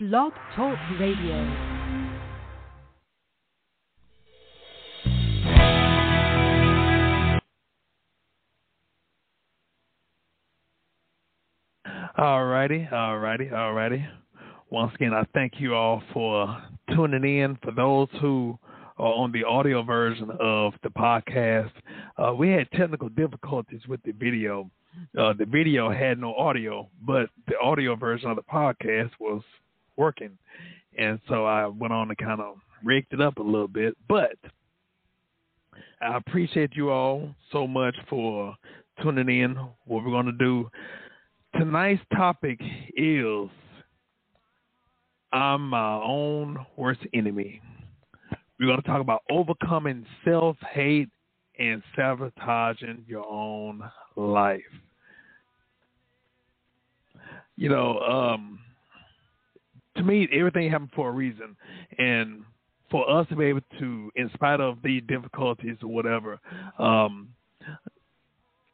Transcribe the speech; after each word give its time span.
Blog 0.00 0.32
Talk 0.56 0.78
Radio. 0.98 1.36
All 12.16 12.46
righty, 12.46 12.88
all 12.90 13.18
righty, 13.18 13.50
all 13.50 13.74
righty. 13.74 14.02
Once 14.70 14.90
again, 14.94 15.12
I 15.12 15.24
thank 15.34 15.60
you 15.60 15.74
all 15.74 16.02
for 16.14 16.62
tuning 16.94 17.24
in. 17.24 17.58
For 17.62 17.70
those 17.70 18.08
who 18.22 18.58
are 18.96 19.12
on 19.12 19.32
the 19.32 19.44
audio 19.44 19.82
version 19.82 20.30
of 20.40 20.72
the 20.82 20.88
podcast, 20.88 21.72
uh, 22.16 22.32
we 22.32 22.48
had 22.48 22.70
technical 22.70 23.10
difficulties 23.10 23.82
with 23.86 24.02
the 24.04 24.12
video. 24.12 24.70
Uh, 25.18 25.34
the 25.38 25.44
video 25.44 25.92
had 25.92 26.18
no 26.18 26.34
audio, 26.36 26.88
but 27.06 27.28
the 27.48 27.58
audio 27.62 27.96
version 27.96 28.30
of 28.30 28.36
the 28.36 28.42
podcast 28.42 29.10
was 29.20 29.42
working. 30.00 30.36
And 30.98 31.20
so 31.28 31.44
I 31.44 31.66
went 31.66 31.92
on 31.92 32.08
and 32.08 32.18
kind 32.18 32.40
of 32.40 32.56
rigged 32.82 33.12
it 33.12 33.20
up 33.20 33.36
a 33.36 33.42
little 33.42 33.68
bit. 33.68 33.96
But 34.08 34.36
I 36.00 36.16
appreciate 36.16 36.74
you 36.74 36.90
all 36.90 37.34
so 37.52 37.66
much 37.66 37.94
for 38.08 38.56
tuning 39.02 39.28
in. 39.28 39.54
What 39.86 40.04
we're 40.04 40.10
going 40.10 40.26
to 40.26 40.32
do 40.32 40.70
tonight's 41.56 42.02
topic 42.14 42.60
is 42.96 43.48
I'm 45.32 45.68
my 45.68 45.94
own 45.94 46.58
worst 46.76 47.00
enemy. 47.14 47.60
We're 48.58 48.66
going 48.66 48.82
to 48.82 48.86
talk 48.86 49.00
about 49.00 49.22
overcoming 49.30 50.04
self 50.24 50.56
hate 50.72 51.08
and 51.58 51.82
sabotaging 51.94 53.04
your 53.06 53.26
own 53.26 53.82
life. 54.16 54.60
You 57.56 57.68
know, 57.68 57.98
um, 58.00 58.58
to 60.00 60.06
me, 60.06 60.28
everything 60.32 60.70
happened 60.70 60.90
for 60.94 61.08
a 61.08 61.12
reason. 61.12 61.56
And 61.98 62.42
for 62.90 63.08
us 63.08 63.28
to 63.28 63.36
be 63.36 63.44
able 63.46 63.60
to, 63.78 64.10
in 64.16 64.30
spite 64.34 64.60
of 64.60 64.78
the 64.82 65.00
difficulties 65.02 65.76
or 65.82 65.88
whatever, 65.88 66.40
um, 66.78 67.28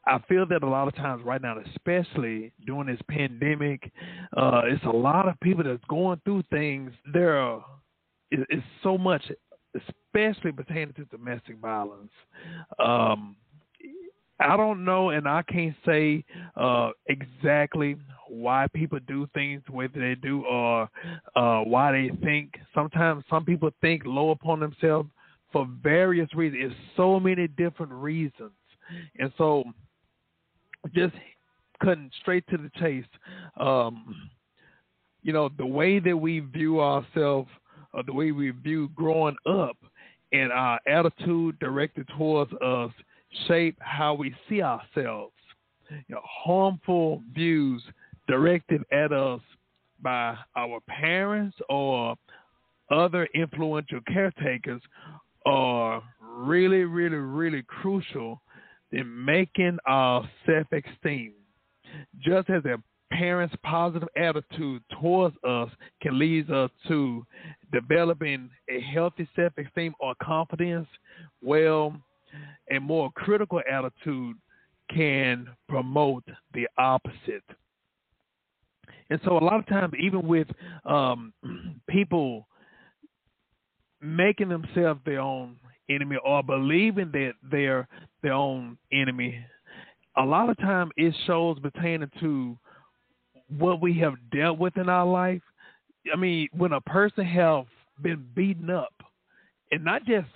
I 0.07 0.21
feel 0.29 0.47
that 0.47 0.63
a 0.63 0.69
lot 0.69 0.87
of 0.87 0.95
times 0.95 1.25
right 1.25 1.43
now, 1.43 1.57
especially 1.75 2.53
during 2.65 2.87
this 2.87 3.01
pandemic, 3.09 3.91
uh, 4.37 4.63
it's 4.65 4.85
a 4.85 4.91
lot 4.91 5.29
of 5.29 5.39
people 5.41 5.65
that's 5.65 5.83
going 5.89 6.21
through 6.25 6.45
things. 6.51 6.93
There 7.13 7.37
are 7.37 7.65
it's 8.31 8.63
so 8.83 8.97
much, 8.99 9.23
especially 9.75 10.53
pertaining 10.53 10.95
to 10.95 11.05
domestic 11.07 11.59
violence. 11.59 12.11
Um, 12.79 13.37
I 14.39 14.57
don't 14.57 14.85
know, 14.85 15.11
and 15.11 15.27
I 15.27 15.43
can't 15.43 15.75
say 15.87 16.25
uh, 16.57 16.91
exactly 17.07 17.97
why 18.29 18.67
people 18.75 18.99
do 19.07 19.27
things 19.33 19.63
the 19.67 19.73
way 19.73 19.87
that 19.87 19.99
they 19.99 20.15
do, 20.15 20.45
or 20.45 20.89
uh, 21.37 21.61
why 21.61 21.93
they 21.93 22.11
think. 22.23 22.55
Sometimes 22.75 23.25
some 23.31 23.45
people 23.45 23.71
think 23.81 24.03
low 24.05 24.31
upon 24.31 24.61
themselves 24.61 25.09
for 25.53 25.67
various 25.83 26.33
reasons. 26.35 26.65
It's 26.67 26.97
so 26.97 27.19
many 27.19 27.49
different 27.49 27.93
reasons, 27.93 28.53
and 29.19 29.33
so 29.39 29.65
just 30.95 31.15
cutting 31.83 32.11
straight 32.21 32.45
to 32.49 32.59
the 32.59 32.71
chase. 32.79 33.05
Um, 33.59 34.31
you 35.23 35.33
know, 35.33 35.49
the 35.57 35.67
way 35.67 35.99
that 35.99 36.17
we 36.17 36.41
view 36.41 36.81
ourselves, 36.81 37.49
or 37.95 38.03
the 38.03 38.13
way 38.13 38.33
we 38.33 38.51
view 38.51 38.91
growing 38.95 39.37
up, 39.49 39.77
and 40.33 40.53
our 40.53 40.79
attitude 40.87 41.59
directed 41.59 42.07
towards 42.19 42.53
us 42.63 42.91
shape 43.47 43.77
how 43.81 44.15
we 44.15 44.35
see 44.49 44.63
ourselves. 44.63 45.33
You 45.91 46.17
know, 46.17 46.23
harmful 46.25 47.23
views 47.35 47.83
directed 48.29 48.83
at 48.93 49.13
us 49.13 49.41
by 50.03 50.37
our 50.57 50.81
parents 50.89 51.57
or 51.69 52.17
other 52.91 53.29
influential 53.35 54.01
caretakers 54.07 54.83
are 55.45 56.03
really, 56.21 56.85
really, 56.85 57.17
really 57.17 57.63
crucial 57.63 58.41
in 58.93 59.25
making 59.25 59.79
our 59.87 60.29
self 60.45 60.67
esteem. 60.73 61.33
Just 62.21 62.51
as 62.51 62.65
a 62.65 62.83
parent's 63.13 63.55
positive 63.63 64.09
attitude 64.17 64.83
towards 65.01 65.37
us 65.45 65.71
can 66.03 66.19
lead 66.19 66.51
us 66.51 66.71
to 66.89 67.25
developing 67.73 68.51
a 68.69 68.81
healthy 68.81 69.29
self 69.37 69.53
esteem 69.59 69.95
or 70.01 70.15
confidence, 70.21 70.89
well, 71.43 71.95
a 72.71 72.79
more 72.79 73.11
critical 73.13 73.61
attitude 73.71 74.37
can 74.95 75.49
promote 75.69 76.25
the 76.55 76.69
opposite. 76.79 77.45
And 79.11 79.21
so, 79.25 79.39
a 79.39 79.45
lot 79.45 79.59
of 79.59 79.67
times, 79.67 79.93
even 79.99 80.27
with 80.27 80.49
um, 80.85 81.33
people 81.89 82.47
making 84.01 84.49
themselves 84.49 85.01
their 85.05 85.21
own 85.21 85.57
enemy 85.89 86.17
or 86.25 86.43
believing 86.43 87.11
that 87.13 87.33
they're 87.51 87.89
their 88.23 88.33
own 88.33 88.77
enemy, 88.93 89.39
a 90.17 90.25
lot 90.25 90.51
of 90.51 90.57
time 90.59 90.91
it 90.97 91.15
shows 91.27 91.59
pertaining 91.61 92.11
to 92.21 92.57
what 93.59 93.81
we 93.81 93.97
have 93.99 94.15
dealt 94.33 94.59
with 94.59 94.77
in 94.77 94.89
our 94.89 95.07
life. 95.07 95.43
I 96.13 96.17
mean, 96.17 96.49
when 96.53 96.73
a 96.73 96.81
person 96.81 97.25
have 97.25 97.67
been 98.03 98.27
beaten 98.35 98.71
up, 98.71 98.93
and 99.71 99.85
not 99.85 100.05
just 100.05 100.29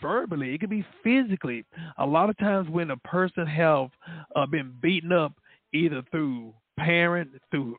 verbally, 0.00 0.54
it 0.54 0.60
could 0.60 0.70
be 0.70 0.84
physically. 1.02 1.64
A 1.98 2.06
lot 2.06 2.30
of 2.30 2.38
times 2.38 2.68
when 2.68 2.90
a 2.90 2.96
person 2.98 3.46
have 3.46 3.88
uh, 4.36 4.46
been 4.46 4.72
beaten 4.80 5.12
up 5.12 5.32
either 5.72 6.02
through 6.10 6.52
parent, 6.78 7.30
through 7.50 7.76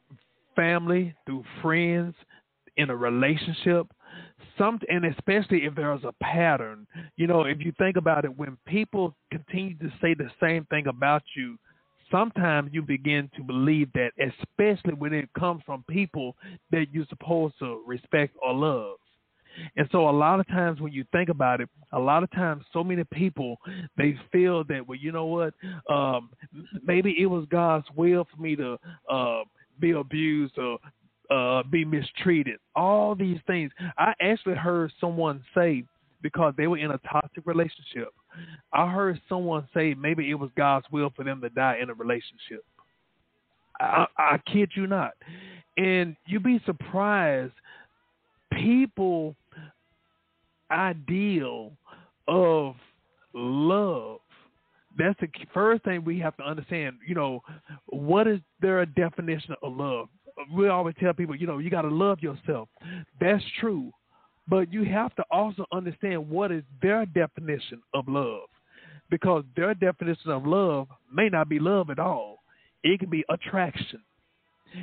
family, 0.56 1.16
through 1.26 1.44
friends, 1.62 2.14
in 2.78 2.90
a 2.90 2.96
relationship, 2.96 3.88
some 4.58 4.80
and 4.90 5.06
especially 5.06 5.66
if 5.66 5.76
there's 5.76 6.04
a 6.04 6.14
pattern. 6.24 6.88
You 7.18 7.28
know, 7.28 7.44
if 7.44 7.60
you 7.60 7.74
think 7.78 7.98
about 7.98 8.26
it, 8.26 8.38
when 8.38 8.58
people 8.66 9.16
continue 9.31 9.78
to 9.80 9.92
say 10.02 10.14
the 10.14 10.30
same 10.42 10.66
thing 10.66 10.88
about 10.88 11.24
you, 11.36 11.58
sometimes 12.10 12.70
you 12.74 12.81
begin 12.81 13.30
to 13.36 13.44
believe 13.44 13.90
that, 13.94 14.12
especially 14.18 14.94
when 14.94 15.14
it 15.14 15.30
comes 15.38 15.62
from 15.66 15.84
people 15.90 16.36
that 16.72 16.86
you're 16.92 17.06
supposed 17.10 17.56
to 17.60 17.84
respect 17.86 18.36
or 18.42 18.54
love. 18.54 18.96
And 19.76 19.88
so 19.92 20.10
a 20.10 20.12
lot 20.12 20.40
of 20.40 20.48
times 20.48 20.80
when 20.80 20.94
you 20.94 21.06
think 21.12 21.30
about 21.30 21.62
it, 21.62 21.70
a 21.92 22.00
lot 22.00 22.24
of 22.24 22.32
times 22.32 22.64
so 22.72 22.84
many 22.84 23.04
people 23.06 23.58
they 23.98 24.16
feel 24.32 24.64
that 24.66 24.88
well, 24.88 24.98
you 24.98 25.12
know 25.12 25.26
what, 25.26 25.54
um, 25.90 26.30
maybe 26.86 27.16
it 27.20 27.26
was 27.26 27.46
God's 27.50 27.86
will 27.96 28.28
for 28.34 28.42
me 28.42 28.56
to 28.56 28.78
uh, 29.10 29.42
be 29.80 29.92
abused 29.92 30.58
or 30.58 30.78
uh, 31.30 31.64
be 31.64 31.86
mistreated. 31.86 32.60
All 32.76 33.16
these 33.16 33.40
things. 33.48 33.72
I 33.98 34.14
actually 34.22 34.56
heard 34.56 34.92
someone 35.00 35.44
say 35.56 35.84
because 36.22 36.54
they 36.58 36.68
were 36.68 36.78
in 36.78 36.92
a 36.92 36.98
toxic 37.00 37.46
relationship. 37.46 38.10
I 38.74 38.92
heard 38.92 39.22
someone 39.30 39.68
say 39.74 39.94
maybe 39.94 40.30
it 40.30 40.36
was 40.36 40.50
God's 40.58 40.86
will 40.92 41.12
for 41.16 41.24
them 41.24 41.42
to 41.42 41.50
die 41.50 41.78
in 41.81 41.90
a 41.90 41.94
relationship. 41.94 42.64
I, 43.80 44.06
I 44.18 44.38
kid 44.52 44.72
you 44.76 44.88
not. 44.88 45.14
And 45.78 46.16
you'd 46.26 46.44
be 46.44 46.62
surprised 46.66 47.54
people 48.54 49.36
ideal 50.72 51.72
of 52.28 52.76
love. 53.34 54.20
That's 54.98 55.20
the 55.20 55.28
first 55.54 55.84
thing 55.84 56.04
we 56.04 56.20
have 56.20 56.36
to 56.38 56.44
understand. 56.44 56.98
You 57.08 57.16
know, 57.16 57.42
what 57.88 58.28
is 58.28 58.40
their 58.62 58.86
definition 58.86 59.56
of 59.64 59.76
love? 59.76 60.10
We 60.54 60.68
always 60.70 60.96
tell 61.00 61.14
people, 61.14 61.36
you 61.36 61.48
know, 61.48 61.58
you 61.58 61.70
got 61.70 61.84
to 61.84 61.90
love 61.90 62.22
yourself. 62.22 62.70
That's 63.20 63.44
true. 63.60 63.92
But 64.48 64.74
you 64.74 64.84
have 64.86 65.16
to 65.16 65.24
also 65.30 65.66
understand 65.72 66.28
what 66.28 66.52
is 66.52 66.64
their 66.81 67.06
definition 67.06 67.81
of 67.94 68.08
love. 68.08 68.50
Because 69.10 69.44
their 69.56 69.74
definition 69.74 70.31
of 70.31 70.46
love 70.46 70.88
may 71.12 71.30
not 71.30 71.50
be 71.50 71.60
love 71.60 71.90
at 71.90 72.00
all. 72.00 72.40
It 72.84 73.00
can 73.00 73.10
be 73.10 73.24
attraction. 73.30 74.02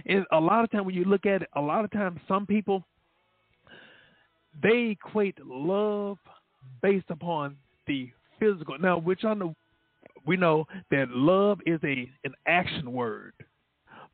And 0.05 0.25
a 0.33 0.41
lot 0.41 0.65
of 0.65 0.71
times 0.71 0.87
when 0.87 0.95
you 0.95 1.05
look 1.05 1.27
at 1.27 1.43
it, 1.43 1.49
a 1.55 1.61
lot 1.61 1.85
of 1.85 1.91
times 1.91 2.21
some 2.27 2.47
people 2.47 2.85
they 4.63 4.97
equate 5.01 5.39
love 5.45 6.19
based 6.83 7.11
upon 7.11 7.57
the 7.87 8.11
physical. 8.39 8.79
Now, 8.79 8.99
which 8.99 9.25
I 9.25 9.35
know 9.35 9.55
we 10.27 10.37
know 10.37 10.67
that 10.91 11.11
love 11.11 11.61
is 11.67 11.81
a 11.85 12.11
an 12.25 12.35
action 12.47 12.93
word, 12.93 13.33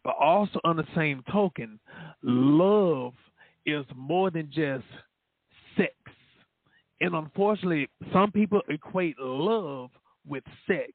but 0.05 0.15
also 0.21 0.61
on 0.65 0.77
the 0.77 0.87
same 0.95 1.25
token, 1.31 1.79
love 2.23 3.15
is 3.65 3.85
more 3.97 4.31
than 4.31 4.51
just 4.53 4.85
sex. 5.77 5.95
And 7.01 7.15
unfortunately, 7.15 7.89
some 8.13 8.31
people 8.31 8.61
equate 8.69 9.19
love 9.19 9.91
with 10.27 10.45
sex. 10.67 10.93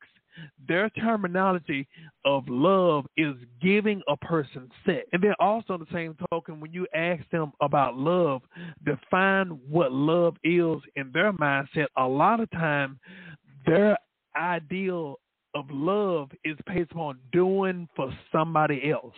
Their 0.68 0.90
terminology 0.92 1.88
of 2.26 2.44
love 2.48 3.06
is 3.18 3.36
giving 3.62 4.02
a 4.08 4.18
person 4.18 4.70
sex. 4.86 5.08
And 5.14 5.22
then 5.24 5.34
also 5.40 5.74
on 5.74 5.80
the 5.80 5.88
same 5.94 6.16
token, 6.32 6.60
when 6.60 6.74
you 6.74 6.88
ask 6.94 7.24
them 7.30 7.52
about 7.62 7.98
love, 7.98 8.42
define 8.86 9.60
what 9.70 9.92
love 9.92 10.36
is 10.44 10.78
in 10.96 11.12
their 11.14 11.34
mindset, 11.34 11.88
a 11.98 12.08
lot 12.08 12.40
of 12.40 12.50
time 12.52 13.00
their 13.66 13.98
ideal 14.36 15.16
of 15.56 15.66
love 15.72 16.30
is 16.44 16.58
based 16.68 16.92
upon 16.92 17.20
doing 17.32 17.88
for 17.96 18.14
somebody 18.32 18.92
else. 18.92 19.16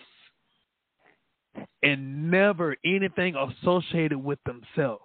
and 1.83 2.29
never 2.31 2.75
anything 2.85 3.35
associated 3.35 4.17
with 4.17 4.39
themselves. 4.45 5.03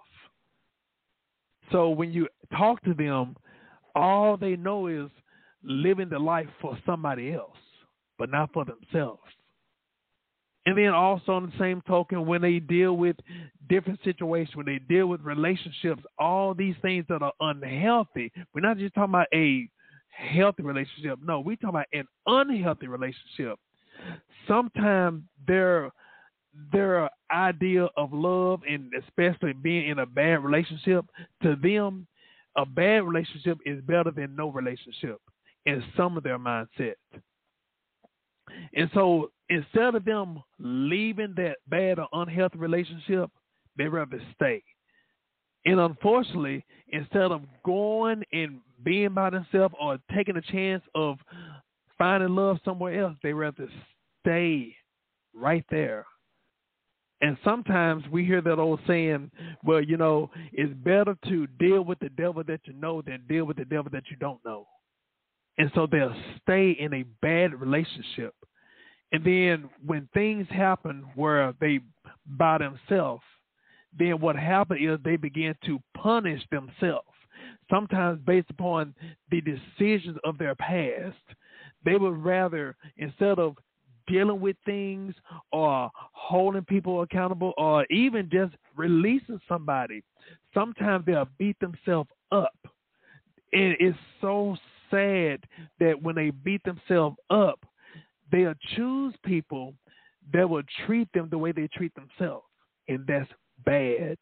So 1.71 1.89
when 1.89 2.11
you 2.13 2.27
talk 2.57 2.81
to 2.83 2.93
them, 2.93 3.35
all 3.95 4.37
they 4.37 4.55
know 4.55 4.87
is 4.87 5.09
living 5.65 6.09
the 6.09 6.19
life 6.19 6.47
for 6.61 6.77
somebody 6.85 7.33
else, 7.33 7.57
but 8.17 8.29
not 8.29 8.51
for 8.53 8.65
themselves. 8.65 9.21
And 10.67 10.77
then 10.77 10.89
also 10.89 11.33
on 11.33 11.45
the 11.45 11.59
same 11.59 11.81
token, 11.87 12.25
when 12.25 12.41
they 12.41 12.59
deal 12.59 12.97
with 12.97 13.15
different 13.69 13.99
situations, 14.03 14.55
when 14.55 14.65
they 14.65 14.79
deal 14.79 15.07
with 15.07 15.21
relationships, 15.21 16.01
all 16.17 16.55
these 16.55 16.75
things 16.81 17.05
that 17.07 17.21
are 17.21 17.33
unhealthy, 17.39 18.31
we're 18.53 18.61
not 18.61 18.77
just 18.77 18.95
talking 18.95 19.11
about 19.11 19.27
a 19.33 19.69
healthy 20.09 20.63
relationship. 20.63 21.19
No, 21.23 21.39
we're 21.39 21.55
talking 21.55 21.69
about 21.69 21.85
an 21.93 22.07
unhealthy 22.25 22.87
relationship. 22.87 23.59
Sometimes 24.47 25.23
their 25.47 25.91
their 26.71 27.09
idea 27.31 27.87
of 27.97 28.13
love 28.13 28.61
and 28.67 28.89
especially 29.03 29.51
being 29.51 29.89
in 29.89 29.99
a 29.99 30.05
bad 30.05 30.41
relationship, 30.41 31.05
to 31.43 31.57
them, 31.61 32.07
a 32.55 32.65
bad 32.65 33.03
relationship 33.03 33.57
is 33.65 33.81
better 33.81 34.09
than 34.09 34.35
no 34.37 34.49
relationship 34.49 35.19
in 35.65 35.83
some 35.97 36.17
of 36.17 36.23
their 36.23 36.39
mindset. 36.39 36.95
And 38.73 38.89
so 38.93 39.31
instead 39.49 39.95
of 39.95 40.05
them 40.05 40.41
leaving 40.59 41.33
that 41.37 41.57
bad 41.67 41.99
or 41.99 42.07
unhealthy 42.13 42.57
relationship, 42.57 43.29
they 43.77 43.87
rather 43.87 44.21
stay. 44.35 44.63
And 45.65 45.79
unfortunately, 45.79 46.63
instead 46.89 47.31
of 47.31 47.41
going 47.65 48.23
and 48.31 48.59
being 48.83 49.13
by 49.13 49.31
themselves 49.31 49.73
or 49.79 49.97
taking 50.15 50.37
a 50.37 50.41
chance 50.41 50.83
of 50.93 51.17
finding 51.97 52.35
love 52.35 52.59
somewhere 52.63 53.01
else, 53.03 53.15
they 53.23 53.33
rather 53.33 53.67
stay 54.21 54.75
right 55.33 55.65
there. 55.71 56.05
And 57.21 57.37
sometimes 57.43 58.03
we 58.11 58.25
hear 58.25 58.41
that 58.41 58.59
old 58.59 58.79
saying, 58.85 59.31
well, 59.63 59.81
you 59.81 59.97
know, 59.97 60.29
it's 60.51 60.73
better 60.73 61.17
to 61.27 61.47
deal 61.59 61.81
with 61.81 61.97
the 61.99 62.09
devil 62.09 62.43
that 62.45 62.59
you 62.65 62.73
know 62.73 63.01
than 63.01 63.23
deal 63.27 63.45
with 63.45 63.57
the 63.57 63.65
devil 63.65 63.89
that 63.91 64.03
you 64.11 64.17
don't 64.17 64.43
know. 64.45 64.67
And 65.57 65.71
so 65.73 65.87
they'll 65.89 66.15
stay 66.41 66.71
in 66.71 66.93
a 66.93 67.05
bad 67.21 67.59
relationship. 67.59 68.33
And 69.11 69.23
then 69.23 69.69
when 69.85 70.09
things 70.13 70.47
happen 70.49 71.05
where 71.15 71.53
they 71.61 71.79
by 72.25 72.57
themselves, 72.57 73.23
then 73.97 74.19
what 74.19 74.35
happens 74.35 74.81
is 74.81 74.99
they 75.03 75.15
begin 75.15 75.55
to 75.65 75.79
punish 75.95 76.41
themselves. 76.51 77.07
Sometimes 77.69 78.19
based 78.25 78.49
upon 78.49 78.93
the 79.31 79.41
decisions 79.41 80.17
of 80.23 80.37
their 80.37 80.55
past. 80.55 81.15
They 81.85 81.95
would 81.95 82.17
rather, 82.23 82.75
instead 82.97 83.39
of 83.39 83.55
dealing 84.07 84.39
with 84.39 84.55
things 84.65 85.15
or 85.51 85.89
holding 85.93 86.65
people 86.65 87.01
accountable 87.01 87.53
or 87.57 87.85
even 87.89 88.29
just 88.31 88.53
releasing 88.75 89.39
somebody, 89.47 90.03
sometimes 90.53 91.05
they'll 91.05 91.29
beat 91.37 91.57
themselves 91.59 92.09
up. 92.31 92.57
And 93.53 93.75
it's 93.79 93.97
so 94.21 94.57
sad 94.95 95.43
that 95.79 96.01
when 96.01 96.15
they 96.15 96.29
beat 96.31 96.61
themselves 96.63 97.17
up, 97.29 97.59
they'll 98.31 98.53
choose 98.75 99.13
people 99.23 99.73
that 100.33 100.49
will 100.49 100.63
treat 100.85 101.07
them 101.13 101.27
the 101.29 101.37
way 101.37 101.51
they 101.51 101.67
treat 101.73 101.93
themselves. 101.95 102.45
And 102.87 103.05
that's 103.07 103.29
bad. 103.65 104.17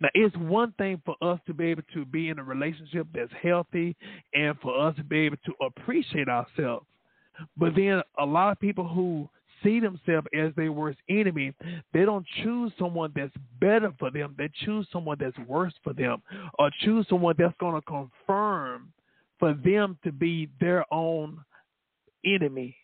Now, 0.00 0.08
it's 0.14 0.36
one 0.36 0.72
thing 0.78 1.00
for 1.04 1.14
us 1.22 1.38
to 1.46 1.54
be 1.54 1.66
able 1.66 1.84
to 1.94 2.04
be 2.04 2.28
in 2.28 2.38
a 2.38 2.44
relationship 2.44 3.06
that's 3.14 3.32
healthy 3.40 3.96
and 4.34 4.58
for 4.60 4.78
us 4.78 4.96
to 4.96 5.04
be 5.04 5.20
able 5.20 5.36
to 5.46 5.54
appreciate 5.64 6.28
ourselves. 6.28 6.86
But 7.56 7.74
then 7.76 8.02
a 8.18 8.26
lot 8.26 8.50
of 8.50 8.58
people 8.58 8.86
who 8.86 9.28
see 9.62 9.78
themselves 9.80 10.26
as 10.36 10.52
their 10.56 10.72
worst 10.72 10.98
enemy, 11.08 11.54
they 11.92 12.04
don't 12.04 12.26
choose 12.42 12.72
someone 12.78 13.12
that's 13.14 13.32
better 13.60 13.92
for 13.98 14.10
them. 14.10 14.34
They 14.36 14.50
choose 14.64 14.86
someone 14.92 15.18
that's 15.20 15.38
worse 15.48 15.74
for 15.84 15.92
them 15.92 16.20
or 16.58 16.70
choose 16.80 17.06
someone 17.08 17.36
that's 17.38 17.54
going 17.60 17.80
to 17.80 17.82
confirm 17.82 18.92
for 19.42 19.54
them 19.54 19.98
to 20.04 20.12
be 20.12 20.48
their 20.60 20.84
own 20.94 21.44
enemy. 22.24 22.76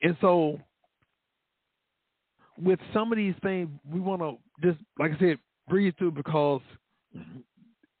And 0.00 0.16
so, 0.20 0.60
with 2.56 2.78
some 2.94 3.10
of 3.10 3.18
these 3.18 3.34
things, 3.42 3.68
we 3.92 3.98
want 3.98 4.22
to 4.22 4.36
just, 4.64 4.78
like 4.96 5.10
I 5.16 5.18
said, 5.18 5.38
breathe 5.68 5.94
through 5.98 6.12
because 6.12 6.60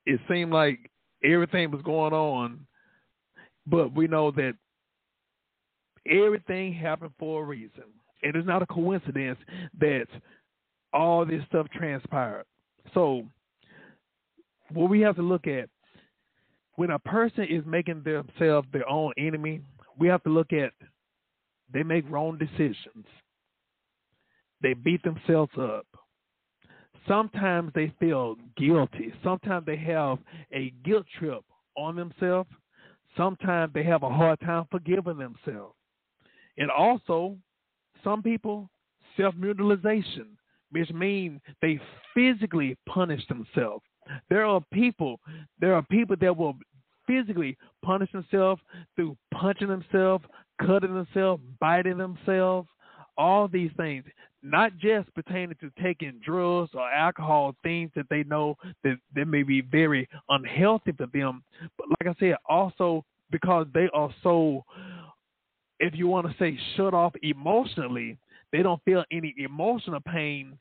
it 0.06 0.20
seemed 0.30 0.52
like 0.52 0.78
everything 1.24 1.72
was 1.72 1.82
going 1.82 2.12
on, 2.12 2.68
but 3.66 3.92
we 3.92 4.06
know 4.06 4.30
that 4.30 4.52
everything 6.08 6.72
happened 6.72 7.14
for 7.18 7.42
a 7.42 7.44
reason. 7.44 7.82
And 8.22 8.36
it's 8.36 8.46
not 8.46 8.62
a 8.62 8.66
coincidence 8.66 9.40
that 9.80 10.06
all 10.92 11.26
this 11.26 11.42
stuff 11.48 11.66
transpired. 11.76 12.44
So, 12.94 13.24
what 14.70 14.88
we 14.88 15.00
have 15.00 15.16
to 15.16 15.22
look 15.22 15.48
at 15.48 15.68
when 16.76 16.90
a 16.90 16.98
person 16.98 17.44
is 17.44 17.64
making 17.66 18.02
themselves 18.04 18.68
their 18.72 18.88
own 18.88 19.12
enemy, 19.18 19.60
we 19.98 20.08
have 20.08 20.22
to 20.24 20.30
look 20.30 20.52
at 20.52 20.72
they 21.72 21.82
make 21.82 22.04
wrong 22.08 22.38
decisions. 22.38 23.06
They 24.62 24.74
beat 24.74 25.02
themselves 25.02 25.52
up. 25.58 25.86
Sometimes 27.08 27.72
they 27.74 27.92
feel 27.98 28.36
guilty. 28.56 29.12
Sometimes 29.22 29.66
they 29.66 29.76
have 29.76 30.18
a 30.52 30.72
guilt 30.84 31.06
trip 31.18 31.42
on 31.76 31.96
themselves. 31.96 32.50
Sometimes 33.16 33.72
they 33.72 33.84
have 33.84 34.02
a 34.02 34.08
hard 34.08 34.40
time 34.40 34.66
forgiving 34.70 35.18
themselves. 35.18 35.74
And 36.58 36.70
also, 36.70 37.36
some 38.02 38.22
people, 38.22 38.68
self 39.16 39.34
mutilization, 39.36 40.36
which 40.70 40.90
means 40.90 41.40
they 41.62 41.80
physically 42.14 42.76
punish 42.86 43.26
themselves. 43.28 43.84
There 44.28 44.44
are 44.44 44.60
people, 44.72 45.20
there 45.60 45.74
are 45.74 45.82
people 45.82 46.16
that 46.20 46.36
will 46.36 46.54
physically 47.06 47.56
punish 47.84 48.10
themselves 48.12 48.60
through 48.94 49.16
punching 49.32 49.68
themselves, 49.68 50.24
cutting 50.64 50.94
themselves, 50.94 51.42
biting 51.60 51.98
themselves, 51.98 52.68
all 53.16 53.48
these 53.48 53.70
things, 53.76 54.04
not 54.42 54.76
just 54.78 55.12
pertaining 55.14 55.56
to 55.60 55.70
taking 55.82 56.20
drugs 56.24 56.70
or 56.74 56.90
alcohol, 56.90 57.54
things 57.62 57.90
that 57.96 58.06
they 58.10 58.22
know 58.24 58.56
that, 58.84 58.96
that 59.14 59.26
may 59.26 59.42
be 59.42 59.60
very 59.60 60.08
unhealthy 60.28 60.92
for 60.92 61.06
them, 61.12 61.42
but 61.78 61.88
like 61.88 62.14
I 62.16 62.20
said, 62.20 62.36
also 62.48 63.04
because 63.30 63.66
they 63.74 63.88
are 63.92 64.10
so, 64.22 64.64
if 65.80 65.94
you 65.94 66.06
want 66.06 66.28
to 66.28 66.34
say, 66.38 66.58
shut 66.76 66.94
off 66.94 67.12
emotionally, 67.22 68.18
they 68.52 68.62
don't 68.62 68.82
feel 68.84 69.04
any 69.10 69.34
emotional 69.38 70.00
pain. 70.00 70.58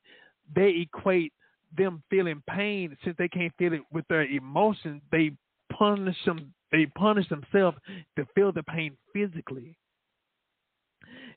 They 0.56 0.88
equate 0.88 1.32
them 1.78 2.04
feeling 2.10 2.42
pain 2.50 2.98
since 3.04 3.16
they 3.18 3.28
can't 3.28 3.54
feel 3.58 3.74
it 3.74 3.82
with 3.92 4.08
their 4.08 4.24
emotions. 4.24 5.02
They 5.12 5.32
punish 5.72 6.18
them. 6.26 6.54
They 6.72 6.88
punish 6.88 7.30
themselves 7.30 7.78
to 8.18 8.28
feel 8.36 8.52
the 8.52 8.64
pain 8.64 8.98
physically 9.14 9.78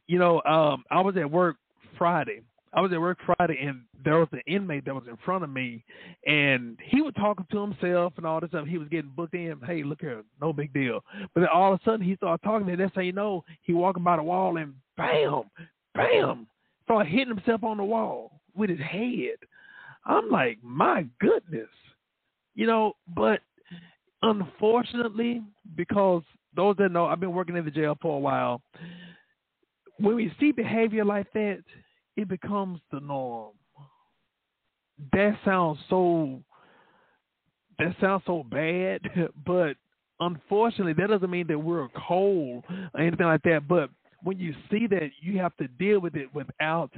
you 0.09 0.19
know, 0.19 0.43
um, 0.43 0.85
I 0.91 1.01
was 1.01 1.17
at 1.17 1.31
work 1.31 1.57
Friday. 1.97 2.41
I 2.73 2.81
was 2.81 2.93
at 2.93 3.01
work 3.01 3.19
Friday, 3.25 3.59
and 3.63 3.83
there 4.05 4.19
was 4.19 4.29
an 4.33 4.43
inmate 4.47 4.85
that 4.85 4.95
was 4.95 5.05
in 5.09 5.17
front 5.25 5.43
of 5.43 5.49
me, 5.49 5.85
and 6.27 6.77
he 6.85 7.01
was 7.01 7.15
talking 7.17 7.47
to 7.51 7.61
himself 7.61 8.13
and 8.17 8.27
all 8.27 8.41
this 8.41 8.51
stuff. 8.51 8.67
He 8.67 8.77
was 8.77 8.89
getting 8.89 9.13
booked 9.17 9.35
in. 9.35 9.59
Hey, 9.67 9.83
look 9.83 10.01
here, 10.01 10.23
no 10.41 10.53
big 10.53 10.73
deal. 10.75 11.01
But 11.35 11.41
then 11.41 11.49
all 11.53 11.73
of 11.73 11.81
a 11.81 11.85
sudden, 11.85 12.03
he 12.03 12.17
started 12.17 12.45
talking 12.45 12.67
to. 12.67 12.77
That's 12.77 12.95
how 12.95 13.01
you 13.01 13.13
know 13.13 13.45
he 13.63 13.73
walking 13.73 14.05
by 14.05 14.17
the 14.17 14.23
wall, 14.23 14.59
and 14.59 14.75
bam, 14.99 15.45
bam, 15.95 16.47
started 16.85 17.11
hitting 17.11 17.35
himself 17.37 17.65
on 17.65 17.79
the 17.79 17.85
wall 17.85 18.33
with 18.55 18.69
his 18.69 18.81
head. 18.81 19.37
I'm 20.09 20.31
like, 20.31 20.59
my 20.63 21.07
goodness, 21.21 21.69
you 22.55 22.67
know. 22.67 22.95
But 23.15 23.41
unfortunately, 24.23 25.43
because 25.77 26.23
those 26.57 26.77
that 26.79 26.91
know, 26.91 27.07
I've 27.07 27.21
been 27.21 27.33
working 27.35 27.57
in 27.57 27.65
the 27.65 27.71
jail 27.71 27.97
for 28.01 28.17
a 28.17 28.21
while 28.21 28.63
when 29.99 30.17
we 30.17 30.33
see 30.41 30.53
behavior 30.53 31.05
like 31.05 31.33
that, 31.33 31.63
it 32.17 32.29
becomes 32.29 32.81
the 32.91 33.01
norm. 33.01 33.53
That 35.13 35.39
sounds 35.45 35.79
so 35.89 36.41
that 37.79 37.95
sounds 38.01 38.23
so 38.27 38.45
bad, 38.51 39.01
but 39.47 39.77
unfortunately 40.19 40.95
that 40.95 41.09
doesn't 41.09 41.31
mean 41.31 41.47
that 41.47 41.59
we're 41.59 41.89
cold 42.09 42.65
or 42.69 43.01
anything 43.01 43.27
like 43.27 43.43
that. 43.43 43.69
But 43.69 43.91
when 44.23 44.39
you 44.39 44.53
see 44.71 44.89
that 44.89 45.11
you 45.21 45.39
have 45.39 45.57
to 45.59 45.69
deal 45.69 46.01
with 46.01 46.17
it 46.17 46.35
without, 46.35 46.91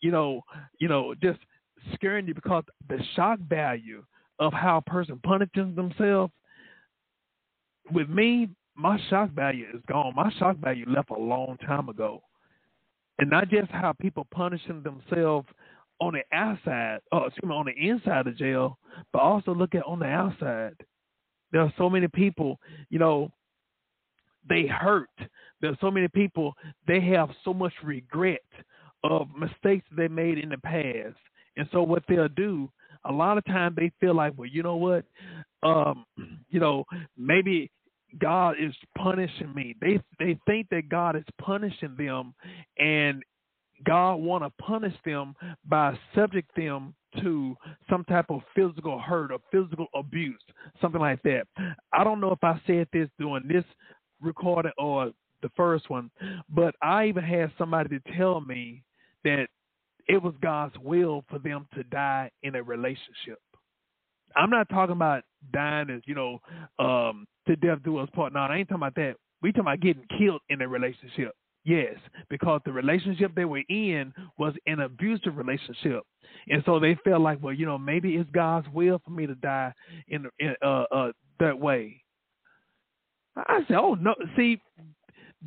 you 0.00 0.10
know, 0.10 0.40
you 0.78 0.88
know, 0.88 1.14
just 1.22 1.38
scaring 1.94 2.26
you 2.26 2.34
because 2.34 2.64
the 2.88 2.98
shock 3.14 3.38
value 3.40 4.04
of 4.38 4.52
how 4.52 4.78
a 4.78 4.90
person 4.90 5.20
punishes 5.24 5.74
themselves. 5.76 6.32
With 7.90 8.08
me, 8.08 8.48
my 8.74 8.98
shock 9.10 9.30
value 9.32 9.66
is 9.74 9.82
gone. 9.88 10.14
My 10.14 10.32
shock 10.38 10.56
value 10.58 10.86
left 10.88 11.10
a 11.10 11.18
long 11.18 11.56
time 11.66 11.88
ago 11.88 12.22
and 13.18 13.30
not 13.30 13.48
just 13.48 13.70
how 13.70 13.92
people 13.92 14.26
punishing 14.32 14.82
themselves 14.82 15.46
on 16.00 16.14
the 16.14 16.36
outside, 16.36 16.98
oh, 17.12 17.26
excuse 17.26 17.48
me, 17.48 17.54
on 17.54 17.66
the 17.66 17.88
inside 17.88 18.26
of 18.26 18.36
jail, 18.36 18.78
but 19.12 19.20
also 19.20 19.54
look 19.54 19.74
at 19.74 19.84
on 19.84 20.00
the 20.00 20.06
outside. 20.06 20.74
There 21.52 21.60
are 21.60 21.72
so 21.78 21.88
many 21.88 22.08
people, 22.08 22.58
you 22.90 22.98
know, 22.98 23.30
they 24.48 24.66
hurt. 24.66 25.10
There 25.60 25.70
are 25.70 25.78
so 25.80 25.90
many 25.90 26.08
people, 26.08 26.54
they 26.88 27.00
have 27.00 27.30
so 27.44 27.54
much 27.54 27.72
regret 27.84 28.40
of 29.04 29.28
mistakes 29.38 29.86
they 29.96 30.08
made 30.08 30.38
in 30.38 30.48
the 30.48 30.58
past. 30.58 31.16
And 31.56 31.68
so 31.72 31.82
what 31.82 32.02
they'll 32.08 32.28
do, 32.28 32.70
a 33.04 33.12
lot 33.12 33.38
of 33.38 33.44
times 33.44 33.76
they 33.76 33.90
feel 34.00 34.14
like, 34.14 34.32
well, 34.36 34.48
you 34.48 34.62
know 34.62 34.76
what, 34.76 35.04
um, 35.62 36.04
you 36.50 36.60
know, 36.60 36.84
maybe 37.16 37.70
God 38.20 38.56
is 38.60 38.74
punishing 38.96 39.52
me. 39.54 39.74
They 39.80 40.00
they 40.18 40.38
think 40.46 40.68
that 40.70 40.88
God 40.88 41.16
is 41.16 41.24
punishing 41.40 41.94
them, 41.96 42.34
and 42.78 43.22
God 43.84 44.16
want 44.16 44.44
to 44.44 44.50
punish 44.62 44.94
them 45.04 45.34
by 45.64 45.96
subject 46.14 46.54
them 46.56 46.94
to 47.22 47.56
some 47.90 48.04
type 48.04 48.26
of 48.28 48.40
physical 48.54 48.98
hurt 48.98 49.32
or 49.32 49.38
physical 49.50 49.86
abuse, 49.94 50.40
something 50.80 51.00
like 51.00 51.22
that. 51.22 51.44
I 51.92 52.04
don't 52.04 52.20
know 52.20 52.32
if 52.32 52.42
I 52.42 52.60
said 52.66 52.88
this 52.92 53.08
during 53.18 53.48
this 53.48 53.64
recording 54.20 54.72
or 54.78 55.12
the 55.42 55.50
first 55.56 55.90
one, 55.90 56.10
but 56.48 56.74
I 56.82 57.06
even 57.06 57.24
had 57.24 57.50
somebody 57.58 57.98
to 57.98 58.16
tell 58.16 58.40
me 58.40 58.82
that 59.24 59.48
it 60.08 60.22
was 60.22 60.34
God's 60.42 60.74
will 60.78 61.24
for 61.28 61.38
them 61.38 61.66
to 61.74 61.82
die 61.84 62.30
in 62.42 62.54
a 62.54 62.62
relationship. 62.62 63.38
I'm 64.36 64.50
not 64.50 64.68
talking 64.68 64.96
about 64.96 65.22
dying 65.52 65.90
as, 65.90 66.02
you 66.06 66.14
know, 66.14 66.40
um, 66.78 67.26
to 67.46 67.56
death 67.56 67.78
do 67.84 67.98
us 67.98 68.08
part. 68.14 68.32
No, 68.32 68.40
I 68.40 68.56
ain't 68.56 68.68
talking 68.68 68.82
about 68.82 68.94
that. 68.96 69.16
We 69.42 69.52
talking 69.52 69.62
about 69.62 69.80
getting 69.80 70.04
killed 70.18 70.40
in 70.48 70.62
a 70.62 70.68
relationship. 70.68 71.32
Yes, 71.64 71.94
because 72.28 72.60
the 72.64 72.72
relationship 72.72 73.32
they 73.36 73.44
were 73.44 73.62
in 73.68 74.12
was 74.36 74.52
an 74.66 74.80
abusive 74.80 75.36
relationship, 75.36 76.02
and 76.48 76.60
so 76.66 76.80
they 76.80 76.96
felt 77.04 77.20
like, 77.20 77.40
well, 77.40 77.54
you 77.54 77.66
know, 77.66 77.78
maybe 77.78 78.16
it's 78.16 78.28
God's 78.30 78.66
will 78.72 79.00
for 79.04 79.12
me 79.12 79.26
to 79.28 79.36
die 79.36 79.72
in, 80.08 80.26
in 80.40 80.56
uh, 80.60 80.84
uh, 80.90 81.12
that 81.38 81.56
way. 81.56 82.02
I 83.36 83.60
said, 83.68 83.76
oh 83.76 83.94
no, 83.94 84.14
see, 84.36 84.60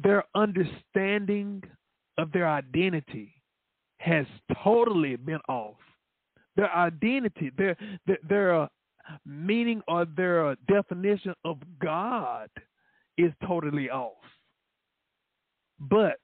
their 0.02 0.24
understanding 0.36 1.62
of 2.18 2.32
their 2.32 2.48
identity 2.48 3.35
has 4.06 4.26
totally 4.64 5.16
been 5.16 5.40
off. 5.50 5.76
Their 6.56 6.72
identity, 6.74 7.52
their 7.58 7.76
their, 8.06 8.20
their 8.30 8.62
uh, 8.62 8.68
meaning 9.26 9.82
or 9.88 10.06
their 10.06 10.48
uh, 10.48 10.56
definition 10.68 11.34
of 11.44 11.58
God 11.82 12.50
is 13.18 13.32
totally 13.48 13.90
off. 13.90 14.14
But 15.80 16.18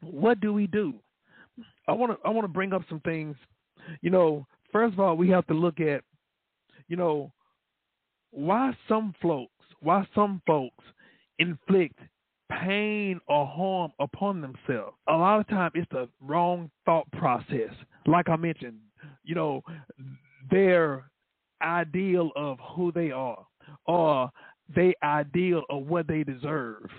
what 0.00 0.40
do 0.40 0.52
we 0.52 0.66
do? 0.66 0.94
I 1.88 1.92
want 1.92 2.12
to 2.12 2.18
I 2.26 2.30
want 2.30 2.44
to 2.44 2.52
bring 2.52 2.72
up 2.72 2.82
some 2.88 3.00
things. 3.00 3.36
You 4.00 4.10
know, 4.10 4.46
first 4.72 4.94
of 4.94 5.00
all, 5.00 5.16
we 5.16 5.28
have 5.30 5.46
to 5.48 5.54
look 5.54 5.80
at, 5.80 6.02
you 6.88 6.96
know, 6.96 7.32
why 8.30 8.72
some 8.88 9.14
folks, 9.20 9.52
why 9.80 10.06
some 10.14 10.40
folks 10.46 10.84
inflict 11.38 11.98
pain 12.62 13.20
or 13.26 13.46
harm 13.46 13.92
upon 14.00 14.40
themselves. 14.40 14.96
A 15.08 15.12
lot 15.12 15.40
of 15.40 15.48
times 15.48 15.72
it's 15.74 15.90
the 15.90 16.08
wrong 16.20 16.70
thought 16.84 17.10
process. 17.12 17.70
Like 18.06 18.28
I 18.28 18.36
mentioned, 18.36 18.78
you 19.24 19.34
know, 19.34 19.62
their 20.50 21.10
ideal 21.62 22.30
of 22.36 22.58
who 22.74 22.92
they 22.92 23.10
are 23.10 23.46
or 23.86 24.30
their 24.74 24.94
ideal 25.02 25.62
of 25.70 25.86
what 25.86 26.06
they 26.06 26.24
deserve 26.24 26.90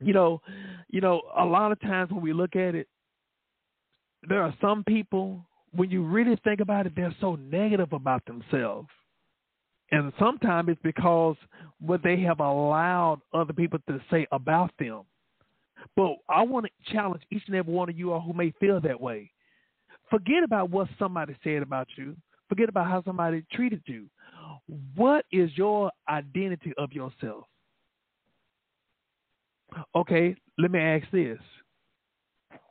you 0.00 0.14
know, 0.14 0.40
you 0.88 1.00
know, 1.00 1.22
a 1.36 1.44
lot 1.44 1.72
of 1.72 1.80
times 1.80 2.10
when 2.10 2.22
we 2.22 2.32
look 2.32 2.56
at 2.56 2.74
it, 2.74 2.88
there 4.28 4.42
are 4.42 4.54
some 4.60 4.82
people 4.84 5.44
when 5.72 5.90
you 5.90 6.02
really 6.02 6.36
think 6.42 6.60
about 6.60 6.86
it, 6.86 6.94
they're 6.96 7.14
so 7.20 7.36
negative 7.36 7.92
about 7.92 8.24
themselves. 8.26 8.88
And 9.92 10.12
sometimes 10.18 10.68
it's 10.68 10.80
because 10.82 11.36
what 11.80 12.02
they 12.02 12.20
have 12.20 12.40
allowed 12.40 13.20
other 13.32 13.52
people 13.52 13.80
to 13.88 14.00
say 14.10 14.26
about 14.30 14.70
them. 14.78 15.02
But 15.96 16.16
I 16.28 16.42
want 16.42 16.66
to 16.66 16.92
challenge 16.92 17.22
each 17.30 17.42
and 17.46 17.56
every 17.56 17.72
one 17.72 17.88
of 17.88 17.98
you 17.98 18.12
all 18.12 18.20
who 18.20 18.32
may 18.32 18.52
feel 18.60 18.80
that 18.80 19.00
way. 19.00 19.30
Forget 20.10 20.44
about 20.44 20.70
what 20.70 20.88
somebody 20.98 21.36
said 21.42 21.62
about 21.62 21.88
you. 21.96 22.16
Forget 22.48 22.68
about 22.68 22.86
how 22.86 23.02
somebody 23.04 23.44
treated 23.52 23.82
you. 23.86 24.06
What 24.94 25.24
is 25.32 25.50
your 25.56 25.90
identity 26.08 26.72
of 26.78 26.92
yourself? 26.92 27.44
Okay, 29.94 30.36
let 30.58 30.70
me 30.70 30.80
ask 30.80 31.08
this. 31.12 31.38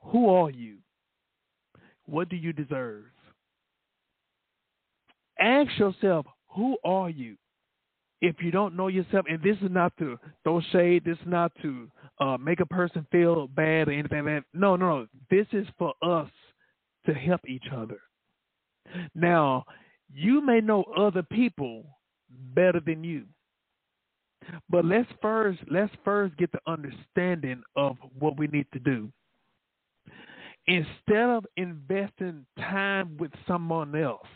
Who 0.03 0.29
are 0.29 0.49
you? 0.49 0.77
What 2.05 2.29
do 2.29 2.35
you 2.35 2.51
deserve? 2.53 3.05
Ask 5.39 5.77
yourself, 5.77 6.25
who 6.49 6.77
are 6.83 7.09
you? 7.09 7.35
If 8.21 8.35
you 8.41 8.51
don't 8.51 8.75
know 8.75 8.87
yourself, 8.87 9.25
and 9.29 9.41
this 9.41 9.55
is 9.61 9.71
not 9.71 9.93
to 9.99 10.17
throw 10.43 10.59
shade, 10.71 11.03
this 11.05 11.17
is 11.17 11.27
not 11.27 11.51
to 11.61 11.89
uh, 12.19 12.37
make 12.37 12.59
a 12.59 12.65
person 12.65 13.07
feel 13.11 13.47
bad 13.47 13.87
or 13.87 13.91
anything 13.93 14.25
like 14.25 14.35
that. 14.35 14.43
No, 14.53 14.75
no, 14.75 14.99
no. 14.99 15.07
This 15.29 15.47
is 15.53 15.65
for 15.77 15.93
us 16.01 16.29
to 17.05 17.13
help 17.13 17.41
each 17.47 17.67
other. 17.73 17.99
Now, 19.15 19.63
you 20.13 20.45
may 20.45 20.59
know 20.59 20.83
other 20.97 21.23
people 21.23 21.85
better 22.53 22.81
than 22.85 23.03
you. 23.03 23.23
But 24.69 24.85
let's 24.85 25.09
first 25.21 25.59
let's 25.69 25.93
first 26.03 26.35
get 26.37 26.51
the 26.51 26.59
understanding 26.67 27.61
of 27.75 27.97
what 28.17 28.37
we 28.37 28.47
need 28.47 28.65
to 28.73 28.79
do. 28.79 29.11
Instead 30.67 31.29
of 31.29 31.45
investing 31.57 32.45
time 32.57 33.17
with 33.17 33.31
someone 33.47 33.95
else, 33.95 34.27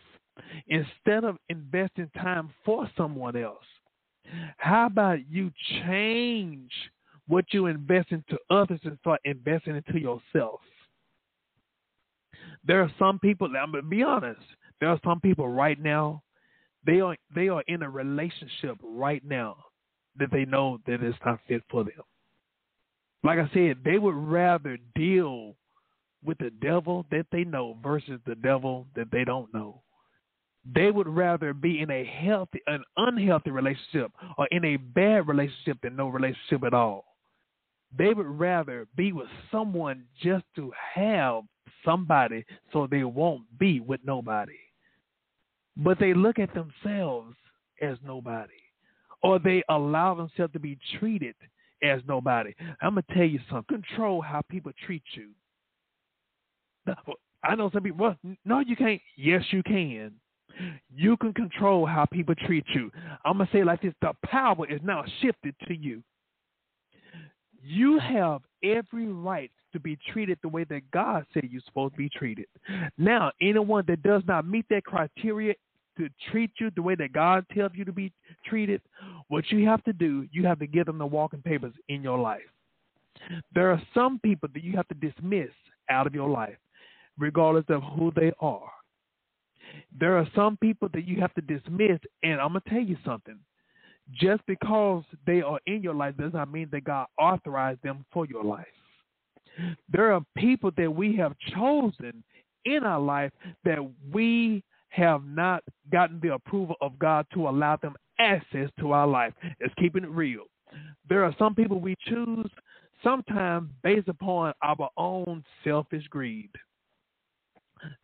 instead 0.68 1.24
of 1.24 1.38
investing 1.50 2.10
time 2.16 2.50
for 2.66 2.90
someone 2.98 3.36
else, 3.36 3.66
how 4.58 4.88
about 4.88 5.20
you 5.30 5.52
change 5.86 6.72
what 7.28 7.46
you 7.52 7.68
invest 7.68 8.12
into 8.12 8.38
others 8.50 8.80
and 8.84 8.98
start 9.00 9.20
investing 9.26 9.76
into 9.76 10.00
yourself? 10.00 10.62
There 12.66 12.82
are 12.82 12.92
some 12.98 13.20
people, 13.20 13.48
I'm 13.48 13.72
gonna 13.72 13.84
be 13.84 14.04
honest, 14.04 14.42
there 14.80 14.90
are 14.90 15.00
some 15.04 15.20
people 15.20 15.48
right 15.48 15.80
now, 15.80 16.24
they 16.86 17.00
are 17.00 17.16
they 17.34 17.48
are 17.48 17.64
in 17.68 17.82
a 17.84 17.90
relationship 17.90 18.78
right 18.84 19.24
now 19.24 19.56
that 20.18 20.32
they 20.32 20.46
know 20.46 20.80
that 20.86 21.02
it's 21.02 21.18
not 21.26 21.40
fit 21.48 21.64
for 21.70 21.84
them. 21.84 22.04
Like 23.24 23.40
I 23.40 23.50
said, 23.54 23.78
they 23.86 23.98
would 23.98 24.16
rather 24.16 24.78
deal 24.96 25.56
with 26.24 26.38
the 26.40 26.52
devil 26.62 27.06
that 27.12 27.26
they 27.32 27.44
know 27.44 27.78
versus 27.82 28.20
the 28.26 28.36
devil 28.36 28.88
that 28.96 29.12
they 29.12 29.24
don't 29.24 29.54
know. 29.54 29.82
They 30.66 30.92
would 30.92 31.08
rather 31.08 31.54
be 31.54 31.82
in 31.82 31.92
a 31.92 32.06
healthy, 32.06 32.62
an 32.68 32.84
unhealthy 32.96 33.52
relationship 33.52 34.12
or 34.38 34.48
in 34.52 34.64
a 34.64 34.78
bad 34.78 35.28
relationship 35.28 35.78
than 35.82 35.96
no 35.96 36.08
relationship 36.08 36.64
at 36.64 36.74
all. 36.74 37.06
They 37.96 38.14
would 38.14 38.28
rather 38.28 38.88
be 38.96 39.12
with 39.12 39.28
someone 39.52 40.06
just 40.22 40.46
to 40.56 40.72
have 40.96 41.44
somebody 41.84 42.46
so 42.72 42.88
they 42.88 43.04
won't 43.04 43.44
be 43.60 43.82
with 43.82 44.00
nobody. 44.06 44.58
But 45.76 46.00
they 46.00 46.14
look 46.14 46.40
at 46.40 46.54
themselves 46.54 47.36
as 47.82 47.98
nobody 48.06 48.54
or 49.24 49.40
they 49.40 49.64
allow 49.70 50.14
themselves 50.14 50.54
to 50.54 50.60
be 50.60 50.78
treated 51.00 51.36
as 51.84 52.02
nobody. 52.08 52.54
I'm 52.82 52.96
gonna 52.96 53.04
tell 53.14 53.26
you 53.26 53.40
something. 53.50 53.80
Control 53.82 54.22
how 54.22 54.42
people 54.50 54.72
treat 54.86 55.04
you. 55.14 55.30
I 57.44 57.56
know 57.56 57.70
some 57.72 57.84
people. 57.84 58.00
Well, 58.00 58.18
no, 58.46 58.60
you 58.60 58.76
can't. 58.76 59.02
Yes, 59.18 59.44
you 59.52 59.64
can. 59.64 60.14
You 60.96 61.18
can 61.18 61.34
control 61.34 61.86
how 61.86 62.06
people 62.06 62.36
treat 62.36 62.66
you. 62.74 62.92
I'm 63.26 63.38
gonna 63.38 63.50
say 63.52 63.60
it 63.60 63.66
like 63.66 63.82
this: 63.82 63.94
the 64.02 64.14
power 64.26 64.70
is 64.70 64.80
now 64.84 65.04
shifted 65.22 65.56
to 65.68 65.76
you. 65.76 66.04
You 67.64 67.98
have 68.00 68.42
every 68.64 69.08
right 69.08 69.52
to 69.72 69.80
be 69.80 69.98
treated 70.12 70.38
the 70.42 70.50
way 70.50 70.66
that 70.66 70.90
God 70.92 71.26
said 71.34 71.48
you're 71.50 71.62
supposed 71.66 71.94
to 71.94 71.98
be 71.98 72.10
treated. 72.10 72.46
Now, 72.98 73.32
anyone 73.42 73.86
that 73.88 74.04
does 74.04 74.22
not 74.28 74.46
meet 74.48 74.66
that 74.70 74.84
criteria 74.84 75.56
to 75.98 76.10
treat 76.32 76.52
you 76.60 76.72
the 76.76 76.82
way 76.82 76.96
that 76.96 77.14
God 77.14 77.46
tells 77.54 77.72
you 77.76 77.86
to 77.86 77.92
be 77.92 78.12
treated, 78.46 78.82
what 79.28 79.50
you 79.50 79.66
have 79.68 79.84
to 79.86 79.94
do, 79.94 80.28
you 80.32 80.46
have 80.46 80.60
to 80.60 80.68
give 80.68 80.86
them 80.86 80.98
the 80.98 81.06
walking 81.06 81.42
papers 81.42 81.74
in 81.88 82.04
your 82.04 82.18
life. 82.18 82.42
There 83.54 83.72
are 83.72 83.82
some 83.94 84.20
people 84.20 84.50
that 84.54 84.64
you 84.64 84.74
have 84.74 84.88
to 84.90 84.96
dismiss 84.96 85.52
out 85.90 86.08
of 86.08 86.16
your 86.16 86.30
life, 86.30 86.58
regardless 87.18 87.66
of 87.70 87.82
who 87.84 88.12
they 88.16 88.32
are. 88.40 88.72
There 89.98 90.18
are 90.18 90.28
some 90.36 90.58
people 90.58 90.90
that 90.94 91.08
you 91.08 91.20
have 91.22 91.34
to 91.36 91.42
dismiss, 91.42 92.00
and 92.24 92.40
I'm 92.40 92.50
going 92.50 92.62
to 92.62 92.70
tell 92.70 92.80
you 92.80 92.98
something. 93.06 93.40
Just 94.14 94.46
because 94.48 95.04
they 95.26 95.42
are 95.42 95.60
in 95.66 95.82
your 95.82 95.94
life 95.94 96.18
does 96.18 96.34
not 96.34 96.52
mean 96.52 96.68
that 96.72 96.84
God 96.84 97.08
authorized 97.18 97.82
them 97.84 98.06
for 98.12 98.26
your 98.26 98.44
life. 98.44 98.68
There 99.92 100.12
are 100.14 100.22
people 100.36 100.72
that 100.78 100.94
we 100.94 101.16
have 101.18 101.34
chosen 101.54 102.24
in 102.66 102.84
our 102.84 103.00
life 103.00 103.32
that 103.64 103.80
we 104.12 104.64
have 104.90 105.24
not 105.26 105.64
gotten 105.92 106.20
the 106.22 106.34
approval 106.34 106.76
of 106.82 107.00
God 107.00 107.26
to 107.34 107.48
allow 107.48 107.78
them 107.78 107.96
access 108.20 108.70
to 108.80 108.92
our 108.92 109.08
life. 109.08 109.34
It's 109.60 109.74
keeping 109.76 110.04
it 110.04 110.10
real. 110.10 110.44
There 111.10 111.24
are 111.24 111.36
some 111.38 111.56
people 111.56 111.80
we 111.80 111.96
choose 112.08 112.50
sometimes 113.04 113.70
based 113.84 114.08
upon 114.08 114.54
our 114.64 114.90
own 114.98 115.44
selfish 115.64 116.08
greed. 116.10 116.50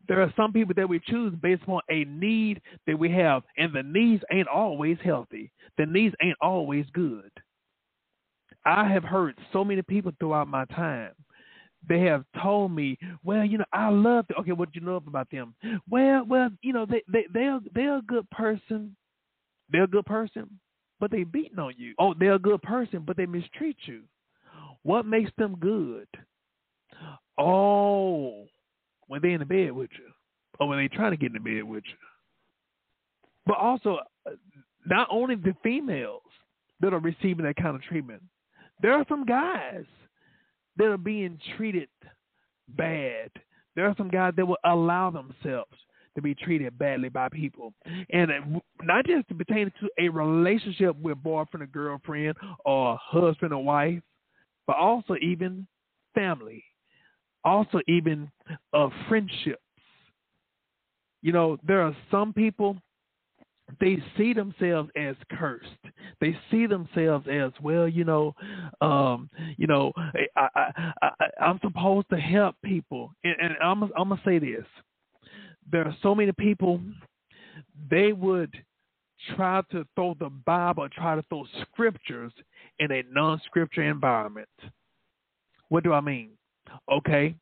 There 0.07 0.21
are 0.21 0.33
some 0.35 0.51
people 0.53 0.73
that 0.75 0.89
we 0.89 0.99
choose 0.99 1.33
based 1.41 1.63
upon 1.63 1.81
a 1.89 2.05
need 2.05 2.61
that 2.87 2.97
we 2.97 3.11
have, 3.11 3.43
and 3.57 3.73
the 3.73 3.83
needs 3.83 4.23
ain't 4.31 4.47
always 4.47 4.97
healthy. 5.03 5.51
The 5.77 5.85
needs 5.85 6.15
ain't 6.21 6.37
always 6.41 6.85
good. 6.93 7.31
I 8.65 8.87
have 8.87 9.03
heard 9.03 9.37
so 9.53 9.63
many 9.63 9.81
people 9.81 10.11
throughout 10.19 10.47
my 10.47 10.65
time 10.65 11.13
they 11.87 12.01
have 12.01 12.25
told 12.41 12.71
me, 12.71 12.97
well, 13.23 13.45
you 13.45 13.57
know, 13.57 13.65
I 13.71 13.89
love 13.89 14.27
them. 14.27 14.37
Okay, 14.41 14.51
what 14.51 14.71
do 14.71 14.79
you 14.79 14.85
love 14.85 15.07
about 15.07 15.29
them? 15.31 15.55
Well, 15.89 16.25
well, 16.25 16.49
you 16.61 16.73
know, 16.73 16.85
they 16.85 17.03
they 17.11 17.25
they're 17.33 17.59
they're 17.73 17.97
a 17.97 18.01
good 18.01 18.29
person. 18.31 18.95
They're 19.69 19.83
a 19.83 19.87
good 19.87 20.05
person, 20.05 20.59
but 20.99 21.11
they 21.11 21.23
beating 21.23 21.59
on 21.59 21.73
you. 21.77 21.93
Oh, 21.99 22.13
they're 22.19 22.33
a 22.33 22.39
good 22.39 22.61
person, 22.63 23.03
but 23.05 23.17
they 23.17 23.25
mistreat 23.25 23.77
you. 23.85 24.01
What 24.83 25.05
makes 25.05 25.31
them 25.37 25.55
good? 25.59 26.07
Oh, 27.37 28.45
when 29.09 29.21
they 29.21 29.33
in 29.33 29.39
the 29.39 29.45
bed 29.45 29.71
with 29.73 29.89
you, 29.97 30.09
or 30.59 30.69
when 30.69 30.77
they 30.77 30.87
trying 30.87 31.11
to 31.11 31.17
get 31.17 31.35
in 31.35 31.43
the 31.43 31.55
bed 31.55 31.63
with 31.63 31.83
you. 31.85 31.95
But 33.45 33.57
also, 33.57 33.97
uh, 34.25 34.31
not 34.85 35.07
only 35.11 35.35
the 35.35 35.55
females 35.63 36.21
that 36.79 36.93
are 36.93 36.99
receiving 36.99 37.43
that 37.43 37.55
kind 37.57 37.75
of 37.75 37.81
treatment, 37.81 38.21
there 38.81 38.93
are 38.93 39.05
some 39.09 39.25
guys 39.25 39.85
that 40.77 40.85
are 40.85 40.97
being 40.97 41.39
treated 41.57 41.89
bad. 42.69 43.31
There 43.75 43.87
are 43.87 43.95
some 43.97 44.09
guys 44.09 44.33
that 44.37 44.47
will 44.47 44.57
allow 44.63 45.09
themselves 45.09 45.73
to 46.15 46.21
be 46.21 46.35
treated 46.35 46.77
badly 46.77 47.09
by 47.09 47.29
people, 47.29 47.73
and 48.11 48.61
not 48.83 49.05
just 49.05 49.27
pertaining 49.35 49.71
to 49.79 49.89
a 49.99 50.09
relationship 50.09 50.95
with 50.97 51.21
boyfriend 51.23 51.63
or 51.63 51.67
girlfriend 51.67 52.35
or 52.65 52.97
husband 53.01 53.53
or 53.53 53.63
wife, 53.63 54.01
but 54.67 54.75
also 54.77 55.15
even 55.21 55.65
family, 56.13 56.63
also 57.43 57.79
even 57.87 58.29
of 58.73 58.91
friendships. 59.07 59.61
You 61.21 61.33
know, 61.33 61.57
there 61.65 61.81
are 61.81 61.95
some 62.09 62.33
people 62.33 62.77
they 63.79 64.01
see 64.17 64.33
themselves 64.33 64.89
as 64.95 65.15
cursed. 65.31 65.67
They 66.21 66.35
see 66.49 66.65
themselves 66.65 67.27
as 67.31 67.51
well. 67.61 67.87
You 67.87 68.03
know, 68.03 68.35
um, 68.81 69.29
you 69.57 69.67
know, 69.67 69.91
I, 70.35 70.47
I, 70.55 70.93
I, 71.01 71.09
I'm 71.39 71.59
supposed 71.61 72.07
to 72.09 72.17
help 72.17 72.55
people, 72.63 73.11
and, 73.23 73.35
and 73.39 73.55
I'm, 73.61 73.83
I'm 73.83 74.09
gonna 74.09 74.21
say 74.25 74.39
this: 74.39 74.65
there 75.71 75.85
are 75.85 75.95
so 76.01 76.15
many 76.15 76.31
people 76.31 76.81
they 77.89 78.13
would 78.13 78.53
try 79.35 79.61
to 79.71 79.85
throw 79.95 80.15
the 80.19 80.29
Bible, 80.29 80.87
try 80.89 81.15
to 81.15 81.23
throw 81.29 81.45
scriptures 81.61 82.31
in 82.79 82.91
a 82.91 83.03
non-scripture 83.11 83.83
environment. 83.83 84.47
What 85.67 85.83
do 85.83 85.93
I 85.93 86.01
mean? 86.01 86.31
Okay, 86.91 87.35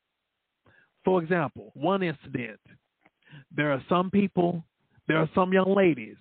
for 1.03 1.21
example, 1.21 1.71
one 1.73 2.03
incident. 2.03 2.59
There 3.55 3.71
are 3.71 3.83
some 3.89 4.09
people 4.09 4.63
there 5.07 5.17
are 5.17 5.29
some 5.33 5.53
young 5.53 5.73
ladies 5.73 6.17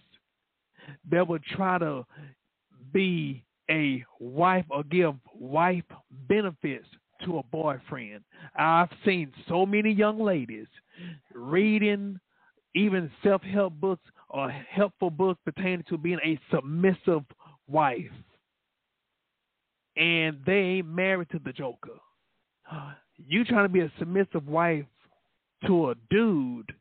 that 1.10 1.26
would 1.26 1.42
try 1.44 1.78
to 1.78 2.06
be 2.92 3.44
a 3.70 4.04
wife 4.20 4.64
or 4.70 4.84
give 4.84 5.14
wife 5.34 5.84
benefits 6.28 6.86
to 7.24 7.38
a 7.38 7.42
boyfriend. 7.44 8.22
I've 8.56 8.90
seen 9.04 9.32
so 9.48 9.66
many 9.66 9.90
young 9.90 10.20
ladies 10.20 10.66
reading 11.34 12.20
even 12.74 13.10
self 13.24 13.42
help 13.42 13.72
books 13.74 14.04
or 14.28 14.50
helpful 14.50 15.10
books 15.10 15.40
pertaining 15.44 15.84
to 15.88 15.98
being 15.98 16.18
a 16.24 16.38
submissive 16.54 17.24
wife. 17.66 18.12
And 19.96 20.38
they 20.44 20.52
ain't 20.52 20.88
married 20.88 21.30
to 21.30 21.40
the 21.42 21.52
Joker. 21.52 21.98
You 23.16 23.44
trying 23.44 23.64
to 23.64 23.72
be 23.72 23.80
a 23.80 23.92
submissive 23.98 24.46
wife 24.46 24.84
to 25.66 25.90
a 25.90 25.94
dude 26.10 26.72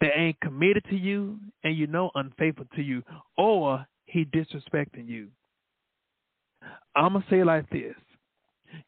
that 0.00 0.10
ain't 0.16 0.40
committed 0.40 0.84
to 0.90 0.96
you 0.96 1.38
and 1.62 1.76
you 1.76 1.86
know 1.86 2.10
unfaithful 2.14 2.66
to 2.74 2.82
you, 2.82 3.02
or 3.36 3.86
he 4.06 4.24
disrespecting 4.24 5.06
you. 5.06 5.28
I'm 6.96 7.12
gonna 7.12 7.24
say 7.30 7.44
like 7.44 7.68
this: 7.70 7.94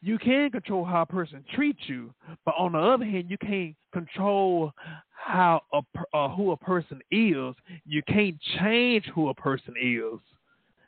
you 0.01 0.19
can 0.19 0.51
control 0.51 0.85
how 0.85 1.03
a 1.03 1.07
person 1.07 1.45
treats 1.55 1.81
you, 1.87 2.13
but 2.45 2.55
on 2.59 2.73
the 2.73 2.79
other 2.79 3.05
hand, 3.05 3.31
you 3.31 3.39
can't 3.39 3.75
control 3.93 4.73
how 5.11 5.63
a 5.73 5.83
uh, 6.17 6.29
who 6.31 6.53
a 6.53 6.57
person 6.57 7.01
is. 7.11 7.55
You 7.85 8.03
can't 8.09 8.37
change 8.59 9.05
who 9.15 9.29
a 9.29 9.35
person 9.35 9.75
is, 9.81 10.21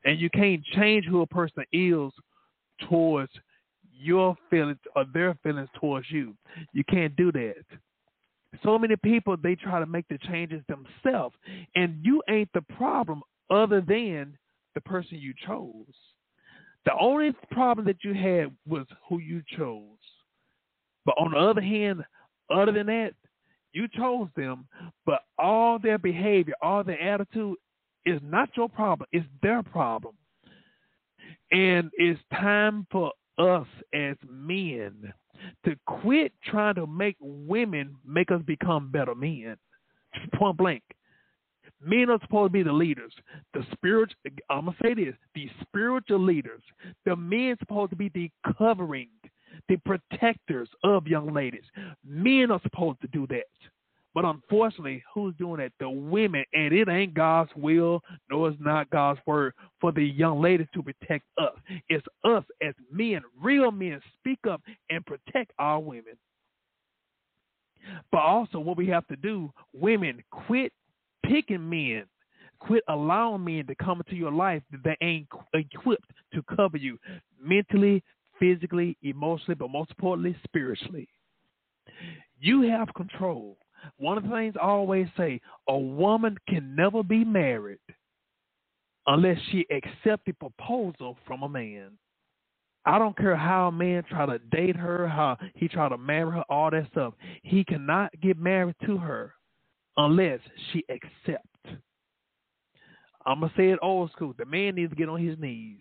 and 0.04 0.18
you 0.18 0.30
can't 0.30 0.64
change 0.74 1.04
who 1.06 1.22
a 1.22 1.26
person 1.26 1.64
is 1.72 2.12
towards 2.88 3.32
your 3.98 4.36
feelings 4.50 4.78
or 4.94 5.04
their 5.12 5.34
feelings 5.42 5.68
towards 5.80 6.10
you. 6.10 6.34
You 6.72 6.84
can't 6.84 7.14
do 7.16 7.32
that. 7.32 7.64
So 8.62 8.78
many 8.78 8.96
people 8.96 9.36
they 9.36 9.54
try 9.54 9.80
to 9.80 9.86
make 9.86 10.06
the 10.08 10.18
changes 10.18 10.62
themselves, 10.68 11.36
and 11.74 11.98
you 12.02 12.22
ain't 12.28 12.50
the 12.54 12.62
problem 12.62 13.22
other 13.50 13.80
than 13.80 14.36
the 14.74 14.80
person 14.80 15.18
you 15.18 15.34
chose. 15.46 15.94
The 16.84 16.92
only 16.98 17.32
problem 17.50 17.86
that 17.86 18.04
you 18.04 18.14
had 18.14 18.52
was 18.66 18.86
who 19.08 19.18
you 19.18 19.42
chose. 19.56 19.82
But 21.04 21.16
on 21.18 21.32
the 21.32 21.38
other 21.38 21.60
hand, 21.60 22.04
other 22.50 22.72
than 22.72 22.86
that, 22.86 23.12
you 23.72 23.88
chose 23.88 24.28
them, 24.36 24.66
but 25.04 25.22
all 25.38 25.78
their 25.78 25.98
behavior, 25.98 26.54
all 26.62 26.82
their 26.82 27.00
attitude 27.00 27.56
is 28.06 28.20
not 28.22 28.48
your 28.56 28.68
problem, 28.68 29.08
it's 29.12 29.26
their 29.42 29.62
problem. 29.62 30.14
And 31.52 31.90
it's 31.94 32.20
time 32.32 32.86
for 32.90 33.12
us 33.38 33.66
as 33.94 34.16
men 34.28 35.12
to 35.64 35.76
quit 35.86 36.32
trying 36.44 36.74
to 36.74 36.86
make 36.86 37.16
women 37.20 37.96
make 38.06 38.30
us 38.30 38.42
become 38.46 38.90
better 38.90 39.14
men. 39.14 39.56
Point 40.34 40.56
blank. 40.56 40.82
Men 41.84 42.08
are 42.10 42.18
supposed 42.22 42.52
to 42.52 42.58
be 42.58 42.62
the 42.62 42.72
leaders. 42.72 43.12
The 43.52 43.64
spirit 43.72 44.14
I'm 44.48 44.66
gonna 44.66 44.76
say 44.82 44.94
this, 44.94 45.14
the 45.34 45.48
spiritual 45.62 46.20
leaders. 46.20 46.62
The 47.04 47.16
men 47.16 47.52
are 47.52 47.56
supposed 47.58 47.90
to 47.90 47.96
be 47.96 48.10
the 48.14 48.30
covering, 48.56 49.10
the 49.68 49.76
protectors 49.84 50.70
of 50.82 51.06
young 51.06 51.32
ladies. 51.32 51.64
Men 52.04 52.50
are 52.50 52.60
supposed 52.62 53.00
to 53.02 53.08
do 53.08 53.26
that. 53.28 53.44
But 54.16 54.24
unfortunately, 54.24 55.04
who's 55.12 55.34
doing 55.36 55.58
that? 55.58 55.72
The 55.78 55.90
women, 55.90 56.42
and 56.54 56.72
it 56.72 56.88
ain't 56.88 57.12
God's 57.12 57.50
will, 57.54 58.00
nor 58.30 58.48
is 58.48 58.56
not 58.58 58.88
God's 58.88 59.20
word 59.26 59.52
for 59.78 59.92
the 59.92 60.02
young 60.02 60.40
ladies 60.40 60.68
to 60.72 60.82
protect 60.82 61.26
us. 61.36 61.52
It's 61.90 62.06
us 62.24 62.42
as 62.66 62.72
men, 62.90 63.20
real 63.38 63.70
men, 63.70 64.00
speak 64.18 64.38
up 64.48 64.62
and 64.88 65.04
protect 65.04 65.52
our 65.58 65.80
women. 65.80 66.16
But 68.10 68.22
also, 68.22 68.58
what 68.58 68.78
we 68.78 68.86
have 68.86 69.06
to 69.08 69.16
do, 69.16 69.52
women, 69.74 70.24
quit 70.30 70.72
picking 71.26 71.68
men. 71.68 72.04
Quit 72.58 72.84
allowing 72.88 73.44
men 73.44 73.66
to 73.66 73.74
come 73.74 74.00
into 74.00 74.16
your 74.16 74.32
life 74.32 74.62
that 74.72 74.80
they 74.82 74.96
ain't 75.06 75.28
equipped 75.52 76.10
to 76.32 76.42
cover 76.56 76.78
you 76.78 76.98
mentally, 77.38 78.02
physically, 78.40 78.96
emotionally, 79.02 79.56
but 79.56 79.68
most 79.68 79.90
importantly, 79.90 80.34
spiritually. 80.42 81.06
You 82.40 82.62
have 82.62 82.88
control 82.94 83.58
one 83.98 84.18
of 84.18 84.24
the 84.24 84.30
things 84.30 84.54
I 84.60 84.66
always 84.66 85.06
say 85.16 85.40
a 85.68 85.76
woman 85.76 86.36
can 86.48 86.74
never 86.74 87.02
be 87.02 87.24
married 87.24 87.78
unless 89.06 89.38
she 89.50 89.66
accepts 89.70 90.28
a 90.28 90.32
proposal 90.32 91.16
from 91.26 91.42
a 91.42 91.48
man. 91.48 91.92
I 92.84 92.98
don't 92.98 93.16
care 93.16 93.36
how 93.36 93.68
a 93.68 93.72
man 93.72 94.04
try 94.08 94.26
to 94.26 94.38
date 94.38 94.76
her, 94.76 95.08
how 95.08 95.36
he 95.54 95.66
try 95.66 95.88
to 95.88 95.98
marry 95.98 96.30
her, 96.30 96.44
all 96.48 96.70
that 96.70 96.86
stuff. 96.92 97.14
He 97.42 97.64
cannot 97.64 98.12
get 98.22 98.38
married 98.38 98.76
to 98.86 98.96
her 98.96 99.34
unless 99.96 100.38
she 100.70 100.84
accepts. 100.88 101.48
I'm 103.26 103.40
gonna 103.40 103.52
say 103.56 103.70
it 103.70 103.78
old 103.82 104.12
school. 104.12 104.34
The 104.38 104.44
man 104.44 104.76
needs 104.76 104.90
to 104.90 104.96
get 104.96 105.08
on 105.08 105.24
his 105.24 105.36
knees. 105.38 105.80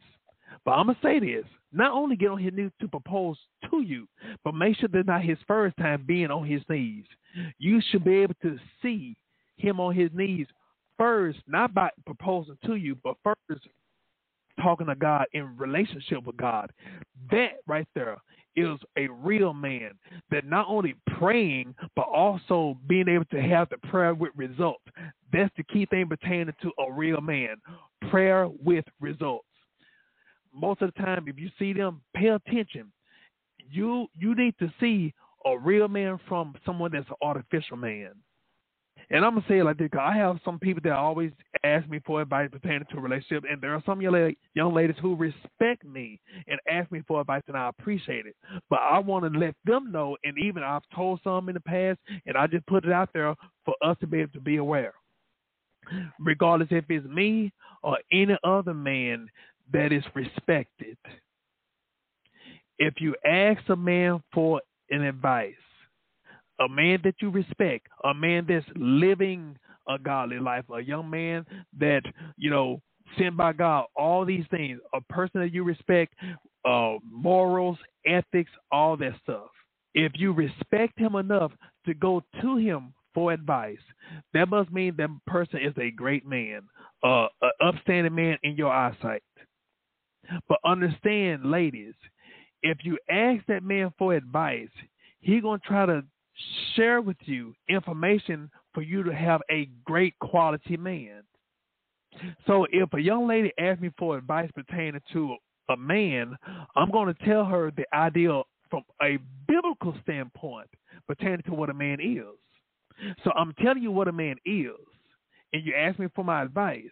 But 0.63 0.72
I'm 0.72 0.88
gonna 0.88 0.98
say 1.04 1.20
this: 1.20 1.46
not 1.76 1.92
only 1.92 2.16
get 2.16 2.32
on 2.32 2.40
his 2.40 2.54
knees 2.54 2.72
to 2.82 2.88
propose 2.88 3.38
to 3.70 3.82
you, 3.82 4.08
but 4.44 4.56
make 4.56 4.78
sure 4.78 4.90
that's 4.92 5.08
not 5.08 5.24
his 5.24 5.38
first 5.48 5.76
time 5.78 6.04
being 6.08 6.32
on 6.32 6.46
his 6.46 6.62
knees. 6.70 7.06
You 7.60 7.82
should 7.90 8.04
be 8.04 8.16
able 8.16 8.36
to 8.44 8.58
see 8.82 9.16
him 9.58 9.80
on 9.80 9.94
his 9.94 10.10
knees 10.14 10.48
first, 10.98 11.40
not 11.48 11.74
by 11.74 11.90
proposing 12.06 12.58
to 12.66 12.76
you, 12.76 12.96
but 13.04 13.18
first 13.24 13.68
talking 14.62 14.88
to 14.88 14.96
God 14.96 15.26
in 15.34 15.58
relationship 15.58 16.24
with 16.26 16.38
God. 16.38 16.72
That 17.30 17.58
right 17.68 17.88
there 17.94 18.18
is 18.56 18.80
a 18.98 19.08
real 19.08 19.54
man 19.54 19.92
that 20.32 20.46
not 20.46 20.66
only 20.70 20.96
praying 21.18 21.76
but 21.96 22.08
also 22.08 22.78
being 22.88 23.10
able 23.10 23.26
to 23.26 23.42
have 23.42 23.68
the 23.70 23.78
prayer 23.90 24.14
with 24.14 24.32
results. 24.36 24.84
That's 25.34 25.54
the 25.58 25.64
key 25.64 25.86
thing 25.88 26.08
pertaining 26.08 26.54
to 26.62 26.72
a 26.80 26.92
real 26.92 27.20
man. 27.20 27.58
Prayer 28.10 28.48
with 28.64 28.86
results. 29.02 29.46
Most 30.56 30.82
of 30.82 30.91
the 30.94 31.02
time 31.04 31.26
if 31.28 31.38
you 31.38 31.50
see 31.60 31.74
them, 31.74 32.02
pay 32.15 32.30
attention. 32.30 32.91
You 33.70 34.08
you 34.18 34.36
need 34.36 34.56
to 34.60 34.72
see 34.80 35.13
a 35.46 35.58
real 35.58 35.88
man 35.88 36.20
from 36.28 36.56
someone 36.65 36.91
that's 36.91 37.10
an 37.10 37.15
artificial 37.22 37.78
man. 37.78 38.12
And 39.12 39.24
I'm 39.24 39.36
gonna 39.36 39.46
say 39.48 39.60
it 39.60 39.63
like 39.63 39.78
this: 39.78 39.89
I 40.00 40.15
have 40.18 40.39
some 40.44 40.58
people 40.58 40.82
that 40.84 40.94
always 40.94 41.32
ask 41.63 41.88
me 41.88 42.00
for 42.06 42.22
advice 42.22 42.50
pertaining 42.52 42.86
to 42.89 42.98
a 42.98 43.02
relationship, 43.02 43.44
and 43.50 43.62
there 43.62 43.74
are 43.74 43.84
some 43.86 44.02
young 44.02 44.74
ladies 44.74 44.96
who 45.02 45.15
respect 45.15 45.84
me 45.86 46.20
and 46.48 46.60
ask 46.70 46.91
me 46.91 47.04
for 47.08 47.22
advice, 47.22 47.44
and 47.48 47.58
I 47.58 47.70
appreciate 47.70 48.26
it. 48.26 48.36
But 48.70 48.80
I 48.80 49.00
want 49.00 49.32
to 49.32 49.39
let 49.39 49.56
them 49.65 49.91
know, 49.91 50.18
and 50.24 50.38
even 50.39 50.63
I've 50.63 50.88
told 50.96 51.20
some 51.24 51.50
in 51.50 51.56
the 51.56 51.62
past, 51.62 52.00
and 52.26 52.38
I 52.38 52.48
just 52.48 52.65
put 52.65 52.86
it 52.86 52.91
out 52.91 53.10
there 53.13 53.36
for 53.63 53.76
us 53.84 53.98
to 54.00 54.08
be 54.08 54.22
able 54.22 54.32
to 54.32 54.41
be 54.41 54.56
aware. 54.58 54.94
Regardless 56.20 56.70
if 56.72 56.86
it's 56.89 57.06
me 57.06 57.54
or 57.84 58.00
any 58.12 58.36
other 58.44 58.74
man 58.74 59.28
that 59.73 59.91
is 59.91 60.04
respected, 60.13 60.97
if 62.78 62.95
you 62.99 63.15
ask 63.25 63.62
a 63.69 63.75
man 63.75 64.21
for 64.34 64.62
an 64.89 65.01
advice, 65.01 65.54
a 66.60 66.69
man 66.69 66.99
that 67.04 67.15
you 67.21 67.30
respect, 67.30 67.88
a 68.04 68.13
man 68.13 68.45
that's 68.47 68.65
living 68.75 69.58
a 69.88 69.99
godly 69.99 70.39
life, 70.39 70.65
a 70.73 70.82
young 70.82 71.10
man 71.10 71.45
that, 71.80 72.01
you 72.38 72.49
know, 72.49 72.82
sent 73.17 73.38
by 73.38 73.54
God, 73.54 73.86
all 73.95 74.25
these 74.25 74.45
things, 74.49 74.80
a 74.93 75.01
person 75.01 75.41
that 75.41 75.54
you 75.54 75.63
respect, 75.63 76.13
uh, 76.65 76.95
morals, 77.10 77.78
ethics, 78.06 78.51
all 78.71 78.97
that 78.97 79.13
stuff. 79.21 79.49
If 79.93 80.13
you 80.15 80.34
respect 80.34 80.97
him 80.97 81.15
enough 81.15 81.51
to 81.86 81.93
go 81.93 82.23
to 82.41 82.58
him 82.58 82.93
for 83.13 83.32
advice, 83.32 83.78
that 84.34 84.49
must 84.49 84.71
mean 84.71 84.95
that 84.97 85.10
person 85.28 85.60
is 85.62 85.73
a 85.78 85.91
great 85.91 86.25
man, 86.25 86.62
uh, 87.04 87.28
an 87.41 87.51
upstanding 87.63 88.15
man 88.15 88.38
in 88.43 88.56
your 88.56 88.71
eyesight. 88.71 89.23
But 90.48 90.60
understand, 90.66 91.46
ladies, 91.50 91.94
if 92.64 92.80
you 92.84 92.98
ask 93.10 93.46
that 93.48 93.64
man 93.64 93.94
for 93.98 94.14
advice, 94.14 94.70
he 95.20 95.40
gonna 95.42 95.60
try 95.60 95.86
to 95.86 96.04
share 96.76 97.02
with 97.02 97.18
you 97.22 97.54
information 97.70 98.50
for 98.74 98.82
you 98.82 99.04
to 99.04 99.14
have 99.14 99.42
a 99.50 99.70
great 99.86 100.18
quality 100.20 100.78
man. 100.78 101.24
So 102.48 102.66
if 102.72 102.94
a 102.94 103.02
young 103.02 103.28
lady 103.28 103.52
asks 103.60 103.82
me 103.82 103.92
for 103.98 104.18
advice 104.18 104.50
pertaining 104.54 105.02
to 105.14 105.36
a 105.70 105.78
man, 105.78 106.36
I'm 106.76 106.92
going 106.92 107.14
to 107.14 107.26
tell 107.26 107.46
her 107.46 107.72
the 107.76 107.86
ideal 107.94 108.44
from 108.70 108.84
a 109.02 109.18
biblical 109.48 109.96
standpoint 110.04 110.70
pertaining 111.08 111.42
to 111.44 111.54
what 111.54 111.70
a 111.70 111.74
man 111.74 112.00
is. 112.00 113.16
So 113.24 113.32
I'm 113.36 113.54
telling 113.62 113.84
you 113.84 113.92
what 113.92 114.08
a 114.08 114.14
man 114.14 114.38
is, 114.46 114.72
and 115.52 115.66
you 115.66 115.74
ask 115.74 116.00
me 116.00 116.08
for 116.16 116.24
my 116.24 116.42
advice. 116.42 116.84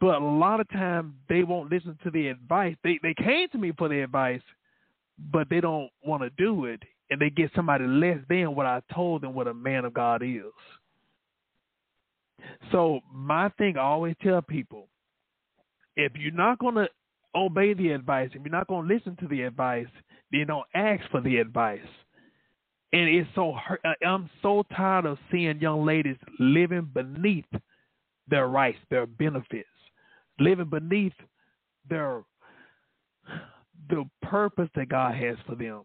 But 0.00 0.20
a 0.20 0.24
lot 0.24 0.60
of 0.60 0.68
times 0.68 1.14
they 1.28 1.44
won't 1.44 1.70
listen 1.70 1.98
to 2.04 2.10
the 2.10 2.28
advice. 2.28 2.76
They 2.84 2.98
they 3.02 3.14
came 3.14 3.48
to 3.50 3.58
me 3.58 3.72
for 3.76 3.88
the 3.88 4.00
advice, 4.00 4.42
but 5.32 5.48
they 5.48 5.60
don't 5.60 5.90
want 6.04 6.22
to 6.22 6.30
do 6.30 6.66
it, 6.66 6.82
and 7.10 7.20
they 7.20 7.30
get 7.30 7.50
somebody 7.56 7.86
less 7.86 8.18
than 8.28 8.54
what 8.54 8.66
I 8.66 8.82
told 8.92 9.22
them 9.22 9.34
what 9.34 9.48
a 9.48 9.54
man 9.54 9.86
of 9.86 9.94
God 9.94 10.22
is. 10.22 10.42
So 12.70 13.00
my 13.12 13.48
thing, 13.50 13.76
I 13.76 13.82
always 13.82 14.14
tell 14.22 14.42
people, 14.42 14.88
if 15.96 16.12
you're 16.16 16.32
not 16.32 16.58
going 16.58 16.76
to 16.76 16.88
obey 17.34 17.74
the 17.74 17.90
advice, 17.90 18.30
if 18.34 18.42
you're 18.42 18.50
not 18.50 18.68
going 18.68 18.86
to 18.86 18.94
listen 18.94 19.16
to 19.16 19.28
the 19.28 19.42
advice, 19.42 19.88
then 20.32 20.46
don't 20.48 20.66
ask 20.74 21.02
for 21.10 21.20
the 21.20 21.38
advice. 21.38 21.80
And 22.92 23.08
it's 23.08 23.28
so 23.34 23.52
hurt. 23.52 23.80
Uh, 23.84 24.06
I'm 24.06 24.30
so 24.42 24.64
tired 24.74 25.06
of 25.06 25.18
seeing 25.30 25.60
young 25.60 25.84
ladies 25.84 26.16
living 26.38 26.90
beneath 26.92 27.44
their 28.28 28.48
rights, 28.48 28.78
their 28.90 29.06
benefits, 29.06 29.68
living 30.38 30.68
beneath 30.68 31.12
their 31.88 32.22
the 33.88 34.04
purpose 34.22 34.68
that 34.74 34.88
God 34.88 35.14
has 35.14 35.36
for 35.46 35.54
them. 35.54 35.82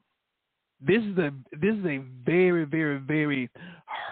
This 0.81 1.01
is 1.03 1.17
a 1.17 1.31
this 1.53 1.75
is 1.75 1.85
a 1.85 2.03
very 2.25 2.65
very 2.65 2.99
very 2.99 3.49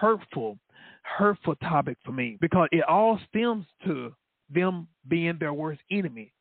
hurtful 0.00 0.58
hurtful 1.02 1.56
topic 1.56 1.98
for 2.04 2.12
me 2.12 2.38
because 2.40 2.68
it 2.72 2.84
all 2.88 3.18
stems 3.28 3.66
to 3.84 4.12
them 4.50 4.88
being 5.08 5.36
their 5.38 5.52
worst 5.52 5.80
enemy. 5.90 6.32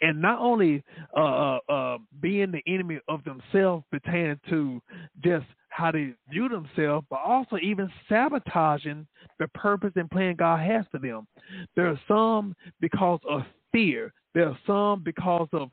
And 0.00 0.20
not 0.20 0.40
only 0.40 0.82
uh, 1.16 1.20
uh, 1.20 1.58
uh, 1.68 1.98
being 2.20 2.50
the 2.50 2.62
enemy 2.66 2.98
of 3.08 3.22
themselves 3.22 3.84
pertaining 3.90 4.40
to 4.50 4.82
just 5.22 5.46
how 5.72 5.90
they 5.90 6.12
view 6.30 6.48
themselves, 6.48 7.06
but 7.08 7.20
also 7.24 7.56
even 7.56 7.90
sabotaging 8.08 9.06
the 9.38 9.48
purpose 9.48 9.92
and 9.96 10.10
plan 10.10 10.36
God 10.36 10.60
has 10.60 10.84
for 10.90 10.98
them. 10.98 11.26
There 11.74 11.88
are 11.88 12.00
some 12.06 12.54
because 12.80 13.20
of 13.28 13.42
fear. 13.72 14.12
There 14.34 14.48
are 14.48 14.58
some 14.66 15.02
because 15.02 15.48
of 15.52 15.70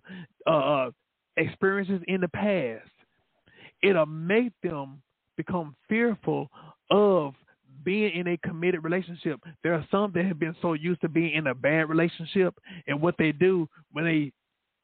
uh, 0.48 0.50
uh 0.50 0.92
experiences 1.38 2.02
in 2.08 2.22
the 2.22 2.28
past. 2.30 2.90
It'll 3.84 4.06
make 4.06 4.54
them 4.64 5.02
become 5.38 5.76
fearful 5.88 6.50
of 6.90 7.34
being 7.84 8.14
in 8.14 8.28
a 8.28 8.38
committed 8.38 8.84
relationship. 8.84 9.40
There 9.64 9.74
are 9.74 9.86
some 9.90 10.12
that 10.16 10.26
have 10.26 10.40
been 10.40 10.56
so 10.62 10.74
used 10.74 11.02
to 11.02 11.10
being 11.10 11.34
in 11.34 11.48
a 11.48 11.56
bad 11.56 11.90
relationship, 11.90 12.56
and 12.88 13.02
what 13.02 13.16
they 13.18 13.32
do 13.32 13.68
when 13.92 14.06
they 14.06 14.32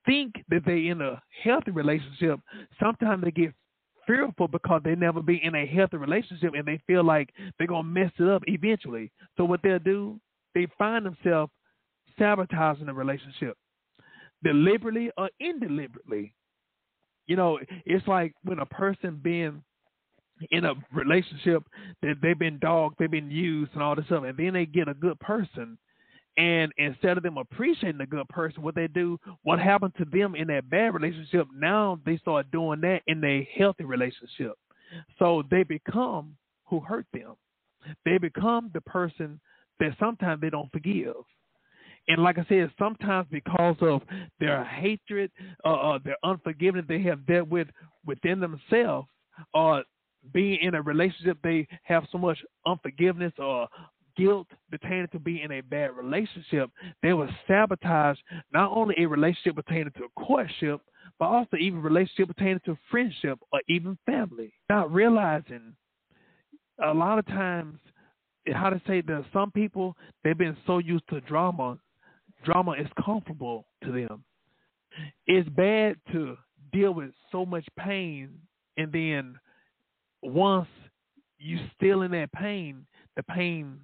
think 0.06 0.34
that 0.50 0.62
they're 0.66 0.78
in 0.78 1.02
a 1.02 1.22
healthy 1.44 1.72
relationship, 1.72 2.40
sometimes 2.80 3.24
they 3.24 3.32
get 3.32 3.54
fearful 4.08 4.48
because 4.48 4.82
they 4.84 4.96
never 4.96 5.22
be 5.22 5.44
in 5.44 5.56
a 5.56 5.66
healthy 5.66 5.98
relationship 5.98 6.54
and 6.54 6.66
they 6.66 6.80
feel 6.88 7.04
like 7.04 7.30
they're 7.58 7.68
gonna 7.68 7.84
mess 7.84 8.12
it 8.20 8.28
up 8.28 8.44
eventually. 8.48 9.12
So 9.38 9.46
what 9.46 9.62
they'll 9.64 9.80
do, 9.80 10.20
they 10.54 10.68
find 10.78 11.06
themselves 11.06 11.52
sabotaging 12.18 12.86
the 12.86 12.94
relationship, 12.94 13.58
deliberately 14.44 15.12
or 15.18 15.30
indeliberately. 15.40 16.34
You 17.28 17.36
know, 17.36 17.60
it's 17.86 18.08
like 18.08 18.34
when 18.44 18.60
a 18.60 18.66
person 18.66 19.20
being 19.22 19.64
in 20.52 20.66
a 20.66 20.74
relationship 20.94 21.64
that 22.02 22.16
they've 22.22 22.38
been 22.38 22.60
dogged, 22.60 22.96
they've 23.00 23.10
been 23.10 23.32
used, 23.32 23.72
and 23.74 23.82
all 23.82 23.96
this 23.96 24.06
stuff, 24.06 24.24
and 24.26 24.38
then 24.38 24.54
they 24.54 24.66
get 24.66 24.88
a 24.88 24.94
good 24.94 25.20
person, 25.20 25.78
and 26.38 26.72
instead 26.78 27.18
of 27.18 27.24
them 27.24 27.38
appreciating 27.38 27.98
the 27.98 28.06
good 28.06 28.28
person, 28.30 28.62
what 28.62 28.76
they 28.76 28.88
do, 28.88 29.18
what 29.44 29.60
happened 29.60 29.94
to 29.98 30.06
them 30.06 30.36
in 30.36 30.48
that 30.48 30.70
bad 30.70 30.94
relationship, 30.94 31.48
now 31.54 32.00
they 32.06 32.18
start 32.18 32.52
doing 32.52 32.82
that 32.82 33.02
in 33.08 33.24
a 33.24 33.48
healthy 33.58 33.86
relationship. 33.86 34.54
So 35.18 35.44
they 35.50 35.64
become 35.64 36.36
who 36.66 36.80
hurt 36.80 37.06
them. 37.14 37.36
They 38.04 38.18
become 38.18 38.72
the 38.74 38.82
person 38.82 39.40
that 39.80 39.96
sometimes 40.00 40.42
they 40.42 40.50
don't 40.50 40.72
forgive. 40.72 41.16
And 42.08 42.22
like 42.22 42.38
I 42.38 42.46
said, 42.48 42.72
sometimes 42.78 43.28
because 43.32 43.78
of 43.82 44.02
their 44.40 44.64
hatred, 44.64 45.32
uh, 45.64 45.74
uh, 45.74 46.00
their 46.04 46.18
unforgiveness 46.24 46.86
they 46.88 47.02
have 47.04 47.26
dealt 47.26 47.50
with 47.50 47.68
within 48.06 48.40
themselves, 48.40 49.08
or 49.54 49.84
being 50.34 50.60
in 50.62 50.76
a 50.76 50.82
relationship 50.82 51.38
they 51.44 51.68
have 51.84 52.04
so 52.12 52.18
much 52.18 52.38
unforgiveness 52.66 53.34
or 53.38 53.68
guilt 54.18 54.48
pertaining 54.72 55.08
to 55.12 55.20
being 55.20 55.44
in 55.44 55.52
a 55.52 55.62
bad 55.62 55.96
relationship, 55.96 56.70
they 57.02 57.14
will 57.14 57.30
sabotage 57.48 58.18
not 58.54 58.72
only 58.72 58.96
a 58.98 59.06
relationship 59.06 59.56
pertaining 59.56 59.92
to 59.98 60.06
a 60.06 60.26
courtship, 60.26 60.82
but 61.20 61.26
also 61.26 61.58
even 61.58 61.82
relationship 61.82 62.28
pertaining 62.28 62.60
to 62.66 62.78
friendship 62.90 63.40
or 63.52 63.62
even 63.68 63.98
family. 64.06 64.54
Not 64.70 64.92
realizing 64.92 65.76
a 66.84 66.94
lot 66.94 67.20
of 67.20 67.26
times 67.28 67.80
how 68.54 68.70
to 68.70 68.82
say 68.86 69.02
that 69.02 69.26
some 69.34 69.52
people 69.52 69.96
they've 70.24 70.38
been 70.38 70.58
so 70.68 70.78
used 70.78 71.08
to 71.10 71.22
drama, 71.22 71.78
drama 72.44 72.74
is 72.74 72.88
comfortable 73.04 73.66
to 73.84 73.92
them. 73.92 74.24
It's 75.26 75.50
bad 75.50 75.96
to 76.12 76.38
deal 76.72 76.94
with 76.94 77.12
so 77.32 77.46
much 77.46 77.66
pain 77.78 78.30
and 78.78 78.92
then 78.92 79.36
once 80.22 80.68
you 81.38 81.60
still 81.76 82.02
in 82.02 82.12
that 82.12 82.32
pain, 82.34 82.86
the 83.16 83.24
pain 83.24 83.80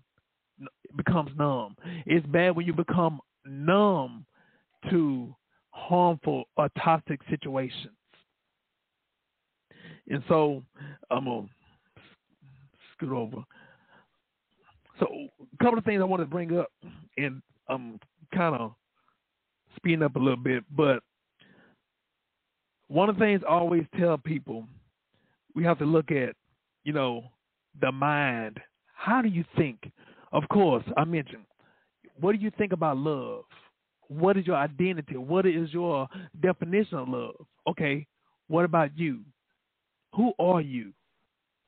becomes 0.96 1.32
numb. 1.38 1.76
It's 2.06 2.26
bad 2.28 2.56
when 2.56 2.66
you 2.66 2.74
become 2.74 3.20
numb 3.46 4.26
to 4.90 5.36
harmful 5.72 6.46
or 6.58 6.70
toxic 6.84 7.20
situations. 7.30 7.94
And 10.10 10.24
so 10.28 10.64
I'm 11.10 11.26
gonna 11.26 11.48
scoot 12.94 13.12
over. 13.12 13.44
So 15.00 15.08
a 15.08 15.64
couple 15.64 15.80
of 15.80 15.86
things 15.86 16.02
I 16.02 16.06
want 16.06 16.22
to 16.22 16.28
bring 16.28 16.58
up, 16.58 16.68
and 17.18 17.42
I'm 17.68 18.00
kind 18.34 18.56
of 18.56 18.74
speeding 19.76 20.04
up 20.04 20.16
a 20.16 20.20
little 20.20 20.36
bit, 20.38 20.64
but 20.76 21.02
one 22.88 23.10
of 23.10 23.16
the 23.16 23.22
things 23.22 23.42
I 23.48 23.52
always 23.52 23.86
tell 23.98 24.18
people 24.18 24.68
we 25.56 25.64
have 25.64 25.80
to 25.80 25.86
look 25.86 26.12
at, 26.12 26.36
you 26.84 26.94
know, 26.94 27.24
the 27.80 27.92
mind. 27.92 28.60
How 28.94 29.22
do 29.22 29.30
you 29.30 29.44
think? 29.58 29.92
Of 30.32 30.48
course, 30.50 30.84
I 30.96 31.04
mentioned, 31.04 31.46
what 32.20 32.34
do 32.34 32.38
you 32.40 32.52
think 32.58 32.72
about 32.72 32.98
love? 32.98 33.44
What 34.08 34.38
is 34.38 34.46
your 34.46 34.56
identity? 34.58 35.18
What 35.18 35.46
is 35.46 35.74
your 35.74 36.08
definition 36.42 36.98
of 36.98 37.10
love? 37.10 37.36
Okay, 37.68 38.08
what 38.48 38.66
about 38.66 38.98
you? 38.98 39.22
Who 40.16 40.34
are 40.40 40.62
you? 40.62 40.94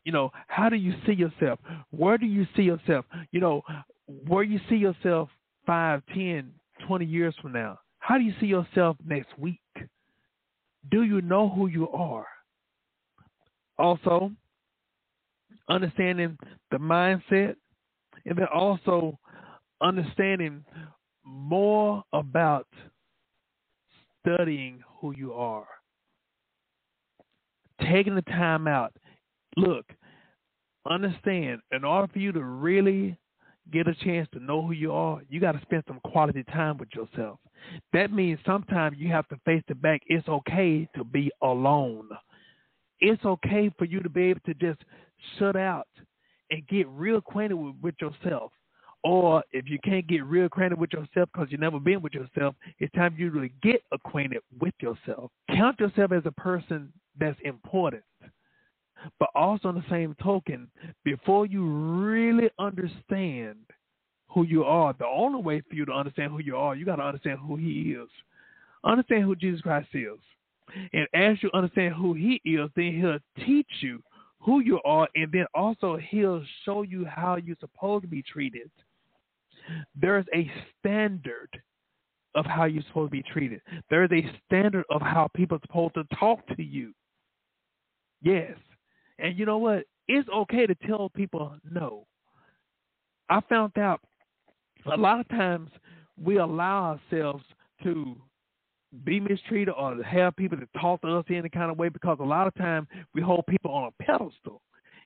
You 0.03 0.11
know, 0.11 0.31
how 0.47 0.69
do 0.69 0.75
you 0.75 0.93
see 1.05 1.13
yourself? 1.13 1.59
Where 1.91 2.17
do 2.17 2.25
you 2.25 2.45
see 2.55 2.63
yourself? 2.63 3.05
You 3.31 3.39
know, 3.39 3.61
where 4.27 4.43
you 4.43 4.59
see 4.69 4.75
yourself 4.75 5.29
five, 5.65 6.01
ten, 6.13 6.51
twenty 6.87 7.05
years 7.05 7.33
from 7.41 7.53
now? 7.53 7.79
How 7.99 8.17
do 8.17 8.23
you 8.23 8.33
see 8.41 8.47
yourself 8.47 8.97
next 9.05 9.29
week? 9.37 9.61
Do 10.91 11.03
you 11.03 11.21
know 11.21 11.47
who 11.49 11.67
you 11.67 11.89
are? 11.89 12.27
Also, 13.77 14.31
understanding 15.69 16.37
the 16.69 16.77
mindset, 16.77 17.55
and 18.25 18.37
then 18.37 18.47
also 18.53 19.19
understanding 19.81 20.65
more 21.25 22.03
about 22.13 22.67
studying 24.25 24.83
who 24.99 25.15
you 25.15 25.33
are. 25.33 25.67
Taking 27.81 28.15
the 28.15 28.21
time 28.23 28.67
out. 28.67 28.93
Look, 29.57 29.85
understand, 30.89 31.61
in 31.71 31.83
order 31.83 32.11
for 32.11 32.19
you 32.19 32.31
to 32.33 32.43
really 32.43 33.17
get 33.71 33.87
a 33.87 33.95
chance 33.95 34.27
to 34.33 34.39
know 34.43 34.61
who 34.65 34.73
you 34.73 34.93
are, 34.93 35.21
you 35.29 35.39
got 35.39 35.53
to 35.53 35.61
spend 35.61 35.83
some 35.87 35.99
quality 36.05 36.43
time 36.45 36.77
with 36.77 36.89
yourself. 36.95 37.39
That 37.93 38.11
means 38.13 38.39
sometimes 38.45 38.97
you 38.99 39.11
have 39.11 39.27
to 39.29 39.37
face 39.45 39.63
the 39.67 39.75
back. 39.75 40.01
It's 40.07 40.27
okay 40.27 40.87
to 40.95 41.03
be 41.03 41.31
alone 41.41 42.09
It's 42.99 43.23
okay 43.25 43.71
for 43.77 43.85
you 43.85 43.99
to 44.01 44.09
be 44.09 44.23
able 44.25 44.41
to 44.45 44.53
just 44.55 44.81
shut 45.37 45.55
out 45.55 45.87
and 46.53 46.67
get 46.67 46.87
real 46.89 47.17
acquainted 47.17 47.55
with, 47.55 47.75
with 47.81 47.95
yourself. 47.99 48.51
Or 49.03 49.43
if 49.51 49.67
you 49.67 49.79
can't 49.83 50.07
get 50.07 50.23
real 50.23 50.45
acquainted 50.45 50.79
with 50.79 50.93
yourself 50.93 51.29
because 51.33 51.47
you've 51.49 51.59
never 51.59 51.79
been 51.79 52.01
with 52.01 52.13
yourself, 52.13 52.55
it's 52.79 52.93
time 52.93 53.15
you 53.17 53.31
really 53.31 53.51
get 53.61 53.81
acquainted 53.91 54.41
with 54.61 54.75
yourself. 54.79 55.31
Count 55.49 55.79
yourself 55.79 56.11
as 56.11 56.21
a 56.25 56.31
person 56.31 56.93
that's 57.19 57.39
important. 57.43 58.03
But 59.19 59.29
also, 59.35 59.67
on 59.67 59.75
the 59.75 59.83
same 59.89 60.15
token, 60.23 60.69
before 61.03 61.45
you 61.45 61.65
really 61.65 62.49
understand 62.59 63.57
who 64.29 64.43
you 64.43 64.63
are, 64.63 64.93
the 64.97 65.07
only 65.07 65.41
way 65.41 65.61
for 65.67 65.75
you 65.75 65.85
to 65.85 65.91
understand 65.91 66.31
who 66.31 66.39
you 66.39 66.55
are, 66.55 66.75
you 66.75 66.85
got 66.85 66.97
to 66.97 67.03
understand 67.03 67.39
who 67.39 67.57
He 67.57 67.97
is. 67.99 68.07
Understand 68.85 69.23
who 69.23 69.35
Jesus 69.35 69.59
Christ 69.59 69.89
is. 69.93 70.19
And 70.93 71.07
as 71.13 71.41
you 71.43 71.49
understand 71.53 71.95
who 71.95 72.13
He 72.13 72.39
is, 72.45 72.69
then 72.77 72.97
He'll 72.97 73.45
teach 73.45 73.67
you 73.81 74.01
who 74.43 74.59
you 74.59 74.79
are, 74.83 75.07
and 75.15 75.31
then 75.31 75.45
also 75.53 75.97
He'll 76.09 76.43
show 76.65 76.81
you 76.81 77.05
how 77.05 77.37
you're 77.37 77.55
supposed 77.59 78.03
to 78.03 78.07
be 78.07 78.21
treated. 78.21 78.69
There's 79.99 80.25
a 80.33 80.51
standard 80.79 81.49
of 82.35 82.45
how 82.45 82.65
you're 82.65 82.83
supposed 82.87 83.11
to 83.11 83.17
be 83.17 83.23
treated. 83.23 83.61
There's 83.89 84.11
a 84.11 84.29
standard 84.45 84.85
of 84.89 85.01
how 85.01 85.29
people 85.35 85.57
are 85.57 85.61
supposed 85.65 85.93
to 85.95 86.03
talk 86.17 86.45
to 86.55 86.63
you. 86.63 86.93
Yes. 88.21 88.57
And 89.19 89.37
you 89.37 89.45
know 89.45 89.59
what? 89.59 89.83
It's 90.07 90.27
okay 90.29 90.65
to 90.65 90.75
tell 90.87 91.09
people 91.09 91.55
no. 91.69 92.05
I 93.29 93.39
found 93.47 93.77
out 93.77 94.01
a 94.91 94.97
lot 94.97 95.19
of 95.19 95.27
times 95.29 95.69
we 96.21 96.37
allow 96.37 96.99
ourselves 97.11 97.43
to 97.83 98.17
be 99.03 99.19
mistreated 99.19 99.73
or 99.77 100.01
have 100.03 100.35
people 100.35 100.57
to 100.57 100.67
talk 100.79 101.01
to 101.01 101.17
us 101.17 101.25
in 101.29 101.35
any 101.35 101.49
kind 101.49 101.71
of 101.71 101.77
way 101.77 101.89
because 101.89 102.17
a 102.19 102.25
lot 102.25 102.47
of 102.47 102.55
times 102.55 102.87
we 103.13 103.21
hold 103.21 103.45
people 103.47 103.71
on 103.71 103.91
a 103.91 104.03
pedestal 104.03 104.61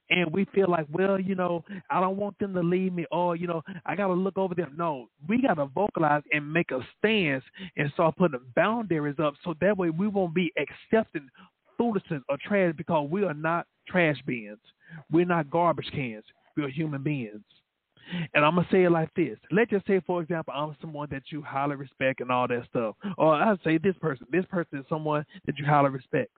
and 0.10 0.32
we 0.32 0.46
feel 0.54 0.70
like, 0.70 0.86
well, 0.92 1.20
you 1.20 1.36
know, 1.36 1.64
I 1.90 2.00
don't 2.00 2.18
want 2.18 2.38
them 2.40 2.54
to 2.54 2.62
leave 2.62 2.94
me, 2.94 3.06
or 3.12 3.36
you 3.36 3.48
know, 3.48 3.62
I 3.86 3.96
got 3.96 4.08
to 4.08 4.14
look 4.14 4.38
over 4.38 4.56
them. 4.56 4.74
No, 4.78 5.08
we 5.28 5.42
got 5.42 5.56
to 5.56 5.66
vocalize 5.66 6.24
and 6.32 6.52
make 6.52 6.72
a 6.72 6.80
stance 6.98 7.44
and 7.76 7.92
start 7.94 8.16
putting 8.18 8.40
boundaries 8.56 9.18
up, 9.22 9.34
so 9.44 9.54
that 9.62 9.78
way 9.78 9.90
we 9.90 10.08
won't 10.08 10.34
be 10.34 10.52
accepting 10.58 11.28
foolishness 11.78 12.24
or 12.30 12.38
trash 12.42 12.74
because 12.78 13.08
we 13.10 13.24
are 13.24 13.34
not 13.34 13.68
trash 13.88 14.18
bins. 14.26 14.60
We're 15.12 15.26
not 15.26 15.50
garbage 15.50 15.90
cans. 15.92 16.24
We're 16.56 16.70
human 16.70 17.04
beings. 17.04 17.42
And 18.34 18.46
I'm 18.46 18.56
gonna 18.56 18.68
say 18.72 18.84
it 18.84 18.92
like 18.92 19.14
this. 19.16 19.38
Let's 19.52 19.72
just 19.72 19.86
say, 19.88 20.02
for 20.06 20.22
example, 20.22 20.54
I'm 20.56 20.76
someone 20.82 21.08
that 21.12 21.24
you 21.30 21.42
highly 21.42 21.76
respect 21.76 22.22
and 22.22 22.32
all 22.32 22.48
that 22.48 22.66
stuff. 22.70 22.96
Or 23.18 23.36
I'd 23.36 23.60
say 23.64 23.78
this 23.78 23.96
person. 24.00 24.28
This 24.32 24.46
person 24.46 24.80
is 24.80 24.86
someone 24.90 25.26
that 25.46 25.58
you 25.58 25.66
highly 25.66 25.90
respect. 25.90 26.32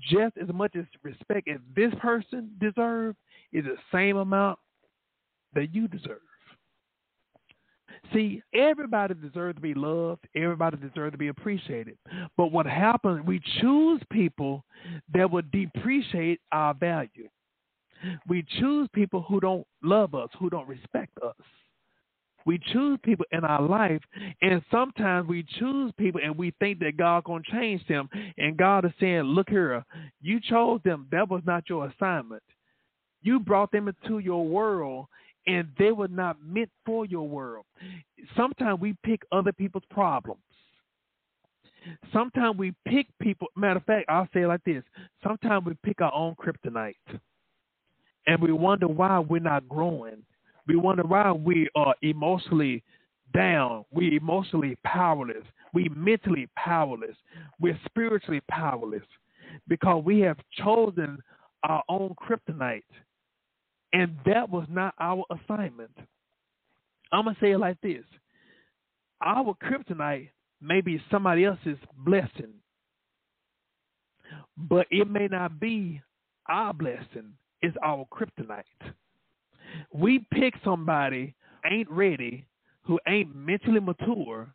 Just 0.00 0.36
as 0.36 0.48
much 0.54 0.76
as 0.76 0.84
respect 1.02 1.48
as 1.48 1.58
this 1.74 1.92
person 2.00 2.50
deserves 2.60 3.16
is 3.52 3.64
the 3.64 3.76
same 3.92 4.16
amount 4.16 4.58
that 5.54 5.74
you 5.74 5.88
deserve. 5.88 6.20
See, 8.12 8.42
everybody 8.54 9.14
deserves 9.14 9.56
to 9.56 9.60
be 9.60 9.74
loved. 9.74 10.26
Everybody 10.34 10.76
deserves 10.76 11.12
to 11.12 11.18
be 11.18 11.28
appreciated. 11.28 11.98
But 12.36 12.52
what 12.52 12.66
happens, 12.66 13.26
we 13.26 13.40
choose 13.60 14.00
people 14.10 14.64
that 15.12 15.30
will 15.30 15.42
depreciate 15.52 16.40
our 16.52 16.74
value. 16.74 17.28
We 18.26 18.44
choose 18.58 18.88
people 18.92 19.22
who 19.28 19.40
don't 19.40 19.66
love 19.82 20.14
us, 20.14 20.28
who 20.38 20.50
don't 20.50 20.68
respect 20.68 21.12
us. 21.24 21.34
We 22.46 22.58
choose 22.72 22.98
people 23.02 23.26
in 23.30 23.44
our 23.44 23.60
life, 23.60 24.00
and 24.40 24.62
sometimes 24.70 25.28
we 25.28 25.44
choose 25.58 25.92
people 25.98 26.20
and 26.24 26.36
we 26.36 26.52
think 26.60 26.78
that 26.78 26.96
God 26.96 27.24
gonna 27.24 27.42
change 27.52 27.86
them. 27.88 28.08
And 28.38 28.56
God 28.56 28.84
is 28.86 28.92
saying, 28.98 29.22
Look 29.22 29.50
here, 29.50 29.84
you 30.22 30.40
chose 30.40 30.80
them. 30.84 31.08
That 31.12 31.28
was 31.28 31.42
not 31.44 31.68
your 31.68 31.86
assignment. 31.88 32.42
You 33.20 33.40
brought 33.40 33.70
them 33.72 33.88
into 33.88 34.20
your 34.20 34.46
world 34.46 35.06
and 35.46 35.68
they 35.78 35.92
were 35.92 36.08
not 36.08 36.36
meant 36.42 36.70
for 36.86 37.04
your 37.04 37.28
world. 37.28 37.64
Sometimes 38.36 38.80
we 38.80 38.94
pick 39.02 39.22
other 39.32 39.52
people's 39.52 39.84
problems. 39.90 40.40
Sometimes 42.12 42.56
we 42.58 42.74
pick 42.86 43.06
people. 43.20 43.48
Matter 43.56 43.78
of 43.78 43.84
fact, 43.84 44.06
I'll 44.08 44.28
say 44.32 44.42
it 44.42 44.48
like 44.48 44.64
this: 44.64 44.84
Sometimes 45.22 45.66
we 45.66 45.74
pick 45.82 46.00
our 46.00 46.12
own 46.12 46.34
kryptonite 46.34 46.94
and 48.28 48.42
we 48.42 48.52
wonder 48.52 48.86
why 48.86 49.18
we're 49.18 49.40
not 49.40 49.66
growing. 49.68 50.22
We 50.66 50.76
wonder 50.76 51.02
why 51.02 51.32
we 51.32 51.66
are 51.74 51.94
emotionally 52.02 52.84
down. 53.32 53.86
We're 53.90 54.18
emotionally 54.18 54.76
powerless. 54.84 55.44
We're 55.72 55.92
mentally 55.94 56.46
powerless. 56.54 57.16
We're 57.58 57.80
spiritually 57.86 58.42
powerless 58.50 59.02
because 59.66 60.04
we 60.04 60.20
have 60.20 60.36
chosen 60.62 61.18
our 61.62 61.82
own 61.88 62.14
kryptonite. 62.20 62.82
And 63.94 64.14
that 64.26 64.50
was 64.50 64.66
not 64.68 64.92
our 65.00 65.24
assignment. 65.30 65.96
I'm 67.10 67.24
going 67.24 67.34
to 67.34 67.40
say 67.40 67.52
it 67.52 67.58
like 67.58 67.80
this 67.80 68.04
our 69.24 69.56
kryptonite 69.64 70.28
may 70.60 70.82
be 70.82 71.02
somebody 71.10 71.46
else's 71.46 71.78
blessing, 71.96 72.52
but 74.58 74.86
it 74.90 75.10
may 75.10 75.28
not 75.28 75.58
be 75.58 76.02
our 76.46 76.74
blessing 76.74 77.32
is 77.62 77.74
our 77.84 78.06
kryptonite. 78.12 78.62
We 79.92 80.26
pick 80.32 80.54
somebody 80.64 81.34
ain't 81.70 81.90
ready, 81.90 82.46
who 82.82 82.98
ain't 83.06 83.34
mentally 83.34 83.80
mature, 83.80 84.48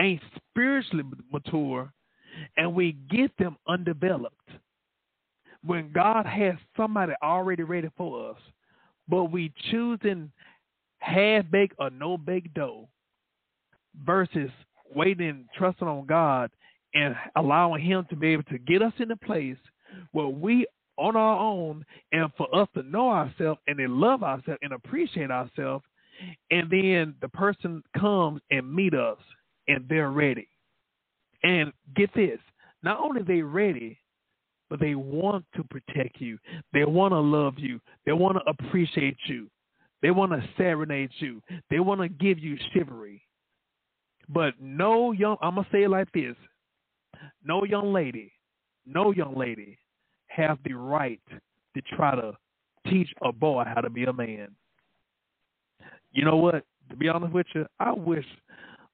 ain't 0.00 0.20
spiritually 0.36 1.04
mature, 1.32 1.92
and 2.56 2.74
we 2.74 2.92
get 3.10 3.36
them 3.38 3.56
undeveloped. 3.68 4.36
When 5.64 5.92
God 5.92 6.26
has 6.26 6.54
somebody 6.76 7.12
already 7.22 7.62
ready 7.62 7.90
for 7.96 8.30
us, 8.30 8.38
but 9.08 9.24
we 9.24 9.52
choosing 9.70 10.30
half 10.98 11.44
baked 11.50 11.74
or 11.78 11.90
no 11.90 12.16
baked 12.16 12.54
dough 12.54 12.88
versus 14.04 14.50
waiting, 14.94 15.46
trusting 15.56 15.88
on 15.88 16.06
God 16.06 16.50
and 16.94 17.14
allowing 17.36 17.82
Him 17.84 18.06
to 18.10 18.16
be 18.16 18.28
able 18.28 18.44
to 18.44 18.58
get 18.58 18.82
us 18.82 18.92
in 18.98 19.10
a 19.10 19.16
place 19.16 19.56
where 20.12 20.28
we 20.28 20.66
on 21.00 21.16
our 21.16 21.38
own 21.38 21.84
and 22.12 22.30
for 22.36 22.54
us 22.54 22.68
to 22.74 22.82
know 22.82 23.08
ourselves 23.10 23.60
and 23.66 23.78
then 23.78 24.00
love 24.00 24.22
ourselves 24.22 24.58
and 24.62 24.72
appreciate 24.72 25.30
ourselves. 25.30 25.84
And 26.50 26.70
then 26.70 27.14
the 27.20 27.28
person 27.28 27.82
comes 27.98 28.42
and 28.50 28.72
meet 28.72 28.94
us 28.94 29.18
and 29.68 29.84
they're 29.88 30.10
ready. 30.10 30.48
And 31.42 31.72
get 31.96 32.14
this 32.14 32.38
not 32.82 33.00
only 33.00 33.22
they 33.22 33.42
ready 33.42 33.98
but 34.68 34.78
they 34.78 34.94
want 34.94 35.44
to 35.56 35.64
protect 35.64 36.20
you. 36.20 36.38
They 36.72 36.84
want 36.84 37.12
to 37.12 37.18
love 37.18 37.54
you. 37.56 37.80
They 38.06 38.12
want 38.12 38.36
to 38.36 38.48
appreciate 38.48 39.16
you. 39.26 39.48
They 40.00 40.12
want 40.12 40.30
to 40.30 40.48
serenade 40.56 41.10
you. 41.18 41.42
They 41.70 41.80
want 41.80 42.00
to 42.02 42.08
give 42.08 42.38
you 42.38 42.56
chivalry. 42.72 43.22
But 44.28 44.54
no 44.60 45.10
young 45.12 45.38
i'm 45.40 45.54
going 45.54 45.64
to 45.64 45.70
say 45.72 45.84
it 45.84 45.90
like 45.90 46.12
this. 46.12 46.36
No 47.42 47.64
young 47.64 47.92
lady 47.92 48.32
no 48.86 49.12
young 49.12 49.36
lady 49.36 49.78
have 50.30 50.58
the 50.64 50.74
right 50.74 51.20
to 51.74 51.82
try 51.96 52.14
to 52.14 52.32
teach 52.88 53.12
a 53.22 53.32
boy 53.32 53.64
how 53.66 53.80
to 53.80 53.90
be 53.90 54.04
a 54.04 54.12
man. 54.12 54.48
You 56.12 56.24
know 56.24 56.36
what? 56.36 56.64
To 56.88 56.96
be 56.96 57.08
honest 57.08 57.32
with 57.32 57.46
you, 57.54 57.66
I 57.78 57.92
wish, 57.92 58.24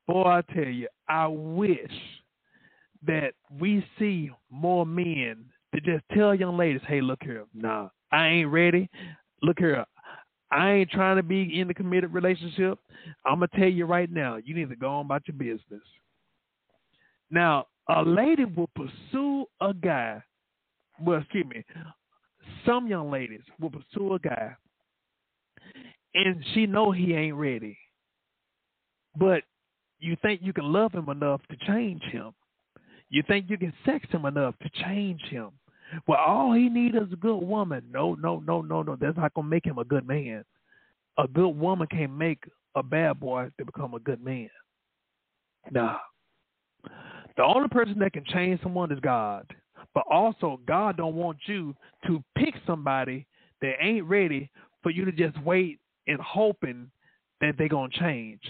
boy, 0.06 0.24
I 0.24 0.42
tell 0.52 0.64
you, 0.64 0.88
I 1.08 1.26
wish 1.28 1.92
that 3.06 3.34
we 3.58 3.84
see 3.98 4.30
more 4.50 4.84
men 4.84 5.44
to 5.74 5.80
just 5.80 6.04
tell 6.12 6.34
young 6.34 6.56
ladies, 6.56 6.82
hey, 6.86 7.00
look 7.00 7.20
here, 7.22 7.44
nah, 7.54 7.88
I 8.12 8.28
ain't 8.28 8.50
ready. 8.50 8.90
Look 9.42 9.58
here, 9.58 9.84
I 10.50 10.72
ain't 10.72 10.90
trying 10.90 11.16
to 11.16 11.22
be 11.22 11.58
in 11.58 11.70
a 11.70 11.74
committed 11.74 12.12
relationship. 12.12 12.78
I'm 13.24 13.36
gonna 13.36 13.48
tell 13.56 13.68
you 13.68 13.86
right 13.86 14.10
now, 14.10 14.36
you 14.36 14.54
need 14.54 14.68
to 14.68 14.76
go 14.76 14.88
on 14.88 15.06
about 15.06 15.22
your 15.26 15.36
business. 15.36 15.82
Now, 17.30 17.66
a 17.88 18.02
lady 18.02 18.44
will 18.44 18.70
pursue 18.74 19.46
a 19.60 19.72
guy 19.72 20.22
well, 21.00 21.20
excuse 21.20 21.46
me, 21.46 21.64
some 22.64 22.86
young 22.86 23.10
ladies 23.10 23.42
will 23.60 23.70
pursue 23.70 24.14
a 24.14 24.18
guy 24.18 24.56
and 26.14 26.42
she 26.54 26.66
know 26.66 26.90
he 26.90 27.14
ain't 27.14 27.36
ready. 27.36 27.78
But 29.18 29.42
you 29.98 30.16
think 30.22 30.40
you 30.42 30.52
can 30.52 30.72
love 30.72 30.92
him 30.92 31.08
enough 31.08 31.40
to 31.50 31.56
change 31.66 32.02
him. 32.04 32.32
You 33.10 33.22
think 33.26 33.46
you 33.48 33.58
can 33.58 33.72
sex 33.84 34.06
him 34.10 34.24
enough 34.24 34.54
to 34.62 34.70
change 34.84 35.20
him. 35.30 35.50
Well, 36.08 36.18
all 36.18 36.52
he 36.52 36.68
needs 36.68 36.96
is 36.96 37.12
a 37.12 37.16
good 37.16 37.38
woman. 37.38 37.84
No, 37.90 38.14
no, 38.14 38.40
no, 38.40 38.60
no, 38.60 38.82
no. 38.82 38.96
That's 38.96 39.16
not 39.16 39.34
gonna 39.34 39.48
make 39.48 39.64
him 39.64 39.78
a 39.78 39.84
good 39.84 40.06
man. 40.06 40.44
A 41.18 41.28
good 41.28 41.50
woman 41.50 41.86
can't 41.90 42.12
make 42.12 42.42
a 42.74 42.82
bad 42.82 43.20
boy 43.20 43.50
to 43.58 43.64
become 43.64 43.94
a 43.94 44.00
good 44.00 44.22
man. 44.22 44.50
Nah. 45.70 45.98
The 47.36 47.42
only 47.42 47.68
person 47.68 47.98
that 48.00 48.12
can 48.12 48.24
change 48.24 48.60
someone 48.62 48.90
is 48.90 49.00
God. 49.00 49.46
But 49.94 50.04
also, 50.10 50.60
God 50.66 50.96
don't 50.96 51.14
want 51.14 51.38
you 51.46 51.74
to 52.06 52.22
pick 52.36 52.54
somebody 52.66 53.26
that 53.62 53.74
ain't 53.80 54.04
ready 54.04 54.50
for 54.82 54.90
you 54.90 55.04
to 55.04 55.12
just 55.12 55.40
wait 55.42 55.78
and 56.06 56.20
hoping 56.20 56.90
that 57.40 57.54
they're 57.58 57.68
gonna 57.68 57.92
change. 57.92 58.40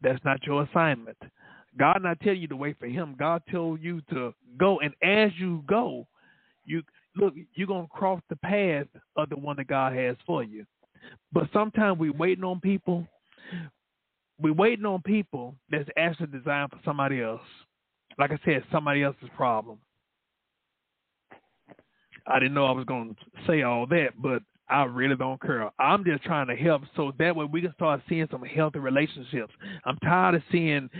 That's 0.00 0.22
not 0.24 0.44
your 0.44 0.62
assignment. 0.62 1.16
God 1.78 2.02
not 2.02 2.20
tell 2.20 2.34
you 2.34 2.48
to 2.48 2.56
wait 2.56 2.78
for 2.78 2.86
Him. 2.86 3.14
God 3.18 3.42
tell 3.50 3.76
you 3.80 4.00
to 4.10 4.34
go, 4.58 4.80
and 4.80 4.94
as 5.02 5.30
you 5.38 5.62
go, 5.66 6.06
you 6.64 6.82
look, 7.16 7.34
you're 7.54 7.66
gonna 7.66 7.86
cross 7.88 8.20
the 8.28 8.36
path 8.36 8.86
of 9.16 9.28
the 9.28 9.36
one 9.36 9.56
that 9.56 9.68
God 9.68 9.94
has 9.94 10.16
for 10.26 10.42
you. 10.42 10.64
But 11.32 11.48
sometimes 11.52 11.98
we 11.98 12.10
waiting 12.10 12.44
on 12.44 12.60
people. 12.60 13.06
We 14.40 14.50
waiting 14.50 14.86
on 14.86 15.02
people 15.02 15.54
that's 15.70 15.88
actually 15.96 16.28
designed 16.28 16.70
for 16.70 16.78
somebody 16.84 17.22
else. 17.22 17.40
Like 18.18 18.30
I 18.30 18.38
said, 18.44 18.64
somebody 18.70 19.02
else's 19.02 19.28
problem. 19.36 19.78
I 22.28 22.38
didn't 22.38 22.54
know 22.54 22.66
I 22.66 22.72
was 22.72 22.84
going 22.84 23.14
to 23.14 23.46
say 23.46 23.62
all 23.62 23.86
that, 23.86 24.10
but 24.20 24.42
I 24.68 24.84
really 24.84 25.16
don't 25.16 25.40
care. 25.40 25.70
I'm 25.78 26.04
just 26.04 26.22
trying 26.24 26.46
to 26.48 26.56
help 26.56 26.82
so 26.94 27.12
that 27.18 27.34
way 27.34 27.46
we 27.46 27.62
can 27.62 27.72
start 27.74 28.02
seeing 28.08 28.28
some 28.30 28.42
healthy 28.42 28.78
relationships. 28.78 29.52
I'm 29.84 29.96
tired 29.98 30.34
of 30.34 30.42
seeing 30.52 30.90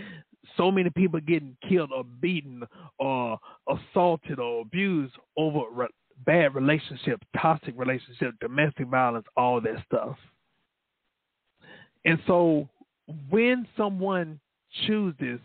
so 0.57 0.71
many 0.71 0.89
people 0.89 1.19
getting 1.19 1.55
killed 1.67 1.91
or 1.91 2.03
beaten 2.03 2.63
or 2.97 3.37
assaulted 3.69 4.39
or 4.39 4.61
abused 4.61 5.13
over 5.37 5.61
re- 5.71 5.87
bad 6.25 6.55
relationships, 6.55 7.25
toxic 7.39 7.75
relationships, 7.77 8.35
domestic 8.41 8.87
violence, 8.87 9.25
all 9.37 9.61
that 9.61 9.83
stuff. 9.85 10.17
And 12.05 12.19
so 12.25 12.67
when 13.29 13.67
someone 13.77 14.39
chooses 14.87 15.39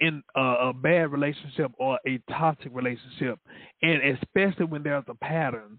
in 0.00 0.22
a, 0.34 0.40
a, 0.40 0.72
bad 0.72 1.12
relationship 1.12 1.70
or 1.78 1.98
a 2.06 2.18
toxic 2.30 2.70
relationship, 2.72 3.38
and 3.82 4.18
especially 4.18 4.66
when 4.66 4.82
there's 4.82 5.04
a 5.08 5.14
pattern. 5.14 5.78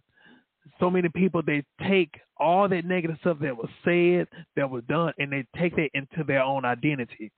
So 0.79 0.89
many 0.89 1.09
people 1.09 1.41
they 1.45 1.63
take 1.87 2.11
all 2.37 2.67
that 2.69 2.85
negative 2.85 3.17
stuff 3.21 3.37
that 3.41 3.55
was 3.55 3.69
said, 3.83 4.27
that 4.55 4.69
was 4.69 4.83
done, 4.89 5.13
and 5.19 5.31
they 5.31 5.45
take 5.59 5.75
that 5.75 5.89
into 5.93 6.23
their 6.25 6.41
own 6.41 6.65
identity. 6.65 7.31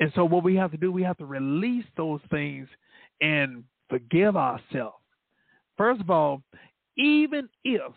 And 0.00 0.12
so, 0.14 0.24
what 0.24 0.44
we 0.44 0.56
have 0.56 0.72
to 0.72 0.76
do, 0.76 0.90
we 0.92 1.02
have 1.02 1.16
to 1.18 1.26
release 1.26 1.84
those 1.96 2.20
things 2.30 2.68
and 3.20 3.64
forgive 3.88 4.36
ourselves. 4.36 4.96
First 5.76 6.00
of 6.00 6.10
all, 6.10 6.42
even 6.96 7.48
if 7.64 7.92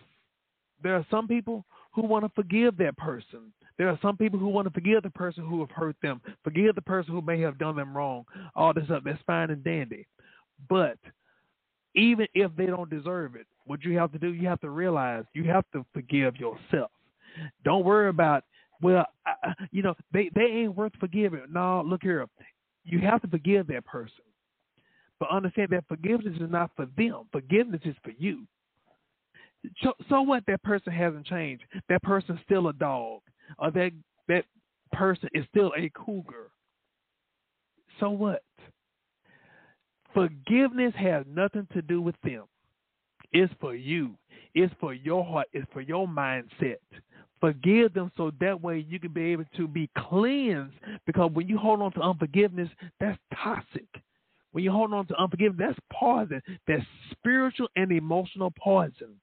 there 0.84 0.96
are 0.96 1.06
some 1.10 1.28
people 1.28 1.66
who 1.94 2.04
want 2.04 2.24
to 2.24 2.32
forgive 2.36 2.78
that 2.78 2.98
person, 2.98 3.52
there 3.78 3.90
are 3.90 4.00
some 4.02 4.18
people 4.18 4.40
who 4.40 4.48
want 4.48 4.68
to 4.68 4.74
forgive 4.74 5.04
the 5.04 5.10
person 5.12 5.46
who 5.46 5.60
have 5.60 5.70
hurt 5.72 5.96
them, 6.02 6.22
forgive 6.44 6.76
the 6.76 6.82
person 6.82 7.14
who 7.14 7.22
may 7.22 7.40
have 7.42 7.60
done 7.60 7.76
them 7.76 7.96
wrong. 7.96 8.26
All 8.56 8.74
this 8.74 8.86
stuff, 8.86 9.04
that's 9.06 9.22
fine 9.28 9.52
and 9.52 9.64
dandy. 9.64 10.08
But 10.68 10.98
even 11.96 12.28
if 12.34 12.52
they 12.56 12.66
don't 12.66 12.90
deserve 12.90 13.36
it, 13.36 13.46
what 13.66 13.84
you 13.84 13.98
have 13.98 14.12
to 14.14 14.18
do, 14.20 14.34
you 14.34 14.48
have 14.48 14.62
to 14.62 14.70
realize 14.70 15.26
you 15.34 15.44
have 15.46 15.66
to 15.74 15.86
forgive 15.94 16.38
yourself. 16.38 16.92
Don't 17.64 17.86
worry 17.86 18.10
about, 18.10 18.44
well, 18.82 19.06
I, 19.26 19.54
you 19.72 19.84
know, 19.84 19.94
they, 20.12 20.30
they 20.34 20.46
ain't 20.46 20.76
worth 20.76 20.94
forgiving. 21.00 21.42
No, 21.52 21.84
look 21.86 22.02
here. 22.02 22.26
You 22.84 23.00
have 23.00 23.22
to 23.22 23.28
forgive 23.28 23.68
that 23.68 23.86
person. 23.86 24.24
But 25.20 25.30
understand 25.32 25.70
that 25.72 25.86
forgiveness 25.88 26.36
is 26.40 26.50
not 26.50 26.72
for 26.76 26.88
them. 26.98 27.24
Forgiveness 27.32 27.82
is 27.86 27.96
for 28.04 28.12
you. 28.18 28.44
So 30.10 30.22
what? 30.22 30.44
That 30.48 30.64
person 30.64 30.94
hasn't 30.94 31.26
changed. 31.26 31.64
That 31.90 32.02
person's 32.04 32.40
still 32.46 32.68
a 32.68 32.74
dog 32.74 33.22
or 33.60 33.72
that 33.72 33.92
that 34.28 34.46
person 34.92 35.30
is 35.34 35.46
still 35.50 35.74
a 35.78 35.90
cougar. 35.90 36.52
So 38.00 38.10
what? 38.10 38.44
Forgiveness 40.14 40.94
has 40.98 41.26
nothing 41.28 41.68
to 41.74 41.82
do 41.82 42.02
with 42.02 42.16
them. 42.24 42.44
It's 43.32 43.54
for 43.60 43.76
you. 43.76 44.16
It's 44.54 44.74
for 44.80 44.94
your 44.94 45.24
heart. 45.24 45.48
It's 45.54 45.68
for 45.74 45.82
your 45.82 46.08
mindset. 46.08 46.78
Forgive 47.40 47.94
them 47.94 48.12
so 48.18 48.32
that 48.40 48.60
way 48.62 48.84
you 48.88 49.00
can 49.00 49.12
be 49.12 49.26
able 49.26 49.46
to 49.58 49.68
be 49.68 49.90
cleansed. 49.98 50.74
Because 51.06 51.32
when 51.34 51.48
you 51.48 51.58
hold 51.58 51.82
on 51.82 51.92
to 51.94 52.02
unforgiveness, 52.02 52.70
that's 53.00 53.20
toxic. 53.44 53.88
When 54.52 54.64
you 54.64 54.72
hold 54.72 54.94
on 54.94 55.06
to 55.08 55.16
unforgiveness, 55.22 55.60
that's 55.60 55.80
poison. 55.92 56.42
That's 56.68 56.84
spiritual 57.12 57.68
and 57.76 57.92
emotional 57.92 58.52
poison. 58.58 59.20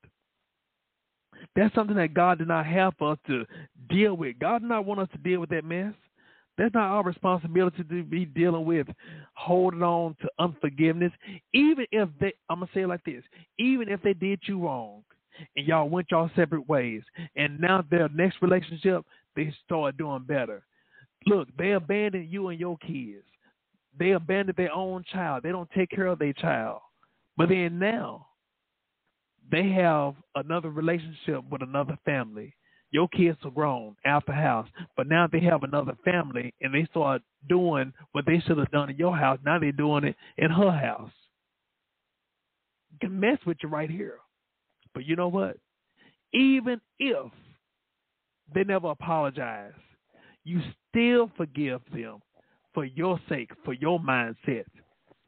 That's 1.57 1.75
something 1.75 1.97
that 1.97 2.15
God 2.15 2.39
did 2.39 2.49
not 2.49 2.67
have 2.67 2.95
for 2.99 3.13
us 3.13 3.19
to 3.27 3.45
deal 3.89 4.15
with. 4.15 4.39
God 4.39 4.61
did 4.61 4.69
not 4.69 4.85
want 4.85 5.01
us 5.01 5.09
to 5.13 5.19
deal 5.19 5.41
with 5.41 5.51
that 5.51 5.65
mess. 5.65 5.95
That's 6.57 6.75
not 6.75 6.91
our 6.91 7.03
responsibility 7.03 7.83
to 7.83 8.03
be 8.05 8.25
dealing 8.25 8.65
with 8.65 8.87
holding 9.35 9.83
on 9.83 10.17
to 10.23 10.29
unforgiveness. 10.39 11.13
Even 11.53 11.87
if 11.91 12.09
they, 12.21 12.33
I'm 12.49 12.61
going 12.61 12.69
to 12.69 12.75
say 12.75 12.83
it 12.83 12.89
like 12.89 13.05
this 13.05 13.25
even 13.59 13.89
if 13.89 14.01
they 14.03 14.15
did 14.15 14.41
you 14.45 14.61
wrong 14.65 15.03
and 15.57 15.67
y'all 15.67 15.89
went 15.89 16.09
y'all 16.11 16.31
separate 16.37 16.69
ways, 16.69 17.03
and 17.35 17.61
now 17.61 17.85
their 17.91 18.09
next 18.11 18.37
relationship, 18.41 19.05
they 19.35 19.53
start 19.65 19.97
doing 19.97 20.23
better. 20.23 20.63
Look, 21.27 21.49
they 21.59 21.73
abandoned 21.73 22.31
you 22.31 22.49
and 22.49 22.61
your 22.61 22.77
kids. 22.79 23.25
They 23.99 24.13
abandoned 24.13 24.57
their 24.57 24.73
own 24.73 25.05
child. 25.13 25.43
They 25.43 25.51
don't 25.51 25.71
take 25.71 25.91
care 25.91 26.07
of 26.07 26.19
their 26.19 26.33
child. 26.35 26.81
But 27.37 27.49
then 27.49 27.79
now, 27.79 28.27
they 29.51 29.69
have 29.71 30.15
another 30.35 30.71
relationship 30.71 31.43
with 31.51 31.63
another 31.63 31.99
family. 32.05 32.55
Your 32.91 33.09
kids 33.09 33.39
are 33.45 33.51
grown 33.51 33.97
out 34.07 34.25
the 34.27 34.33
house, 34.33 34.69
but 34.97 35.09
now 35.09 35.27
they 35.31 35.41
have 35.41 35.65
another 35.65 35.97
family 36.05 36.55
and 36.61 36.73
they 36.73 36.87
start 36.91 37.23
doing 37.49 37.93
what 38.13 38.25
they 38.27 38.41
should 38.41 38.59
have 38.59 38.71
done 38.71 38.91
in 38.91 38.97
your 38.97 39.17
house. 39.17 39.39
Now 39.45 39.59
they're 39.59 39.73
doing 39.73 40.05
it 40.05 40.17
in 40.39 40.51
her 40.51 40.71
house. 40.71 41.11
Can 43.01 43.19
mess 43.19 43.39
with 43.47 43.59
you 43.63 43.69
right 43.69 43.91
here. 43.91 44.19
But 44.95 45.05
you 45.07 45.17
know 45.17 45.29
what? 45.29 45.57
Even 46.33 46.81
if 47.01 47.33
they 48.55 48.63
never 48.63 48.91
apologize, 48.91 49.73
you 50.45 50.61
still 50.89 51.31
forgive 51.37 51.81
them 51.93 52.21
for 52.73 52.85
your 52.85 53.19
sake, 53.29 53.51
for 53.65 53.73
your 53.73 53.99
mindset. 53.99 54.67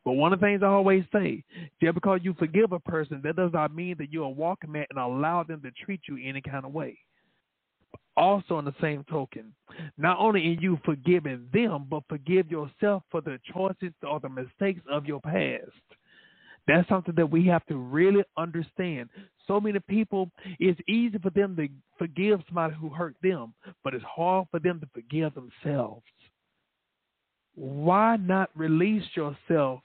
But 0.06 0.12
one 0.12 0.32
of 0.32 0.38
the 0.38 0.46
things 0.46 0.62
I 0.62 0.68
always 0.68 1.02
say, 1.12 1.42
just 1.82 1.94
because 1.94 2.20
you 2.22 2.32
forgive 2.38 2.70
a 2.70 2.78
person, 2.78 3.20
that 3.24 3.34
does 3.34 3.50
not 3.52 3.74
mean 3.74 3.96
that 3.98 4.12
you're 4.12 4.26
a 4.26 4.30
walking 4.30 4.70
man 4.70 4.86
and 4.88 5.00
allow 5.00 5.42
them 5.42 5.60
to 5.62 5.72
treat 5.72 6.00
you 6.08 6.16
any 6.24 6.40
kind 6.40 6.64
of 6.64 6.72
way. 6.72 6.96
Also, 8.16 8.60
in 8.60 8.64
the 8.64 8.74
same 8.80 9.04
token, 9.10 9.52
not 9.98 10.16
only 10.20 10.46
in 10.46 10.60
you 10.60 10.78
forgiving 10.84 11.48
them, 11.52 11.86
but 11.90 12.04
forgive 12.08 12.48
yourself 12.48 13.02
for 13.10 13.20
the 13.20 13.40
choices 13.52 13.92
or 14.08 14.20
the 14.20 14.28
mistakes 14.28 14.80
of 14.88 15.06
your 15.06 15.20
past. 15.20 15.72
That's 16.68 16.88
something 16.88 17.16
that 17.16 17.28
we 17.28 17.44
have 17.48 17.66
to 17.66 17.76
really 17.76 18.22
understand. 18.36 19.08
So 19.48 19.60
many 19.60 19.80
people, 19.80 20.30
it's 20.60 20.80
easy 20.88 21.18
for 21.18 21.30
them 21.30 21.56
to 21.56 21.68
forgive 21.98 22.42
somebody 22.46 22.76
who 22.80 22.90
hurt 22.90 23.16
them, 23.24 23.54
but 23.82 23.92
it's 23.92 24.04
hard 24.04 24.46
for 24.52 24.60
them 24.60 24.78
to 24.78 24.86
forgive 24.94 25.32
themselves. 25.34 26.04
Why 27.56 28.16
not 28.18 28.50
release 28.54 29.04
yourself 29.16 29.80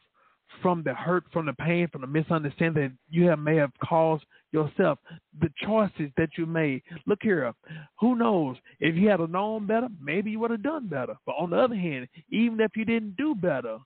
from 0.62 0.84
the 0.84 0.94
hurt, 0.94 1.24
from 1.32 1.46
the 1.46 1.54
pain, 1.54 1.88
from 1.88 2.02
the 2.02 2.08
misunderstanding 2.08 2.84
that 2.84 2.92
you 3.10 3.28
have 3.28 3.40
may 3.40 3.56
have 3.56 3.72
caused 3.84 4.24
yourself, 4.52 5.00
the 5.40 5.50
choices 5.64 6.12
that 6.18 6.30
you 6.38 6.46
made. 6.46 6.82
Look 7.06 7.20
here, 7.22 7.54
who 8.00 8.16
knows? 8.16 8.58
If 8.80 8.96
you 8.96 9.10
had 9.10 9.20
known 9.30 9.66
better, 9.66 9.88
maybe 10.02 10.32
you 10.32 10.40
would 10.40 10.52
have 10.52 10.64
done 10.64 10.88
better. 10.88 11.16
But 11.26 11.34
on 11.34 11.52
the 11.52 11.58
other 11.58 11.76
hand, 11.76 12.08
even 12.30 12.60
if 12.60 12.72
you 12.76 12.86
didn't 12.86 13.16
do 13.18 13.36
better, 13.36 13.78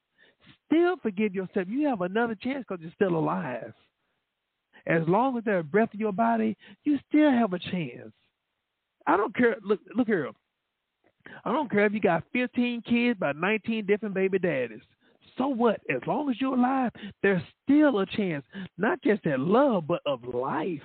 still 0.65 0.95
forgive 1.01 1.35
yourself. 1.35 1.67
You 1.69 1.87
have 1.87 2.01
another 2.01 2.35
chance 2.35 2.65
because 2.67 2.81
you're 2.81 2.91
still 2.95 3.17
alive. 3.17 3.73
As 4.87 5.01
long 5.07 5.37
as 5.37 5.43
there's 5.43 5.65
breath 5.65 5.89
in 5.93 5.99
your 5.99 6.11
body, 6.11 6.55
you 6.83 6.99
still 7.09 7.31
have 7.31 7.53
a 7.53 7.59
chance. 7.59 8.11
I 9.07 9.17
don't 9.17 9.35
care. 9.35 9.57
Look, 9.63 9.79
look 9.95 10.07
here. 10.07 10.29
I 11.43 11.51
don't 11.51 11.71
care 11.71 11.85
if 11.85 11.93
you 11.93 11.99
got 11.99 12.23
15 12.33 12.83
kids 12.83 13.19
by 13.19 13.31
19 13.31 13.85
different 13.85 14.13
baby 14.13 14.37
daddies 14.37 14.81
so 15.37 15.47
what? 15.47 15.81
As 15.89 16.01
long 16.07 16.29
as 16.29 16.39
you're 16.39 16.55
alive, 16.55 16.91
there's 17.21 17.41
still 17.63 17.99
a 17.99 18.05
chance, 18.05 18.45
not 18.77 19.01
just 19.03 19.25
at 19.25 19.39
love, 19.39 19.87
but 19.87 20.01
of 20.05 20.23
life. 20.23 20.81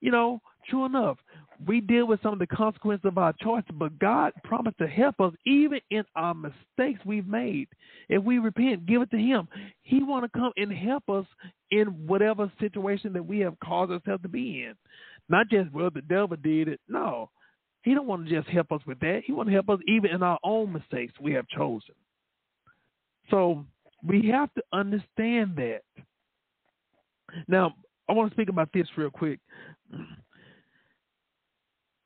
You 0.00 0.10
know, 0.10 0.40
true 0.68 0.84
enough, 0.84 1.18
we 1.66 1.80
deal 1.80 2.06
with 2.06 2.20
some 2.22 2.32
of 2.32 2.38
the 2.38 2.46
consequences 2.46 3.04
of 3.04 3.18
our 3.18 3.32
choices, 3.40 3.70
but 3.74 3.98
God 3.98 4.32
promised 4.42 4.78
to 4.78 4.86
help 4.88 5.20
us 5.20 5.32
even 5.46 5.80
in 5.90 6.04
our 6.16 6.34
mistakes 6.34 7.00
we've 7.04 7.26
made. 7.26 7.68
If 8.08 8.22
we 8.22 8.38
repent, 8.38 8.86
give 8.86 9.02
it 9.02 9.10
to 9.12 9.18
Him. 9.18 9.46
He 9.82 10.02
want 10.02 10.24
to 10.24 10.38
come 10.38 10.52
and 10.56 10.72
help 10.72 11.08
us 11.08 11.26
in 11.70 11.86
whatever 12.06 12.50
situation 12.60 13.12
that 13.12 13.24
we 13.24 13.38
have 13.40 13.58
caused 13.62 13.92
ourselves 13.92 14.22
to 14.22 14.28
be 14.28 14.64
in. 14.64 14.74
Not 15.28 15.48
just 15.48 15.72
well, 15.72 15.90
the 15.90 16.02
devil 16.02 16.36
did 16.36 16.68
it. 16.68 16.80
No, 16.88 17.30
He 17.82 17.94
don't 17.94 18.08
want 18.08 18.26
to 18.26 18.34
just 18.34 18.48
help 18.48 18.72
us 18.72 18.80
with 18.86 18.98
that. 19.00 19.22
He 19.24 19.32
want 19.32 19.48
to 19.48 19.54
help 19.54 19.68
us 19.68 19.78
even 19.86 20.10
in 20.10 20.22
our 20.22 20.38
own 20.42 20.72
mistakes 20.72 21.14
we 21.20 21.32
have 21.34 21.46
chosen. 21.48 21.94
So 23.30 23.64
we 24.02 24.28
have 24.28 24.52
to 24.54 24.62
understand 24.72 25.56
that. 25.56 25.82
Now, 27.48 27.74
I 28.08 28.12
want 28.12 28.30
to 28.30 28.34
speak 28.34 28.48
about 28.48 28.68
this 28.74 28.86
real 28.96 29.10
quick. 29.10 29.38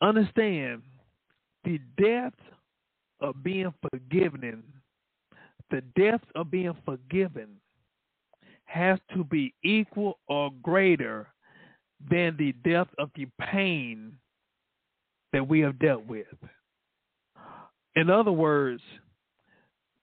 Understand 0.00 0.82
the 1.64 1.80
depth 2.00 2.38
of 3.20 3.42
being 3.42 3.72
forgiven, 3.90 4.62
the 5.70 5.80
depth 5.98 6.26
of 6.34 6.50
being 6.50 6.76
forgiven 6.84 7.48
has 8.66 8.98
to 9.14 9.24
be 9.24 9.54
equal 9.64 10.18
or 10.28 10.50
greater 10.62 11.28
than 12.10 12.36
the 12.36 12.52
depth 12.68 12.92
of 12.98 13.10
the 13.16 13.26
pain 13.40 14.12
that 15.32 15.46
we 15.46 15.60
have 15.60 15.78
dealt 15.78 16.06
with. 16.06 16.26
In 17.94 18.10
other 18.10 18.32
words, 18.32 18.82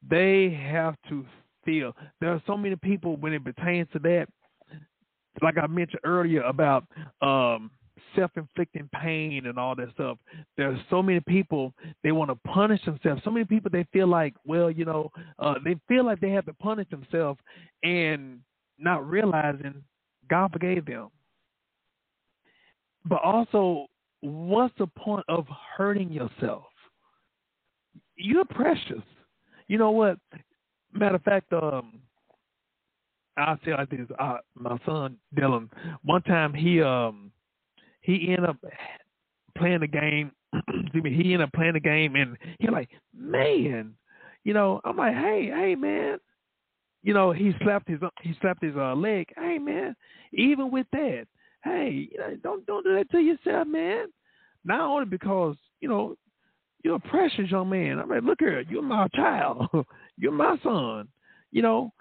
they 0.09 0.49
have 0.71 0.95
to 1.09 1.25
feel. 1.65 1.95
There 2.19 2.31
are 2.31 2.41
so 2.45 2.57
many 2.57 2.75
people 2.75 3.17
when 3.17 3.33
it 3.33 3.43
pertains 3.43 3.87
to 3.93 3.99
that, 3.99 4.27
like 5.41 5.57
I 5.57 5.67
mentioned 5.67 6.01
earlier 6.03 6.41
about 6.41 6.85
um, 7.21 7.71
self-inflicting 8.15 8.89
pain 9.01 9.45
and 9.45 9.57
all 9.57 9.75
that 9.75 9.91
stuff. 9.93 10.17
There 10.57 10.69
are 10.69 10.79
so 10.89 11.01
many 11.01 11.19
people 11.21 11.73
they 12.03 12.11
want 12.11 12.29
to 12.29 12.35
punish 12.49 12.83
themselves. 12.85 13.21
So 13.23 13.31
many 13.31 13.45
people 13.45 13.71
they 13.71 13.85
feel 13.91 14.07
like, 14.07 14.33
well, 14.45 14.69
you 14.69 14.85
know, 14.85 15.09
uh, 15.39 15.55
they 15.63 15.75
feel 15.87 16.05
like 16.05 16.19
they 16.19 16.31
have 16.31 16.45
to 16.45 16.53
punish 16.53 16.87
themselves 16.89 17.39
and 17.83 18.39
not 18.77 19.07
realizing 19.07 19.83
God 20.29 20.51
forgave 20.51 20.85
them. 20.85 21.09
But 23.05 23.21
also, 23.21 23.87
what's 24.21 24.73
the 24.77 24.87
point 24.87 25.25
of 25.27 25.45
hurting 25.77 26.11
yourself? 26.11 26.63
You're 28.15 28.45
precious. 28.45 29.01
You 29.68 29.78
know 29.78 29.91
what? 29.91 30.18
Matter 30.93 31.16
of 31.16 31.24
fact, 31.24 31.51
um, 31.53 31.99
I'll 33.38 33.59
say 33.66 33.72
like 33.72 33.89
this. 33.89 34.07
Uh, 34.20 34.38
my 34.55 34.78
son 34.86 35.18
Dylan, 35.36 35.70
one 36.03 36.22
time 36.24 36.53
he 36.53 36.82
um 36.82 37.32
he 38.01 38.28
ended 38.30 38.49
up 38.49 38.57
playing 39.57 39.80
the 39.80 39.88
game. 39.88 40.32
excuse 40.68 41.03
me, 41.03 41.16
he 41.16 41.34
ended 41.34 41.47
up 41.47 41.53
playing 41.53 41.74
the 41.74 41.80
game, 41.80 42.16
and 42.16 42.38
he 42.59 42.68
like, 42.70 42.89
man, 43.18 43.95
you 44.43 44.53
know, 44.53 44.82
I'm 44.84 44.97
like, 44.97 45.16
hey, 45.16 45.47
hey, 45.47 45.76
man, 45.76 46.20
you 47.01 47.14
know, 47.14 47.32
he 47.32 47.53
slapped 47.64 47.88
his 47.89 47.99
he 48.22 48.36
slapped 48.41 48.64
his 48.64 48.76
uh, 48.76 48.93
leg. 48.93 49.28
Hey, 49.36 49.57
man, 49.57 49.95
even 50.32 50.72
with 50.72 50.88
that, 50.91 51.26
hey, 51.64 52.09
you 52.11 52.18
know, 52.18 52.36
don't 52.43 52.66
don't 52.66 52.84
do 52.84 52.95
that 52.95 53.09
to 53.11 53.20
yourself, 53.20 53.68
man. 53.68 54.07
Not 54.64 54.82
only 54.82 55.05
because 55.05 55.55
you 55.82 55.89
know 55.89 56.16
you're 56.84 56.95
a 56.95 56.99
precious 56.99 57.49
young 57.49 57.69
man. 57.69 57.99
I'm 57.99 58.09
like, 58.09 58.23
look 58.23 58.39
here, 58.39 58.61
you're 58.69 58.81
my 58.81 59.07
child, 59.15 59.67
you're 60.17 60.31
my 60.31 60.57
son. 60.63 61.07
You 61.51 61.61
know, 61.61 61.93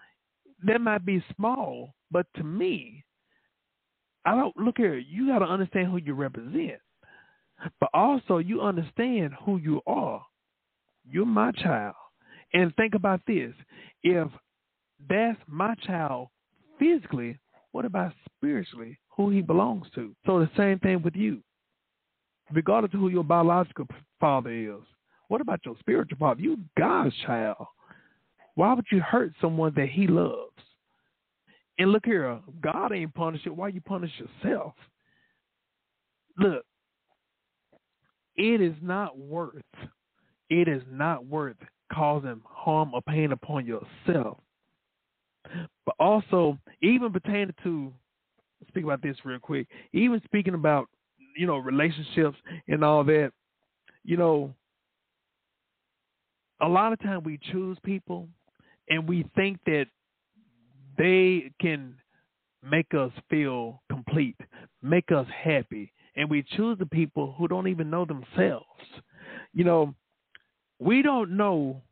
that 0.64 0.80
might 0.80 1.04
be 1.04 1.24
small, 1.36 1.94
but 2.10 2.26
to 2.36 2.44
me, 2.44 3.04
I 4.24 4.34
don't 4.34 4.56
look 4.56 4.76
here. 4.76 4.98
You 4.98 5.28
got 5.28 5.40
to 5.40 5.46
understand 5.46 5.88
who 5.88 5.98
you 5.98 6.14
represent, 6.14 6.80
but 7.80 7.90
also 7.92 8.38
you 8.38 8.60
understand 8.60 9.32
who 9.44 9.58
you 9.58 9.80
are. 9.86 10.24
You're 11.10 11.26
my 11.26 11.50
child, 11.52 11.94
and 12.52 12.74
think 12.76 12.94
about 12.94 13.20
this: 13.26 13.52
if 14.04 14.28
that's 15.08 15.38
my 15.48 15.74
child 15.86 16.28
physically, 16.78 17.38
what 17.72 17.84
about 17.84 18.12
spiritually? 18.36 18.98
Who 19.16 19.30
he 19.30 19.42
belongs 19.42 19.86
to? 19.96 20.14
So 20.24 20.38
the 20.38 20.50
same 20.56 20.78
thing 20.78 21.02
with 21.02 21.16
you. 21.16 21.42
Regardless 22.52 22.94
of 22.94 23.00
who 23.00 23.08
your 23.08 23.24
biological 23.24 23.86
father 24.22 24.50
is, 24.50 24.86
what 25.26 25.40
about 25.40 25.60
your 25.64 25.74
spiritual 25.80 26.16
father? 26.18 26.40
You 26.40 26.58
God's 26.78 27.14
child. 27.26 27.66
Why 28.54 28.72
would 28.72 28.86
you 28.92 29.00
hurt 29.00 29.32
someone 29.40 29.72
that 29.76 29.88
He 29.88 30.06
loves? 30.06 30.52
And 31.78 31.90
look 31.90 32.04
here, 32.04 32.38
God 32.62 32.92
ain't 32.92 33.14
punishing. 33.14 33.56
Why 33.56 33.68
you 33.68 33.80
punish 33.80 34.12
yourself? 34.18 34.74
Look, 36.38 36.64
it 38.36 38.60
is 38.60 38.74
not 38.80 39.18
worth. 39.18 39.62
It 40.48 40.68
is 40.68 40.82
not 40.90 41.26
worth 41.26 41.56
causing 41.92 42.40
harm 42.44 42.92
or 42.94 43.02
pain 43.02 43.32
upon 43.32 43.66
yourself. 43.66 44.38
But 45.84 45.96
also, 45.98 46.58
even 46.82 47.12
pertaining 47.12 47.54
to 47.64 47.92
speak 48.68 48.84
about 48.84 49.02
this 49.02 49.16
real 49.24 49.40
quick. 49.40 49.66
Even 49.92 50.20
speaking 50.24 50.54
about 50.54 50.88
you 51.36 51.46
know 51.46 51.56
relationships 51.56 52.36
and 52.68 52.84
all 52.84 53.02
that, 53.04 53.32
you 54.04 54.16
know, 54.16 54.54
a 56.60 56.68
lot 56.68 56.92
of 56.92 57.00
time 57.00 57.22
we 57.24 57.38
choose 57.50 57.76
people 57.84 58.28
and 58.88 59.08
we 59.08 59.26
think 59.34 59.58
that 59.66 59.86
they 60.98 61.52
can 61.60 61.94
make 62.68 62.94
us 62.94 63.10
feel 63.28 63.82
complete, 63.90 64.36
make 64.82 65.10
us 65.10 65.26
happy, 65.42 65.92
and 66.16 66.30
we 66.30 66.44
choose 66.56 66.78
the 66.78 66.86
people 66.86 67.34
who 67.38 67.48
don't 67.48 67.68
even 67.68 67.90
know 67.90 68.04
themselves. 68.04 68.66
You 69.52 69.64
know, 69.64 69.94
we 70.78 71.02
don't 71.02 71.36
know 71.36 71.82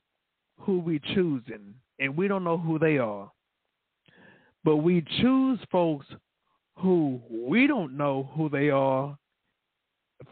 who 0.60 0.78
we're 0.78 1.00
choosing, 1.14 1.74
and 1.98 2.16
we 2.16 2.28
don't 2.28 2.44
know 2.44 2.58
who 2.58 2.78
they 2.78 2.98
are. 2.98 3.30
But 4.62 4.76
we 4.78 5.02
choose 5.20 5.58
folks 5.72 6.06
who 6.76 7.20
we 7.30 7.66
don't 7.66 7.96
know 7.96 8.28
who 8.34 8.48
they 8.48 8.70
are 8.70 9.16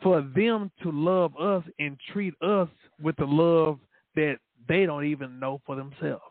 for 0.02 0.22
them 0.34 0.70
to 0.82 0.90
love 0.90 1.36
us 1.36 1.64
and 1.78 1.98
treat 2.12 2.34
us 2.42 2.68
with 3.02 3.16
the 3.16 3.24
love 3.24 3.78
that 4.14 4.36
they 4.68 4.86
don't 4.86 5.04
even 5.06 5.38
know 5.38 5.60
for 5.66 5.76
themselves. 5.76 6.22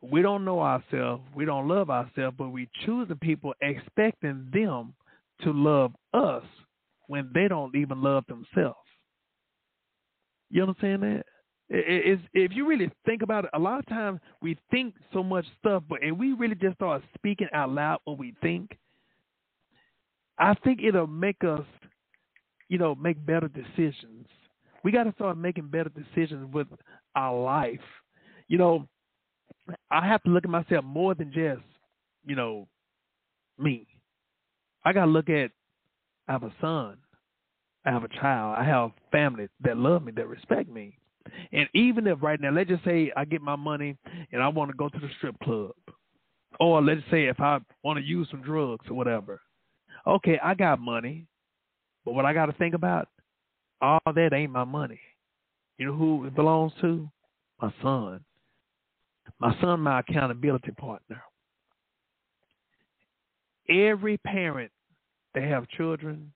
We 0.00 0.22
don't 0.22 0.44
know 0.44 0.60
ourselves, 0.60 1.24
we 1.34 1.44
don't 1.44 1.66
love 1.66 1.90
ourselves, 1.90 2.36
but 2.38 2.50
we 2.50 2.68
choose 2.84 3.08
the 3.08 3.16
people 3.16 3.52
expecting 3.60 4.48
them 4.52 4.94
to 5.42 5.52
love 5.52 5.92
us 6.14 6.44
when 7.08 7.30
they 7.34 7.48
don't 7.48 7.74
even 7.74 8.02
love 8.02 8.24
themselves. 8.28 8.78
You 10.50 10.62
understand 10.62 11.02
that? 11.02 11.24
It's, 11.70 12.22
if 12.32 12.52
you 12.54 12.66
really 12.66 12.90
think 13.04 13.22
about 13.22 13.44
it, 13.44 13.50
a 13.52 13.58
lot 13.58 13.78
of 13.78 13.86
times 13.86 14.20
we 14.40 14.56
think 14.70 14.94
so 15.12 15.22
much 15.22 15.44
stuff, 15.58 15.82
but 15.88 16.02
and 16.02 16.18
we 16.18 16.32
really 16.32 16.54
just 16.54 16.76
start 16.76 17.02
speaking 17.14 17.48
out 17.52 17.70
loud 17.70 17.98
what 18.04 18.18
we 18.18 18.34
think. 18.40 18.78
I 20.38 20.54
think 20.64 20.80
it'll 20.82 21.06
make 21.06 21.42
us, 21.44 21.64
you 22.68 22.78
know, 22.78 22.94
make 22.94 23.24
better 23.24 23.48
decisions. 23.48 24.26
We 24.84 24.92
got 24.92 25.04
to 25.04 25.12
start 25.12 25.36
making 25.36 25.68
better 25.68 25.90
decisions 25.90 26.52
with 26.52 26.68
our 27.16 27.40
life. 27.40 27.80
You 28.46 28.58
know, 28.58 28.88
I 29.90 30.06
have 30.06 30.22
to 30.22 30.30
look 30.30 30.44
at 30.44 30.50
myself 30.50 30.84
more 30.84 31.14
than 31.14 31.32
just, 31.32 31.62
you 32.24 32.36
know, 32.36 32.68
me. 33.58 33.86
I 34.84 34.92
got 34.92 35.06
to 35.06 35.10
look 35.10 35.28
at. 35.28 35.50
I 36.28 36.32
have 36.32 36.42
a 36.42 36.52
son. 36.60 36.98
I 37.84 37.90
have 37.90 38.04
a 38.04 38.08
child. 38.08 38.56
I 38.58 38.64
have 38.64 38.90
family 39.10 39.48
that 39.62 39.76
love 39.76 40.04
me, 40.04 40.12
that 40.16 40.28
respect 40.28 40.68
me. 40.68 40.98
And 41.52 41.68
even 41.74 42.06
if 42.06 42.22
right 42.22 42.40
now, 42.40 42.50
let's 42.50 42.68
just 42.68 42.84
say 42.84 43.12
I 43.16 43.24
get 43.24 43.40
my 43.40 43.56
money 43.56 43.96
and 44.32 44.42
I 44.42 44.48
want 44.48 44.70
to 44.70 44.76
go 44.76 44.88
to 44.88 44.98
the 44.98 45.08
strip 45.16 45.38
club, 45.40 45.72
or 46.60 46.82
let's 46.82 47.00
say 47.10 47.26
if 47.26 47.40
I 47.40 47.58
want 47.82 47.98
to 47.98 48.04
use 48.04 48.28
some 48.30 48.42
drugs 48.42 48.86
or 48.88 48.94
whatever. 48.94 49.40
Okay, 50.08 50.38
I 50.42 50.54
got 50.54 50.80
money, 50.80 51.26
but 52.04 52.14
what 52.14 52.24
I 52.24 52.32
got 52.32 52.46
to 52.46 52.52
think 52.52 52.74
about, 52.74 53.08
all 53.82 54.00
that 54.06 54.32
ain't 54.32 54.50
my 54.50 54.64
money. 54.64 54.98
You 55.76 55.86
know 55.86 55.94
who 55.94 56.24
it 56.24 56.34
belongs 56.34 56.72
to? 56.80 57.08
My 57.60 57.72
son. 57.82 58.24
My 59.38 59.54
son, 59.60 59.80
my 59.80 60.00
accountability 60.00 60.72
partner. 60.72 61.22
Every 63.68 64.16
parent 64.18 64.72
that 65.34 65.44
have 65.44 65.68
children, 65.68 66.32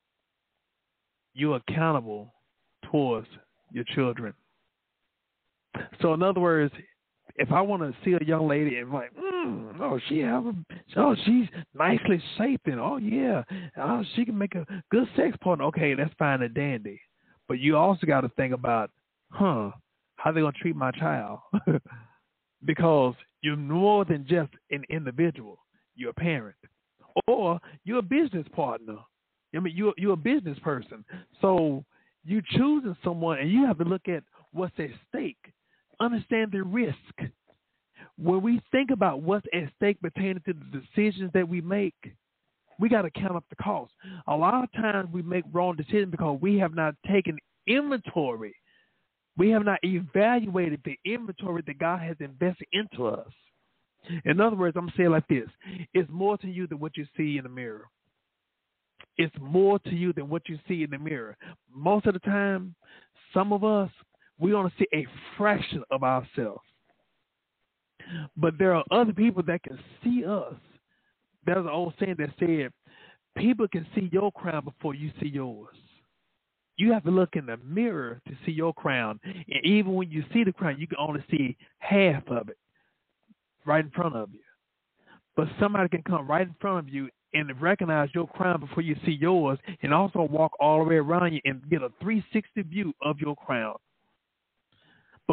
you're 1.32 1.56
accountable 1.66 2.34
towards 2.90 3.26
your 3.72 3.84
children. 3.94 4.34
So 6.02 6.12
in 6.12 6.22
other 6.22 6.40
words, 6.40 6.74
if 7.36 7.50
I 7.50 7.60
want 7.60 7.82
to 7.82 7.94
see 8.04 8.12
a 8.12 8.24
young 8.24 8.46
lady 8.48 8.76
and 8.76 8.90
like, 8.92 9.14
mm, 9.14 9.80
oh, 9.80 9.98
she 10.08 10.18
have 10.20 10.46
a, 10.46 10.54
oh, 10.96 11.14
she's 11.24 11.46
nicely 11.74 12.22
shaped 12.36 12.66
and 12.66 12.80
oh 12.80 12.96
yeah, 12.98 13.42
oh, 13.78 14.04
she 14.14 14.24
can 14.24 14.36
make 14.36 14.54
a 14.54 14.66
good 14.90 15.08
sex 15.16 15.36
partner. 15.42 15.64
Okay, 15.66 15.94
that's 15.94 16.12
fine 16.18 16.42
and 16.42 16.54
dandy, 16.54 17.00
but 17.48 17.58
you 17.58 17.76
also 17.76 18.06
got 18.06 18.22
to 18.22 18.28
think 18.30 18.52
about, 18.52 18.90
huh, 19.30 19.70
how 20.16 20.32
they 20.32 20.40
gonna 20.40 20.52
treat 20.60 20.76
my 20.76 20.90
child, 20.92 21.40
because 22.64 23.14
you're 23.40 23.56
more 23.56 24.04
than 24.04 24.26
just 24.28 24.50
an 24.70 24.84
individual. 24.90 25.58
You're 25.94 26.10
a 26.10 26.14
parent, 26.14 26.56
or 27.26 27.60
you're 27.84 27.98
a 27.98 28.02
business 28.02 28.46
partner. 28.54 28.96
I 29.54 29.60
mean, 29.60 29.74
you're 29.76 29.94
you're 29.96 30.14
a 30.14 30.16
business 30.16 30.58
person, 30.60 31.04
so 31.40 31.84
you 32.24 32.40
choosing 32.52 32.96
someone, 33.02 33.38
and 33.38 33.50
you 33.50 33.66
have 33.66 33.78
to 33.78 33.84
look 33.84 34.08
at 34.08 34.22
what's 34.52 34.78
at 34.78 34.90
stake 35.08 35.52
understand 36.03 36.53
the 36.53 36.62
risk. 36.62 36.96
When 38.18 38.42
we 38.42 38.61
think 38.70 38.90
about 38.90 39.22
what's 39.22 39.46
at 39.55 39.72
stake 39.76 40.00
pertaining 40.00 40.42
to 40.46 40.53
the 40.53 40.80
decisions 40.80 41.30
that 41.34 41.48
we 41.48 41.61
make, 41.61 41.94
we 42.78 42.88
got 42.88 43.03
to 43.03 43.11
count 43.11 43.36
up 43.36 43.44
the 43.48 43.57
cost. 43.57 43.92
A 44.26 44.36
lot 44.36 44.64
of 44.64 44.72
times 44.72 45.09
we 45.12 45.22
make 45.22 45.44
wrong 45.53 45.76
decisions 45.76 46.11
because 46.11 46.38
we 46.40 46.59
have 46.59 46.74
not 46.74 46.94
taken 47.11 47.38
inventory. 47.66 48.55
We 49.36 49.50
have 49.50 49.64
not 49.64 49.78
evaluated 49.82 50.80
the 50.84 50.98
inventory 51.05 51.62
that 51.66 51.78
God 51.78 52.00
has 52.00 52.16
invested 52.20 52.66
into 52.72 53.07
us. 53.07 53.32
In 54.24 54.40
other 54.40 54.57
words, 54.57 54.76
I'm 54.76 54.92
saying 54.96 55.11
like 55.11 55.28
this 55.28 55.48
it's 55.94 56.11
more 56.11 56.36
to 56.38 56.48
you 56.48 56.66
than 56.66 56.80
what 56.80 56.96
you 56.96 57.07
see 57.16 57.38
in 57.38 57.44
the 57.44 57.48
mirror. 57.48 57.88
It's 59.16 59.34
more 59.40 59.78
to 59.80 59.94
you 59.94 60.12
than 60.12 60.28
what 60.28 60.48
you 60.48 60.59
see 60.66 60.82
in 60.82 60.90
the 60.90 60.98
mirror. 60.98 61.36
Most 61.72 62.07
of 62.07 62.14
the 62.14 62.20
time, 62.20 62.74
some 63.32 63.53
of 63.53 63.62
us, 63.62 63.90
we 64.38 64.54
only 64.54 64.72
see 64.78 64.86
a 64.94 65.06
fraction 65.36 65.82
of 65.90 66.02
ourselves. 66.02 66.62
But 68.36 68.58
there 68.58 68.74
are 68.74 68.84
other 68.90 69.12
people 69.12 69.42
that 69.44 69.62
can 69.62 69.78
see 70.02 70.24
us. 70.24 70.54
There's 71.46 71.58
an 71.64 71.68
old 71.68 71.94
saying 72.00 72.16
that 72.18 72.30
said, 72.38 72.72
people 73.36 73.68
can 73.68 73.86
see 73.94 74.08
your 74.12 74.32
crown 74.32 74.64
before 74.64 74.94
you 74.94 75.10
see 75.20 75.28
yours. 75.28 75.76
You 76.76 76.92
have 76.92 77.04
to 77.04 77.10
look 77.10 77.36
in 77.36 77.46
the 77.46 77.58
mirror 77.58 78.20
to 78.28 78.34
see 78.46 78.52
your 78.52 78.74
crown. 78.74 79.20
And 79.24 79.64
even 79.64 79.94
when 79.94 80.10
you 80.10 80.24
see 80.32 80.44
the 80.44 80.52
crown, 80.52 80.76
you 80.78 80.86
can 80.86 80.98
only 80.98 81.24
see 81.30 81.56
half 81.78 82.26
of 82.28 82.48
it 82.48 82.58
right 83.64 83.84
in 83.84 83.90
front 83.92 84.16
of 84.16 84.30
you. 84.32 84.40
but 85.36 85.48
somebody 85.58 85.88
can 85.88 86.02
come 86.02 86.28
right 86.28 86.46
in 86.46 86.54
front 86.60 86.86
of 86.86 86.92
you 86.92 87.08
and 87.34 87.50
recognize 87.62 88.10
your 88.14 88.26
crown 88.28 88.60
before 88.60 88.82
you 88.82 88.94
see 89.06 89.12
yours, 89.12 89.58
and 89.82 89.94
also 89.94 90.20
walk 90.22 90.52
all 90.60 90.84
the 90.84 90.90
way 90.90 90.96
around 90.96 91.32
you 91.32 91.40
and 91.46 91.62
get 91.70 91.82
a 91.82 91.88
360 92.02 92.62
view 92.62 92.92
of 93.00 93.18
your 93.20 93.34
crown. 93.36 93.74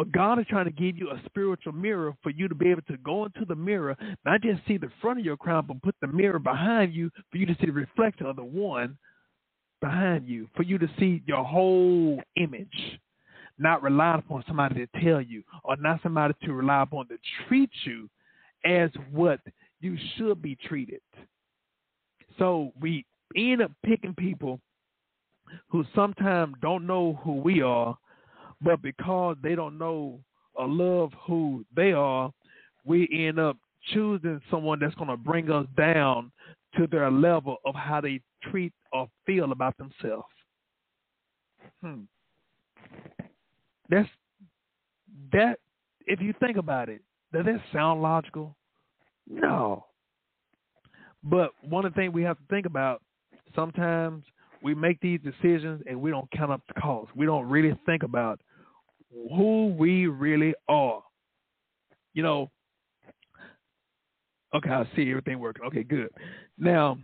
But 0.00 0.12
God 0.12 0.38
is 0.38 0.46
trying 0.48 0.64
to 0.64 0.70
give 0.70 0.96
you 0.96 1.10
a 1.10 1.20
spiritual 1.26 1.74
mirror 1.74 2.16
for 2.22 2.30
you 2.30 2.48
to 2.48 2.54
be 2.54 2.70
able 2.70 2.80
to 2.88 2.96
go 3.04 3.26
into 3.26 3.44
the 3.44 3.54
mirror, 3.54 3.94
not 4.24 4.40
just 4.40 4.66
see 4.66 4.78
the 4.78 4.88
front 5.02 5.18
of 5.18 5.26
your 5.26 5.36
crown, 5.36 5.66
but 5.68 5.82
put 5.82 5.94
the 6.00 6.06
mirror 6.06 6.38
behind 6.38 6.94
you 6.94 7.10
for 7.30 7.36
you 7.36 7.44
to 7.44 7.54
see 7.60 7.66
the 7.66 7.72
reflection 7.72 8.24
of 8.24 8.36
the 8.36 8.42
one 8.42 8.96
behind 9.82 10.26
you, 10.26 10.48
for 10.56 10.62
you 10.62 10.78
to 10.78 10.88
see 10.98 11.22
your 11.26 11.44
whole 11.44 12.18
image, 12.36 12.98
not 13.58 13.82
rely 13.82 14.14
upon 14.14 14.42
somebody 14.48 14.86
to 14.86 15.04
tell 15.04 15.20
you, 15.20 15.42
or 15.64 15.76
not 15.76 16.00
somebody 16.02 16.32
to 16.44 16.54
rely 16.54 16.80
upon 16.80 17.06
to 17.08 17.18
treat 17.46 17.68
you 17.84 18.08
as 18.64 18.88
what 19.10 19.40
you 19.82 19.98
should 20.16 20.40
be 20.40 20.56
treated. 20.66 21.02
So 22.38 22.72
we 22.80 23.04
end 23.36 23.60
up 23.60 23.72
picking 23.84 24.14
people 24.14 24.60
who 25.68 25.84
sometimes 25.94 26.54
don't 26.62 26.86
know 26.86 27.20
who 27.22 27.34
we 27.34 27.60
are, 27.60 27.98
but 28.62 28.82
because 28.82 29.36
they 29.42 29.54
don't 29.54 29.78
know 29.78 30.20
or 30.54 30.68
love 30.68 31.12
who 31.26 31.64
they 31.74 31.92
are, 31.92 32.32
we 32.84 33.08
end 33.12 33.38
up 33.38 33.56
choosing 33.92 34.40
someone 34.50 34.78
that's 34.80 34.94
going 34.94 35.08
to 35.08 35.16
bring 35.16 35.50
us 35.50 35.66
down 35.76 36.30
to 36.76 36.86
their 36.86 37.10
level 37.10 37.56
of 37.64 37.74
how 37.74 38.00
they 38.00 38.20
treat 38.50 38.72
or 38.92 39.08
feel 39.26 39.52
about 39.52 39.76
themselves. 39.78 40.28
Hmm. 41.82 42.00
That's 43.88 44.08
that. 45.32 45.58
If 46.06 46.20
you 46.20 46.34
think 46.40 46.56
about 46.56 46.88
it, 46.88 47.02
does 47.32 47.44
that 47.44 47.60
sound 47.72 48.02
logical? 48.02 48.56
No. 49.28 49.86
But 51.22 51.50
one 51.62 51.84
of 51.84 51.92
the 51.92 52.00
things 52.00 52.12
we 52.12 52.22
have 52.22 52.38
to 52.38 52.44
think 52.50 52.66
about 52.66 53.02
sometimes 53.54 54.24
we 54.62 54.74
make 54.74 55.00
these 55.00 55.20
decisions 55.20 55.82
and 55.86 56.00
we 56.00 56.10
don't 56.10 56.30
count 56.32 56.50
up 56.50 56.62
the 56.68 56.80
cost. 56.80 57.10
We 57.16 57.26
don't 57.26 57.48
really 57.48 57.74
think 57.86 58.02
about 58.02 58.40
who 59.12 59.74
we 59.78 60.06
really 60.06 60.54
are. 60.68 61.02
You 62.14 62.22
know, 62.22 62.50
okay, 64.54 64.70
I 64.70 64.88
see 64.96 65.10
everything 65.10 65.38
working. 65.38 65.64
Okay, 65.66 65.82
good. 65.82 66.08
Now, 66.58 66.98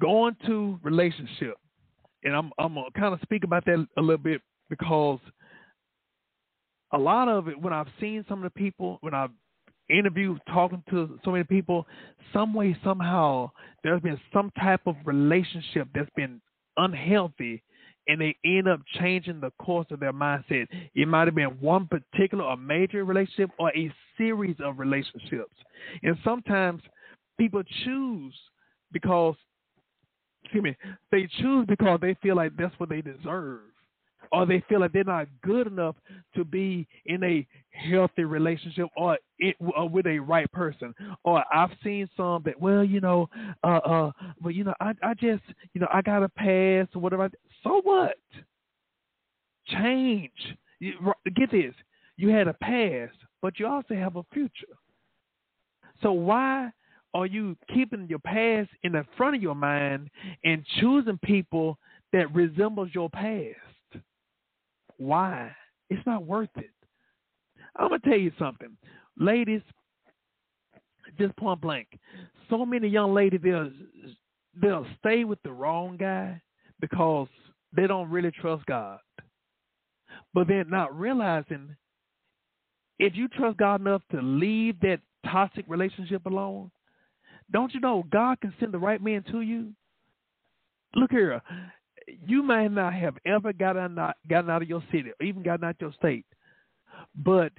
going 0.00 0.36
to 0.46 0.78
relationship, 0.82 1.54
and 2.24 2.34
I'm 2.34 2.50
I'm 2.58 2.74
gonna 2.74 2.86
kind 2.96 3.14
of 3.14 3.20
speak 3.22 3.44
about 3.44 3.64
that 3.66 3.86
a 3.96 4.00
little 4.00 4.18
bit 4.18 4.42
because 4.68 5.20
a 6.92 6.98
lot 6.98 7.28
of 7.28 7.48
it 7.48 7.60
when 7.60 7.72
I've 7.72 7.88
seen 8.00 8.24
some 8.28 8.44
of 8.44 8.52
the 8.52 8.58
people 8.58 8.98
when 9.00 9.14
I've 9.14 9.30
interview, 9.88 10.36
talking 10.52 10.82
to 10.90 11.18
so 11.24 11.30
many 11.30 11.44
people, 11.44 11.86
some 12.32 12.54
way, 12.54 12.76
somehow, 12.84 13.50
there's 13.82 14.02
been 14.02 14.20
some 14.32 14.50
type 14.60 14.80
of 14.86 14.96
relationship 15.04 15.88
that's 15.94 16.10
been 16.16 16.40
unhealthy 16.76 17.62
and 18.08 18.20
they 18.20 18.36
end 18.44 18.68
up 18.68 18.80
changing 18.98 19.40
the 19.40 19.50
course 19.60 19.86
of 19.90 20.00
their 20.00 20.12
mindset. 20.12 20.66
It 20.94 21.06
might 21.06 21.28
have 21.28 21.34
been 21.34 21.58
one 21.60 21.86
particular 21.86 22.44
or 22.44 22.56
major 22.56 23.04
relationship 23.04 23.50
or 23.58 23.70
a 23.76 23.92
series 24.16 24.56
of 24.64 24.78
relationships. 24.78 25.54
And 26.02 26.16
sometimes 26.24 26.82
people 27.38 27.62
choose 27.84 28.34
because 28.92 29.36
excuse 30.42 30.62
me, 30.64 30.76
they 31.12 31.28
choose 31.40 31.66
because 31.68 31.98
they 32.00 32.16
feel 32.22 32.36
like 32.36 32.52
that's 32.56 32.74
what 32.78 32.88
they 32.88 33.02
deserve 33.02 33.60
or 34.32 34.46
they 34.46 34.62
feel 34.68 34.80
like 34.80 34.92
they're 34.92 35.04
not 35.04 35.28
good 35.42 35.66
enough 35.66 35.96
to 36.34 36.44
be 36.44 36.86
in 37.06 37.22
a 37.22 37.46
healthy 37.70 38.24
relationship 38.24 38.88
or, 38.96 39.18
it, 39.38 39.56
or 39.60 39.88
with 39.88 40.06
a 40.06 40.18
right 40.18 40.50
person. 40.52 40.94
Or 41.24 41.44
I've 41.52 41.70
seen 41.82 42.08
some 42.16 42.42
that, 42.44 42.60
well, 42.60 42.84
you 42.84 43.00
know, 43.00 43.28
uh, 43.62 43.78
uh, 43.78 44.12
but 44.40 44.50
you 44.50 44.64
know, 44.64 44.74
I, 44.80 44.92
I 45.02 45.14
just, 45.14 45.42
you 45.72 45.80
know, 45.80 45.88
I 45.92 46.02
got 46.02 46.22
a 46.22 46.28
pass 46.28 46.86
or 46.94 47.00
whatever. 47.00 47.30
So 47.62 47.80
what? 47.82 48.16
Change. 49.68 50.32
You, 50.80 50.92
get 51.36 51.50
this. 51.50 51.74
You 52.16 52.30
had 52.30 52.48
a 52.48 52.54
past, 52.54 53.16
but 53.42 53.58
you 53.58 53.66
also 53.66 53.94
have 53.94 54.16
a 54.16 54.22
future. 54.32 54.76
So 56.02 56.12
why 56.12 56.70
are 57.14 57.26
you 57.26 57.56
keeping 57.72 58.06
your 58.08 58.18
past 58.18 58.70
in 58.82 58.92
the 58.92 59.04
front 59.16 59.36
of 59.36 59.42
your 59.42 59.54
mind 59.54 60.10
and 60.44 60.64
choosing 60.80 61.18
people 61.22 61.78
that 62.12 62.32
resembles 62.34 62.90
your 62.92 63.10
past? 63.10 63.56
Why? 64.98 65.50
It's 65.90 66.04
not 66.06 66.26
worth 66.26 66.50
it. 66.56 66.70
I'm 67.76 67.88
gonna 67.88 68.00
tell 68.00 68.18
you 68.18 68.32
something, 68.38 68.76
ladies. 69.18 69.62
Just 71.18 71.34
point 71.36 71.60
blank, 71.60 71.88
so 72.50 72.66
many 72.66 72.88
young 72.88 73.14
ladies 73.14 73.40
they'll 73.42 73.70
they'll 74.60 74.86
stay 74.98 75.24
with 75.24 75.40
the 75.42 75.52
wrong 75.52 75.96
guy 75.96 76.40
because 76.80 77.28
they 77.74 77.86
don't 77.86 78.10
really 78.10 78.30
trust 78.30 78.66
God, 78.66 78.98
but 80.34 80.48
they're 80.48 80.64
not 80.64 80.96
realizing 80.98 81.74
if 82.98 83.16
you 83.16 83.28
trust 83.28 83.58
God 83.58 83.80
enough 83.80 84.02
to 84.10 84.20
leave 84.20 84.78
that 84.80 85.00
toxic 85.24 85.64
relationship 85.68 86.26
alone, 86.26 86.70
don't 87.50 87.72
you 87.72 87.80
know 87.80 88.04
God 88.10 88.40
can 88.40 88.52
send 88.60 88.72
the 88.72 88.78
right 88.78 89.02
man 89.02 89.24
to 89.30 89.40
you? 89.40 89.72
Look 90.94 91.10
here, 91.10 91.40
you 92.26 92.42
may 92.42 92.68
not 92.68 92.94
have 92.94 93.16
ever 93.26 93.52
gotten 93.52 93.98
out, 93.98 94.16
gotten 94.28 94.50
out 94.50 94.62
of 94.62 94.68
your 94.68 94.82
city 94.90 95.10
or 95.10 95.26
even 95.26 95.42
gotten 95.42 95.64
out 95.64 95.76
your 95.80 95.92
state, 95.92 96.26
but 97.24 97.52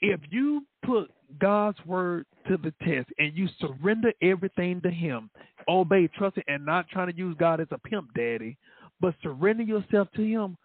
if 0.00 0.20
you 0.30 0.64
put 0.84 1.10
God's 1.38 1.78
word 1.86 2.26
to 2.48 2.56
the 2.56 2.72
test 2.84 3.08
and 3.18 3.36
you 3.36 3.48
surrender 3.60 4.12
everything 4.22 4.80
to 4.82 4.90
Him, 4.90 5.30
obey, 5.68 6.08
trust 6.08 6.38
it, 6.38 6.44
and 6.48 6.64
not 6.64 6.88
trying 6.88 7.10
to 7.10 7.16
use 7.16 7.36
God 7.38 7.60
as 7.60 7.68
a 7.70 7.78
pimp 7.78 8.12
daddy, 8.14 8.56
but 9.00 9.14
surrender 9.22 9.62
yourself 9.62 10.08
to 10.16 10.22
Him, 10.22 10.56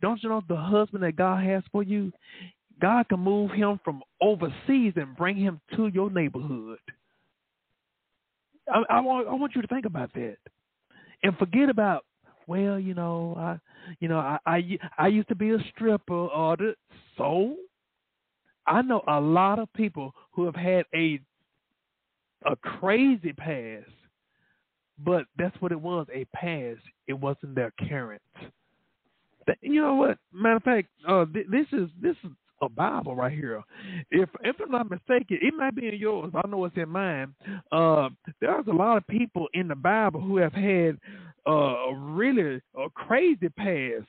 don't 0.00 0.22
you 0.22 0.28
know 0.28 0.42
the 0.48 0.56
husband 0.56 1.02
that 1.02 1.16
God 1.16 1.44
has 1.44 1.62
for 1.72 1.82
you? 1.82 2.12
God 2.80 3.08
can 3.08 3.20
move 3.20 3.50
him 3.50 3.80
from 3.84 4.02
overseas 4.20 4.92
and 4.96 5.16
bring 5.16 5.36
him 5.36 5.60
to 5.74 5.88
your 5.88 6.10
neighborhood. 6.10 6.78
I, 8.72 8.82
I 8.88 9.00
want 9.00 9.26
I 9.28 9.34
want 9.34 9.54
you 9.56 9.62
to 9.62 9.68
think 9.68 9.86
about 9.86 10.12
that, 10.14 10.36
and 11.22 11.36
forget 11.38 11.70
about 11.70 12.04
well, 12.48 12.80
you 12.80 12.94
know, 12.94 13.34
I, 13.38 13.58
you 14.00 14.08
know, 14.08 14.18
I, 14.18 14.38
I, 14.46 14.78
I 14.98 15.06
used 15.08 15.28
to 15.28 15.36
be 15.36 15.50
a 15.50 15.58
stripper 15.74 16.14
or 16.14 16.56
the, 16.56 16.74
so 17.16 17.54
I 18.66 18.82
know 18.82 19.02
a 19.06 19.20
lot 19.20 19.58
of 19.58 19.72
people 19.74 20.14
who 20.32 20.46
have 20.46 20.56
had 20.56 20.84
a 20.94 21.20
a 22.46 22.54
crazy 22.56 23.32
past, 23.32 23.90
but 25.04 25.24
that's 25.36 25.60
what 25.60 25.72
it 25.72 25.80
was, 25.80 26.06
a 26.14 26.24
past. 26.26 26.80
It 27.08 27.14
wasn't 27.14 27.54
their 27.56 27.72
current. 27.88 28.22
You 29.60 29.82
know 29.82 29.94
what? 29.94 30.18
Matter 30.32 30.56
of 30.56 30.62
fact, 30.62 30.88
uh, 31.06 31.24
th- 31.32 31.46
this 31.50 31.66
is 31.72 31.88
this 32.00 32.16
is 32.24 32.30
a 32.62 32.68
Bible 32.68 33.16
right 33.16 33.32
here. 33.32 33.62
If 34.10 34.28
if 34.42 34.56
I'm 34.60 34.70
not 34.70 34.90
mistaken, 34.90 35.38
it 35.40 35.54
might 35.56 35.74
be 35.74 35.88
in 35.88 35.96
yours. 35.96 36.32
I 36.34 36.46
know 36.48 36.64
it's 36.64 36.76
in 36.76 36.88
mine. 36.88 37.34
Uh, 37.72 38.10
there's 38.40 38.66
a 38.66 38.72
lot 38.72 38.98
of 38.98 39.06
people 39.06 39.48
in 39.54 39.68
the 39.68 39.74
Bible 39.74 40.20
who 40.20 40.36
have 40.38 40.52
had 40.52 40.98
uh, 41.48 41.90
really 41.92 42.60
a 42.76 42.90
crazy 42.94 43.48
past, 43.50 44.08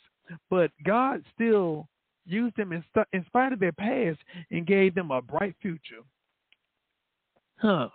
but 0.50 0.72
God 0.86 1.24
still 1.34 1.88
used 2.26 2.56
them 2.58 2.74
in, 2.74 2.84
st- 2.94 3.08
in 3.14 3.26
spite 3.26 3.54
of 3.54 3.60
their 3.60 3.72
past 3.72 4.20
and 4.52 4.68
gave 4.68 4.94
them 4.94 5.12
a 5.12 5.22
bright 5.22 5.56
future. 5.62 6.04
Huh. 7.58 7.90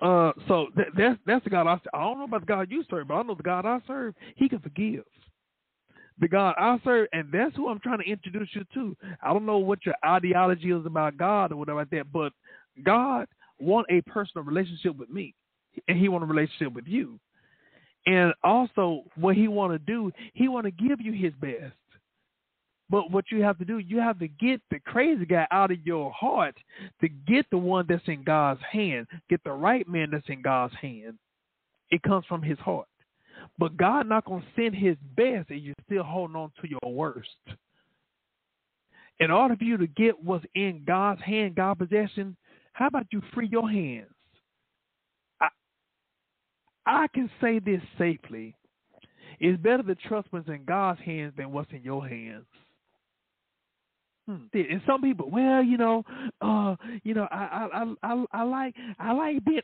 Uh, 0.00 0.32
so 0.46 0.66
th- 0.76 0.88
that's 0.96 1.18
that's 1.26 1.42
the 1.44 1.50
God 1.50 1.66
I 1.66 1.80
I 1.96 2.02
don't 2.02 2.18
know 2.18 2.24
about 2.24 2.42
the 2.42 2.46
God 2.46 2.70
you 2.70 2.84
serve, 2.90 3.08
but 3.08 3.14
I 3.14 3.22
know 3.22 3.34
the 3.34 3.42
God 3.42 3.64
I 3.64 3.80
serve. 3.86 4.14
He 4.34 4.48
can 4.48 4.58
forgive 4.58 5.04
the 6.18 6.28
God 6.28 6.54
I 6.58 6.78
serve, 6.84 7.08
and 7.12 7.28
that's 7.32 7.54
who 7.56 7.68
I'm 7.68 7.80
trying 7.80 7.98
to 7.98 8.10
introduce 8.10 8.48
you 8.52 8.64
to. 8.74 8.96
I 9.22 9.32
don't 9.32 9.46
know 9.46 9.58
what 9.58 9.84
your 9.84 9.94
ideology 10.04 10.70
is 10.70 10.86
about 10.86 11.16
God 11.16 11.52
or 11.52 11.56
whatever 11.56 11.80
like 11.80 11.90
that, 11.90 12.12
but 12.12 12.32
God 12.84 13.26
want 13.58 13.86
a 13.90 14.00
personal 14.02 14.44
relationship 14.44 14.96
with 14.96 15.10
me, 15.10 15.34
and 15.88 15.98
He 15.98 16.08
want 16.08 16.24
a 16.24 16.26
relationship 16.26 16.72
with 16.72 16.86
you. 16.86 17.18
And 18.06 18.32
also, 18.44 19.02
what 19.16 19.36
He 19.36 19.48
want 19.48 19.72
to 19.72 19.78
do, 19.78 20.12
He 20.34 20.48
want 20.48 20.64
to 20.64 20.70
give 20.70 21.00
you 21.00 21.12
His 21.12 21.32
best. 21.40 21.74
But 22.88 23.10
what 23.10 23.24
you 23.32 23.42
have 23.42 23.58
to 23.58 23.64
do, 23.64 23.78
you 23.78 23.98
have 23.98 24.20
to 24.20 24.28
get 24.28 24.60
the 24.70 24.78
crazy 24.78 25.26
guy 25.26 25.46
out 25.50 25.72
of 25.72 25.84
your 25.84 26.12
heart 26.12 26.54
to 27.00 27.08
get 27.08 27.44
the 27.50 27.58
one 27.58 27.84
that's 27.88 28.06
in 28.06 28.22
God's 28.22 28.60
hand, 28.70 29.08
get 29.28 29.42
the 29.42 29.50
right 29.50 29.86
man 29.88 30.10
that's 30.12 30.28
in 30.28 30.40
God's 30.40 30.74
hand. 30.80 31.18
It 31.90 32.02
comes 32.02 32.24
from 32.26 32.42
His 32.42 32.58
heart. 32.58 32.86
But 33.58 33.76
God 33.76 34.08
not 34.08 34.24
gonna 34.24 34.44
send 34.54 34.74
His 34.74 34.96
best, 35.16 35.50
and 35.50 35.60
you're 35.60 35.74
still 35.84 36.04
holding 36.04 36.36
on 36.36 36.52
to 36.60 36.68
your 36.68 36.92
worst. 36.92 37.28
In 39.18 39.30
order 39.30 39.56
for 39.56 39.64
you 39.64 39.78
to 39.78 39.86
get 39.86 40.22
what's 40.22 40.44
in 40.54 40.82
God's 40.86 41.22
hand, 41.22 41.54
God's 41.54 41.78
possession, 41.78 42.36
how 42.72 42.86
about 42.86 43.06
you 43.10 43.22
free 43.34 43.48
your 43.50 43.68
hands? 43.68 44.10
I, 46.86 47.06
can 47.08 47.30
say 47.40 47.58
this 47.58 47.80
safely. 47.98 48.56
It's 49.40 49.60
better 49.62 49.82
to 49.82 49.94
trust 49.94 50.28
what's 50.30 50.48
in 50.48 50.64
God's 50.64 51.00
hands 51.00 51.34
than 51.36 51.52
what's 51.52 51.70
in 51.72 51.82
your 51.82 52.06
hands. 52.06 52.46
And 54.28 54.82
some 54.86 55.02
people, 55.02 55.30
well, 55.30 55.62
you 55.62 55.76
know, 55.76 56.02
uh, 56.40 56.74
you 57.04 57.14
know, 57.14 57.28
I, 57.30 57.68
I, 57.72 57.94
I, 58.02 58.24
I 58.32 58.42
like, 58.42 58.74
I 58.98 59.12
like 59.12 59.44
being. 59.44 59.60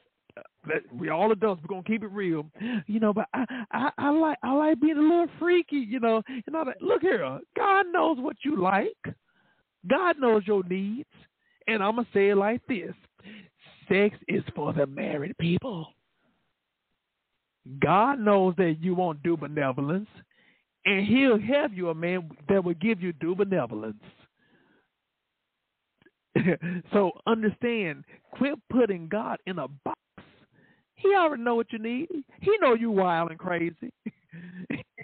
We 0.97 1.11
all 1.11 1.31
adults. 1.33 1.61
We're 1.63 1.69
gonna 1.69 1.83
keep 1.83 2.05
it 2.05 2.11
real, 2.11 2.47
you 2.87 3.01
know. 3.01 3.13
But 3.13 3.27
I, 3.35 3.45
I, 3.73 3.91
I 3.99 4.11
like, 4.11 4.39
I 4.43 4.53
like 4.53 4.81
being 4.81 4.97
a 4.97 5.01
little 5.01 5.27
freaky, 5.39 5.77
you 5.77 6.01
know. 6.01 6.23
You 6.29 6.43
know, 6.51 6.65
look 6.81 7.03
here, 7.03 7.41
God 7.57 7.87
knows 7.93 8.19
what 8.19 8.37
you 8.45 8.57
like. 8.57 9.17
God 9.91 10.17
knows 10.21 10.43
your 10.47 10.63
needs, 10.65 11.09
and 11.67 11.83
I'm 11.83 11.97
gonna 11.97 12.09
say 12.15 12.31
it 12.31 12.37
like 12.37 12.63
this: 12.67 12.95
Sex 13.89 14.17
is 14.29 14.45
for 14.55 14.73
the 14.73 14.87
married 14.87 15.37
people. 15.39 15.89
God 17.81 18.19
knows 18.19 18.55
that 18.57 18.77
you 18.81 18.95
won't 18.95 19.23
due 19.23 19.37
benevolence, 19.37 20.09
and 20.85 21.07
He'll 21.07 21.41
have 21.41 21.73
you 21.73 21.91
a 21.91 21.95
man 21.95 22.31
that 22.49 22.65
will 22.65 22.75
give 22.75 23.01
you 23.01 23.13
due 23.13 23.35
benevolence. 23.35 24.03
so 26.93 27.13
understand, 27.27 28.05
quit 28.33 28.59
putting 28.71 29.09
God 29.09 29.39
in 29.47 29.59
a 29.59 29.69
box. 29.69 29.99
He 30.95 31.15
already 31.15 31.43
know 31.43 31.55
what 31.55 31.73
you 31.73 31.79
need. 31.79 32.09
He 32.41 32.57
know 32.61 32.75
you 32.75 32.91
wild 32.91 33.31
and 33.31 33.39
crazy. 33.39 33.93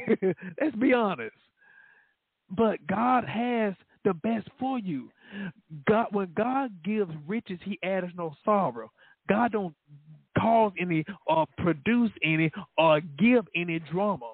Let's 0.61 0.77
be 0.79 0.93
honest. 0.93 1.35
But 2.51 2.87
God 2.87 3.25
has 3.25 3.75
the 4.05 4.15
best 4.15 4.49
for 4.59 4.79
you. 4.79 5.11
God, 5.87 6.07
when 6.13 6.33
God 6.37 6.71
gives 6.85 7.13
riches, 7.27 7.59
He 7.63 7.79
adds 7.83 8.07
no 8.17 8.35
sorrow. 8.45 8.91
God 9.29 9.53
don't 9.53 9.75
cause 10.39 10.73
any 10.79 11.05
or 11.27 11.47
produce 11.59 12.11
any 12.23 12.51
or 12.77 13.01
give 13.19 13.47
any 13.57 13.79
drama. 13.79 14.33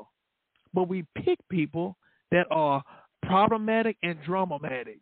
But 0.72 0.88
we 0.88 1.04
pick 1.16 1.38
people 1.50 1.96
that 2.30 2.46
are 2.50 2.82
problematic 3.22 3.96
and 4.02 4.18
dramatic. 4.24 5.00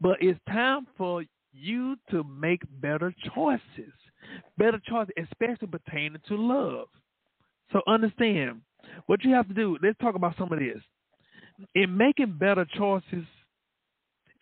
But 0.00 0.18
it's 0.20 0.38
time 0.48 0.86
for 0.96 1.24
you 1.52 1.96
to 2.10 2.24
make 2.24 2.62
better 2.80 3.14
choices. 3.34 3.92
Better 4.58 4.80
choices, 4.88 5.14
especially 5.18 5.68
pertaining 5.68 6.20
to 6.28 6.36
love. 6.36 6.88
So 7.72 7.80
understand 7.86 8.62
what 9.06 9.24
you 9.24 9.32
have 9.34 9.48
to 9.48 9.54
do. 9.54 9.78
Let's 9.82 9.98
talk 9.98 10.14
about 10.14 10.36
some 10.38 10.52
of 10.52 10.58
this. 10.58 10.80
In 11.74 11.96
making 11.96 12.36
better 12.38 12.66
choices, 12.76 13.24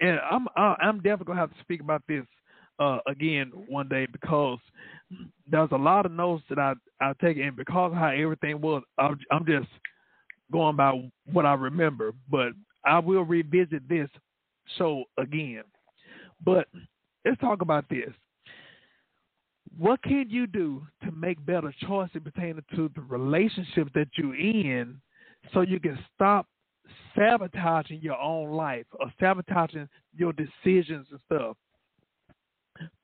and 0.01 0.19
I'm 0.31 0.47
I'm 0.57 0.97
definitely 0.97 1.27
gonna 1.27 1.41
have 1.41 1.55
to 1.55 1.61
speak 1.61 1.81
about 1.81 2.03
this 2.09 2.25
uh, 2.83 2.99
again 3.07 3.53
one 3.69 3.89
day 3.89 4.07
because 4.11 4.59
there's 5.51 5.71
a 5.73 5.77
lot 5.77 6.07
of 6.07 6.13
notes 6.13 6.43
that 6.49 6.59
I 6.59 6.75
I 7.01 7.13
take 7.21 7.37
and 7.37 7.57
because 7.57 7.93
how 7.95 8.09
everything 8.09 8.61
was, 8.61 8.83
I'm, 8.99 9.19
I'm 9.31 9.45
just 9.47 9.69
going 10.51 10.77
by 10.77 11.11
what 11.33 11.47
I 11.47 11.55
remember. 11.55 12.13
But 12.31 12.53
I 12.85 12.99
will 12.99 13.23
revisit 13.23 13.89
this 13.89 14.09
show 14.79 15.05
again. 15.19 15.63
But 16.45 16.69
let's 17.25 17.41
talk 17.41 17.63
about 17.63 17.89
this. 17.89 18.11
What 19.79 20.03
can 20.03 20.27
you 20.29 20.47
do 20.47 20.87
to 21.05 21.11
make 21.13 21.45
better 21.45 21.75
choices 21.87 22.21
pertaining 22.23 22.65
to 22.77 22.91
the 22.95 23.01
relationship 23.03 23.89
that 23.95 24.09
you're 24.17 24.37
in 24.37 25.01
so 25.53 25.63
you 25.63 25.81
can 25.81 25.99
stop 26.15 26.47
sabotaging 27.17 28.01
your 28.03 28.19
own 28.19 28.51
life 28.51 28.87
or 29.01 29.11
sabotaging 29.19 29.89
your 30.15 30.33
decisions 30.33 31.07
and 31.11 31.21
stuff? 31.25 31.57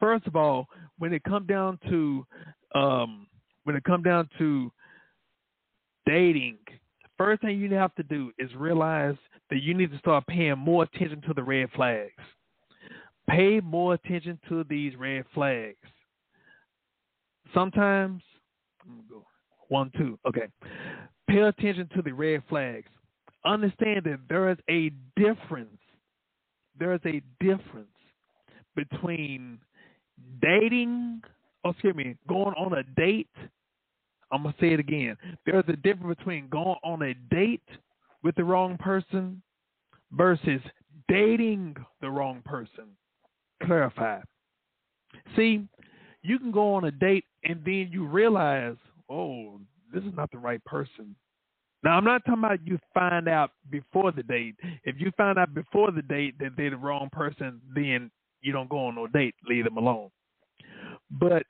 First 0.01 0.27
of 0.27 0.37
all, 0.37 0.69
when 0.99 1.13
it 1.13 1.23
comes 1.25 1.47
down 1.49 1.79
to 1.89 2.27
um, 2.75 3.27
when 3.65 3.77
it 3.77 3.85
comes 3.85 4.05
down 4.05 4.29
to 4.39 4.71
dating, 6.07 6.59
first 7.17 7.43
thing 7.43 7.59
you 7.59 7.73
have 7.75 7.95
to 7.97 8.03
do 8.05 8.33
is 8.39 8.55
realize 8.55 9.17
that 9.51 9.63
you 9.63 9.75
need 9.75 9.91
to 9.91 9.99
start 9.99 10.27
paying 10.27 10.59
more 10.59 10.85
attention 10.85 11.21
to 11.23 11.35
the 11.35 11.43
red 11.43 11.69
flags. 11.75 12.13
Pay 13.29 13.61
more 13.61 13.95
attention 13.95 14.39
to 14.49 14.65
these 14.69 14.97
red 14.97 15.25
flags. 15.35 15.77
Sometimes, 17.53 18.23
one, 19.69 19.91
two, 19.97 20.19
okay. 20.27 20.49
Pay 21.29 21.41
attention 21.41 21.89
to 21.95 22.03
the 22.03 22.13
red 22.13 22.43
flags. 22.49 22.89
Understand 23.45 24.05
that 24.05 24.21
there 24.29 24.51
is 24.51 24.59
a 24.71 24.91
difference. 25.17 25.79
There 26.79 26.95
is 26.95 27.01
a 27.05 27.23
difference 27.41 27.89
between 28.77 29.59
dating, 30.41 31.23
oh, 31.65 31.71
excuse 31.71 31.95
me, 31.95 32.17
going 32.29 32.55
on 32.55 32.79
a 32.79 32.83
date. 33.01 33.29
I'm 34.31 34.43
going 34.43 34.55
to 34.55 34.61
say 34.61 34.75
it 34.75 34.81
again. 34.81 35.17
There's 35.47 35.65
a 35.69 35.77
difference 35.77 36.19
between 36.19 36.49
going 36.49 36.77
on 36.85 37.03
a 37.03 37.15
date 37.35 37.63
with 38.23 38.35
the 38.37 38.45
wrong 38.45 38.77
person 38.77 39.41
versus 40.13 40.61
dating 41.09 41.77
the 42.01 42.11
wrong 42.11 42.43
person. 42.45 42.85
Clarify. 43.65 44.21
See, 45.37 45.67
you 46.23 46.39
can 46.39 46.51
go 46.51 46.75
on 46.75 46.85
a 46.85 46.91
date 46.91 47.25
and 47.45 47.63
then 47.65 47.89
you 47.91 48.07
realize, 48.07 48.77
oh, 49.09 49.61
this 49.93 50.05
is 50.05 50.13
not 50.15 50.31
the 50.31 50.39
right 50.39 50.63
person. 50.65 51.17
Now, 51.85 51.97
I'm 51.97 52.05
not 52.05 52.25
talking 52.27 52.45
about 52.45 52.67
you 52.67 52.79
find 52.93 53.29
out 53.29 53.53
before 53.71 54.11
the 54.11 54.25
date. 54.25 54.57
If 54.85 54.97
you 54.99 55.13
find 55.17 55.39
out 55.39 55.55
before 55.55 55.93
the 55.93 56.03
date 56.03 56.39
that 56.41 56.51
they're 56.57 56.71
the 56.71 56.77
wrong 56.77 57.09
person, 57.13 57.61
then 57.75 58.11
you 58.41 58.53
don't 58.53 58.69
go 58.69 58.87
on 58.87 58.95
no 58.95 59.07
date. 59.07 59.35
Leave 59.49 59.65
them 59.65 59.77
alone. 59.77 60.11
But 61.11 61.45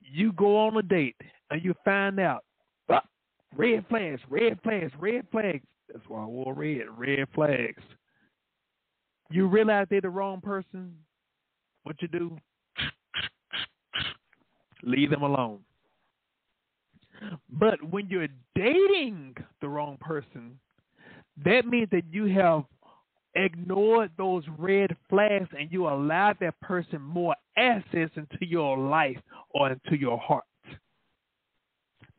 you 0.00 0.32
go 0.32 0.56
on 0.56 0.76
a 0.76 0.82
date 0.82 1.16
and 1.50 1.64
you 1.64 1.74
find 1.84 2.20
out 2.20 2.44
ah, 2.90 3.02
red 3.56 3.84
flags, 3.88 4.20
red 4.28 4.58
flags, 4.62 4.92
red 4.98 5.26
flags. 5.30 5.64
That's 5.92 6.04
why 6.08 6.22
I 6.22 6.26
wore 6.26 6.54
red, 6.54 6.82
red 6.96 7.26
flags. 7.34 7.82
You 9.30 9.46
realize 9.48 9.86
they're 9.90 10.00
the 10.00 10.10
wrong 10.10 10.40
person. 10.40 10.94
What 11.82 11.96
you 12.00 12.08
do? 12.08 12.36
Leave 14.82 15.10
them 15.10 15.22
alone. 15.22 15.60
But 17.48 17.82
when 17.90 18.08
you're 18.08 18.28
dating 18.54 19.36
the 19.60 19.68
wrong 19.68 19.96
person, 20.00 20.58
that 21.44 21.66
means 21.66 21.88
that 21.90 22.04
you 22.10 22.26
have 22.26 22.64
ignored 23.34 24.10
those 24.16 24.44
red 24.58 24.96
flags 25.08 25.48
and 25.58 25.70
you 25.72 25.88
allowed 25.88 26.36
that 26.40 26.58
person 26.60 27.00
more 27.00 27.34
access 27.56 28.10
into 28.16 28.38
your 28.46 28.78
life 28.78 29.18
or 29.50 29.72
into 29.72 29.96
your 29.98 30.18
heart. 30.18 30.44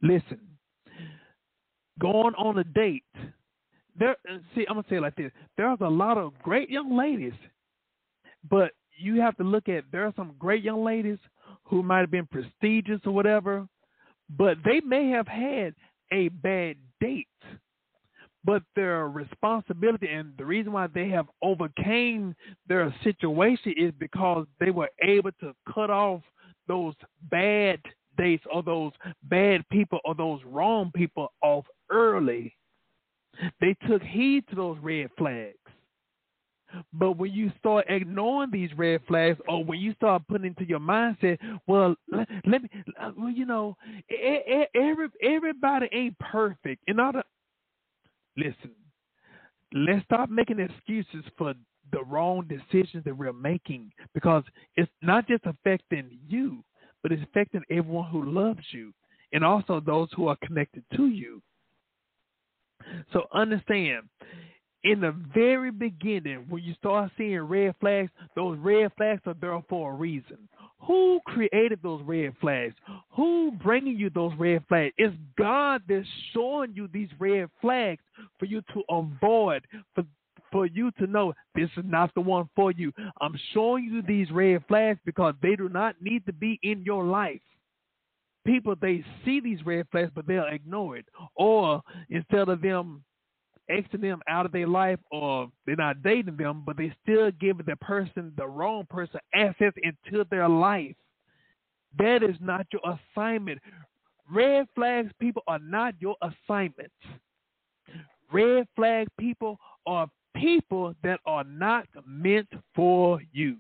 Listen, 0.02 0.40
going 2.00 2.36
on 2.36 2.60
a 2.60 2.64
date, 2.64 3.04
there 3.98 4.16
see, 4.54 4.66
I'm 4.68 4.76
gonna 4.76 4.88
say 4.90 4.98
it 4.98 5.02
like 5.02 5.16
this. 5.16 5.32
There's 5.58 5.80
a 5.82 5.90
lot 5.90 6.18
of 6.18 6.34
great 6.44 6.70
young 6.70 6.96
ladies, 6.98 7.34
but 8.50 8.72
you 8.98 9.22
have 9.22 9.38
to 9.38 9.44
look 9.44 9.70
at 9.70 9.86
there 9.92 10.06
are 10.06 10.14
some 10.16 10.36
great 10.38 10.64
young 10.64 10.84
ladies 10.84 11.18
who 11.64 11.82
might 11.82 12.02
have 12.02 12.12
been 12.12 12.28
prestigious 12.28 13.00
or 13.06 13.14
whatever, 13.14 13.68
but 14.38 14.58
they 14.64 14.82
may 14.82 15.10
have 15.10 15.28
had 15.28 15.74
a 16.12 16.30
bad 16.30 16.76
date 17.00 17.28
but 18.46 18.62
their 18.76 19.08
responsibility 19.10 20.08
and 20.08 20.34
the 20.38 20.46
reason 20.46 20.72
why 20.72 20.88
they 20.88 21.10
have 21.10 21.26
overcame 21.42 22.36
their 22.68 22.94
situation 23.04 23.74
is 23.78 23.92
because 24.00 24.46
they 24.60 24.70
were 24.72 24.90
able 25.02 25.32
to 25.40 25.54
cut 25.74 25.90
off 25.90 26.22
those 26.68 26.94
bad 27.32 27.80
dates 28.18 28.44
or 28.54 28.64
those 28.64 28.92
bad 29.24 29.68
people 29.72 30.00
or 30.06 30.16
those 30.16 30.40
wrong 30.46 30.92
people 30.96 31.32
off 31.42 31.66
early. 31.90 32.56
They 33.60 33.76
took 33.88 34.02
heed 34.02 34.46
to 34.50 34.56
those 34.56 34.78
red 34.82 35.10
flags. 35.18 35.58
But 36.94 37.18
when 37.18 37.32
you 37.32 37.52
start 37.60 37.86
ignoring 37.90 38.52
these 38.52 38.70
red 38.78 39.02
flags, 39.08 39.40
or 39.48 39.64
when 39.64 39.80
you 39.80 39.94
start 39.94 40.24
putting 40.28 40.48
into 40.48 40.68
your 40.68 40.80
mindset, 40.80 41.38
well, 41.68 41.96
let, 42.12 42.28
let 42.46 42.64
me, 42.64 42.70
uh, 43.00 43.12
well, 43.18 43.30
you 43.30 43.46
know, 43.46 43.78
every 44.76 45.08
everybody 45.22 45.88
ain't 45.94 46.18
perfect. 46.20 46.84
and 46.88 46.96
In 46.96 47.00
order, 47.00 47.24
Listen, 48.38 48.72
let's 49.74 50.04
stop 50.06 50.30
making 50.30 50.60
excuses 50.60 51.24
for 51.38 51.54
the 51.92 52.04
wrong 52.04 52.48
decisions 52.48 53.04
that 53.06 53.16
we're 53.16 53.34
making 53.34 53.92
because 54.14 54.44
it's 54.76 54.92
not 55.02 55.28
just 55.28 55.46
affecting 55.46 56.18
you, 56.28 56.64
but 57.04 57.12
it's 57.12 57.24
affecting 57.24 57.62
everyone 57.70 58.10
who 58.10 58.32
loves 58.32 58.64
you 58.72 58.92
and 59.34 59.44
also 59.44 59.80
those 59.80 60.10
who 60.16 60.28
are 60.28 60.38
connected 60.44 60.84
to 60.96 61.08
you. 61.08 61.42
So 63.14 63.24
understand, 63.34 64.04
in 64.84 65.02
the 65.02 65.16
very 65.34 65.72
beginning, 65.72 66.46
when 66.50 66.64
you 66.64 66.74
start 66.76 67.12
seeing 67.18 67.40
red 67.40 67.76
flags, 67.80 68.12
those 68.36 68.58
red 68.60 68.92
flags 68.98 69.22
are 69.26 69.36
there 69.40 69.60
for 69.68 69.92
a 69.92 69.96
reason. 69.96 70.48
Who 70.82 71.20
created 71.26 71.80
those 71.82 72.02
red 72.04 72.34
flags? 72.40 72.76
Who 73.16 73.52
bringing 73.64 73.98
you 73.98 74.10
those 74.10 74.34
red 74.38 74.64
flags? 74.68 74.94
It's 74.98 75.16
God 75.38 75.82
that's 75.88 76.08
showing 76.34 76.74
you 76.76 76.88
these 76.94 77.10
red 77.18 77.50
flags 77.62 78.02
for 78.38 78.46
you 78.46 78.62
to 78.74 78.84
avoid, 78.90 79.66
for 79.94 80.04
for 80.52 80.68
you 80.68 80.92
to 80.92 81.08
know 81.08 81.34
this 81.54 81.70
is 81.76 81.84
not 81.86 82.14
the 82.14 82.22
one 82.22 82.48
for 82.56 82.72
you. 82.72 82.94
I'm 83.20 83.36
showing 83.54 83.86
you 83.86 84.02
these 84.02 84.32
red 84.32 84.64
flags 84.68 85.00
because 85.06 85.34
they 85.42 85.56
do 85.56 85.68
not 85.70 85.96
need 86.02 86.26
to 86.28 86.34
be 86.34 86.60
in 86.64 86.84
your 86.84 87.04
life. 87.04 87.42
People 88.46 88.76
they 88.80 89.04
see 89.26 89.40
these 89.40 89.66
red 89.66 89.88
flags, 89.92 90.12
but 90.14 90.28
they'll 90.28 90.46
ignore 90.46 90.98
it, 90.98 91.06
or 91.36 91.82
instead 92.10 92.48
of 92.48 92.62
them 92.62 93.04
exiting 93.70 94.10
them 94.10 94.22
out 94.28 94.46
of 94.46 94.52
their 94.52 94.68
life 94.68 95.00
or 95.12 95.50
they're 95.66 95.76
not 95.76 96.04
dating 96.04 96.38
them, 96.38 96.64
but 96.66 96.78
they 96.78 96.94
still 97.04 97.32
give 97.40 97.58
the 97.66 97.76
person, 97.78 98.34
the 98.38 98.48
wrong 98.48 98.86
person, 98.90 99.20
access 99.34 99.74
into 99.84 100.26
their 100.30 100.50
life. 100.50 100.96
That 101.98 102.24
is 102.24 102.36
not 102.42 102.68
your 102.72 102.82
assignment. 103.16 103.60
Red 104.30 104.68
flags 104.76 105.12
people 105.20 105.44
are 105.48 105.60
not 105.60 105.96
your 106.00 106.16
assignments. 106.22 106.94
Red 108.32 108.68
flag 108.76 109.08
people 109.20 109.60
are 109.86 110.08
people 110.36 110.94
that 111.04 111.20
are 111.26 111.44
not 111.44 111.88
meant 112.06 112.50
for 112.76 113.22
you. 113.32 113.58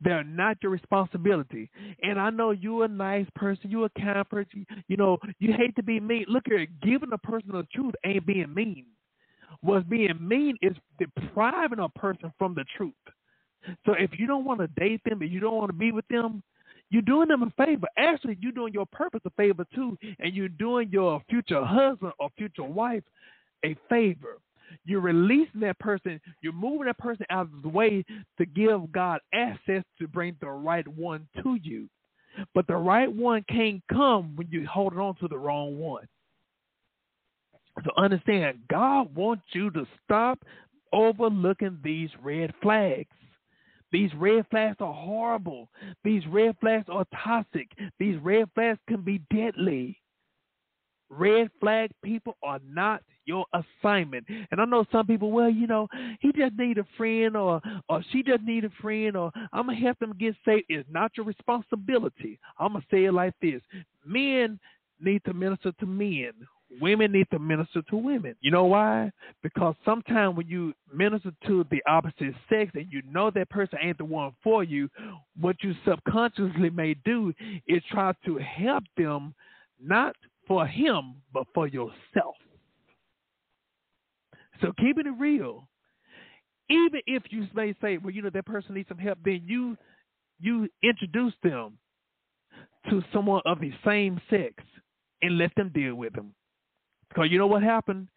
They're 0.00 0.24
not 0.24 0.58
your 0.62 0.72
responsibility. 0.72 1.70
And 2.02 2.20
I 2.20 2.30
know 2.30 2.50
you're 2.50 2.84
a 2.84 2.88
nice 2.88 3.26
person, 3.34 3.70
you're 3.70 3.86
a 3.86 4.00
kind 4.00 4.28
person, 4.28 4.66
you 4.88 4.96
know, 4.96 5.18
you 5.38 5.52
hate 5.52 5.74
to 5.76 5.82
be 5.82 6.00
mean. 6.00 6.26
Look 6.28 6.44
here, 6.46 6.66
giving 6.82 7.12
a 7.12 7.18
person 7.18 7.50
the 7.52 7.66
truth 7.74 7.94
ain't 8.04 8.26
being 8.26 8.52
mean. 8.52 8.86
What's 9.60 9.86
being 9.86 10.16
mean 10.20 10.56
is 10.62 10.76
depriving 10.98 11.78
a 11.78 11.88
person 11.88 12.32
from 12.38 12.54
the 12.54 12.64
truth. 12.76 12.92
So 13.86 13.92
if 13.92 14.10
you 14.18 14.26
don't 14.26 14.44
want 14.44 14.60
to 14.60 14.68
date 14.68 15.00
them, 15.04 15.22
if 15.22 15.30
you 15.30 15.40
don't 15.40 15.54
want 15.54 15.68
to 15.68 15.76
be 15.76 15.92
with 15.92 16.06
them, 16.08 16.42
you're 16.90 17.02
doing 17.02 17.28
them 17.28 17.42
a 17.42 17.64
favor. 17.64 17.86
Actually, 17.96 18.36
you're 18.40 18.52
doing 18.52 18.72
your 18.74 18.86
purpose 18.86 19.20
a 19.24 19.30
favor 19.30 19.64
too, 19.74 19.96
and 20.18 20.34
you're 20.34 20.48
doing 20.48 20.90
your 20.90 21.22
future 21.28 21.64
husband 21.64 22.12
or 22.18 22.28
future 22.36 22.64
wife 22.64 23.02
a 23.64 23.76
favor. 23.88 24.38
You're 24.84 25.00
releasing 25.00 25.60
that 25.60 25.78
person. 25.78 26.20
You're 26.40 26.52
moving 26.52 26.86
that 26.86 26.98
person 26.98 27.26
out 27.30 27.48
of 27.54 27.62
the 27.62 27.68
way 27.68 28.04
to 28.38 28.46
give 28.46 28.90
God 28.92 29.20
access 29.34 29.82
to 29.98 30.08
bring 30.08 30.36
the 30.40 30.48
right 30.48 30.86
one 30.88 31.28
to 31.42 31.58
you. 31.62 31.88
But 32.54 32.66
the 32.66 32.76
right 32.76 33.12
one 33.12 33.44
can't 33.48 33.82
come 33.92 34.36
when 34.36 34.48
you're 34.50 34.66
holding 34.66 34.98
on 34.98 35.16
to 35.16 35.28
the 35.28 35.38
wrong 35.38 35.78
one. 35.78 36.06
So 37.84 37.90
understand, 37.96 38.58
God 38.70 39.14
wants 39.14 39.44
you 39.52 39.70
to 39.70 39.86
stop 40.04 40.38
overlooking 40.92 41.78
these 41.82 42.10
red 42.22 42.52
flags. 42.62 43.08
These 43.92 44.10
red 44.14 44.46
flags 44.50 44.76
are 44.80 44.92
horrible. 44.92 45.68
These 46.04 46.26
red 46.26 46.56
flags 46.60 46.86
are 46.88 47.06
toxic. 47.22 47.68
These 47.98 48.16
red 48.22 48.48
flags 48.54 48.78
can 48.88 49.02
be 49.02 49.22
deadly. 49.34 49.98
Red 51.12 51.50
flag 51.60 51.90
people 52.02 52.36
are 52.42 52.60
not 52.66 53.02
your 53.24 53.44
assignment. 53.52 54.26
And 54.50 54.60
I 54.60 54.64
know 54.64 54.84
some 54.90 55.06
people, 55.06 55.30
well, 55.30 55.50
you 55.50 55.66
know, 55.66 55.88
he 56.20 56.32
just 56.32 56.56
need 56.56 56.78
a 56.78 56.86
friend 56.96 57.36
or 57.36 57.60
or 57.88 58.02
she 58.10 58.22
just 58.22 58.42
need 58.42 58.64
a 58.64 58.70
friend 58.80 59.16
or 59.16 59.30
I'm 59.52 59.66
gonna 59.66 59.78
help 59.78 59.98
them 59.98 60.14
get 60.18 60.34
saved. 60.44 60.64
It's 60.68 60.88
not 60.90 61.12
your 61.16 61.26
responsibility. 61.26 62.38
I'm 62.58 62.72
gonna 62.72 62.84
say 62.90 63.04
it 63.04 63.12
like 63.12 63.34
this. 63.40 63.60
Men 64.04 64.58
need 65.00 65.22
to 65.24 65.34
minister 65.34 65.72
to 65.80 65.86
men. 65.86 66.32
Women 66.80 67.12
need 67.12 67.26
to 67.30 67.38
minister 67.38 67.82
to 67.90 67.96
women. 67.96 68.34
You 68.40 68.50
know 68.50 68.64
why? 68.64 69.10
Because 69.42 69.74
sometimes 69.84 70.36
when 70.36 70.48
you 70.48 70.72
minister 70.92 71.30
to 71.46 71.66
the 71.70 71.82
opposite 71.86 72.34
sex 72.48 72.70
and 72.74 72.90
you 72.90 73.02
know 73.10 73.30
that 73.30 73.50
person 73.50 73.78
ain't 73.82 73.98
the 73.98 74.06
one 74.06 74.32
for 74.42 74.64
you, 74.64 74.88
what 75.38 75.56
you 75.62 75.74
subconsciously 75.86 76.70
may 76.70 76.94
do 77.04 77.34
is 77.68 77.82
try 77.90 78.14
to 78.24 78.38
help 78.38 78.84
them 78.96 79.34
not 79.78 80.16
for 80.52 80.66
him, 80.66 81.14
but 81.32 81.46
for 81.54 81.66
yourself. 81.66 82.36
So 84.60 84.70
keeping 84.78 85.06
it 85.06 85.14
real, 85.18 85.66
even 86.68 87.00
if 87.06 87.22
you 87.30 87.46
may 87.54 87.74
say, 87.80 87.96
well, 87.96 88.10
you 88.10 88.20
know, 88.20 88.28
that 88.28 88.44
person 88.44 88.74
needs 88.74 88.88
some 88.90 88.98
help, 88.98 89.16
then 89.24 89.40
you 89.46 89.78
you 90.40 90.68
introduce 90.82 91.32
them 91.42 91.78
to 92.90 93.02
someone 93.14 93.40
of 93.46 93.60
the 93.60 93.72
same 93.82 94.20
sex 94.28 94.52
and 95.22 95.38
let 95.38 95.54
them 95.54 95.70
deal 95.74 95.94
with 95.94 96.12
them. 96.12 96.34
Because 97.08 97.28
you 97.30 97.38
know 97.38 97.46
what 97.46 97.62
happened? 97.62 98.08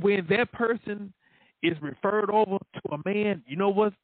When 0.00 0.28
that 0.30 0.52
person 0.52 1.12
is 1.60 1.76
referred 1.82 2.30
over 2.30 2.58
to 2.58 2.94
a 2.94 2.98
man, 3.04 3.42
you 3.48 3.56
know 3.56 3.70
what? 3.70 3.94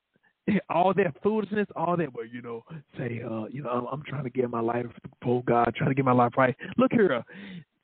All 0.68 0.92
that 0.94 1.14
foolishness, 1.22 1.66
all 1.74 1.96
that, 1.96 2.12
well, 2.12 2.26
you 2.26 2.42
know, 2.42 2.64
say, 2.98 3.22
uh, 3.24 3.46
you 3.46 3.62
know, 3.62 3.70
I'm, 3.70 3.86
I'm 3.86 4.02
trying 4.06 4.24
to 4.24 4.30
get 4.30 4.50
my 4.50 4.60
life 4.60 4.86
before 5.20 5.42
God, 5.44 5.74
trying 5.74 5.90
to 5.90 5.94
get 5.94 6.04
my 6.04 6.12
life 6.12 6.32
right. 6.36 6.54
Look 6.76 6.92
here, 6.92 7.24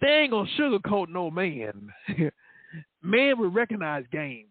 they 0.01 0.09
ain't 0.09 0.33
gonna 0.33 0.49
sugarcoat 0.59 1.09
no 1.09 1.31
man. 1.31 1.91
man 3.03 3.39
will 3.39 3.51
recognize 3.51 4.05
game. 4.13 4.47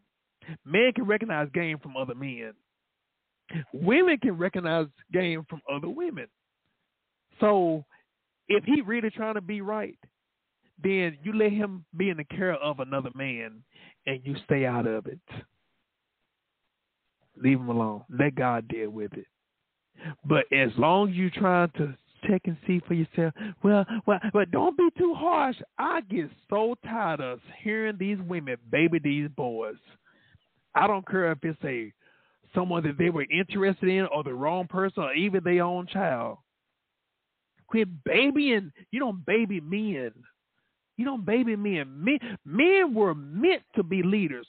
Men 0.65 0.91
can 0.95 1.05
recognize 1.05 1.49
game 1.53 1.77
from 1.79 1.95
other 1.95 2.15
men. 2.15 2.53
Women 3.73 4.17
can 4.17 4.37
recognize 4.37 4.87
game 5.11 5.45
from 5.49 5.61
other 5.71 5.89
women. 5.89 6.27
So 7.39 7.85
if 8.47 8.63
he 8.63 8.81
really 8.81 9.09
trying 9.09 9.35
to 9.35 9.41
be 9.41 9.61
right, 9.61 9.97
then 10.83 11.17
you 11.23 11.33
let 11.33 11.51
him 11.51 11.85
be 11.97 12.09
in 12.09 12.17
the 12.17 12.23
care 12.23 12.53
of 12.53 12.79
another 12.79 13.09
man 13.15 13.63
and 14.05 14.21
you 14.23 14.35
stay 14.45 14.65
out 14.65 14.87
of 14.87 15.07
it. 15.07 15.19
Leave 17.41 17.57
them 17.57 17.69
alone. 17.69 18.03
Let 18.09 18.35
God 18.35 18.67
deal 18.67 18.89
with 18.89 19.13
it. 19.13 19.25
But 20.25 20.45
as 20.51 20.71
long 20.77 21.09
as 21.09 21.15
you're 21.15 21.29
trying 21.29 21.71
to 21.77 21.95
check 22.27 22.41
and 22.45 22.57
see 22.67 22.81
for 22.87 22.93
yourself. 22.93 23.33
Well, 23.63 23.85
well, 24.05 24.19
but 24.33 24.51
don't 24.51 24.77
be 24.77 24.89
too 24.97 25.13
harsh. 25.13 25.55
I 25.77 26.01
get 26.01 26.29
so 26.49 26.75
tired 26.83 27.21
of 27.21 27.39
hearing 27.63 27.97
these 27.97 28.17
women 28.27 28.57
baby 28.71 28.99
these 28.99 29.29
boys. 29.35 29.77
I 30.75 30.87
don't 30.87 31.07
care 31.07 31.31
if 31.31 31.39
it's 31.43 31.59
a 31.63 31.91
someone 32.53 32.83
that 32.83 32.97
they 32.97 33.09
were 33.09 33.25
interested 33.31 33.89
in 33.89 34.07
or 34.07 34.23
the 34.23 34.33
wrong 34.33 34.67
person 34.67 35.03
or 35.03 35.13
even 35.13 35.43
their 35.43 35.63
own 35.63 35.87
child. 35.87 36.37
Quit 37.67 37.87
babying. 38.03 38.71
You 38.91 38.99
don't 38.99 39.23
baby 39.25 39.59
men. 39.59 40.11
You 40.97 41.05
don't 41.05 41.25
baby 41.25 41.55
men. 41.55 42.03
Men, 42.03 42.19
men 42.43 42.93
were 42.93 43.13
meant 43.13 43.61
to 43.75 43.83
be 43.83 44.01
leaders. 44.01 44.47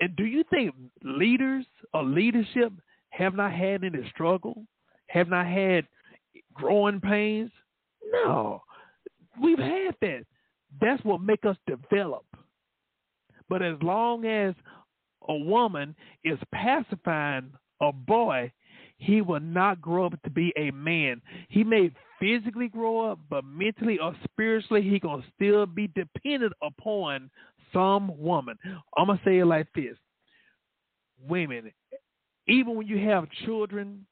And 0.00 0.16
do 0.16 0.24
you 0.24 0.44
think 0.50 0.74
leaders 1.02 1.64
or 1.94 2.02
leadership 2.02 2.72
have 3.10 3.34
not 3.34 3.52
had 3.52 3.84
any 3.84 4.08
struggle? 4.10 4.64
Have 5.08 5.28
not 5.28 5.46
had 5.46 5.86
growing 6.54 7.00
pains? 7.00 7.50
No. 8.24 8.62
We've 9.40 9.58
had 9.58 9.94
that. 10.00 10.24
That's 10.80 11.04
what 11.04 11.20
make 11.20 11.44
us 11.44 11.56
develop. 11.66 12.24
But 13.48 13.62
as 13.62 13.76
long 13.82 14.24
as 14.24 14.54
a 15.28 15.34
woman 15.34 15.94
is 16.24 16.38
pacifying 16.52 17.52
a 17.80 17.92
boy, 17.92 18.50
he 18.96 19.20
will 19.20 19.40
not 19.40 19.80
grow 19.80 20.06
up 20.06 20.22
to 20.22 20.30
be 20.30 20.52
a 20.56 20.70
man. 20.70 21.20
He 21.48 21.64
may 21.64 21.90
physically 22.20 22.68
grow 22.68 23.10
up, 23.10 23.18
but 23.28 23.44
mentally 23.44 23.98
or 23.98 24.14
spiritually, 24.24 24.82
he 24.82 24.98
gonna 25.00 25.24
still 25.34 25.66
be 25.66 25.88
dependent 25.88 26.52
upon 26.62 27.30
some 27.72 28.18
woman. 28.18 28.58
I'm 28.96 29.06
gonna 29.06 29.20
say 29.24 29.38
it 29.38 29.46
like 29.46 29.68
this: 29.74 29.96
Women, 31.28 31.72
even 32.46 32.76
when 32.76 32.86
you 32.86 32.98
have 33.08 33.30
children, 33.44 34.06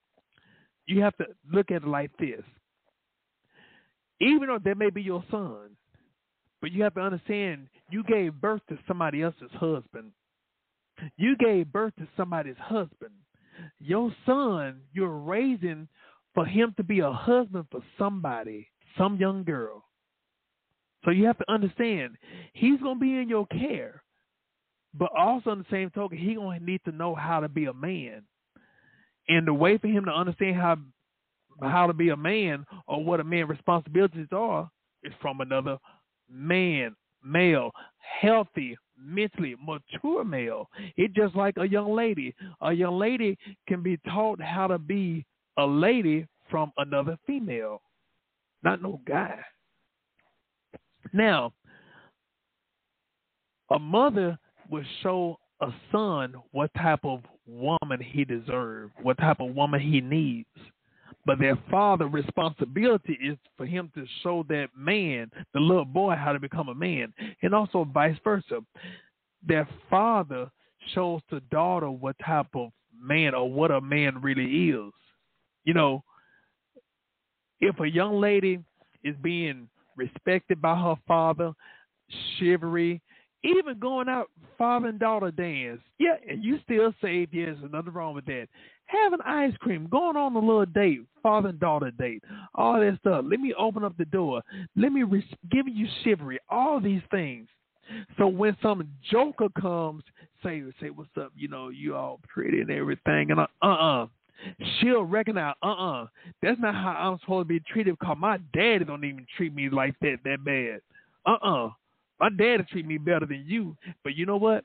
you 0.86 1.02
have 1.02 1.16
to 1.18 1.26
look 1.50 1.70
at 1.70 1.82
it 1.82 1.88
like 1.88 2.10
this. 2.18 2.42
Even 4.20 4.48
though 4.48 4.58
that 4.62 4.76
may 4.76 4.90
be 4.90 5.02
your 5.02 5.24
son, 5.30 5.76
but 6.60 6.72
you 6.72 6.82
have 6.82 6.94
to 6.94 7.00
understand 7.00 7.68
you 7.90 8.04
gave 8.04 8.34
birth 8.40 8.60
to 8.68 8.78
somebody 8.86 9.22
else's 9.22 9.50
husband. 9.52 10.12
You 11.16 11.36
gave 11.36 11.72
birth 11.72 11.94
to 11.98 12.06
somebody's 12.16 12.58
husband. 12.58 13.12
Your 13.78 14.14
son, 14.26 14.80
you're 14.92 15.16
raising 15.16 15.88
for 16.34 16.44
him 16.44 16.74
to 16.76 16.84
be 16.84 17.00
a 17.00 17.10
husband 17.10 17.66
for 17.70 17.80
somebody, 17.98 18.68
some 18.96 19.16
young 19.16 19.44
girl. 19.44 19.84
So 21.04 21.10
you 21.10 21.26
have 21.26 21.38
to 21.38 21.50
understand 21.50 22.16
he's 22.52 22.80
going 22.80 22.96
to 22.96 23.00
be 23.00 23.16
in 23.16 23.28
your 23.28 23.46
care. 23.46 24.02
But 24.92 25.10
also, 25.16 25.50
in 25.52 25.60
the 25.60 25.64
same 25.70 25.90
token, 25.90 26.18
he's 26.18 26.36
going 26.36 26.58
to 26.58 26.66
need 26.66 26.80
to 26.84 26.92
know 26.92 27.14
how 27.14 27.40
to 27.40 27.48
be 27.48 27.66
a 27.66 27.72
man. 27.72 28.22
And 29.28 29.46
the 29.46 29.54
way 29.54 29.78
for 29.78 29.86
him 29.86 30.04
to 30.06 30.10
understand 30.10 30.56
how 30.56 30.76
how 31.62 31.86
to 31.86 31.92
be 31.92 32.08
a 32.08 32.16
man 32.16 32.64
or 32.86 33.04
what 33.04 33.20
a 33.20 33.24
man's 33.24 33.48
responsibilities 33.48 34.28
are 34.32 34.70
is 35.02 35.12
from 35.20 35.40
another 35.42 35.78
man, 36.30 36.96
male, 37.22 37.70
healthy, 38.20 38.76
mentally 38.98 39.54
mature 39.62 40.24
male. 40.24 40.68
It's 40.96 41.14
just 41.14 41.34
like 41.36 41.54
a 41.58 41.68
young 41.68 41.94
lady. 41.94 42.34
A 42.62 42.72
young 42.72 42.98
lady 42.98 43.36
can 43.68 43.82
be 43.82 43.98
taught 44.08 44.40
how 44.40 44.66
to 44.68 44.78
be 44.78 45.26
a 45.58 45.66
lady 45.66 46.26
from 46.50 46.72
another 46.78 47.18
female, 47.26 47.82
not 48.62 48.82
no 48.82 49.00
guy. 49.06 49.38
Now, 51.12 51.52
a 53.70 53.78
mother 53.78 54.38
will 54.68 54.84
show 55.02 55.38
a 55.60 55.68
son 55.92 56.34
what 56.52 56.70
type 56.74 57.04
of 57.04 57.20
woman 57.46 58.00
he 58.00 58.24
deserves, 58.24 58.92
what 59.02 59.18
type 59.18 59.40
of 59.40 59.54
woman 59.54 59.80
he 59.80 60.00
needs. 60.00 60.48
But 61.26 61.38
their 61.38 61.58
father 61.70 62.06
responsibility 62.06 63.18
is 63.22 63.36
for 63.56 63.66
him 63.66 63.90
to 63.94 64.06
show 64.22 64.44
that 64.48 64.68
man, 64.76 65.30
the 65.52 65.60
little 65.60 65.84
boy, 65.84 66.14
how 66.14 66.32
to 66.32 66.40
become 66.40 66.68
a 66.68 66.74
man, 66.74 67.12
and 67.42 67.54
also 67.54 67.84
vice 67.84 68.16
versa. 68.24 68.60
Their 69.46 69.68
father 69.88 70.50
shows 70.94 71.20
the 71.30 71.40
daughter 71.50 71.90
what 71.90 72.16
type 72.24 72.48
of 72.54 72.70
man 72.98 73.34
or 73.34 73.50
what 73.50 73.70
a 73.70 73.80
man 73.80 74.20
really 74.22 74.70
is. 74.70 74.92
You 75.64 75.74
know, 75.74 76.04
if 77.60 77.78
a 77.80 77.88
young 77.88 78.18
lady 78.18 78.60
is 79.04 79.14
being 79.22 79.68
respected 80.00 80.60
by 80.60 80.74
her 80.74 80.96
father, 81.06 81.52
chivalry, 82.38 83.00
even 83.42 83.78
going 83.78 84.08
out 84.08 84.28
father 84.58 84.88
and 84.88 84.98
daughter 84.98 85.30
dance. 85.30 85.80
Yeah, 85.98 86.16
and 86.28 86.42
you 86.42 86.58
still 86.64 86.92
saved. 87.02 87.32
Yes, 87.32 87.56
there's 87.60 87.72
nothing 87.72 87.92
wrong 87.92 88.14
with 88.14 88.26
that. 88.26 88.48
Having 88.86 89.20
ice 89.24 89.56
cream, 89.60 89.86
going 89.90 90.16
on 90.16 90.34
a 90.34 90.38
little 90.38 90.66
date, 90.66 91.00
father 91.22 91.50
and 91.50 91.60
daughter 91.60 91.90
date, 91.92 92.22
all 92.54 92.80
that 92.80 92.98
stuff. 93.00 93.24
Let 93.28 93.40
me 93.40 93.54
open 93.58 93.84
up 93.84 93.96
the 93.96 94.04
door. 94.06 94.42
Let 94.76 94.92
me 94.92 95.02
re- 95.04 95.36
give 95.50 95.68
you 95.68 95.86
chivalry. 96.02 96.38
All 96.48 96.80
these 96.80 97.02
things. 97.10 97.48
So 98.18 98.26
when 98.26 98.56
some 98.62 98.86
joker 99.10 99.48
comes, 99.60 100.04
say 100.42 100.62
say 100.80 100.90
what's 100.90 101.10
up, 101.20 101.32
you 101.36 101.48
know, 101.48 101.70
you 101.70 101.96
all 101.96 102.20
pretty 102.32 102.60
and 102.60 102.70
everything, 102.70 103.30
and 103.30 103.40
uh 103.40 103.66
uh, 103.66 104.06
she'll 104.80 105.04
recognize 105.04 105.54
uh 105.62 105.72
uh, 105.72 106.06
that's 106.42 106.60
not 106.60 106.74
how 106.74 106.90
I'm 106.90 107.18
supposed 107.20 107.48
to 107.48 107.54
be 107.54 107.60
treated. 107.60 107.98
Cause 107.98 108.16
my 108.18 108.38
daddy 108.54 108.84
don't 108.84 109.04
even 109.04 109.26
treat 109.36 109.54
me 109.54 109.68
like 109.70 109.94
that 110.00 110.18
that 110.24 110.44
bad. 110.44 110.80
Uh 111.26 111.46
uh, 111.46 111.70
my 112.18 112.28
daddy 112.30 112.64
treat 112.70 112.86
me 112.86 112.98
better 112.98 113.26
than 113.26 113.44
you. 113.46 113.76
But 114.04 114.16
you 114.16 114.26
know 114.26 114.36
what? 114.36 114.64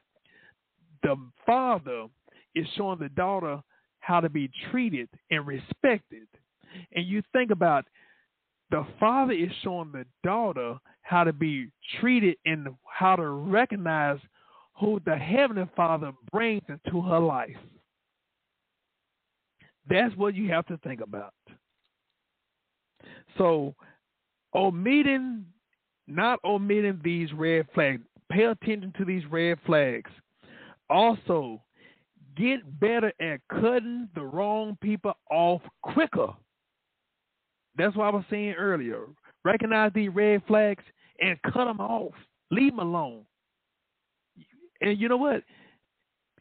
The 1.03 1.15
father 1.45 2.07
is 2.55 2.65
showing 2.75 2.99
the 2.99 3.09
daughter 3.09 3.61
how 3.99 4.19
to 4.19 4.29
be 4.29 4.49
treated 4.71 5.09
and 5.31 5.45
respected. 5.45 6.27
And 6.93 7.05
you 7.05 7.21
think 7.33 7.51
about 7.51 7.85
the 8.71 8.85
father 8.99 9.33
is 9.33 9.51
showing 9.63 9.91
the 9.91 10.05
daughter 10.23 10.77
how 11.01 11.23
to 11.23 11.33
be 11.33 11.69
treated 11.99 12.35
and 12.45 12.67
how 12.85 13.15
to 13.15 13.27
recognize 13.27 14.19
who 14.79 14.99
the 15.05 15.15
heavenly 15.15 15.69
father 15.75 16.11
brings 16.31 16.63
into 16.67 17.01
her 17.01 17.19
life. 17.19 17.55
That's 19.87 20.15
what 20.15 20.35
you 20.35 20.49
have 20.49 20.65
to 20.67 20.77
think 20.77 21.01
about. 21.01 21.33
So, 23.37 23.75
omitting, 24.55 25.45
not 26.07 26.39
omitting 26.43 27.01
these 27.03 27.31
red 27.33 27.67
flags, 27.73 28.01
pay 28.31 28.45
attention 28.45 28.93
to 28.97 29.05
these 29.05 29.23
red 29.29 29.57
flags. 29.65 30.09
Also, 30.89 31.61
get 32.35 32.79
better 32.79 33.11
at 33.19 33.39
cutting 33.49 34.09
the 34.15 34.23
wrong 34.23 34.77
people 34.81 35.13
off 35.29 35.61
quicker. 35.81 36.29
That's 37.77 37.95
what 37.95 38.05
I 38.05 38.11
was 38.11 38.23
saying 38.29 38.53
earlier. 38.53 39.01
Recognize 39.43 39.91
these 39.93 40.09
red 40.13 40.41
flags 40.47 40.83
and 41.19 41.41
cut 41.43 41.65
them 41.65 41.79
off. 41.79 42.13
Leave 42.51 42.71
them 42.71 42.79
alone. 42.79 43.25
And 44.81 44.99
you 44.99 45.09
know 45.09 45.17
what? 45.17 45.43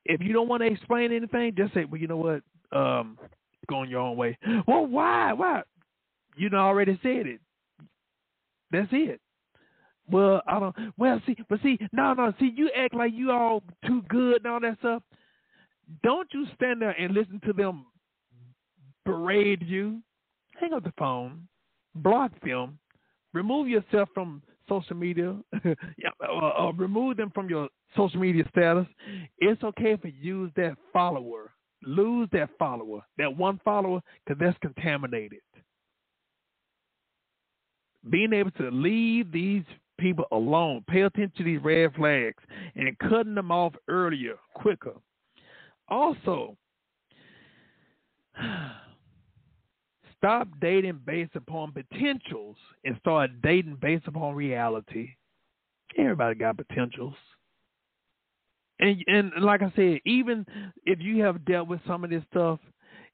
If 0.04 0.20
you 0.20 0.32
don't 0.32 0.48
want 0.48 0.62
to 0.62 0.68
explain 0.68 1.12
anything, 1.12 1.54
just 1.56 1.74
say, 1.74 1.84
well, 1.84 2.00
you 2.00 2.06
know 2.06 2.16
what? 2.16 2.42
Um, 2.74 3.18
going 3.68 3.88
your 3.88 4.00
own 4.00 4.16
way. 4.16 4.36
Well, 4.66 4.86
why? 4.86 5.32
Why? 5.32 5.62
You 6.36 6.50
know, 6.50 6.58
already 6.58 6.98
said 7.02 7.26
it. 7.26 7.40
That's 8.70 8.88
it. 8.92 9.20
Well, 10.10 10.42
I 10.46 10.58
don't. 10.58 10.76
Well, 10.98 11.20
see, 11.26 11.36
but 11.48 11.60
see, 11.62 11.78
no, 11.92 12.12
no. 12.14 12.32
See, 12.38 12.52
you 12.54 12.70
act 12.76 12.94
like 12.94 13.12
you 13.14 13.30
all 13.30 13.62
too 13.86 14.02
good 14.08 14.44
and 14.44 14.46
all 14.52 14.60
that 14.60 14.78
stuff. 14.80 15.02
Don't 16.02 16.28
you 16.32 16.46
stand 16.56 16.82
there 16.82 16.90
and 16.90 17.14
listen 17.14 17.40
to 17.46 17.52
them 17.52 17.86
berate 19.04 19.62
you 19.62 20.02
hang 20.58 20.72
up 20.72 20.84
the 20.84 20.92
phone, 20.98 21.46
block 21.96 22.30
them, 22.44 22.78
remove 23.32 23.68
yourself 23.68 24.08
from 24.14 24.42
social 24.68 24.96
media, 24.96 25.36
yeah, 25.64 26.10
uh, 26.26 26.66
uh, 26.66 26.72
remove 26.72 27.16
them 27.16 27.30
from 27.34 27.48
your 27.48 27.68
social 27.96 28.20
media 28.20 28.44
status. 28.50 28.86
It's 29.38 29.62
okay 29.62 29.92
if 29.92 30.04
you 30.04 30.12
use 30.20 30.52
that 30.56 30.76
follower, 30.92 31.52
lose 31.86 32.28
that 32.32 32.50
follower, 32.58 33.00
that 33.18 33.34
one 33.36 33.60
follower, 33.64 34.00
because 34.24 34.40
that's 34.40 34.58
contaminated. 34.58 35.40
Being 38.10 38.32
able 38.32 38.50
to 38.52 38.70
leave 38.70 39.32
these 39.32 39.64
people 39.98 40.26
alone, 40.32 40.84
pay 40.88 41.02
attention 41.02 41.32
to 41.38 41.44
these 41.44 41.62
red 41.62 41.94
flags, 41.94 42.42
and 42.74 42.98
cutting 42.98 43.34
them 43.34 43.50
off 43.50 43.74
earlier, 43.88 44.34
quicker. 44.54 44.94
Also, 45.88 46.56
Stop 50.24 50.48
dating 50.58 51.00
based 51.04 51.36
upon 51.36 51.72
potentials 51.72 52.56
and 52.84 52.96
start 52.98 53.30
dating 53.42 53.76
based 53.82 54.06
upon 54.06 54.34
reality. 54.34 55.10
Everybody 55.98 56.36
got 56.36 56.56
potentials. 56.56 57.12
And 58.80 59.02
and 59.06 59.32
like 59.40 59.62
I 59.62 59.72
said, 59.76 60.00
even 60.04 60.44
if 60.84 61.00
you 61.00 61.22
have 61.22 61.44
dealt 61.44 61.68
with 61.68 61.80
some 61.86 62.04
of 62.04 62.10
this 62.10 62.24
stuff, 62.30 62.58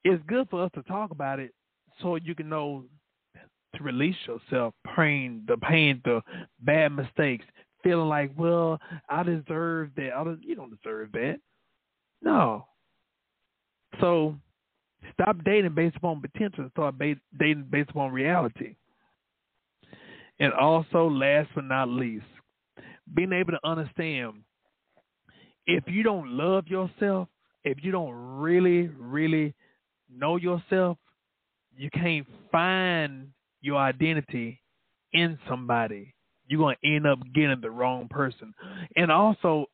it's 0.05 0.23
good 0.27 0.49
for 0.51 0.65
us 0.65 0.71
to 0.75 0.83
talk 0.85 1.11
about 1.11 1.39
it 1.39 1.53
so 2.01 2.17
you 2.17 2.35
can 2.35 2.49
know 2.49 2.85
to 3.77 3.83
release 3.83 4.17
yourself, 4.27 4.75
pain, 4.97 5.45
the 5.47 5.57
pain, 5.59 6.01
the 6.05 6.23
bad 6.61 6.93
mistakes, 6.93 7.45
feeling 7.85 8.09
like, 8.09 8.33
well, 8.37 8.81
I 9.09 9.23
deserve 9.23 9.91
that. 9.97 10.13
I 10.17 10.25
don't, 10.25 10.43
you 10.43 10.57
don't 10.57 10.77
deserve 10.77 11.13
that. 11.13 11.39
No. 12.23 12.67
So 14.01 14.35
Stop 15.15 15.43
dating 15.45 15.75
based 15.75 15.97
upon 15.97 16.21
potential 16.21 16.65
and 16.65 16.71
start 16.73 16.97
dating 16.99 17.67
based 17.71 17.91
upon 17.91 18.13
reality. 18.13 18.77
And 20.39 20.53
also, 20.53 21.09
last 21.09 21.51
but 21.55 21.65
not 21.65 21.89
least, 21.89 22.25
being 23.15 23.33
able 23.33 23.53
to 23.53 23.69
understand 23.69 24.43
if 25.67 25.85
you 25.87 26.03
don't 26.03 26.37
love 26.37 26.67
yourself, 26.69 27.29
if 27.65 27.79
you 27.83 27.93
don't 27.93 28.13
really, 28.13 28.89
really 28.99 29.55
know 30.11 30.37
yourself, 30.37 30.99
you 31.77 31.91
can't 31.91 32.27
find 32.51 33.29
your 33.61 33.77
identity 33.77 34.61
in 35.13 35.39
somebody. 35.49 36.15
You're 36.47 36.75
to 36.75 36.89
end 36.89 37.07
up 37.07 37.19
getting 37.35 37.61
the 37.61 37.71
wrong 37.71 38.09
person. 38.09 38.53
And 38.97 39.13
also, 39.13 39.67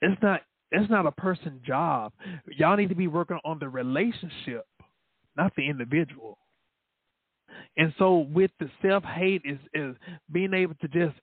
it's 0.00 0.20
not 0.22 0.42
it's 0.72 0.90
not 0.90 1.06
a 1.06 1.12
person 1.12 1.60
job. 1.64 2.12
Y'all 2.56 2.76
need 2.76 2.88
to 2.88 2.96
be 2.96 3.06
working 3.06 3.38
on 3.44 3.60
the 3.60 3.68
relationship 3.68 4.66
not 5.36 5.52
the 5.56 5.68
individual. 5.68 6.38
And 7.76 7.92
so 7.98 8.18
with 8.18 8.50
the 8.60 8.68
self 8.82 9.04
hate 9.04 9.42
is 9.44 9.58
is 9.72 9.96
being 10.32 10.54
able 10.54 10.74
to 10.80 10.88
just 10.88 11.14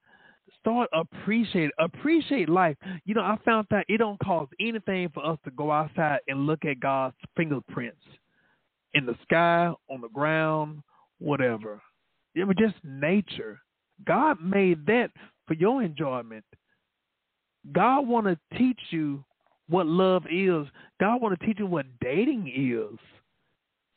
start 0.62 0.90
appreciate 0.94 1.72
appreciate 1.80 2.50
life. 2.50 2.78
You 3.06 3.14
know, 3.14 3.22
I 3.22 3.38
found 3.44 3.68
that 3.72 3.86
it 3.90 3.98
don't 3.98 4.20
cost 4.20 4.52
anything 4.60 5.10
for 5.14 5.26
us 5.26 5.38
to 5.46 5.52
go 5.52 5.72
outside 5.72 6.20
and 6.28 6.48
look 6.48 6.66
at 6.66 6.80
God's 6.80 7.16
fingerprints 7.36 8.02
in 8.94 9.06
the 9.06 9.16
sky, 9.24 9.72
on 9.90 10.02
the 10.02 10.10
ground, 10.10 10.82
whatever. 11.20 11.82
It 12.36 12.46
was 12.46 12.56
just 12.60 12.76
nature. 12.84 13.60
God 14.06 14.42
made 14.42 14.86
that 14.86 15.10
for 15.48 15.54
your 15.54 15.84
enjoyment. 15.84 16.46
God 17.72 18.08
want 18.08 18.26
to 18.28 18.58
teach 18.58 18.80
you 18.90 19.24
what 19.70 19.86
love 19.86 20.24
is. 20.32 20.66
God 21.00 21.22
want 21.22 21.40
to 21.40 21.46
teach 21.46 21.60
you 21.60 21.68
what 21.68 21.86
dating 22.02 22.52
is. 22.56 23.00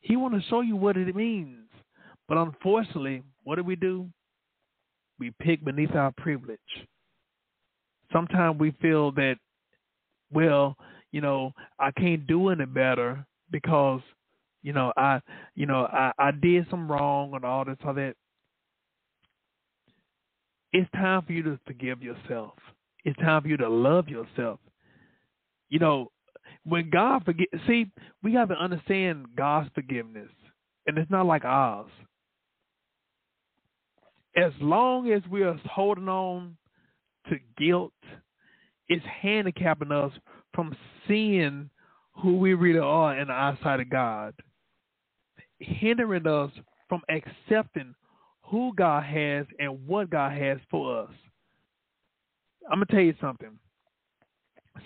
He 0.00 0.16
want 0.16 0.34
to 0.34 0.48
show 0.48 0.60
you 0.60 0.76
what 0.76 0.96
it 0.96 1.14
means. 1.16 1.66
But 2.28 2.38
unfortunately, 2.38 3.22
what 3.44 3.56
do 3.56 3.64
we 3.64 3.76
do? 3.76 4.08
We 5.24 5.32
pick 5.40 5.64
beneath 5.64 5.94
our 5.94 6.12
privilege. 6.18 6.58
Sometimes 8.12 8.60
we 8.60 8.72
feel 8.82 9.10
that, 9.12 9.36
well, 10.30 10.76
you 11.12 11.22
know, 11.22 11.52
I 11.78 11.92
can't 11.92 12.26
do 12.26 12.50
any 12.50 12.66
better 12.66 13.24
because, 13.50 14.02
you 14.62 14.74
know, 14.74 14.92
I, 14.98 15.22
you 15.54 15.64
know, 15.64 15.86
I, 15.90 16.12
I 16.18 16.30
did 16.30 16.66
some 16.68 16.92
wrong 16.92 17.32
and 17.32 17.42
all 17.42 17.64
this, 17.64 17.78
all 17.86 17.94
that. 17.94 18.16
It's 20.74 20.90
time 20.92 21.22
for 21.22 21.32
you 21.32 21.42
to 21.44 21.58
forgive 21.66 22.02
yourself. 22.02 22.52
It's 23.06 23.18
time 23.18 23.40
for 23.40 23.48
you 23.48 23.56
to 23.56 23.68
love 23.70 24.08
yourself. 24.08 24.60
You 25.70 25.78
know, 25.78 26.08
when 26.66 26.90
God 26.90 27.24
forget, 27.24 27.48
see, 27.66 27.90
we 28.22 28.34
have 28.34 28.50
to 28.50 28.62
understand 28.62 29.28
God's 29.38 29.70
forgiveness, 29.74 30.28
and 30.86 30.98
it's 30.98 31.10
not 31.10 31.24
like 31.24 31.46
ours. 31.46 31.88
As 34.36 34.52
long 34.60 35.10
as 35.12 35.22
we 35.30 35.42
are 35.42 35.58
holding 35.70 36.08
on 36.08 36.56
to 37.28 37.36
guilt, 37.56 37.92
it's 38.88 39.04
handicapping 39.06 39.92
us 39.92 40.12
from 40.54 40.74
seeing 41.06 41.70
who 42.16 42.36
we 42.36 42.54
really 42.54 42.78
are 42.80 43.18
in 43.18 43.28
the 43.28 43.34
eyesight 43.34 43.80
of 43.80 43.90
God, 43.90 44.34
hindering 45.58 46.26
us 46.26 46.50
from 46.88 47.02
accepting 47.08 47.94
who 48.42 48.72
God 48.76 49.04
has 49.04 49.46
and 49.58 49.86
what 49.86 50.10
God 50.10 50.32
has 50.36 50.58
for 50.70 51.02
us. 51.02 51.10
I'm 52.70 52.76
gonna 52.76 52.86
tell 52.86 53.00
you 53.00 53.14
something. 53.20 53.58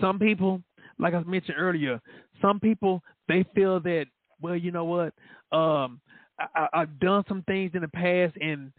Some 0.01 0.19
people 0.19 0.63
like 0.99 1.15
I 1.15 1.23
mentioned 1.23 1.57
earlier, 1.59 2.01
some 2.43 2.61
people 2.61 3.03
they 3.29 3.45
feel 3.55 3.81
that 3.81 4.07
well, 4.41 4.57
you 4.57 4.71
know 4.71 4.85
what, 4.85 5.15
um, 5.57 6.01
I, 6.55 6.69
I've 6.73 7.01
done 7.01 7.25
some 7.29 7.43
things 7.43 7.73
in 7.75 7.83
the 7.83 7.89
past, 7.89 8.37
and 8.41 8.73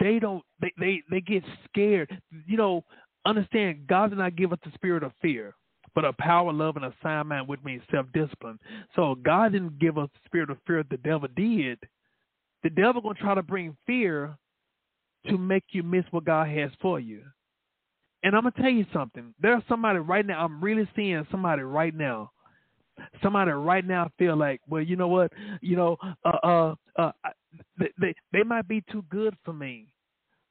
they 0.00 0.18
don't 0.18 0.42
they, 0.60 0.72
they 0.78 1.02
they 1.10 1.20
get 1.20 1.42
scared. 1.68 2.20
You 2.46 2.56
know, 2.56 2.84
understand 3.24 3.86
God 3.86 4.10
did 4.10 4.18
not 4.18 4.36
give 4.36 4.52
us 4.52 4.58
the 4.64 4.72
spirit 4.74 5.02
of 5.02 5.12
fear, 5.20 5.54
but 5.94 6.04
a 6.04 6.12
power, 6.14 6.52
love, 6.52 6.76
and 6.76 6.84
a 6.84 6.94
sound 7.02 7.28
mind, 7.28 7.48
which 7.48 7.62
means 7.64 7.82
self 7.90 8.06
discipline. 8.12 8.58
So 8.96 9.16
God 9.16 9.52
didn't 9.52 9.78
give 9.78 9.98
us 9.98 10.08
the 10.12 10.20
spirit 10.26 10.50
of 10.50 10.58
fear. 10.66 10.84
The 10.88 10.96
devil 10.98 11.28
did. 11.36 11.78
The 12.62 12.70
devil 12.70 13.00
gonna 13.00 13.14
try 13.14 13.34
to 13.34 13.42
bring 13.42 13.76
fear 13.86 14.36
to 15.28 15.38
make 15.38 15.64
you 15.70 15.82
miss 15.82 16.04
what 16.10 16.24
God 16.24 16.48
has 16.48 16.70
for 16.80 17.00
you. 17.00 17.22
And 18.22 18.34
I'm 18.34 18.42
gonna 18.42 18.54
tell 18.60 18.70
you 18.70 18.86
something. 18.92 19.34
There's 19.40 19.62
somebody 19.68 20.00
right 20.00 20.26
now. 20.26 20.44
I'm 20.44 20.62
really 20.62 20.88
seeing 20.96 21.26
somebody 21.30 21.62
right 21.62 21.94
now. 21.94 22.32
Somebody 23.22 23.52
right 23.52 23.84
now 23.84 24.10
feel 24.18 24.36
like, 24.36 24.60
well, 24.68 24.82
you 24.82 24.96
know 24.96 25.06
what? 25.06 25.32
You 25.60 25.76
know, 25.76 25.96
uh, 26.24 26.36
uh, 26.42 26.74
uh, 26.96 27.12
they, 27.78 27.90
they 28.00 28.14
they 28.32 28.42
might 28.42 28.68
be 28.68 28.82
too 28.90 29.04
good 29.10 29.34
for 29.44 29.52
me 29.52 29.88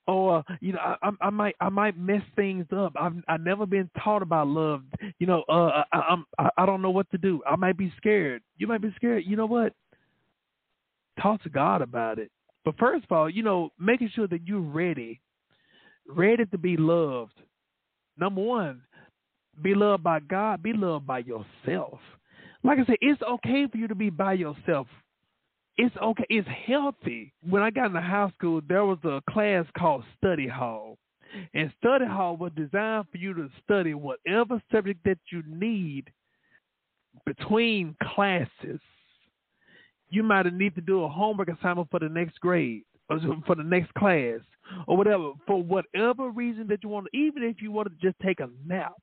or 0.07 0.43
you 0.61 0.73
know 0.73 0.79
I, 0.79 1.09
I 1.21 1.29
might 1.29 1.55
I 1.59 1.69
might 1.69 1.97
mess 1.97 2.21
things 2.35 2.65
up. 2.75 2.93
I've 2.99 3.13
I've 3.27 3.41
never 3.41 3.65
been 3.65 3.89
taught 4.03 4.21
about 4.21 4.47
love. 4.47 4.81
You 5.19 5.27
know, 5.27 5.43
uh, 5.49 5.83
I, 5.91 5.99
I'm 5.99 6.25
I, 6.39 6.49
I 6.57 6.65
don't 6.65 6.81
know 6.81 6.89
what 6.89 7.09
to 7.11 7.17
do. 7.17 7.41
I 7.45 7.55
might 7.55 7.77
be 7.77 7.93
scared. 7.97 8.41
You 8.57 8.67
might 8.67 8.81
be 8.81 8.93
scared. 8.95 9.25
You 9.27 9.35
know 9.35 9.45
what? 9.45 9.73
Talk 11.21 11.43
to 11.43 11.49
God 11.49 11.81
about 11.81 12.19
it. 12.19 12.31
But 12.63 12.77
first 12.77 13.05
of 13.05 13.15
all, 13.15 13.29
you 13.29 13.43
know, 13.43 13.69
making 13.79 14.11
sure 14.13 14.27
that 14.27 14.47
you're 14.47 14.59
ready, 14.59 15.21
ready 16.07 16.45
to 16.45 16.57
be 16.57 16.77
loved. 16.77 17.33
Number 18.17 18.41
one, 18.41 18.81
be 19.61 19.75
loved 19.75 20.03
by 20.03 20.19
God. 20.19 20.63
Be 20.63 20.73
loved 20.73 21.05
by 21.05 21.19
yourself. 21.19 21.99
Like 22.63 22.79
I 22.79 22.85
said, 22.85 22.97
it's 23.01 23.21
okay 23.21 23.67
for 23.71 23.77
you 23.77 23.87
to 23.87 23.95
be 23.95 24.09
by 24.09 24.33
yourself 24.33 24.87
it's 25.77 25.95
okay. 25.97 26.25
It's 26.29 26.47
healthy. 26.65 27.33
When 27.47 27.61
I 27.61 27.69
got 27.69 27.87
into 27.87 28.01
high 28.01 28.31
school, 28.37 28.61
there 28.67 28.85
was 28.85 28.97
a 29.03 29.21
class 29.29 29.65
called 29.77 30.03
study 30.17 30.47
hall. 30.47 30.97
And 31.53 31.71
study 31.77 32.05
hall 32.05 32.37
was 32.37 32.51
designed 32.55 33.05
for 33.11 33.17
you 33.17 33.33
to 33.33 33.49
study 33.63 33.93
whatever 33.93 34.61
subject 34.71 35.01
that 35.05 35.19
you 35.31 35.43
need 35.47 36.11
between 37.25 37.95
classes. 38.01 38.79
You 40.09 40.23
might 40.23 40.51
need 40.53 40.73
to 40.75 40.81
do 40.81 41.03
a 41.03 41.09
homework 41.09 41.49
assignment 41.49 41.89
for 41.91 41.99
the 41.99 42.09
next 42.09 42.39
grade 42.39 42.83
or 43.09 43.19
for 43.45 43.55
the 43.55 43.63
next 43.63 43.93
class 43.95 44.39
or 44.87 44.97
whatever. 44.97 45.33
For 45.45 45.61
whatever 45.61 46.29
reason 46.29 46.67
that 46.69 46.81
you 46.81 46.89
want, 46.89 47.07
even 47.13 47.43
if 47.43 47.61
you 47.61 47.71
want 47.71 47.89
to 47.89 48.05
just 48.05 48.19
take 48.21 48.39
a 48.39 48.49
nap, 48.65 48.93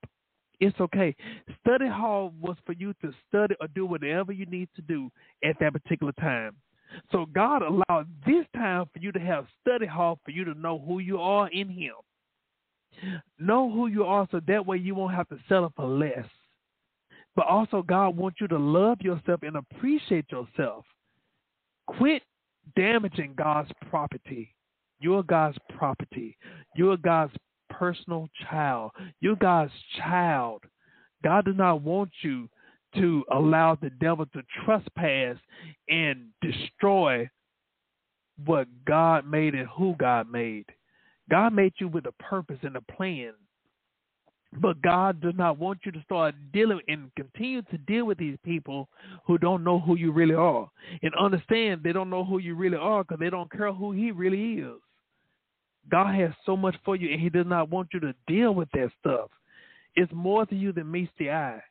it's 0.65 0.81
okay. 0.81 1.15
Study 1.61 1.89
hall 1.89 2.33
was 2.41 2.57
for 2.65 2.73
you 2.73 2.95
to 3.03 3.13
study 3.29 3.55
or 3.61 3.69
do 3.69 3.85
whatever 3.85 4.33
you 4.33 4.47
need 4.47 4.69
to 4.77 4.83
do 4.83 5.11
at 5.45 5.57
that 5.61 5.75
particular 5.75 6.13
time. 6.13 6.57
So 7.13 7.27
God 7.27 7.63
allowed 7.63 8.07
this 8.27 8.47
time 8.55 8.87
for 8.93 8.99
you 8.99 9.13
to 9.13 9.21
have 9.21 9.47
study 9.61 9.87
hall 9.87 10.19
for 10.25 10.31
you 10.31 10.45
to 10.45 10.55
know 10.55 10.79
who 10.79 11.01
you 11.01 11.21
are 11.21 11.49
in 11.49 11.69
Him. 11.69 11.95
Know 13.39 13.71
who 13.71 13.89
you 13.89 14.05
are 14.05 14.27
so 14.31 14.41
that 14.47 14.65
way 14.65 14.79
you 14.79 14.95
won't 14.95 15.15
have 15.15 15.29
to 15.29 15.39
settle 15.49 15.73
for 15.77 15.87
less. 15.87 16.27
But 17.37 17.47
also, 17.47 17.83
God 17.83 18.17
wants 18.17 18.41
you 18.41 18.49
to 18.49 18.59
love 18.59 19.01
yourself 19.01 19.41
and 19.43 19.57
appreciate 19.57 20.27
yourself. 20.31 20.85
Quit 21.89 22.23
damaging 22.77 23.35
God's 23.37 23.71
property. 23.91 24.55
You're 25.01 25.25
God's 25.25 25.59
property. 25.77 26.39
You're 26.77 26.97
God's 26.97 27.35
personal 27.79 28.29
child. 28.49 28.93
You're 29.21 29.37
God's 29.37 29.73
child. 29.99 30.63
God 31.23 31.45
does 31.45 31.57
not 31.57 31.83
want 31.83 32.11
you 32.23 32.49
to 32.97 33.25
allow 33.33 33.77
the 33.81 33.91
devil 34.01 34.27
to 34.27 34.43
trespass 34.65 35.37
and 35.89 36.27
destroy 36.41 37.29
what 38.45 38.69
God 38.87 39.27
made 39.27 39.55
and 39.55 39.69
who 39.69 39.95
God 39.99 40.31
made. 40.31 40.67
God 41.31 41.53
made 41.53 41.73
you 41.79 41.89
with 41.89 42.07
a 42.07 42.13
purpose 42.23 42.59
and 42.63 42.77
a 42.77 42.81
plan. 42.81 43.33
But 44.61 44.81
God 44.83 45.21
does 45.21 45.35
not 45.37 45.59
want 45.59 45.81
you 45.85 45.91
to 45.93 46.03
start 46.03 46.35
dealing 46.53 46.81
and 46.87 47.11
continue 47.17 47.63
to 47.63 47.79
deal 47.79 48.05
with 48.05 48.19
these 48.19 48.37
people 48.45 48.89
who 49.27 49.37
don't 49.37 49.65
know 49.65 49.81
who 49.81 49.97
you 49.97 50.13
really 50.13 50.35
are. 50.35 50.71
And 51.03 51.13
understand 51.17 51.81
they 51.83 51.93
don't 51.93 52.11
know 52.11 52.25
who 52.25 52.39
you 52.39 52.55
really 52.55 52.77
are 52.77 53.03
because 53.03 53.19
they 53.19 53.31
don't 53.31 53.51
care 53.51 53.73
who 53.73 53.91
He 53.91 54.13
really 54.13 54.61
is. 54.61 54.81
God 55.91 56.15
has 56.15 56.31
so 56.47 56.57
much 56.57 56.77
for 56.85 56.97
you 56.97 57.13
and 57.13 57.21
He 57.21 57.29
does 57.29 57.47
not 57.47 57.71
want 57.71 57.89
you 57.93 58.01
to 58.01 58.15
deal 58.27 58.55
with 58.55 58.69
that 58.73 58.91
stuff. 59.01 59.31
It's 59.97 60.13
more 60.13 60.47
to 60.47 60.55
you 60.55 60.73
than 60.73 60.91
meets 60.91 61.13
the 61.19 61.31
eye. 61.31 61.63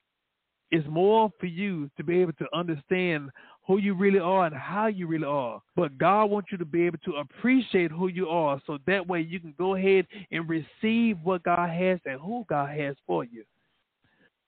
It's 0.72 0.88
more 0.88 1.32
for 1.40 1.46
you 1.46 1.90
to 1.98 2.04
be 2.04 2.20
able 2.20 2.34
to 2.34 2.48
understand 2.54 3.30
who 3.68 3.78
you 3.78 3.94
really 3.94 4.20
are 4.20 4.46
and 4.46 4.56
how 4.56 4.88
you 4.88 5.08
really 5.08 5.26
are. 5.26 5.62
But 5.76 5.98
God 5.98 6.26
wants 6.26 6.50
you 6.52 6.58
to 6.58 6.66
be 6.66 6.84
able 6.84 6.98
to 7.06 7.18
appreciate 7.18 7.92
who 7.92 8.08
you 8.08 8.28
are 8.28 8.62
so 8.66 8.80
that 8.88 9.08
way 9.08 9.22
you 9.22 9.40
can 9.40 9.54
go 9.58 9.76
ahead 9.76 10.08
and 10.32 10.50
receive 10.50 11.18
what 11.24 11.44
God 11.44 11.70
has 11.70 12.00
and 12.06 12.20
who 12.20 12.46
God 12.50 12.76
has 12.78 12.96
for 13.06 13.24
you. 13.24 13.44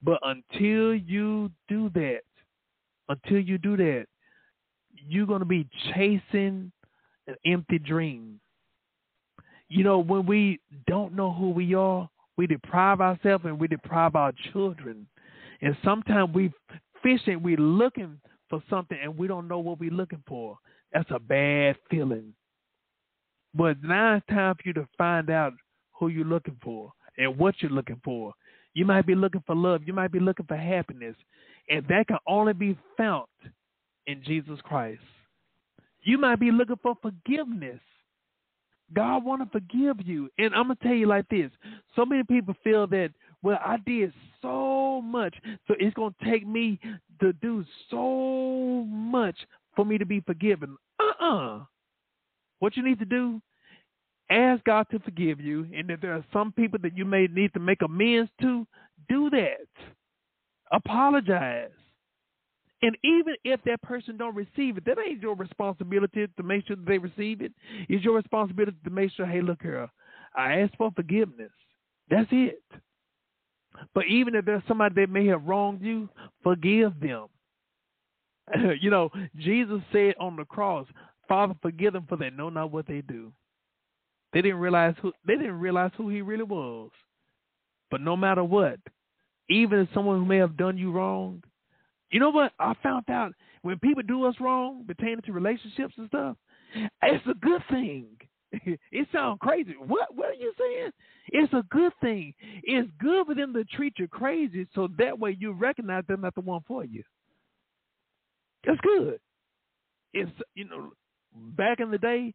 But 0.01 0.19
until 0.23 0.95
you 0.95 1.51
do 1.67 1.89
that, 1.93 2.21
until 3.07 3.39
you 3.39 3.57
do 3.57 3.77
that, 3.77 4.05
you're 5.07 5.27
going 5.27 5.39
to 5.39 5.45
be 5.45 5.67
chasing 5.93 6.71
an 7.27 7.35
empty 7.45 7.79
dream. 7.79 8.39
You 9.67 9.83
know, 9.83 9.99
when 9.99 10.25
we 10.25 10.59
don't 10.87 11.15
know 11.15 11.33
who 11.33 11.49
we 11.49 11.73
are, 11.73 12.09
we 12.37 12.47
deprive 12.47 13.01
ourselves 13.01 13.45
and 13.45 13.59
we 13.59 13.67
deprive 13.67 14.15
our 14.15 14.33
children 14.51 15.07
and 15.61 15.75
sometimes 15.83 16.33
we 16.33 16.51
fishing, 17.01 17.41
we 17.41 17.55
looking 17.55 18.19
for 18.49 18.61
something 18.69 18.97
and 19.01 19.17
we 19.17 19.27
don't 19.27 19.47
know 19.47 19.59
what 19.59 19.79
we're 19.79 19.91
looking 19.91 20.23
for. 20.27 20.57
That's 20.93 21.09
a 21.11 21.19
bad 21.19 21.75
feeling. 21.89 22.33
But 23.53 23.77
now 23.83 24.15
it's 24.15 24.25
time 24.27 24.55
for 24.55 24.61
you 24.65 24.73
to 24.73 24.87
find 24.97 25.29
out 25.29 25.53
who 25.93 26.09
you're 26.09 26.25
looking 26.25 26.57
for 26.63 26.91
and 27.17 27.37
what 27.37 27.55
you're 27.59 27.71
looking 27.71 28.01
for. 28.03 28.33
You 28.73 28.85
might 28.85 29.07
be 29.07 29.15
looking 29.15 29.43
for 29.47 29.55
love. 29.55 29.81
You 29.85 29.93
might 29.93 30.11
be 30.11 30.19
looking 30.19 30.45
for 30.45 30.57
happiness. 30.57 31.15
And 31.69 31.85
that 31.87 32.07
can 32.07 32.17
only 32.27 32.53
be 32.53 32.77
found 32.97 33.27
in 34.05 34.21
Jesus 34.23 34.59
Christ. 34.63 35.01
You 36.03 36.17
might 36.17 36.39
be 36.39 36.51
looking 36.51 36.79
for 36.83 36.95
forgiveness. 37.01 37.79
God 38.95 39.23
want 39.23 39.41
to 39.41 39.49
forgive 39.49 40.05
you. 40.05 40.29
And 40.37 40.53
I'm 40.55 40.67
going 40.67 40.77
to 40.77 40.83
tell 40.83 40.93
you 40.93 41.07
like 41.07 41.27
this. 41.29 41.51
So 41.95 42.05
many 42.05 42.23
people 42.23 42.55
feel 42.63 42.87
that 42.87 43.11
well, 43.45 43.59
I 43.63 43.77
did 43.85 44.11
so 44.41 45.03
much, 45.03 45.35
so 45.67 45.75
it's 45.79 45.93
going 45.93 46.15
to 46.19 46.25
take 46.25 46.47
me 46.47 46.79
to 47.19 47.31
do 47.33 47.63
so 47.91 48.85
much 48.87 49.35
for 49.75 49.85
me 49.85 49.99
to 49.99 50.05
be 50.05 50.19
forgiven. 50.21 50.75
Uh-uh. 50.99 51.59
What 52.57 52.75
you 52.75 52.83
need 52.83 52.97
to 52.97 53.05
do, 53.05 53.39
ask 54.31 54.63
God 54.63 54.87
to 54.89 54.97
forgive 54.97 55.39
you, 55.39 55.67
and 55.75 55.91
if 55.91 56.01
there 56.01 56.13
are 56.13 56.25
some 56.33 56.53
people 56.53 56.79
that 56.81 56.97
you 56.97 57.05
may 57.05 57.27
need 57.27 57.53
to 57.53 57.59
make 57.59 57.83
amends 57.83 58.31
to, 58.41 58.65
do 59.07 59.29
that. 59.29 59.67
Apologize. 60.71 61.69
And 62.85 62.95
even 63.03 63.33
if 63.43 63.59
that 63.63 63.81
person 63.81 64.15
don't 64.15 64.35
receive 64.35 64.77
it, 64.77 64.85
that 64.85 64.99
ain't 64.99 65.19
your 65.19 65.35
responsibility 65.35 66.27
to 66.37 66.43
make 66.43 66.67
sure 66.67 66.75
that 66.75 66.85
they 66.85 66.99
receive 66.99 67.41
it. 67.41 67.51
It's 67.89 68.05
your 68.05 68.15
responsibility 68.15 68.77
to 68.83 68.89
make 68.91 69.11
sure, 69.13 69.25
hey, 69.25 69.41
look 69.41 69.63
here, 69.63 69.89
I 70.37 70.59
asked 70.59 70.75
for 70.77 70.91
forgiveness. 70.95 71.49
That's 72.11 72.27
it. 72.31 72.61
But 73.95 74.05
even 74.05 74.35
if 74.35 74.45
there's 74.45 74.61
somebody 74.67 74.93
that 75.01 75.09
may 75.09 75.25
have 75.25 75.45
wronged 75.45 75.81
you, 75.81 76.07
forgive 76.43 76.99
them. 76.99 77.25
you 78.79 78.91
know, 78.91 79.09
Jesus 79.35 79.81
said 79.91 80.13
on 80.19 80.35
the 80.35 80.45
cross, 80.45 80.85
Father, 81.27 81.55
forgive 81.63 81.93
them 81.93 82.05
for 82.07 82.17
they 82.17 82.29
know 82.29 82.49
not 82.49 82.71
what 82.71 82.85
they 82.85 83.01
do. 83.01 83.33
They 84.31 84.43
didn't 84.43 84.59
realize 84.59 84.93
who 85.01 85.11
they 85.25 85.37
didn't 85.37 85.59
realize 85.59 85.89
who 85.97 86.09
he 86.09 86.21
really 86.21 86.43
was. 86.43 86.91
But 87.89 88.01
no 88.01 88.15
matter 88.15 88.43
what, 88.43 88.77
even 89.49 89.79
if 89.79 89.87
someone 89.91 90.19
who 90.19 90.25
may 90.25 90.37
have 90.37 90.55
done 90.55 90.77
you 90.77 90.91
wrong, 90.91 91.41
you 92.11 92.19
know 92.19 92.29
what? 92.29 92.51
I 92.59 92.73
found 92.83 93.09
out 93.09 93.33
when 93.61 93.79
people 93.79 94.03
do 94.03 94.25
us 94.25 94.35
wrong 94.39 94.83
pertaining 94.87 95.21
to 95.25 95.31
relationships 95.31 95.93
and 95.97 96.07
stuff, 96.07 96.37
it's 97.03 97.25
a 97.27 97.33
good 97.35 97.61
thing. 97.69 98.07
it 98.51 99.07
sounds 99.11 99.39
crazy. 99.41 99.75
What 99.79 100.15
what 100.15 100.29
are 100.29 100.33
you 100.33 100.53
saying? 100.57 100.91
It's 101.29 101.53
a 101.53 101.63
good 101.69 101.91
thing. 102.01 102.33
It's 102.63 102.89
good 102.99 103.25
for 103.25 103.35
them 103.35 103.53
to 103.53 103.63
treat 103.63 103.93
you 103.97 104.07
crazy 104.07 104.67
so 104.75 104.87
that 104.97 105.17
way 105.17 105.35
you 105.39 105.51
recognize 105.51 106.03
they're 106.07 106.17
not 106.17 106.35
the 106.35 106.41
one 106.41 106.61
for 106.67 106.85
you. 106.85 107.03
That's 108.65 108.79
good. 108.81 109.19
It's 110.13 110.31
you 110.53 110.65
know, 110.65 110.91
back 111.33 111.79
in 111.79 111.91
the 111.91 111.97
day 111.97 112.33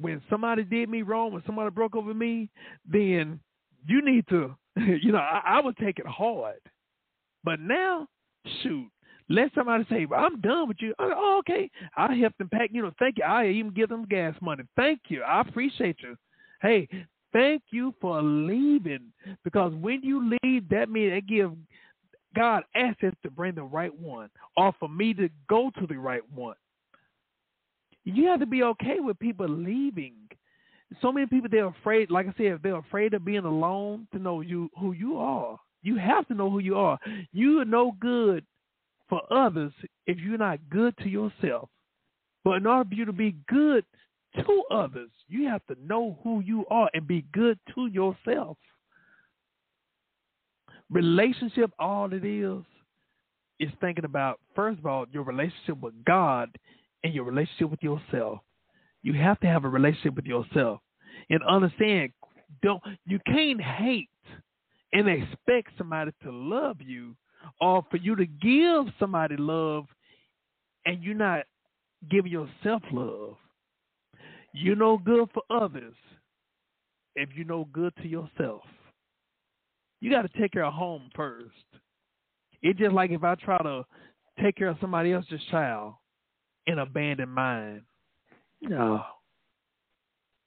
when 0.00 0.22
somebody 0.30 0.64
did 0.64 0.88
me 0.88 1.02
wrong, 1.02 1.32
when 1.32 1.42
somebody 1.44 1.70
broke 1.70 1.94
over 1.94 2.14
me, 2.14 2.48
then 2.90 3.40
you 3.86 4.02
need 4.02 4.26
to 4.28 4.56
you 4.76 5.12
know, 5.12 5.18
I, 5.18 5.42
I 5.46 5.60
would 5.60 5.76
take 5.76 5.98
it 5.98 6.06
hard. 6.06 6.60
But 7.44 7.60
now, 7.60 8.08
shoot, 8.62 8.88
let 9.28 9.50
somebody 9.54 9.84
say, 9.88 10.06
I'm 10.14 10.40
done 10.40 10.68
with 10.68 10.78
you. 10.80 10.94
Oh, 10.98 11.38
okay. 11.40 11.70
I 11.96 12.14
help 12.14 12.36
them 12.38 12.48
pack, 12.50 12.70
you 12.72 12.82
know, 12.82 12.92
thank 12.98 13.18
you. 13.18 13.24
I 13.24 13.48
even 13.48 13.72
give 13.72 13.88
them 13.88 14.04
gas 14.08 14.34
money. 14.40 14.64
Thank 14.76 15.00
you. 15.08 15.22
I 15.22 15.40
appreciate 15.40 15.96
you. 16.02 16.16
Hey, 16.60 16.88
thank 17.32 17.62
you 17.70 17.94
for 18.00 18.20
leaving. 18.22 19.12
Because 19.44 19.72
when 19.74 20.02
you 20.02 20.36
leave, 20.42 20.68
that 20.68 20.90
means 20.90 21.12
they 21.12 21.20
give 21.20 21.52
God 22.34 22.64
access 22.74 23.14
to 23.22 23.30
bring 23.30 23.54
the 23.54 23.62
right 23.62 23.96
one 23.98 24.28
or 24.56 24.72
for 24.78 24.88
me 24.88 25.14
to 25.14 25.28
go 25.48 25.70
to 25.78 25.86
the 25.86 25.96
right 25.96 26.22
one. 26.34 26.56
You 28.04 28.26
have 28.26 28.40
to 28.40 28.46
be 28.46 28.62
okay 28.64 28.98
with 28.98 29.18
people 29.18 29.48
leaving. 29.48 30.14
So 31.00 31.12
many 31.12 31.26
people 31.26 31.48
they're 31.50 31.66
afraid, 31.66 32.10
like 32.10 32.26
I 32.26 32.34
said, 32.36 32.58
they're 32.62 32.76
afraid 32.76 33.14
of 33.14 33.24
being 33.24 33.44
alone 33.44 34.08
to 34.12 34.18
know 34.18 34.40
you 34.40 34.70
who 34.78 34.92
you 34.92 35.18
are. 35.18 35.58
You 35.82 35.96
have 35.96 36.26
to 36.28 36.34
know 36.34 36.50
who 36.50 36.60
you 36.60 36.76
are. 36.76 36.98
You 37.32 37.60
are 37.60 37.64
no 37.64 37.92
good 38.00 38.44
for 39.08 39.20
others 39.32 39.72
if 40.06 40.18
you're 40.18 40.38
not 40.38 40.58
good 40.70 40.96
to 40.98 41.08
yourself. 41.08 41.68
But 42.44 42.54
in 42.54 42.66
order 42.66 42.88
for 42.88 42.94
you 42.94 43.04
to 43.04 43.12
be 43.12 43.36
good 43.48 43.84
to 44.36 44.62
others, 44.70 45.10
you 45.28 45.48
have 45.48 45.64
to 45.66 45.76
know 45.84 46.18
who 46.22 46.40
you 46.40 46.64
are 46.70 46.90
and 46.94 47.06
be 47.06 47.24
good 47.32 47.58
to 47.74 47.86
yourself. 47.86 48.56
Relationship, 50.90 51.70
all 51.78 52.12
it 52.12 52.24
is, 52.24 52.62
is 53.60 53.70
thinking 53.80 54.04
about, 54.04 54.40
first 54.54 54.78
of 54.78 54.86
all, 54.86 55.06
your 55.12 55.22
relationship 55.22 55.80
with 55.80 55.94
God 56.04 56.50
and 57.04 57.14
your 57.14 57.24
relationship 57.24 57.70
with 57.70 57.82
yourself. 57.82 58.40
You 59.02 59.14
have 59.14 59.38
to 59.40 59.46
have 59.46 59.64
a 59.64 59.68
relationship 59.68 60.14
with 60.14 60.26
yourself. 60.26 60.80
And 61.30 61.40
understand, 61.44 62.12
don't 62.62 62.82
you 63.06 63.18
can't 63.26 63.60
hate 63.60 64.08
and 64.92 65.08
expect 65.08 65.70
somebody 65.78 66.12
to 66.22 66.30
love 66.30 66.76
you 66.80 67.16
or 67.60 67.84
for 67.90 67.96
you 67.96 68.14
to 68.16 68.26
give 68.26 68.92
somebody 68.98 69.36
love 69.36 69.86
and 70.86 71.02
you're 71.02 71.14
not 71.14 71.44
giving 72.10 72.32
yourself 72.32 72.82
love. 72.92 73.36
You 74.52 74.74
know 74.74 74.98
good 74.98 75.28
for 75.32 75.42
others 75.50 75.94
if 77.16 77.30
you 77.34 77.44
know 77.44 77.68
good 77.72 77.92
to 78.02 78.08
yourself. 78.08 78.62
You 80.00 80.10
got 80.10 80.22
to 80.22 80.40
take 80.40 80.52
care 80.52 80.64
of 80.64 80.74
home 80.74 81.10
first. 81.14 81.54
It's 82.60 82.78
just 82.78 82.92
like 82.92 83.10
if 83.10 83.22
I 83.24 83.34
try 83.36 83.58
to 83.58 83.84
take 84.40 84.56
care 84.56 84.68
of 84.68 84.76
somebody 84.80 85.12
else's 85.12 85.40
child 85.50 85.94
and 86.66 86.80
abandon 86.80 87.28
mine. 87.28 87.82
No. 88.60 89.02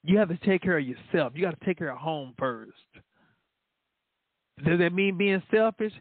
You 0.04 0.18
have 0.18 0.28
to 0.28 0.38
take 0.38 0.62
care 0.62 0.78
of 0.78 0.86
yourself. 0.86 1.32
You 1.34 1.42
got 1.42 1.58
to 1.58 1.66
take 1.66 1.78
care 1.78 1.90
of 1.90 1.98
home 1.98 2.34
first. 2.38 2.72
Does 4.64 4.78
that 4.78 4.92
mean 4.92 5.18
being 5.18 5.42
selfish? 5.50 5.92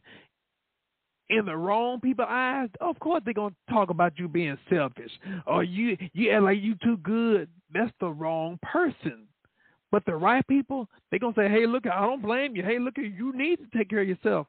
In 1.30 1.46
the 1.46 1.58
wrong 1.58 2.00
people's 2.00 2.28
eyes, 2.30 2.70
of 2.82 3.00
course 3.00 3.22
they're 3.26 3.34
gonna 3.34 3.56
talk 3.70 3.90
about 3.90 4.18
you 4.18 4.28
being 4.28 4.58
selfish. 4.70 5.12
Or 5.48 5.64
you 5.64 5.98
you 6.14 6.32
act 6.32 6.44
like 6.44 6.62
you 6.62 6.76
too 6.84 6.98
good. 6.98 7.50
That's 7.74 7.92
the 8.00 8.10
wrong 8.10 8.60
person. 8.62 9.28
But 9.92 10.06
the 10.06 10.16
right 10.16 10.46
people, 10.48 10.88
they're 11.10 11.20
gonna 11.20 11.34
say, 11.36 11.50
Hey, 11.50 11.66
look, 11.66 11.88
I 11.88 12.02
don't 12.02 12.22
blame 12.22 12.56
you. 12.56 12.64
Hey, 12.64 12.80
look, 12.80 12.98
you 12.98 13.34
need 13.36 13.58
to 13.58 13.78
take 13.78 13.90
care 13.90 14.02
of 14.02 14.08
yourself. 14.08 14.48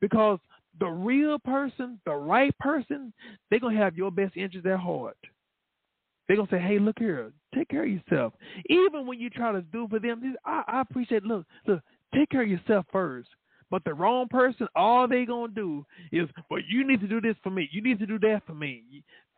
Because 0.00 0.38
the 0.80 0.88
real 0.88 1.38
person, 1.38 2.00
the 2.04 2.14
right 2.14 2.56
person, 2.58 3.12
they're 3.50 3.60
gonna 3.60 3.76
have 3.76 3.96
your 3.96 4.10
best 4.10 4.36
interest 4.36 4.66
at 4.66 4.78
heart. 4.78 5.16
They're 6.26 6.36
gonna 6.36 6.48
say, 6.50 6.58
"Hey, 6.58 6.78
look 6.78 6.98
here, 6.98 7.32
take 7.54 7.68
care 7.68 7.84
of 7.84 7.90
yourself." 7.90 8.34
Even 8.68 9.06
when 9.06 9.20
you 9.20 9.30
try 9.30 9.52
to 9.52 9.62
do 9.62 9.86
for 9.88 9.98
them, 9.98 10.36
I, 10.44 10.64
I 10.66 10.80
appreciate. 10.80 11.24
Look, 11.24 11.46
look, 11.66 11.82
take 12.14 12.30
care 12.30 12.42
of 12.42 12.48
yourself 12.48 12.86
first. 12.92 13.28
But 13.70 13.82
the 13.84 13.94
wrong 13.94 14.28
person, 14.28 14.68
all 14.76 15.08
they 15.08 15.24
gonna 15.24 15.52
do 15.52 15.84
is, 16.12 16.28
"Well, 16.50 16.60
you 16.68 16.86
need 16.86 17.00
to 17.00 17.08
do 17.08 17.20
this 17.20 17.36
for 17.42 17.50
me. 17.50 17.68
You 17.72 17.82
need 17.82 17.98
to 17.98 18.06
do 18.06 18.18
that 18.20 18.44
for 18.44 18.54
me." 18.54 18.84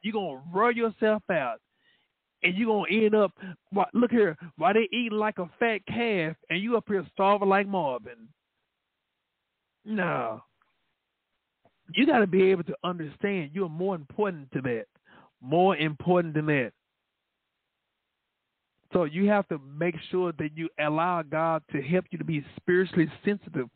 You, 0.02 0.10
are 0.10 0.12
gonna 0.12 0.42
run 0.52 0.76
yourself 0.76 1.22
out, 1.30 1.60
and 2.42 2.54
you 2.54 2.70
are 2.70 2.86
gonna 2.86 3.04
end 3.04 3.14
up. 3.14 3.32
Look 3.94 4.10
here, 4.10 4.36
why 4.56 4.74
they 4.74 4.88
eating 4.92 5.18
like 5.18 5.38
a 5.38 5.48
fat 5.58 5.84
calf, 5.86 6.36
and 6.50 6.60
you 6.60 6.76
up 6.76 6.88
here 6.88 7.06
starving 7.12 7.48
like 7.48 7.66
Marvin. 7.66 8.28
No, 9.84 10.42
you 11.94 12.06
got 12.06 12.18
to 12.18 12.26
be 12.26 12.50
able 12.50 12.64
to 12.64 12.76
understand 12.84 13.50
you're 13.52 13.68
more 13.68 13.94
important 13.94 14.50
to 14.52 14.60
that. 14.62 14.86
More 15.40 15.76
important 15.76 16.34
than 16.34 16.46
that. 16.46 16.72
So 18.92 19.04
you 19.04 19.28
have 19.28 19.46
to 19.48 19.58
make 19.78 19.94
sure 20.10 20.32
that 20.38 20.50
you 20.54 20.68
allow 20.78 21.22
God 21.22 21.62
to 21.72 21.82
help 21.82 22.06
you 22.10 22.18
to 22.18 22.24
be 22.24 22.44
spiritually 22.56 23.10
sensitive, 23.24 23.68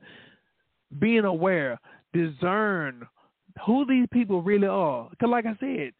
being 0.98 1.24
aware, 1.24 1.78
discern 2.14 3.06
who 3.66 3.84
these 3.86 4.06
people 4.12 4.42
really 4.42 4.66
are. 4.66 5.08
Because, 5.10 5.28
like 5.28 5.46
I 5.46 5.56
said, 5.60 5.92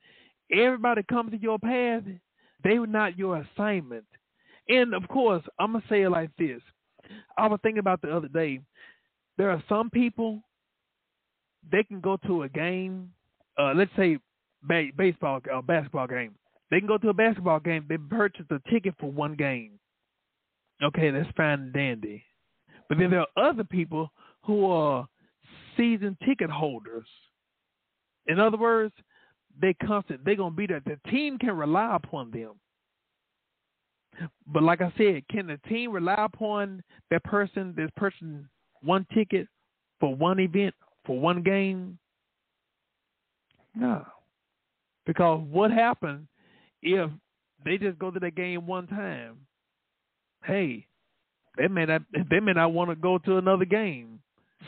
everybody 0.51 1.03
comes 1.03 1.33
to 1.33 1.39
your 1.39 1.59
path, 1.59 2.03
they 2.65 2.79
were 2.79 2.87
not 2.87 3.19
your 3.19 3.39
assignment. 3.55 4.05
And 4.69 4.95
of 4.95 5.07
course, 5.09 5.43
I'm 5.59 5.73
gonna 5.73 5.85
say 5.89 6.03
it 6.03 6.11
like 6.11 6.31
this. 6.39 6.63
I 7.37 7.47
was 7.49 7.59
thinking 7.63 7.81
about 7.81 8.01
the 8.01 8.15
other 8.15 8.29
day. 8.29 8.61
There 9.37 9.51
are 9.51 9.63
some 9.69 9.91
people 9.91 10.43
they 11.71 11.83
can 11.85 12.01
go 12.01 12.17
to 12.27 12.43
a 12.43 12.49
game. 12.49 13.11
Uh, 13.59 13.73
let's 13.75 13.91
say 13.97 14.19
ba- 14.63 14.91
baseball 14.97 15.41
or 15.47 15.57
uh, 15.57 15.63
basketball 15.63 16.07
game. 16.07 16.35
They 16.73 16.79
can 16.79 16.89
go 16.89 16.97
to 16.97 17.11
a 17.11 17.15
basketball 17.15 17.61
game. 17.61 17.85
They 17.87 17.99
purchase 17.99 18.47
a 18.51 18.59
ticket 18.71 18.95
for 18.99 19.13
one 19.13 19.35
game. 19.35 19.79
Okay, 20.83 21.11
that's 21.11 21.29
fine 21.37 21.61
and 21.61 21.73
dandy. 21.73 22.25
But 22.89 22.97
then 22.97 23.11
there 23.11 23.21
are 23.21 23.51
other 23.51 23.63
people 23.63 24.11
who 24.43 24.65
are 24.65 25.07
season 25.77 26.17
ticket 26.25 26.49
holders. 26.49 27.07
In 28.27 28.41
other 28.41 28.57
words, 28.57 28.95
they 29.61 29.75
constant. 29.75 30.25
They're 30.25 30.35
gonna 30.35 30.55
be 30.55 30.67
there. 30.67 30.81
The 30.87 30.99
team 31.11 31.39
can 31.39 31.59
rely 31.59 31.95
upon 31.95 32.31
them. 32.31 32.53
But 34.47 34.63
like 34.63 34.81
I 34.81 34.91
said, 34.97 35.29
can 35.29 35.49
the 35.49 35.61
team 35.69 35.93
rely 35.93 36.25
upon 36.25 36.83
that 37.11 37.23
person 37.25 37.75
that's 37.77 37.93
person 37.97 38.49
one 38.81 39.07
ticket 39.13 39.47
for 40.01 40.15
one 40.15 40.41
event 40.41 40.75
for 41.05 41.21
one 41.21 41.43
game? 41.43 41.99
No. 43.75 44.07
Because 45.05 45.43
what 45.51 45.71
happens 45.71 46.29
if 46.83 47.11
they 47.65 47.79
just 47.79 47.99
go 47.99 48.11
to 48.11 48.21
that 48.21 48.35
game 48.35 48.67
one 48.67 48.87
time? 48.87 49.47
Hey, 50.45 50.87
they 51.57 51.69
may 51.69 51.87
not 51.87 52.03
they 52.31 52.41
may 52.41 52.53
not 52.53 52.73
want 52.73 52.91
to 52.91 52.97
go 52.97 53.19
to 53.19 53.39
another 53.39 53.65
game. 53.65 54.21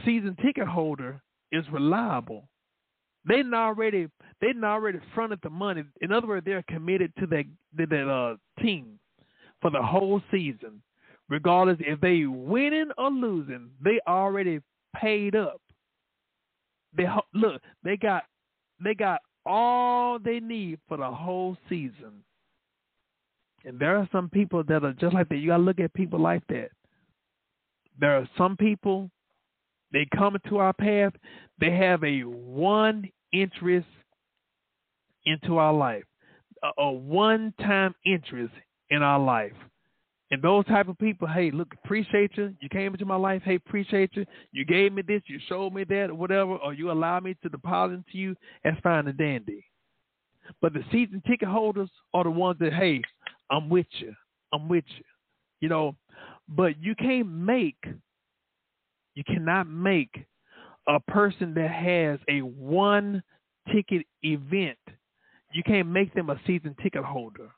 Season 0.04 0.36
ticket 0.42 0.66
holder 0.66 1.20
is 1.52 1.64
reliable. 1.72 2.48
They 3.26 3.42
already 3.52 4.08
they 4.40 4.52
already 4.62 4.98
fronted 5.14 5.40
the 5.42 5.50
money. 5.50 5.84
In 6.00 6.12
other 6.12 6.26
words, 6.26 6.44
they're 6.44 6.64
committed 6.68 7.12
to 7.18 7.26
that 7.28 7.44
to 7.78 7.86
that 7.86 8.08
uh, 8.10 8.62
team 8.62 8.98
for 9.60 9.70
the 9.70 9.82
whole 9.82 10.20
season, 10.30 10.82
regardless 11.28 11.78
if 11.80 12.00
they 12.00 12.26
winning 12.26 12.90
or 12.98 13.10
losing. 13.10 13.70
They 13.82 13.98
already 14.06 14.60
paid 14.94 15.34
up. 15.34 15.60
They 16.96 17.06
look. 17.32 17.62
They 17.82 17.96
got 17.96 18.24
they 18.82 18.94
got 18.94 19.20
all 19.46 20.18
they 20.18 20.40
need 20.40 20.78
for 20.88 20.96
the 20.96 21.10
whole 21.10 21.56
season. 21.68 22.22
And 23.64 23.78
there 23.78 23.96
are 23.96 24.08
some 24.12 24.28
people 24.28 24.62
that 24.64 24.84
are 24.84 24.92
just 24.92 25.14
like 25.14 25.28
that. 25.28 25.36
You 25.36 25.48
gotta 25.48 25.62
look 25.62 25.80
at 25.80 25.92
people 25.94 26.20
like 26.20 26.46
that. 26.48 26.70
There 27.98 28.16
are 28.16 28.28
some 28.36 28.56
people 28.56 29.10
they 29.92 30.06
come 30.16 30.34
into 30.34 30.58
our 30.58 30.72
path, 30.72 31.12
they 31.60 31.70
have 31.70 32.02
a 32.02 32.20
one 32.22 33.08
interest 33.32 33.86
into 35.24 35.56
our 35.56 35.72
life. 35.72 36.04
A, 36.62 36.82
a 36.82 36.92
one 36.92 37.54
time 37.60 37.94
interest 38.04 38.52
in 38.90 39.02
our 39.02 39.18
life. 39.18 39.52
And 40.30 40.42
those 40.42 40.64
type 40.66 40.88
of 40.88 40.98
people, 40.98 41.28
hey, 41.28 41.50
look, 41.50 41.68
appreciate 41.84 42.32
you. 42.36 42.54
You 42.60 42.68
came 42.68 42.92
into 42.92 43.04
my 43.04 43.16
life. 43.16 43.42
Hey, 43.44 43.56
appreciate 43.56 44.10
you. 44.14 44.24
You 44.52 44.64
gave 44.64 44.92
me 44.92 45.02
this. 45.02 45.22
You 45.26 45.38
showed 45.48 45.72
me 45.74 45.84
that, 45.84 46.10
or 46.10 46.14
whatever, 46.14 46.56
or 46.56 46.72
you 46.72 46.90
allow 46.90 47.20
me 47.20 47.36
to 47.42 47.48
deposit 47.48 47.94
into 47.94 48.18
you. 48.18 48.34
That's 48.64 48.80
fine 48.80 49.06
and 49.06 49.18
dandy. 49.18 49.64
But 50.60 50.72
the 50.72 50.82
season 50.90 51.22
ticket 51.26 51.48
holders 51.48 51.90
are 52.12 52.24
the 52.24 52.30
ones 52.30 52.58
that, 52.60 52.72
hey, 52.72 53.02
I'm 53.50 53.68
with 53.68 53.86
you. 53.98 54.14
I'm 54.52 54.68
with 54.68 54.84
you. 54.96 55.04
You 55.60 55.68
know, 55.68 55.96
but 56.48 56.82
you 56.82 56.94
can't 56.94 57.28
make, 57.28 57.82
you 59.14 59.24
cannot 59.24 59.68
make 59.68 60.26
a 60.88 61.00
person 61.00 61.54
that 61.54 61.70
has 61.70 62.18
a 62.28 62.40
one 62.40 63.22
ticket 63.72 64.06
event, 64.22 64.78
you 65.52 65.62
can't 65.62 65.88
make 65.88 66.12
them 66.14 66.30
a 66.30 66.40
season 66.46 66.74
ticket 66.82 67.04
holder. 67.04 67.50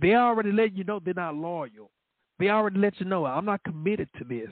They 0.00 0.14
already 0.14 0.52
let 0.52 0.76
you 0.76 0.84
know 0.84 1.00
they're 1.00 1.14
not 1.14 1.34
loyal. 1.34 1.90
They 2.38 2.50
already 2.50 2.78
let 2.78 2.98
you 3.00 3.06
know 3.06 3.24
I'm 3.24 3.46
not 3.46 3.62
committed 3.64 4.08
to 4.18 4.24
this. 4.24 4.50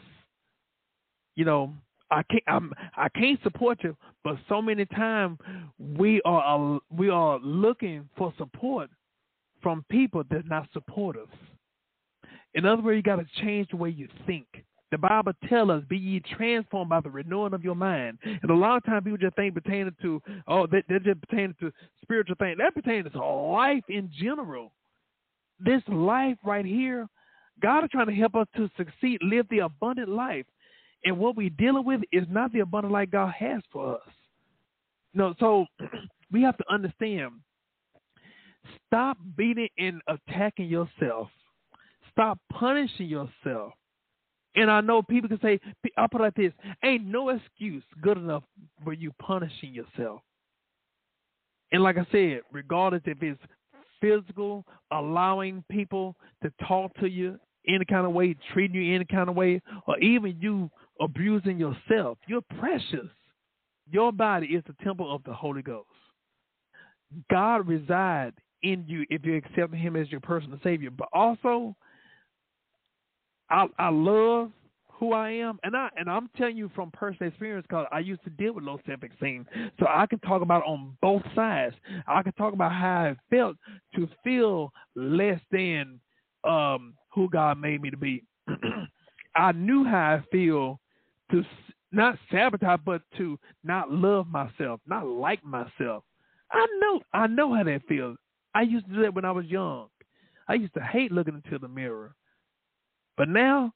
You 1.37 1.45
know, 1.45 1.75
I 2.11 2.23
can't 2.23 2.43
I'm 2.47 2.73
I 2.97 3.09
can't 3.09 3.43
support 3.43 3.83
you, 3.83 3.97
but 4.23 4.37
so 4.49 4.63
many 4.63 4.87
times 4.87 5.39
we 5.79 6.23
are 6.25 6.77
uh, 6.77 6.79
we 6.91 7.11
are 7.11 7.39
looking 7.41 8.09
for 8.17 8.33
support 8.39 8.89
from 9.63 9.85
people 9.91 10.23
that's 10.31 10.49
not 10.49 10.69
support 10.73 11.17
us. 11.17 11.29
In 12.55 12.65
other 12.65 12.83
words, 12.83 12.97
you 12.97 13.03
got 13.03 13.17
to 13.17 13.27
change 13.43 13.69
the 13.71 13.77
way 13.77 13.91
you 13.91 14.09
think. 14.27 14.47
The 14.93 14.99
Bible 14.99 15.33
tells 15.49 15.71
us, 15.71 15.83
"Be 15.89 15.99
ye 15.99 16.21
transformed 16.21 16.91
by 16.91 17.01
the 17.01 17.11
renewing 17.11 17.53
of 17.53 17.65
your 17.65 17.75
mind." 17.75 18.19
And 18.25 18.51
a 18.51 18.55
lot 18.55 18.77
of 18.77 18.85
times 18.85 19.05
people 19.05 19.19
just 19.19 19.35
think 19.35 19.55
pertaining 19.55 19.95
to 20.03 20.23
oh, 20.47 20.67
they're 20.67 21.01
just 21.01 21.21
pertaining 21.23 21.57
to 21.61 21.73
spiritual 22.01 22.37
things. 22.39 22.59
That 22.59 22.75
pertains 22.75 23.11
to 23.13 23.25
life 23.25 23.83
in 23.89 24.11
general 24.17 24.73
this 25.61 25.83
life 25.89 26.37
right 26.45 26.65
here, 26.65 27.07
God 27.63 27.85
is 27.85 27.91
trying 27.91 28.07
to 28.07 28.15
help 28.15 28.35
us 28.35 28.47
to 28.57 28.69
succeed, 28.77 29.19
live 29.23 29.47
the 29.51 29.61
abundant 29.61 30.09
life. 30.09 30.47
And 31.05 31.19
what 31.19 31.37
we're 31.37 31.51
dealing 31.51 31.85
with 31.85 32.01
is 32.13 32.25
not 32.29 32.53
the 32.53 32.61
abundant 32.61 32.93
life 32.93 33.11
God 33.11 33.33
has 33.39 33.63
for 33.73 33.97
us. 33.97 34.09
No, 35.13 35.35
so 35.39 35.67
we 36.33 36.43
have 36.43 36.57
to 36.57 36.65
understand. 36.73 37.33
Stop 38.87 39.19
beating 39.37 39.69
and 39.79 40.01
attacking 40.09 40.69
yourself. 40.69 41.29
Stop 42.11 42.39
punishing 42.53 43.07
yourself. 43.07 43.73
And 44.57 44.71
I 44.71 44.81
know 44.81 45.03
people 45.03 45.29
can 45.29 45.41
say, 45.41 45.61
I'll 45.97 46.09
put 46.09 46.21
it 46.21 46.25
like 46.25 46.35
this 46.35 46.53
ain't 46.85 47.05
no 47.05 47.31
excuse 47.31 47.83
good 48.01 48.17
enough 48.17 48.45
for 48.85 48.93
you 48.93 49.13
punishing 49.21 49.75
yourself. 49.75 50.23
And 51.73 51.83
like 51.83 51.99
I 51.99 52.07
said, 52.13 52.43
regardless 52.53 53.03
if 53.05 53.21
it's 53.21 53.41
physical, 54.01 54.65
allowing 54.91 55.65
people 55.71 56.17
to 56.43 56.53
talk 56.67 56.95
to 56.97 57.09
you 57.09 57.39
any 57.67 57.85
kind 57.85 58.07
of 58.07 58.13
way, 58.13 58.37
treating 58.53 58.81
you 58.81 58.95
any 58.95 59.05
kind 59.05 59.29
of 59.29 59.37
way, 59.37 59.61
or 59.87 59.99
even 59.99 60.37
you 60.41 60.71
abusing 61.01 61.59
yourself. 61.59 62.19
You're 62.29 62.43
precious. 62.59 63.09
Your 63.91 64.13
body 64.13 64.49
is 64.49 64.63
the 64.67 64.75
temple 64.85 65.15
of 65.15 65.23
the 65.25 65.33
Holy 65.33 65.63
Ghost. 65.63 65.89
God 67.31 67.67
resides 67.67 68.37
in 68.63 68.85
you 68.87 69.05
if 69.11 69.25
you 69.25 69.37
accept 69.37 69.75
Him 69.75 69.97
as 69.97 70.11
your 70.11 70.21
personal 70.21 70.59
Savior. 70.63 70.91
But 70.91 71.09
also, 71.13 71.77
I, 73.51 73.67
I 73.79 73.89
love 73.91 74.51
who 74.99 75.13
I 75.13 75.31
am, 75.31 75.59
and 75.65 75.77
I 75.77 75.89
and 75.97 76.09
I'm 76.09 76.29
telling 76.37 76.57
you 76.57 76.71
from 76.75 76.91
personal 76.93 77.29
experience 77.29 77.67
because 77.69 77.87
I 77.91 77.99
used 77.99 78.23
to 78.25 78.31
deal 78.31 78.53
with 78.53 78.65
low 78.65 78.79
self 78.87 79.01
esteem, 79.03 79.47
so 79.79 79.87
I 79.89 80.07
can 80.07 80.21
talk 80.21 80.43
about 80.43 80.63
on 80.65 80.97
both 81.03 81.23
sides. 81.35 81.75
I 82.07 82.23
can 82.23 82.33
talk 82.35 82.53
about 82.55 82.73
how 82.73 83.13
I 83.13 83.17
felt 83.29 83.57
to 83.97 84.09
feel 84.23 84.73
less 84.95 85.41
than 85.51 86.01
um, 86.45 86.95
who 87.13 87.29
God 87.29 87.59
made 87.59 87.83
me 87.83 87.91
to 87.91 87.97
be. 87.97 88.25
I 89.37 89.53
knew 89.53 89.85
how 89.85 89.99
I 89.99 90.23
feel 90.31 90.81
to 91.33 91.45
not 91.91 92.19
sabotage, 92.31 92.81
but 92.85 93.03
to 93.17 93.39
not 93.63 93.91
love 93.91 94.29
myself, 94.29 94.81
not 94.87 95.07
like 95.07 95.45
myself. 95.45 96.05
I 96.53 96.67
know, 96.81 97.01
I 97.13 97.27
know 97.27 97.55
how 97.55 97.65
that 97.65 97.83
feels. 97.89 98.17
I 98.55 98.63
used 98.63 98.87
to 98.87 98.95
do 98.95 99.03
that 99.03 99.15
when 99.15 99.25
I 99.25 99.33
was 99.33 99.47
young. 99.47 99.89
I 100.49 100.55
used 100.55 100.75
to 100.75 100.81
hate 100.81 101.11
looking 101.11 101.35
into 101.43 101.59
the 101.59 101.69
mirror, 101.69 102.15
but 103.17 103.29
now 103.29 103.73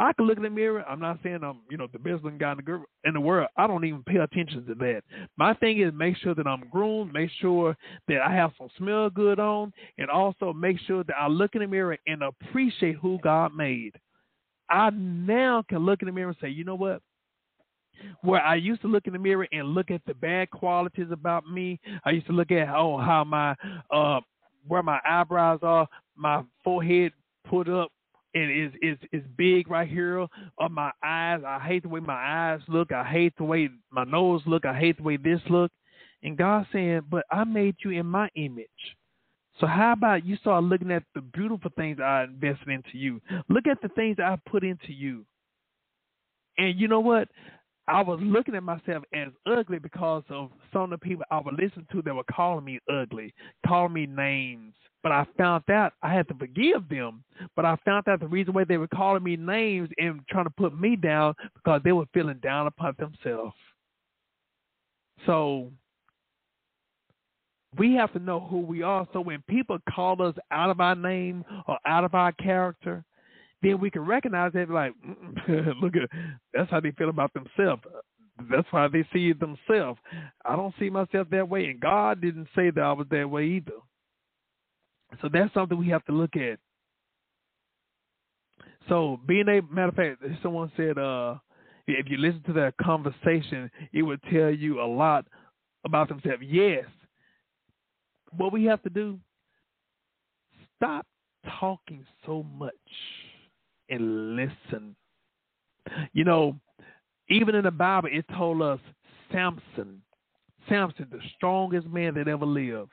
I 0.00 0.14
can 0.14 0.26
look 0.26 0.38
in 0.38 0.44
the 0.44 0.50
mirror. 0.50 0.82
I'm 0.88 0.98
not 0.98 1.18
saying 1.22 1.40
I'm, 1.44 1.60
you 1.70 1.76
know, 1.76 1.86
the 1.92 1.98
best 1.98 2.24
looking 2.24 2.38
guy 2.38 2.52
in 2.52 2.58
the, 2.64 2.82
in 3.04 3.12
the 3.12 3.20
world. 3.20 3.48
I 3.58 3.66
don't 3.66 3.84
even 3.84 4.02
pay 4.02 4.16
attention 4.16 4.64
to 4.66 4.74
that. 4.76 5.02
My 5.36 5.52
thing 5.52 5.78
is 5.78 5.92
make 5.94 6.16
sure 6.16 6.34
that 6.34 6.46
I'm 6.46 6.64
groomed, 6.70 7.12
make 7.12 7.30
sure 7.38 7.76
that 8.08 8.22
I 8.26 8.32
have 8.32 8.52
some 8.56 8.70
smell 8.78 9.10
good 9.10 9.38
on, 9.38 9.74
and 9.98 10.08
also 10.08 10.54
make 10.54 10.78
sure 10.86 11.04
that 11.04 11.16
I 11.20 11.28
look 11.28 11.54
in 11.54 11.60
the 11.60 11.66
mirror 11.66 11.98
and 12.06 12.22
appreciate 12.22 12.96
who 12.96 13.18
God 13.22 13.54
made. 13.54 13.92
I 14.70 14.88
now 14.88 15.62
can 15.68 15.80
look 15.80 16.00
in 16.00 16.06
the 16.06 16.12
mirror 16.12 16.30
and 16.30 16.38
say, 16.40 16.48
you 16.48 16.64
know 16.64 16.76
what? 16.76 17.02
Where 18.22 18.40
I 18.40 18.54
used 18.54 18.80
to 18.80 18.88
look 18.88 19.06
in 19.06 19.12
the 19.12 19.18
mirror 19.18 19.46
and 19.52 19.74
look 19.74 19.90
at 19.90 20.00
the 20.06 20.14
bad 20.14 20.50
qualities 20.50 21.08
about 21.12 21.46
me, 21.46 21.78
I 22.06 22.10
used 22.12 22.26
to 22.28 22.32
look 22.32 22.50
at 22.50 22.74
oh 22.74 22.96
how 22.96 23.24
my 23.24 23.54
uh 23.90 24.20
where 24.66 24.82
my 24.82 24.98
eyebrows 25.06 25.60
are, 25.62 25.86
my 26.16 26.42
forehead 26.64 27.12
put 27.46 27.68
up, 27.68 27.90
and 28.34 28.50
is 28.50 28.72
is 28.82 28.98
is 29.12 29.22
big 29.36 29.70
right 29.70 29.88
here 29.88 30.26
on 30.58 30.72
my 30.72 30.90
eyes. 31.02 31.40
I 31.46 31.58
hate 31.60 31.82
the 31.82 31.88
way 31.88 32.00
my 32.00 32.14
eyes 32.14 32.60
look. 32.68 32.92
I 32.92 33.04
hate 33.04 33.34
the 33.36 33.44
way 33.44 33.68
my 33.90 34.04
nose 34.04 34.42
look. 34.46 34.64
I 34.64 34.78
hate 34.78 34.96
the 34.98 35.02
way 35.02 35.16
this 35.16 35.40
look. 35.48 35.70
And 36.22 36.36
God 36.36 36.66
saying, 36.72 37.02
but 37.10 37.24
I 37.30 37.44
made 37.44 37.76
you 37.84 37.90
in 37.92 38.06
my 38.06 38.28
image. 38.34 38.68
So 39.58 39.66
how 39.66 39.92
about 39.92 40.24
you 40.24 40.36
start 40.36 40.64
looking 40.64 40.90
at 40.90 41.02
the 41.14 41.20
beautiful 41.20 41.70
things 41.76 41.98
I 42.02 42.24
invested 42.24 42.68
into 42.68 42.96
you? 42.96 43.20
Look 43.48 43.66
at 43.66 43.80
the 43.82 43.88
things 43.88 44.16
I 44.18 44.36
put 44.48 44.64
into 44.64 44.92
you. 44.92 45.24
And 46.56 46.78
you 46.78 46.88
know 46.88 47.00
what? 47.00 47.28
I 47.90 48.02
was 48.02 48.20
looking 48.22 48.54
at 48.54 48.62
myself 48.62 49.02
as 49.12 49.28
ugly 49.46 49.80
because 49.80 50.22
of 50.30 50.50
some 50.72 50.84
of 50.84 50.90
the 50.90 50.98
people 50.98 51.24
I 51.32 51.40
would 51.40 51.54
listen 51.54 51.86
to 51.90 52.02
that 52.02 52.14
were 52.14 52.22
calling 52.30 52.64
me 52.64 52.78
ugly, 52.88 53.34
calling 53.66 53.92
me 53.92 54.06
names, 54.06 54.74
but 55.02 55.10
I 55.10 55.26
found 55.36 55.68
out 55.68 55.94
I 56.00 56.12
had 56.14 56.28
to 56.28 56.34
forgive 56.34 56.88
them. 56.88 57.24
But 57.56 57.64
I 57.64 57.76
found 57.84 58.06
out 58.06 58.20
the 58.20 58.28
reason 58.28 58.54
why 58.54 58.62
they 58.62 58.76
were 58.76 58.86
calling 58.86 59.24
me 59.24 59.36
names 59.36 59.88
and 59.98 60.20
trying 60.28 60.44
to 60.44 60.50
put 60.50 60.78
me 60.78 60.94
down 60.94 61.34
because 61.54 61.80
they 61.82 61.90
were 61.90 62.04
feeling 62.14 62.38
down 62.38 62.68
upon 62.68 62.94
themselves. 62.96 63.56
So 65.26 65.72
we 67.76 67.94
have 67.94 68.12
to 68.12 68.20
know 68.20 68.38
who 68.38 68.60
we 68.60 68.82
are. 68.82 69.08
So 69.12 69.20
when 69.20 69.42
people 69.48 69.78
call 69.92 70.22
us 70.22 70.36
out 70.52 70.70
of 70.70 70.80
our 70.80 70.94
name 70.94 71.44
or 71.66 71.76
out 71.86 72.04
of 72.04 72.14
our 72.14 72.30
character, 72.32 73.04
then 73.62 73.80
we 73.80 73.90
can 73.90 74.02
recognize 74.06 74.52
that 74.54 74.70
like, 74.70 74.92
look 75.82 75.94
at 75.96 76.08
that's 76.54 76.70
how 76.70 76.80
they 76.80 76.92
feel 76.92 77.10
about 77.10 77.32
themselves. 77.34 77.82
That's 78.50 78.66
why 78.70 78.88
they 78.88 79.06
see 79.12 79.30
it 79.30 79.40
themselves. 79.40 80.00
I 80.44 80.56
don't 80.56 80.74
see 80.78 80.88
myself 80.88 81.28
that 81.30 81.48
way, 81.48 81.66
and 81.66 81.80
God 81.80 82.20
didn't 82.22 82.48
say 82.56 82.70
that 82.70 82.82
I 82.82 82.92
was 82.92 83.06
that 83.10 83.28
way 83.28 83.44
either. 83.44 83.72
So 85.20 85.28
that's 85.32 85.52
something 85.52 85.76
we 85.76 85.88
have 85.88 86.04
to 86.06 86.12
look 86.12 86.36
at. 86.36 86.58
So 88.88 89.20
being 89.26 89.48
a 89.48 89.60
matter 89.72 89.88
of 89.88 89.94
fact, 89.94 90.22
someone 90.42 90.72
said, 90.76 90.96
uh, 90.96 91.36
if 91.86 92.08
you 92.08 92.16
listen 92.16 92.42
to 92.46 92.52
that 92.54 92.74
conversation, 92.80 93.70
it 93.92 94.02
would 94.02 94.20
tell 94.32 94.50
you 94.50 94.80
a 94.80 94.86
lot 94.86 95.26
about 95.84 96.08
themselves. 96.08 96.42
Yes. 96.42 96.84
What 98.36 98.52
we 98.52 98.64
have 98.66 98.82
to 98.84 98.90
do, 98.90 99.18
stop 100.76 101.06
talking 101.58 102.06
so 102.24 102.44
much 102.56 102.72
and 103.90 104.36
listen. 104.36 104.96
You 106.12 106.24
know, 106.24 106.58
even 107.28 107.54
in 107.54 107.64
the 107.64 107.70
Bible, 107.70 108.08
it 108.12 108.24
told 108.36 108.62
us 108.62 108.80
Samson, 109.32 110.02
Samson, 110.68 111.06
the 111.10 111.20
strongest 111.36 111.86
man 111.86 112.14
that 112.14 112.28
ever 112.28 112.46
lived, 112.46 112.92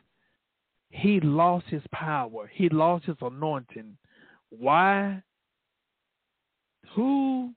he 0.90 1.20
lost 1.20 1.66
his 1.68 1.84
power. 1.92 2.50
He 2.54 2.70
lost 2.70 3.06
his 3.06 3.18
anointing. 3.22 3.98
Why? 4.50 5.22
Who 6.96 7.52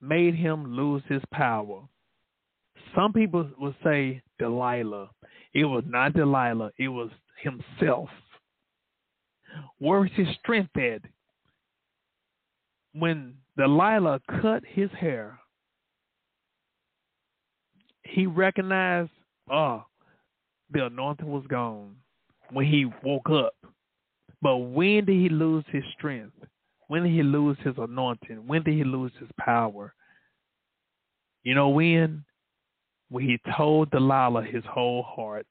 made 0.00 0.34
him 0.34 0.74
lose 0.74 1.02
his 1.08 1.22
power? 1.32 1.82
Some 2.94 3.12
people 3.12 3.48
would 3.58 3.74
say 3.84 4.22
Delilah. 4.38 5.10
It 5.52 5.64
was 5.64 5.84
not 5.86 6.14
Delilah, 6.14 6.70
it 6.78 6.88
was 6.88 7.10
himself. 7.42 8.08
Where 9.78 10.04
is 10.04 10.12
his 10.14 10.28
strength 10.40 10.76
at? 10.76 11.02
When 12.92 13.34
Delilah 13.56 14.20
cut 14.42 14.62
his 14.66 14.90
hair, 14.98 15.38
he 18.02 18.26
recognized, 18.26 19.10
oh, 19.50 19.84
the 20.72 20.86
anointing 20.86 21.30
was 21.30 21.44
gone 21.48 21.96
when 22.50 22.66
he 22.66 22.86
woke 23.04 23.30
up. 23.30 23.54
But 24.42 24.56
when 24.56 25.04
did 25.04 25.16
he 25.16 25.28
lose 25.28 25.64
his 25.68 25.84
strength? 25.96 26.34
When 26.88 27.04
did 27.04 27.12
he 27.12 27.22
lose 27.22 27.56
his 27.62 27.74
anointing? 27.78 28.46
When 28.46 28.62
did 28.62 28.74
he 28.74 28.84
lose 28.84 29.12
his 29.20 29.28
power? 29.38 29.94
You 31.44 31.54
know 31.54 31.68
when? 31.68 32.24
When 33.10 33.24
he 33.24 33.38
told 33.56 33.90
Delilah 33.90 34.44
his 34.44 34.64
whole 34.68 35.02
heart, 35.02 35.46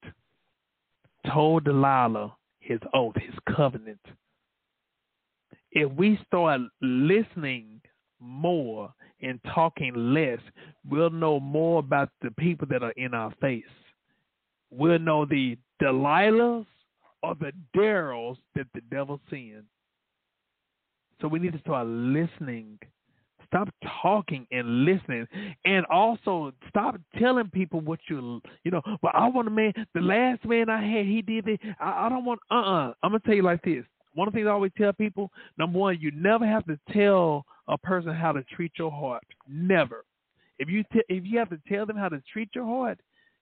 told 1.32 1.66
Delilah 1.66 2.36
his 2.60 2.80
oath, 2.94 3.16
his 3.16 3.36
covenant. 3.56 4.00
If 5.72 5.92
we 5.94 6.20
start 6.26 6.62
listening 6.82 7.82
more 8.20 8.94
and 9.22 9.40
talking 9.54 9.94
less, 9.96 10.40
we'll 10.90 11.10
know 11.10 11.40
more 11.40 11.80
about 11.80 12.10
the 12.22 12.32
people 12.32 12.68
that 12.72 12.84
are 12.84 12.94
in 12.98 13.14
our 13.14 13.34
face. 13.42 13.64
We'll 14.72 15.00
know 15.00 15.26
the 15.26 15.58
Delilahs 15.82 16.66
or 17.22 17.36
the 17.36 17.52
Daryls 17.76 18.38
that 18.56 18.68
the 18.74 18.82
devil 18.92 19.20
sends. 19.30 19.66
So 21.22 21.28
we 21.28 21.40
need 21.40 21.54
to 21.54 21.60
start 21.60 21.88
listening. 21.88 22.80
Stop 23.46 23.70
talking 24.02 24.46
and 24.52 24.86
listening, 24.86 25.26
and 25.66 25.84
also 25.88 26.52
stop 26.70 26.96
telling 27.18 27.50
people 27.50 27.82
what 27.82 28.00
you 28.08 28.40
you 28.64 28.70
know. 28.70 28.82
But 29.02 29.16
I 29.16 29.28
want 29.28 29.48
a 29.48 29.52
man. 29.52 29.74
The 29.96 30.02
last 30.02 30.46
man 30.46 30.70
I 30.70 30.80
had, 30.80 31.08
he 31.08 31.24
did 31.24 31.48
it. 31.48 31.60
I, 31.80 32.06
I 32.06 32.10
don't 32.10 32.26
want. 32.26 32.40
Uh. 32.52 32.56
uh-uh. 32.56 32.90
uh. 32.90 32.94
i 33.02 33.08
gonna 33.08 33.20
tell 33.26 33.34
you 33.34 33.42
like 33.42 33.64
this. 33.64 33.84
One 34.16 34.28
of 34.28 34.34
the 34.34 34.38
things 34.40 34.48
I 34.48 34.52
always 34.52 34.72
tell 34.78 34.94
people: 34.94 35.32
number 35.58 35.80
one, 35.80 35.98
you 36.00 36.12
never 36.12 36.46
have 36.46 36.66
to 36.66 36.80
tell 36.92 37.46
a 37.68 37.78
person 37.78 38.14
how 38.14 38.32
to 38.32 38.44
treat 38.56 38.72
your 38.78 38.92
heart. 38.92 39.24
Never. 39.48 40.04
If 40.58 40.70
you 40.70 40.84
t- 40.92 41.04
if 41.08 41.26
you 41.26 41.40
have 41.40 41.50
to 41.50 41.60
tell 41.68 41.86
them 41.86 41.98
how 41.98 42.10
to 42.10 42.22
treat 42.32 42.50
your 42.54 42.66
heart, 42.66 43.00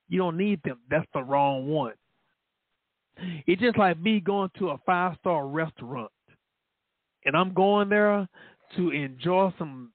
you 0.08 0.18
don't 0.18 0.36
need 0.36 0.60
them. 0.62 0.78
That's 0.90 1.06
the 1.14 1.22
wrong 1.22 1.68
one. 1.68 1.94
It's 3.46 3.60
just 3.60 3.78
like 3.78 3.98
me 3.98 4.20
going 4.20 4.50
to 4.58 4.70
a 4.70 4.78
five 4.86 5.16
star 5.20 5.46
restaurant, 5.46 6.12
and 7.24 7.36
I'm 7.36 7.52
going 7.52 7.88
there 7.88 8.28
to 8.76 8.90
enjoy 8.90 9.52
some 9.58 9.92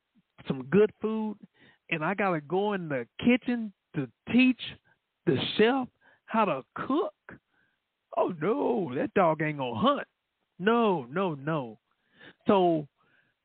some 0.47 0.63
good 0.65 0.91
food, 1.01 1.37
and 1.89 2.03
I 2.03 2.13
gotta 2.13 2.41
go 2.41 2.73
in 2.73 2.89
the 2.89 3.07
kitchen 3.23 3.71
to 3.95 4.07
teach 4.31 4.59
the 5.25 5.37
chef 5.57 5.87
how 6.25 6.45
to 6.45 6.63
cook. 6.75 7.13
Oh 8.17 8.33
no, 8.41 8.91
that 8.95 9.13
dog 9.13 9.41
ain't 9.41 9.59
gonna 9.59 9.79
hunt. 9.79 10.07
No, 10.63 11.05
no, 11.11 11.35
no. 11.35 11.77
So, 12.47 12.87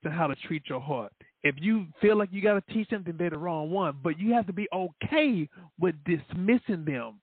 to 0.02 0.10
how 0.10 0.26
to 0.28 0.36
treat 0.46 0.62
your 0.68 0.80
heart. 0.80 1.12
If 1.42 1.56
you 1.58 1.86
feel 2.00 2.16
like 2.16 2.30
you 2.32 2.42
got 2.42 2.54
to 2.54 2.74
teach 2.74 2.88
them, 2.88 3.02
then 3.06 3.16
they're 3.18 3.30
the 3.30 3.38
wrong 3.38 3.70
one. 3.70 3.96
But 4.02 4.18
you 4.18 4.32
have 4.34 4.46
to 4.46 4.52
be 4.52 4.68
okay 4.72 5.48
with 5.78 5.94
dismissing 6.04 6.84
them 6.84 7.20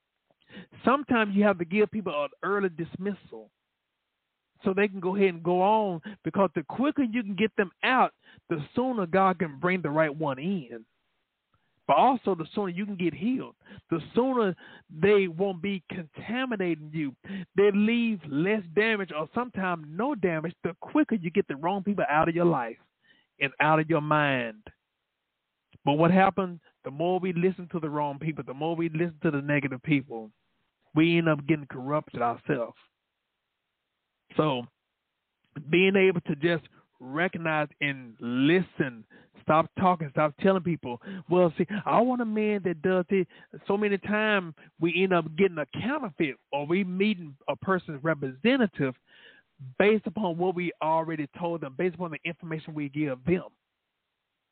Sometimes 0.84 1.36
you 1.36 1.44
have 1.44 1.58
to 1.60 1.66
give 1.66 1.92
people 1.92 2.14
an 2.24 2.30
early 2.44 2.70
dismissal 2.70 3.50
so 4.64 4.74
they 4.74 4.88
can 4.88 5.00
go 5.00 5.16
ahead 5.16 5.30
and 5.30 5.44
go 5.44 5.62
on 5.62 6.02
because 6.24 6.50
the 6.56 6.64
quicker 6.64 7.04
you 7.04 7.24
can 7.24 7.36
get 7.36 7.56
them 7.56 7.72
out, 7.84 8.14
the 8.50 8.64
sooner 8.76 9.06
God 9.06 9.40
can 9.40 9.60
bring 9.60 9.82
the 9.82 9.90
right 9.90 10.16
one 10.16 10.40
in. 10.40 10.86
But 11.88 11.98
also, 11.98 12.34
the 12.34 12.48
sooner 12.56 12.70
you 12.70 12.86
can 12.86 12.96
get 12.96 13.14
healed, 13.14 13.56
the 13.92 14.00
sooner 14.16 14.56
they 14.90 15.28
won't 15.28 15.62
be 15.62 15.84
contaminating 15.92 16.90
you. 16.92 17.16
They 17.56 17.70
leave 17.72 18.20
less 18.28 18.64
damage 18.76 19.12
or 19.16 19.30
sometimes 19.36 19.86
no 19.88 20.16
damage 20.16 20.56
the 20.64 20.76
quicker 20.80 21.16
you 21.16 21.30
get 21.30 21.48
the 21.48 21.56
wrong 21.56 21.84
people 21.84 22.06
out 22.10 22.28
of 22.28 22.36
your 22.36 22.46
life 22.46 22.78
and 23.40 23.52
out 23.60 23.80
of 23.80 23.90
your 23.90 24.02
mind. 24.02 24.64
But 25.84 25.94
what 25.94 26.10
happens? 26.10 26.60
The 26.84 26.92
more 26.92 27.20
we 27.20 27.34
listen 27.34 27.70
to 27.72 27.80
the 27.80 27.90
wrong 27.90 28.18
people, 28.18 28.44
the 28.46 28.54
more 28.54 28.76
we 28.76 28.90
listen 28.90 29.18
to 29.22 29.30
the 29.30 29.42
negative 29.42 29.84
people, 29.84 30.32
we 30.96 31.20
end 31.20 31.30
up 31.30 31.46
getting 31.46 31.68
corrupted 31.68 32.22
ourselves. 32.22 32.78
So, 34.36 34.64
being 35.70 35.96
able 35.96 36.22
to 36.22 36.36
just 36.36 36.64
recognize 37.00 37.68
and 37.82 38.16
listen. 38.20 39.06
Stop 39.46 39.70
talking. 39.80 40.10
Stop 40.12 40.34
telling 40.42 40.64
people. 40.64 41.00
Well, 41.30 41.54
see, 41.58 41.68
I 41.86 42.02
want 42.02 42.22
a 42.22 42.26
man 42.26 42.62
that 42.66 42.82
does 42.82 43.06
it. 43.10 43.28
So 43.68 43.78
many 43.78 43.98
times 44.00 44.56
we 44.80 45.04
end 45.04 45.14
up 45.14 45.26
getting 45.38 45.60
a 45.60 45.68
counterfeit, 45.80 46.36
or 46.52 46.66
we 46.66 46.84
meeting 46.84 47.36
a 47.48 47.56
person's 47.56 48.04
representative 48.04 48.96
based 49.78 50.08
upon 50.08 50.38
what 50.38 50.56
we 50.56 50.72
already 50.82 51.30
told 51.40 51.62
them, 51.62 51.76
based 51.78 51.96
upon 51.96 52.12
the 52.12 52.18
information 52.26 52.74
we 52.74 52.90
give 52.90 53.24
them. 53.26 53.44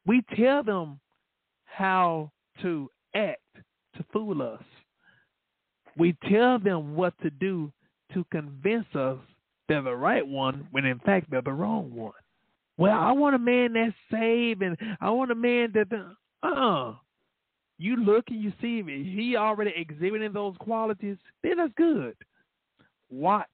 We 0.05 0.23
tell 0.37 0.63
them 0.63 0.99
how 1.65 2.31
to 2.61 2.89
act 3.15 3.41
to 3.97 4.05
fool 4.13 4.41
us. 4.43 4.63
We 5.97 6.15
tell 6.29 6.59
them 6.59 6.95
what 6.95 7.13
to 7.23 7.31
do 7.31 7.71
to 8.13 8.25
convince 8.31 8.85
us 8.93 9.17
they're 9.67 9.81
the 9.81 9.95
right 9.95 10.25
one 10.25 10.67
when 10.71 10.85
in 10.85 10.99
fact 10.99 11.31
they're 11.31 11.41
the 11.41 11.51
wrong 11.51 11.93
one. 11.93 12.13
Well, 12.77 12.97
I 12.97 13.11
want 13.11 13.35
a 13.35 13.39
man 13.39 13.73
that's 13.73 13.95
saved, 14.11 14.61
and 14.61 14.77
I 14.99 15.09
want 15.11 15.31
a 15.31 15.35
man 15.35 15.73
that, 15.73 15.87
uh, 15.91 16.45
uh 16.47 16.95
you 17.77 17.97
look 17.97 18.25
and 18.29 18.41
you 18.41 18.53
see 18.61 18.79
him, 18.79 18.87
he 18.87 19.35
already 19.35 19.73
exhibiting 19.75 20.31
those 20.33 20.55
qualities. 20.59 21.17
Then 21.41 21.57
that's 21.57 21.73
good. 21.75 22.15
Watch, 23.09 23.47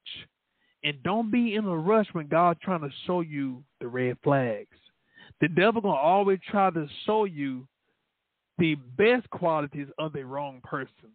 and 0.83 1.01
don't 1.03 1.31
be 1.31 1.55
in 1.55 1.65
a 1.65 1.77
rush 1.77 2.07
when 2.13 2.27
God's 2.27 2.59
trying 2.61 2.81
to 2.81 2.89
show 3.05 3.21
you 3.21 3.63
the 3.81 3.87
red 3.87 4.17
flags. 4.23 4.77
The 5.41 5.47
devil 5.47 5.81
gonna 5.81 5.95
always 5.95 6.39
try 6.49 6.69
to 6.69 6.87
show 7.05 7.25
you 7.25 7.67
the 8.57 8.75
best 8.97 9.29
qualities 9.29 9.87
of 9.97 10.13
the 10.13 10.25
wrong 10.25 10.61
person, 10.63 11.11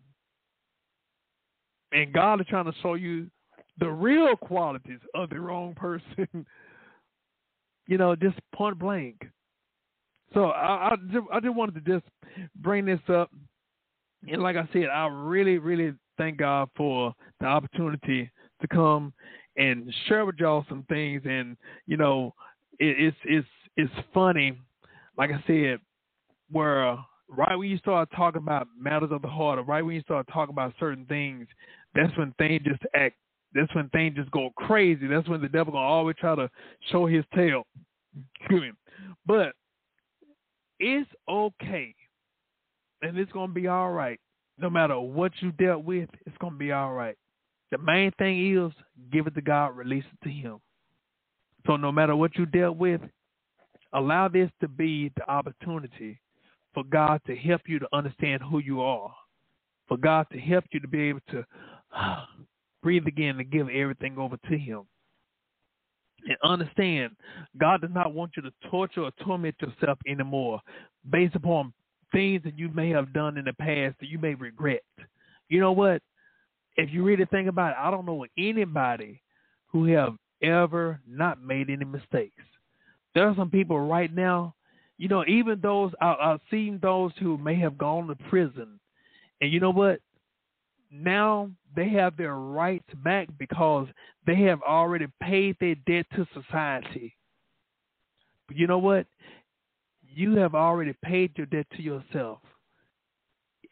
and 1.92 2.12
God 2.12 2.40
is 2.40 2.46
trying 2.48 2.64
to 2.64 2.74
show 2.82 2.94
you 2.94 3.30
the 3.78 3.90
real 3.90 4.36
qualities 4.36 5.00
of 5.14 5.30
the 5.30 5.40
wrong 5.40 5.74
person. 5.76 6.46
You 7.86 7.98
know, 7.98 8.16
just 8.16 8.38
point 8.54 8.78
blank. 8.78 9.16
So 10.32 10.46
I, 10.46 10.90
I 10.90 10.96
just, 11.12 11.26
I 11.32 11.40
just 11.40 11.54
wanted 11.54 11.84
to 11.84 11.92
just 11.92 12.04
bring 12.56 12.84
this 12.84 13.00
up, 13.08 13.30
and 14.28 14.42
like 14.42 14.56
I 14.56 14.68
said, 14.72 14.86
I 14.86 15.06
really, 15.06 15.58
really 15.58 15.94
thank 16.18 16.38
God 16.38 16.68
for 16.76 17.14
the 17.40 17.46
opportunity 17.46 18.30
to 18.60 18.68
come 18.68 19.12
and 19.56 19.92
share 20.08 20.24
with 20.26 20.36
y'all 20.38 20.64
some 20.68 20.84
things. 20.88 21.22
And 21.24 21.56
you 21.86 21.96
know, 21.96 22.34
it, 22.78 22.96
it's 22.98 23.16
it's 23.24 23.48
it's 23.76 24.06
funny, 24.12 24.58
like 25.16 25.30
I 25.30 25.42
said, 25.46 25.78
where 26.50 26.96
right 27.28 27.56
when 27.56 27.68
you 27.68 27.78
start 27.78 28.08
talking 28.16 28.42
about 28.42 28.68
matters 28.78 29.10
of 29.12 29.22
the 29.22 29.28
heart, 29.28 29.58
or 29.58 29.62
right 29.62 29.84
when 29.84 29.94
you 29.94 30.02
start 30.02 30.26
talking 30.32 30.52
about 30.52 30.74
certain 30.80 31.06
things, 31.06 31.46
that's 31.94 32.16
when 32.16 32.32
things 32.38 32.62
just 32.64 32.82
act 32.94 33.16
that's 33.54 33.74
when 33.74 33.88
things 33.90 34.16
just 34.16 34.30
go 34.30 34.50
crazy. 34.56 35.06
That's 35.06 35.28
when 35.28 35.40
the 35.40 35.48
devil 35.48 35.72
gonna 35.72 35.86
always 35.86 36.16
try 36.16 36.34
to 36.34 36.50
show 36.90 37.06
his 37.06 37.24
tail. 37.34 37.66
Excuse 38.40 38.62
me. 38.62 38.70
But 39.26 39.54
it's 40.80 41.08
okay. 41.28 41.94
And 43.02 43.16
it's 43.18 43.32
gonna 43.32 43.52
be 43.52 43.68
all 43.68 43.92
right. 43.92 44.18
No 44.58 44.70
matter 44.70 44.98
what 44.98 45.32
you 45.40 45.52
dealt 45.52 45.84
with, 45.84 46.08
it's 46.26 46.36
gonna 46.38 46.56
be 46.56 46.72
all 46.72 46.92
right. 46.92 47.16
The 47.70 47.78
main 47.78 48.12
thing 48.18 48.56
is 48.56 48.72
give 49.12 49.26
it 49.26 49.34
to 49.34 49.40
God, 49.40 49.76
release 49.76 50.04
it 50.12 50.24
to 50.24 50.30
him. 50.30 50.58
So 51.66 51.76
no 51.76 51.90
matter 51.90 52.14
what 52.14 52.36
you 52.36 52.46
dealt 52.46 52.76
with, 52.76 53.00
allow 53.92 54.28
this 54.28 54.50
to 54.60 54.68
be 54.68 55.12
the 55.16 55.28
opportunity 55.30 56.20
for 56.74 56.84
God 56.84 57.20
to 57.26 57.36
help 57.36 57.62
you 57.66 57.78
to 57.78 57.88
understand 57.92 58.42
who 58.42 58.58
you 58.58 58.82
are. 58.82 59.14
For 59.86 59.96
God 59.96 60.26
to 60.32 60.38
help 60.38 60.64
you 60.72 60.80
to 60.80 60.88
be 60.88 61.00
able 61.02 61.20
to 61.30 61.44
breathe 62.84 63.06
again 63.06 63.40
and 63.40 63.50
give 63.50 63.68
everything 63.70 64.18
over 64.18 64.36
to 64.48 64.58
Him. 64.58 64.82
And 66.26 66.36
understand, 66.44 67.12
God 67.58 67.80
does 67.80 67.90
not 67.92 68.14
want 68.14 68.32
you 68.36 68.42
to 68.42 68.52
torture 68.70 69.02
or 69.02 69.10
torment 69.24 69.56
yourself 69.60 69.98
anymore 70.06 70.60
based 71.10 71.34
upon 71.34 71.72
things 72.12 72.42
that 72.44 72.58
you 72.58 72.68
may 72.68 72.90
have 72.90 73.12
done 73.12 73.36
in 73.38 73.46
the 73.46 73.52
past 73.54 73.96
that 74.00 74.08
you 74.08 74.18
may 74.18 74.34
regret. 74.34 74.82
You 75.48 75.60
know 75.60 75.72
what? 75.72 76.02
If 76.76 76.92
you 76.92 77.02
really 77.02 77.24
think 77.26 77.48
about 77.48 77.72
it, 77.72 77.76
I 77.78 77.90
don't 77.90 78.06
know 78.06 78.26
anybody 78.38 79.20
who 79.66 79.86
have 79.86 80.14
ever 80.42 81.00
not 81.08 81.42
made 81.42 81.70
any 81.70 81.84
mistakes. 81.84 82.42
There 83.14 83.28
are 83.28 83.34
some 83.36 83.50
people 83.50 83.80
right 83.80 84.14
now, 84.14 84.54
you 84.98 85.08
know, 85.08 85.24
even 85.26 85.60
those 85.60 85.92
I've 86.00 86.40
seen 86.50 86.78
those 86.82 87.12
who 87.18 87.38
may 87.38 87.56
have 87.56 87.78
gone 87.78 88.08
to 88.08 88.16
prison, 88.28 88.78
and 89.40 89.52
you 89.52 89.60
know 89.60 89.70
what? 89.70 90.00
Now 90.94 91.50
they 91.74 91.88
have 91.90 92.16
their 92.16 92.36
rights 92.36 92.88
back 93.02 93.28
because 93.38 93.88
they 94.26 94.36
have 94.42 94.62
already 94.62 95.06
paid 95.20 95.56
their 95.60 95.74
debt 95.86 96.06
to 96.14 96.26
society. 96.32 97.16
But 98.46 98.56
you 98.56 98.66
know 98.66 98.78
what? 98.78 99.06
You 100.14 100.36
have 100.36 100.54
already 100.54 100.94
paid 101.04 101.32
your 101.36 101.46
debt 101.46 101.66
to 101.76 101.82
yourself 101.82 102.38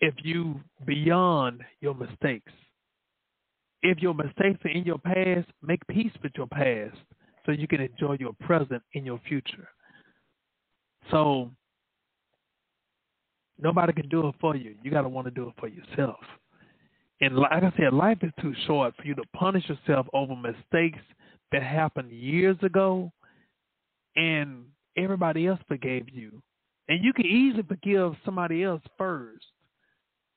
if 0.01 0.15
you 0.25 0.61
beyond 0.85 1.63
your 1.81 1.95
mistakes. 1.95 2.53
If 3.83 3.99
your 3.99 4.15
mistakes 4.15 4.59
are 4.65 4.71
in 4.71 4.85
your 4.85 4.99
past, 4.99 5.49
make 5.63 5.81
peace 5.89 6.13
with 6.23 6.33
your 6.37 6.49
past 6.49 6.97
so 7.45 7.53
you 7.53 7.69
can 7.69 7.81
enjoy 7.81 8.17
your 8.19 8.33
present 8.41 8.83
in 8.95 9.05
your 9.05 9.21
future. 9.29 9.69
So 11.11 11.51
nobody 13.61 13.93
can 13.93 14.09
do 14.09 14.29
it 14.29 14.35
for 14.41 14.57
you. 14.57 14.75
You 14.83 14.91
got 14.91 15.03
to 15.03 15.09
want 15.09 15.27
to 15.27 15.31
do 15.33 15.49
it 15.49 15.55
for 15.59 15.69
yourself. 15.69 16.19
And 17.23 17.37
like 17.37 17.63
I 17.63 17.73
said, 17.79 17.95
life 17.95 18.19
is 18.23 18.33
too 18.41 18.53
short 18.67 18.97
for 18.97 19.05
you 19.05 19.15
to 19.15 19.23
punish 19.33 19.65
yourself 19.69 20.09
over 20.13 20.35
mistakes 20.35 20.99
that 21.53 21.63
happened 21.63 22.11
years 22.11 22.57
ago 22.63 23.13
and 24.17 24.65
everybody 24.97 25.47
else 25.47 25.61
forgave 25.69 26.09
you. 26.13 26.43
And 26.89 27.05
you 27.05 27.13
can 27.13 27.25
easily 27.25 27.63
forgive 27.63 28.15
somebody 28.25 28.65
else 28.65 28.83
first. 28.99 29.45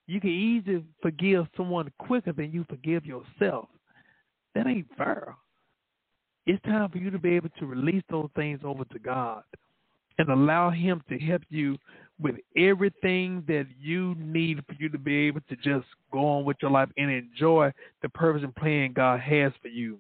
You 0.06 0.22
can 0.22 0.30
easily 0.30 0.86
forgive 1.02 1.48
someone 1.57 1.91
quicker 1.98 2.32
than 2.32 2.52
you 2.52 2.64
forgive 2.70 3.03
yourself. 3.03 3.68
That 4.53 4.68
ain't 4.68 4.88
fair. 4.95 5.36
It's 6.45 6.62
time 6.66 6.91
for 6.91 6.99
you 6.99 7.10
to 7.10 7.18
be 7.18 7.36
able 7.36 7.49
to 7.57 7.66
release 7.66 8.03
those 8.12 8.30
things 8.36 8.60
over 8.64 8.86
to 8.86 8.99
God 8.99 9.41
and 10.20 10.30
allow 10.30 10.70
Him 10.70 11.02
to 11.10 11.18
help 11.18 11.41
you 11.49 11.80
with 12.20 12.36
everything 12.56 13.44
that 13.48 13.66
you 13.80 14.16
need 14.18 14.64
for 14.66 14.74
you 14.80 14.90
to 14.90 14.98
be 14.98 15.28
able 15.28 15.42
to 15.50 15.56
just 15.58 15.86
go 16.12 16.20
on 16.20 16.46
with 16.46 16.58
your 16.62 16.72
life 16.72 16.90
and 16.98 17.12
enjoy 17.12 17.72
the 18.02 18.10
purpose 18.10 18.44
and 18.44 18.56
plan 18.56 18.94
God 18.94 19.20
has 19.20 19.52
for 19.62 19.68
you. 19.68 20.00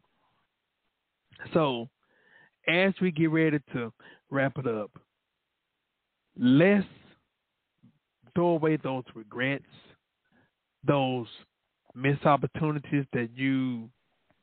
So, 1.53 1.89
as 2.67 2.93
we 3.01 3.11
get 3.11 3.31
ready 3.31 3.59
to 3.73 3.91
wrap 4.31 4.57
it 4.57 4.65
up, 4.65 4.91
let's 6.37 6.85
throw 8.33 8.49
away 8.49 8.77
those 8.77 9.03
regrets, 9.13 9.65
those 10.85 11.27
missed 11.93 12.25
opportunities 12.25 13.05
that 13.13 13.29
you 13.35 13.89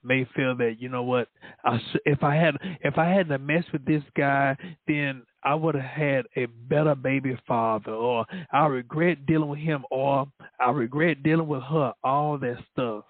may 0.05 0.27
feel 0.35 0.57
that 0.57 0.77
you 0.79 0.89
know 0.89 1.03
what 1.03 1.29
I 1.65 1.79
sh- 1.79 2.01
if 2.05 2.23
I 2.23 2.35
had 2.35 2.57
if 2.83 2.99
I 2.99 3.09
hadn't 3.09 3.45
messed 3.45 3.73
with 3.73 3.85
this 3.85 4.03
guy, 4.17 4.57
then 4.87 5.23
I 5.45 5.55
would 5.55 5.75
have 5.75 5.85
had 5.85 6.27
a 6.37 6.47
better 6.47 6.95
baby 6.95 7.37
father, 7.47 7.93
or 7.93 8.25
I 8.53 8.67
regret 8.67 9.27
dealing 9.27 9.49
with 9.49 9.59
him, 9.59 9.85
or 9.91 10.27
I 10.61 10.71
regret 10.71 11.23
dealing 11.23 11.49
with 11.49 11.63
her. 11.65 11.93
All 12.05 12.39
that 12.39 12.59
stuff. 12.73 13.05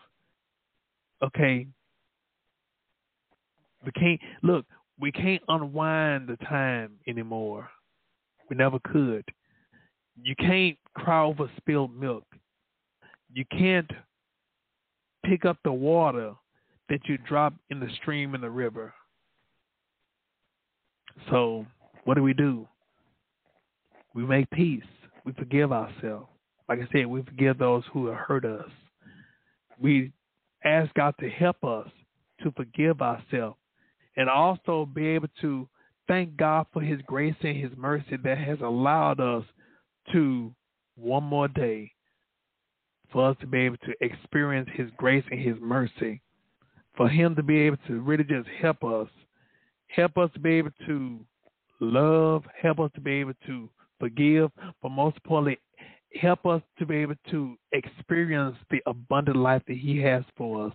Okay. 1.23 1.67
We 3.85 3.93
can't 3.93 4.21
look. 4.43 4.65
We 4.99 5.13
can't 5.13 5.43
unwind 5.49 6.29
the 6.29 6.37
time 6.47 6.93
anymore. 7.07 7.69
We 8.49 8.57
never 8.57 8.79
could. 8.79 9.25
You 10.23 10.35
can't 10.37 10.79
cry 10.95 11.25
over 11.25 11.51
spilled 11.57 11.99
milk. 11.99 12.25
You 13.35 13.45
can't 13.51 13.91
pick 15.25 15.45
up 15.45 15.59
the 15.65 15.73
water 15.73 16.35
that 16.89 17.01
you 17.09 17.19
drop 17.19 17.55
in 17.71 17.81
the 17.81 17.89
stream 18.01 18.35
and 18.35 18.43
the 18.43 18.51
river. 18.51 18.93
So, 21.31 21.67
what 22.05 22.15
do 22.15 22.23
we 22.23 22.35
do? 22.35 22.69
We 24.15 24.25
make 24.25 24.51
peace. 24.51 24.83
We 25.25 25.33
forgive 25.33 25.73
ourselves. 25.73 26.29
Like 26.69 26.81
I 26.81 26.89
said, 26.93 27.07
we 27.07 27.23
forgive 27.23 27.59
those 27.59 27.85
who 27.93 28.07
have 28.07 28.17
hurt 28.17 28.45
us. 28.45 28.69
We 29.79 30.13
ask 30.65 30.93
God 30.95 31.15
to 31.21 31.29
help 31.29 31.63
us 31.65 31.89
to 32.43 32.53
forgive 32.53 33.01
ourselves 33.01 33.57
and 34.17 34.29
also 34.29 34.87
be 34.87 35.07
able 35.09 35.29
to 35.41 35.69
thank 36.09 36.37
God 36.37 36.67
for 36.73 36.83
His 36.83 37.01
grace 37.07 37.35
and 37.43 37.57
His 37.57 37.73
mercy 37.77 38.17
that 38.23 38.39
has 38.39 38.59
allowed 38.61 39.21
us 39.21 39.45
to 40.13 40.55
one 40.97 41.25
more 41.25 41.49
day 41.49 41.93
for 43.13 43.31
us 43.31 43.37
to 43.41 43.47
be 43.47 43.59
able 43.59 43.79
to 43.79 43.93
experience 44.01 44.69
His 44.75 44.91
grace 44.97 45.25
and 45.31 45.41
His 45.41 45.57
mercy 45.61 46.21
for 46.97 47.09
him 47.09 47.35
to 47.37 47.43
be 47.43 47.59
able 47.59 47.79
to 47.87 48.01
really 48.01 48.25
just 48.25 48.49
help 48.61 48.85
us, 48.85 49.09
help 49.89 50.19
us 50.19 50.31
to 50.35 50.41
be 50.41 50.53
able 50.55 50.71
to 50.87 51.21
love, 51.83 52.45
help 52.61 52.81
us 52.81 52.91
to 52.95 53.01
be 53.01 53.13
able 53.13 53.35
to 53.47 53.69
forgive, 53.99 54.51
but 54.83 54.91
most 54.91 55.17
importantly, 55.17 55.59
help 56.21 56.47
us 56.47 56.63
to 56.79 56.87
be 56.87 56.97
able 56.97 57.15
to 57.31 57.57
experience 57.73 58.57
the 58.71 58.81
abundant 58.87 59.37
life 59.37 59.63
that 59.67 59.77
He 59.77 59.99
has 59.99 60.25
for 60.37 60.67
us. 60.67 60.73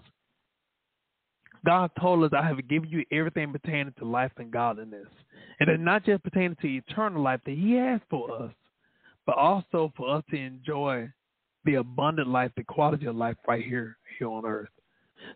God 1.65 1.91
told 1.99 2.23
us, 2.23 2.31
I 2.38 2.47
have 2.47 2.67
given 2.67 2.89
you 2.89 3.03
everything 3.11 3.51
pertaining 3.51 3.93
to 3.99 4.05
life 4.05 4.31
and 4.38 4.51
godliness. 4.51 5.07
And 5.59 5.69
it's 5.69 5.84
not 5.84 6.05
just 6.05 6.23
pertaining 6.23 6.55
to 6.61 6.67
eternal 6.67 7.21
life 7.21 7.41
that 7.45 7.55
He 7.55 7.73
has 7.73 7.99
for 8.09 8.43
us, 8.43 8.53
but 9.25 9.38
also 9.38 9.91
for 9.97 10.15
us 10.15 10.23
to 10.29 10.38
enjoy 10.38 11.09
the 11.65 11.75
abundant 11.75 12.29
life, 12.29 12.51
the 12.55 12.63
quality 12.63 13.05
of 13.07 13.15
life 13.15 13.35
right 13.47 13.63
here, 13.63 13.97
here 14.17 14.29
on 14.29 14.45
earth. 14.45 14.69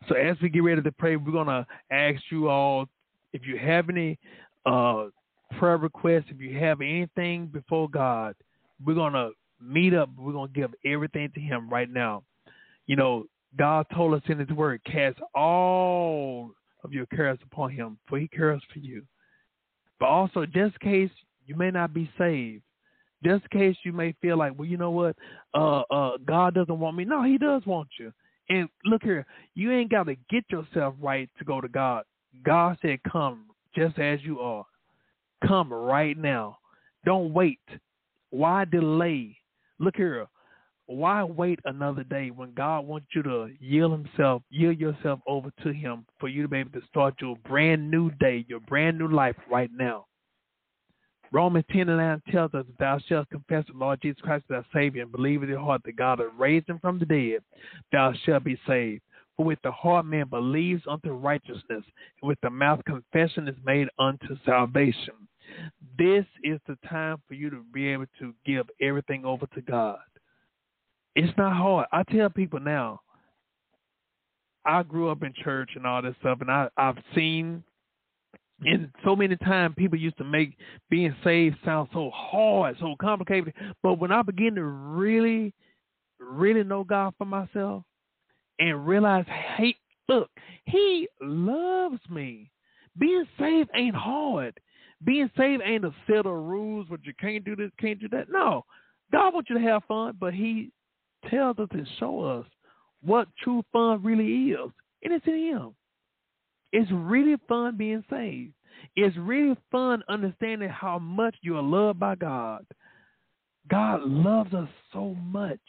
So 0.08 0.16
as 0.16 0.38
we 0.42 0.50
get 0.50 0.64
ready 0.64 0.82
to 0.82 0.92
pray, 0.92 1.16
we're 1.16 1.32
gonna 1.32 1.66
ask 1.92 2.22
you 2.30 2.48
all 2.50 2.88
if 3.34 3.46
you 3.46 3.58
have 3.58 3.90
any 3.90 4.18
uh, 4.66 5.08
prayer 5.60 5.78
requests, 5.78 6.26
if 6.30 6.40
you 6.40 6.58
have 6.60 6.82
anything 6.82 7.48
before 7.48 7.90
God, 7.90 8.36
we're 8.84 8.96
gonna 8.96 9.30
meet 9.62 9.94
up. 9.94 10.10
We're 10.18 10.34
gonna 10.34 10.52
give 10.54 10.74
everything 10.86 11.32
to 11.34 11.40
Him 11.40 11.70
right 11.70 11.90
now. 11.90 12.24
You 12.88 12.96
know, 12.96 13.26
God 13.58 13.86
told 13.94 14.14
us 14.14 14.22
in 14.28 14.40
His 14.40 14.50
Word, 14.50 14.82
cast 14.86 15.20
all 15.36 16.52
of 16.84 16.94
your 16.94 17.06
cares 17.08 17.40
upon 17.44 17.72
Him, 17.72 17.98
for 18.08 18.18
He 18.20 18.28
cares 18.28 18.62
for 18.74 18.80
you. 18.80 19.04
But 20.00 20.08
also, 20.08 20.46
just 20.46 20.76
in 20.82 20.92
case 20.92 21.12
you 21.46 21.56
may 21.56 21.72
not 21.72 21.94
be 21.94 22.10
saved, 22.18 22.64
just 23.24 23.46
in 23.52 23.60
case 23.60 23.78
you 23.84 23.94
may 23.94 24.14
feel 24.22 24.38
like, 24.38 24.58
well, 24.58 24.68
you 24.68 24.78
know 24.78 24.92
what, 24.92 25.16
uh, 25.54 25.82
uh, 25.92 26.18
God 26.26 26.56
doesn't 26.56 26.80
want 26.80 26.98
me. 26.98 27.06
No, 27.06 27.24
He 27.24 27.38
does 27.38 27.66
want 27.66 27.90
you. 28.00 28.12
And 28.50 28.68
look 28.84 29.04
here, 29.04 29.26
you 29.56 29.72
ain't 29.72 29.92
got 29.92 30.06
to 30.06 30.16
get 30.30 30.44
yourself 30.50 30.96
right 31.00 31.30
to 31.38 31.46
go 31.46 31.62
to 31.62 31.68
God. 31.70 32.04
God 32.44 32.78
said, 32.82 33.00
come 33.10 33.46
just 33.76 33.98
as 34.00 34.20
you 34.24 34.40
are. 34.40 34.66
Come 35.48 35.72
right 35.74 36.18
now. 36.18 36.58
Don't 37.06 37.34
wait. 37.34 37.60
Why 38.30 38.66
delay? 38.66 39.38
Look 39.80 39.96
here. 39.96 40.28
Why 40.86 41.24
wait 41.24 41.60
another 41.66 42.04
day 42.04 42.32
when 42.32 42.54
God 42.54 42.86
wants 42.86 43.08
you 43.16 43.24
to 43.24 43.50
yield 43.60 43.92
Himself, 43.92 44.44
yield 44.50 44.80
yourself 44.80 45.20
over 45.26 45.52
to 45.64 45.72
Him 45.72 46.06
for 46.20 46.28
you 46.28 46.42
to 46.42 46.48
be 46.48 46.58
able 46.58 46.72
to 46.72 46.86
start 46.88 47.16
your 47.22 47.38
brand 47.48 47.90
new 47.90 48.12
day, 48.12 48.46
your 48.48 48.60
brand 48.60 48.98
new 49.00 49.08
life 49.08 49.38
right 49.50 49.70
now? 49.74 50.06
Romans 51.34 51.64
10 51.72 51.88
and 51.88 51.98
9 51.98 52.22
tells 52.30 52.54
us, 52.54 52.66
Thou 52.78 53.00
shalt 53.08 53.30
confess 53.30 53.64
the 53.68 53.78
Lord 53.78 54.02
Jesus 54.02 54.22
Christ 54.22 54.46
as 54.50 54.66
thy 54.74 54.80
Savior 54.80 55.04
and 55.04 55.12
believe 55.12 55.42
in 55.44 55.50
your 55.50 55.62
heart 55.62 55.82
that 55.86 55.96
God 55.96 56.20
has 56.20 56.28
raised 56.38 56.68
him 56.68 56.80
from 56.80 57.00
the 57.00 57.06
dead, 57.06 57.40
thou 57.92 58.14
shalt 58.26 58.44
be 58.44 58.60
saved. 58.68 59.02
For 59.38 59.46
with 59.46 59.60
the 59.64 59.72
heart 59.72 60.06
man 60.06 60.28
believes 60.28 60.84
unto 60.90 61.12
righteousness, 61.12 61.64
and 61.70 61.84
with 62.22 62.38
the 62.42 62.50
mouth 62.50 62.82
confession 62.86 63.48
is 63.48 63.56
made 63.66 63.88
unto 63.98 64.36
salvation. 64.46 65.14
This 65.98 66.26
is 66.44 66.60
the 66.68 66.78
time 66.90 67.22
for 67.28 67.34
you 67.34 67.50
to 67.50 67.64
be 67.74 67.88
able 67.88 68.06
to 68.20 68.34
give 68.46 68.68
everything 68.82 69.26
over 69.26 69.46
to 69.48 69.62
God. 69.62 70.00
It's 71.16 71.36
not 71.38 71.56
hard. 71.56 71.88
I 71.92 72.04
tell 72.04 72.30
people 72.30 72.60
now, 72.60 73.02
I 74.66 74.84
grew 74.84 75.10
up 75.10 75.24
in 75.24 75.34
church 75.44 75.72
and 75.76 75.86
all 75.86 76.02
this 76.02 76.16
stuff, 76.20 76.40
and 76.42 76.52
I, 76.52 76.70
I've 76.78 76.98
seen 77.16 77.64
and 78.64 78.92
so 79.04 79.16
many 79.16 79.36
times 79.38 79.74
people 79.78 79.98
used 79.98 80.18
to 80.20 80.24
make 80.24 80.56
being 80.90 81.16
saved 81.24 81.58
sound 81.66 81.90
so 81.94 82.12
hard, 82.14 82.76
so 82.80 82.96
complicated. 83.02 83.54
But 83.82 83.96
when 83.96 84.12
I 84.12 84.22
begin 84.22 84.56
to 84.56 84.64
really, 84.64 85.54
really 86.20 86.64
know 86.64 86.84
God 86.84 87.14
for 87.18 87.26
myself 87.26 87.84
and 88.60 88.86
realize, 88.86 89.26
hey, 89.58 89.76
look, 90.08 90.30
He 90.66 91.08
loves 91.22 92.00
me. 92.10 92.52
Being 93.00 93.26
saved 93.40 93.70
ain't 93.74 93.96
hard. 93.96 94.54
Being 95.04 95.30
saved 95.38 95.64
ain't 95.66 95.86
a 95.86 95.94
set 96.08 96.26
of 96.26 96.34
rules, 96.34 96.88
but 96.90 97.06
you 97.06 97.14
can't 97.20 97.44
do 97.44 97.56
this, 97.56 97.72
can't 97.80 98.00
do 98.00 98.08
that. 98.10 98.30
No. 98.30 98.66
God 99.12 99.34
wants 99.34 99.50
you 99.50 99.58
to 99.58 99.66
have 99.66 99.84
fun, 99.88 100.16
but 100.20 100.34
He 100.34 100.72
tells 101.30 101.60
us 101.60 101.68
and 101.72 101.88
shows 102.00 102.44
us 102.44 102.52
what 103.02 103.28
true 103.44 103.64
fun 103.74 104.04
really 104.04 104.52
is. 104.52 104.72
And 105.04 105.14
it's 105.14 105.26
in 105.26 105.38
Him. 105.38 105.76
It's 106.72 106.92
really 106.92 107.36
fun 107.48 107.78
being 107.78 108.04
saved. 108.10 108.54
It's 108.96 109.16
really 109.18 109.56
fun 109.72 110.04
understanding 110.08 110.70
how 110.70 111.00
much 111.00 111.36
you 111.42 111.58
are 111.58 111.64
loved 111.64 112.00
by 112.00 112.16
God. 112.16 112.66
God 113.70 114.02
loves 114.04 114.54
us 114.54 114.70
so 114.94 115.16
much. 115.22 115.60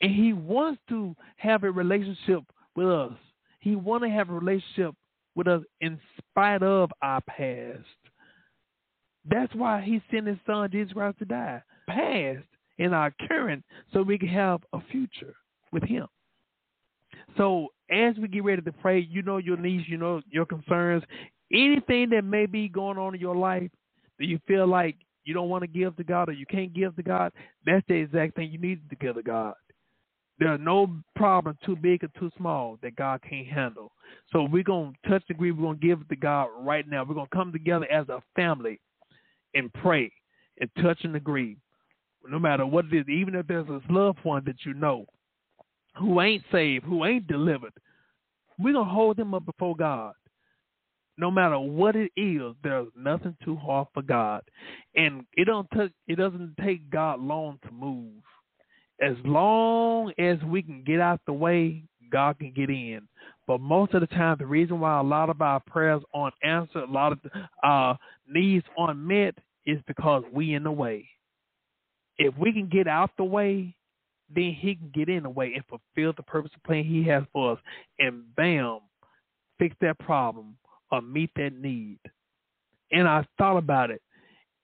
And 0.00 0.14
he 0.14 0.32
wants 0.32 0.80
to 0.88 1.14
have 1.36 1.64
a 1.64 1.70
relationship 1.70 2.42
with 2.74 2.88
us. 2.88 3.12
He 3.60 3.76
wants 3.76 4.06
to 4.06 4.10
have 4.10 4.28
a 4.28 4.34
relationship 4.34 4.94
with 5.34 5.48
us 5.48 5.62
in 5.80 5.98
spite 6.18 6.62
of 6.62 6.90
our 7.02 7.20
past. 7.22 7.84
That's 9.28 9.54
why 9.54 9.82
he 9.82 10.00
sent 10.10 10.26
his 10.26 10.38
son 10.46 10.70
Jesus 10.70 10.92
Christ 10.92 11.18
to 11.18 11.24
die. 11.24 11.62
Past 11.88 12.44
and 12.78 12.94
our 12.94 13.12
current 13.28 13.64
so 13.92 14.02
we 14.02 14.18
can 14.18 14.28
have 14.28 14.60
a 14.72 14.80
future 14.90 15.34
with 15.72 15.82
him. 15.82 16.06
So 17.36 17.68
as 17.90 18.16
we 18.16 18.28
get 18.28 18.44
ready 18.44 18.62
to 18.62 18.72
pray, 18.72 19.00
you 19.00 19.22
know 19.22 19.38
your 19.38 19.56
needs, 19.56 19.84
you 19.88 19.96
know 19.96 20.20
your 20.30 20.46
concerns, 20.46 21.02
anything 21.52 22.10
that 22.10 22.24
may 22.24 22.46
be 22.46 22.68
going 22.68 22.98
on 22.98 23.14
in 23.14 23.20
your 23.20 23.36
life 23.36 23.70
that 24.18 24.26
you 24.26 24.38
feel 24.46 24.66
like 24.66 24.96
you 25.24 25.34
don't 25.34 25.48
want 25.48 25.62
to 25.62 25.68
give 25.68 25.96
to 25.96 26.04
God 26.04 26.28
or 26.28 26.32
you 26.32 26.46
can't 26.46 26.72
give 26.72 26.94
to 26.96 27.02
God, 27.02 27.32
that's 27.64 27.86
the 27.88 27.94
exact 27.94 28.36
thing 28.36 28.50
you 28.50 28.58
need 28.58 28.88
to 28.90 28.96
give 28.96 29.16
to 29.16 29.22
God. 29.22 29.54
There 30.38 30.52
are 30.52 30.58
no 30.58 30.88
problems 31.14 31.58
too 31.64 31.76
big 31.76 32.04
or 32.04 32.08
too 32.18 32.30
small 32.36 32.78
that 32.82 32.96
God 32.96 33.20
can't 33.28 33.46
handle. 33.46 33.90
So 34.32 34.44
we're 34.44 34.62
going 34.62 34.94
to 35.02 35.10
touch 35.10 35.24
the 35.28 35.34
agree. 35.34 35.50
We're 35.50 35.62
going 35.62 35.80
to 35.80 35.86
give 35.86 36.00
it 36.02 36.08
to 36.10 36.16
God 36.16 36.48
right 36.60 36.86
now. 36.86 37.04
We're 37.04 37.14
going 37.14 37.28
to 37.30 37.36
come 37.36 37.52
together 37.52 37.90
as 37.90 38.08
a 38.08 38.22
family 38.34 38.80
and 39.56 39.72
pray 39.74 40.12
and 40.60 40.70
touch 40.82 40.98
and 41.02 41.16
agree. 41.16 41.56
No 42.28 42.38
matter 42.38 42.66
what 42.66 42.86
it 42.86 42.96
is, 42.96 43.08
even 43.08 43.34
if 43.34 43.46
there's 43.46 43.68
a 43.68 43.80
loved 43.90 44.18
one 44.22 44.42
that 44.46 44.56
you 44.64 44.74
know 44.74 45.06
who 45.96 46.20
ain't 46.20 46.44
saved, 46.52 46.84
who 46.84 47.04
ain't 47.04 47.26
delivered, 47.26 47.72
we're 48.58 48.72
going 48.72 48.86
to 48.86 48.92
hold 48.92 49.16
them 49.16 49.34
up 49.34 49.46
before 49.46 49.76
God. 49.76 50.12
No 51.18 51.30
matter 51.30 51.58
what 51.58 51.96
it 51.96 52.12
is, 52.16 52.54
there's 52.62 52.88
nothing 52.94 53.36
too 53.42 53.56
hard 53.56 53.88
for 53.94 54.02
God. 54.02 54.42
And 54.96 55.24
it 55.34 55.46
don't 55.46 55.68
take 55.74 55.92
it 56.06 56.16
doesn't 56.16 56.56
take 56.62 56.90
God 56.90 57.20
long 57.20 57.58
to 57.64 57.72
move. 57.72 58.12
As 59.00 59.14
long 59.24 60.12
as 60.18 60.36
we 60.42 60.62
can 60.62 60.82
get 60.84 61.00
out 61.00 61.20
the 61.26 61.32
way, 61.32 61.84
God 62.10 62.38
can 62.38 62.52
get 62.52 62.68
in. 62.68 63.08
But 63.46 63.60
most 63.60 63.94
of 63.94 64.00
the 64.00 64.08
time, 64.08 64.36
the 64.38 64.46
reason 64.46 64.80
why 64.80 64.98
a 64.98 65.02
lot 65.02 65.30
of 65.30 65.40
our 65.40 65.60
prayers 65.60 66.02
aren't 66.12 66.34
answered, 66.42 66.88
a 66.88 66.92
lot 66.92 67.12
of 67.12 67.18
our 67.62 67.92
uh, 67.92 67.96
needs 68.28 68.64
aren't 68.76 68.98
met, 68.98 69.34
is 69.64 69.78
because 69.86 70.24
we 70.32 70.54
in 70.54 70.64
the 70.64 70.70
way. 70.70 71.08
If 72.18 72.34
we 72.38 72.52
can 72.52 72.68
get 72.68 72.88
out 72.88 73.10
the 73.16 73.24
way, 73.24 73.74
then 74.34 74.56
he 74.58 74.74
can 74.74 74.90
get 74.92 75.08
in 75.08 75.22
the 75.22 75.30
way 75.30 75.52
and 75.54 75.64
fulfill 75.66 76.12
the 76.16 76.22
purpose 76.22 76.50
and 76.54 76.62
plan 76.64 76.84
he 76.84 77.04
has 77.04 77.22
for 77.32 77.52
us. 77.52 77.58
And 77.98 78.34
bam, 78.34 78.80
fix 79.58 79.76
that 79.80 79.98
problem 79.98 80.56
or 80.90 81.02
meet 81.02 81.30
that 81.36 81.52
need. 81.52 81.98
And 82.90 83.06
I 83.06 83.26
thought 83.38 83.58
about 83.58 83.90
it. 83.90 84.02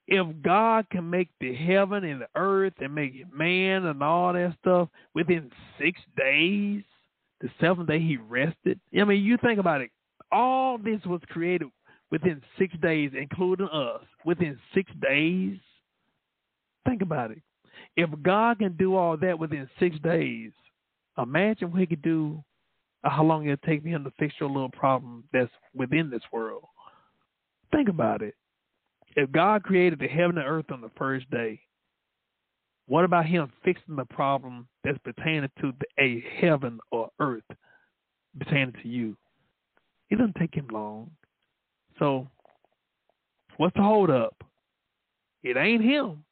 If 0.09 0.27
God 0.43 0.87
can 0.91 1.09
make 1.09 1.29
the 1.41 1.55
heaven 1.55 2.05
and 2.05 2.23
the 2.23 2.29
earth 2.35 2.75
and 2.81 2.95
make 2.95 3.33
man 3.33 3.87
and 3.87 4.03
all 4.03 4.33
that 4.33 4.57
stuff 4.61 4.89
within 5.15 5.51
six 5.79 6.01
days, 6.17 6.83
the 7.43 7.51
seventh 7.61 7.89
day 7.89 7.99
he 7.99 8.17
rested. 8.17 8.81
I 8.99 9.05
mean, 9.05 9.23
you 9.23 9.37
think 9.37 9.59
about 9.59 9.83
it. 9.83 9.91
All 10.31 10.79
this 10.79 11.01
was 11.05 11.21
created 11.29 11.69
within 12.11 12.41
six 12.59 12.75
days, 12.81 13.11
including 13.19 13.69
us, 13.69 14.03
within 14.25 14.59
six 14.75 14.91
days. 15.03 15.59
Think 16.87 17.03
about 17.03 17.33
it. 17.33 17.43
If 17.97 18.11
God 18.23 18.61
can 18.61 18.77
do 18.77 18.95
all 18.95 19.17
that 19.17 19.39
within 19.39 19.69
six 19.79 19.99
days, 20.01 20.53
imagine 21.19 21.71
what 21.71 21.81
he 21.81 21.87
could 21.87 22.03
do, 22.03 22.43
uh, 23.05 23.11
how 23.11 23.25
long 23.25 23.45
it'll 23.45 23.57
take 23.67 23.85
him 23.85 24.05
to 24.05 24.13
fix 24.19 24.35
your 24.41 24.49
little 24.49 24.71
problem 24.71 25.25
that's 25.33 25.51
within 25.75 26.09
this 26.09 26.23
world. 26.33 26.65
Think 27.73 27.89
about 27.89 28.23
it. 28.23 28.35
If 29.17 29.31
God 29.33 29.63
created 29.63 29.99
the 29.99 30.07
heaven 30.07 30.39
and 30.39 30.47
earth 30.47 30.71
on 30.71 30.81
the 30.81 30.91
first 30.97 31.31
day, 31.31 31.61
what 32.93 33.07
about 33.07 33.25
him 33.25 33.51
fixing 33.65 33.97
the 33.97 34.05
problem 34.05 34.69
that's 34.85 34.99
pertaining 34.99 35.49
to 35.63 35.73
the, 35.81 35.87
a 35.99 36.23
heaven 36.39 36.79
or 36.91 37.09
earth 37.21 37.43
pertaining 38.39 38.75
to 38.83 38.87
you? 38.87 39.17
It 40.11 40.19
doesn't 40.19 40.37
take 40.37 40.55
him 40.55 40.69
long. 40.71 41.11
So, 41.99 42.29
what's 43.57 43.75
the 43.77 43.83
hold 43.83 44.11
up? 44.11 44.45
It 45.43 45.57
ain't 45.57 45.83
him 45.83 46.23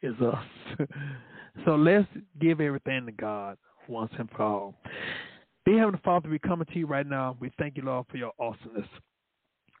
It's 0.00 0.16
us. 0.20 0.44
so 1.64 1.74
let's 1.74 2.06
give 2.40 2.60
everything 2.60 3.06
to 3.06 3.12
God 3.12 3.58
once 3.88 4.12
and 4.16 4.30
for 4.30 4.42
all. 4.42 4.74
Dear 5.66 5.80
Heavenly 5.80 6.00
Father, 6.04 6.28
we 6.28 6.38
coming 6.38 6.68
to 6.72 6.78
you 6.78 6.86
right 6.86 7.04
now. 7.04 7.36
We 7.40 7.50
thank 7.58 7.76
you, 7.76 7.82
Lord, 7.82 8.06
for 8.12 8.16
your 8.16 8.30
awesomeness. 8.38 8.86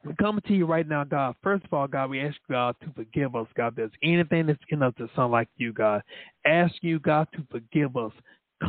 We're 0.04 0.12
coming 0.14 0.42
to 0.48 0.54
you 0.54 0.66
right 0.66 0.86
now, 0.86 1.04
God. 1.04 1.34
First 1.42 1.64
of 1.64 1.72
all, 1.72 1.88
God, 1.88 2.10
we 2.10 2.20
ask 2.20 2.36
God 2.50 2.76
to 2.82 2.92
forgive 2.94 3.34
us, 3.34 3.46
God. 3.56 3.74
There's 3.74 3.90
anything 4.02 4.46
that's 4.46 4.58
in 4.68 4.82
us 4.82 4.92
that 4.98 5.08
sound 5.16 5.32
like 5.32 5.48
you, 5.56 5.72
God. 5.72 6.02
Ask 6.44 6.74
you, 6.82 6.98
God, 6.98 7.26
to 7.34 7.46
forgive 7.50 7.96
us. 7.96 8.12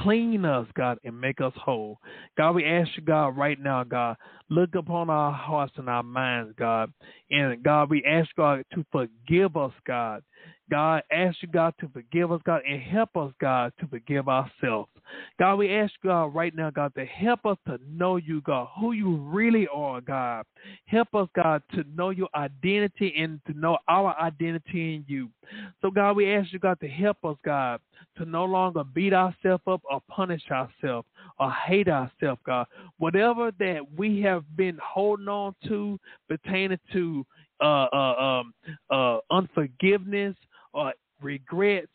Clean 0.02 0.46
us, 0.46 0.66
God, 0.76 0.98
and 1.04 1.20
make 1.20 1.42
us 1.42 1.52
whole. 1.58 1.98
God, 2.38 2.56
we 2.56 2.66
ask 2.66 2.90
you, 2.96 3.04
God, 3.04 3.38
right 3.38 3.60
now, 3.60 3.84
God, 3.84 4.16
look 4.50 4.76
upon 4.76 5.10
our 5.10 5.32
hearts 5.32 5.74
and 5.76 5.90
our 5.90 6.04
minds, 6.04 6.54
God. 6.58 6.92
And 7.30 7.62
God, 7.64 7.90
we 7.90 8.04
ask 8.06 8.30
God 8.38 8.64
to 8.74 8.86
forgive 8.92 9.58
us, 9.58 9.74
God, 9.86 10.24
God, 10.70 11.04
ask 11.12 11.38
you, 11.42 11.48
God, 11.48 11.74
to 11.80 11.90
forgive 11.90 12.32
us, 12.32 12.42
God, 12.44 12.62
and 12.68 12.82
help 12.82 13.16
us, 13.16 13.32
God, 13.40 13.72
to 13.80 13.88
forgive 13.88 14.28
ourselves. 14.28 14.90
God, 15.38 15.58
we 15.58 15.72
ask 15.72 15.94
you, 16.04 16.10
God, 16.10 16.34
right 16.34 16.56
now, 16.56 16.72
God, 16.72 16.94
to 16.96 17.06
help 17.06 17.46
us 17.46 17.58
to 17.68 17.80
know 17.88 18.16
you, 18.16 18.42
God, 18.42 18.70
who 18.80 18.94
you 18.94 19.18
really 19.18 19.68
are, 19.68 20.02
God. 20.02 20.46
Help 20.86 21.14
us, 21.14 21.28
God, 21.36 21.62
to 21.74 21.84
know 21.96 22.10
your 22.10 22.30
identity 22.34 23.14
and 23.16 23.40
to 23.46 23.54
know 23.54 23.78
our 23.88 24.20
identity 24.20 24.96
in 24.96 25.06
you. 25.08 25.30
So, 25.82 25.92
God, 25.92 26.16
we 26.16 26.34
ask 26.34 26.52
you, 26.52 26.58
God, 26.58 26.80
to 26.80 26.88
help 26.88 27.24
us, 27.24 27.38
God, 27.46 27.80
to 28.18 28.26
no 28.26 28.46
longer 28.46 28.84
beat 28.84 29.14
ourselves 29.14 29.64
up 29.68 29.82
or 29.90 30.02
punish 30.10 30.42
ourselves 30.50 31.08
or 31.40 31.52
hate 31.52 31.88
ourselves, 31.88 32.42
God. 32.44 32.66
Whatever 32.98 33.52
that 33.60 33.82
we 33.96 34.22
have 34.22 34.44
been 34.56 34.80
holding 34.84 35.28
on 35.28 35.54
to 35.68 36.00
pertaining 36.28 36.80
to 36.94 37.24
uh, 37.62 37.88
uh, 37.94 38.42
um, 38.42 38.54
uh, 38.90 39.18
unforgiveness 39.32 40.36
or 40.74 40.94
regrets, 41.22 41.92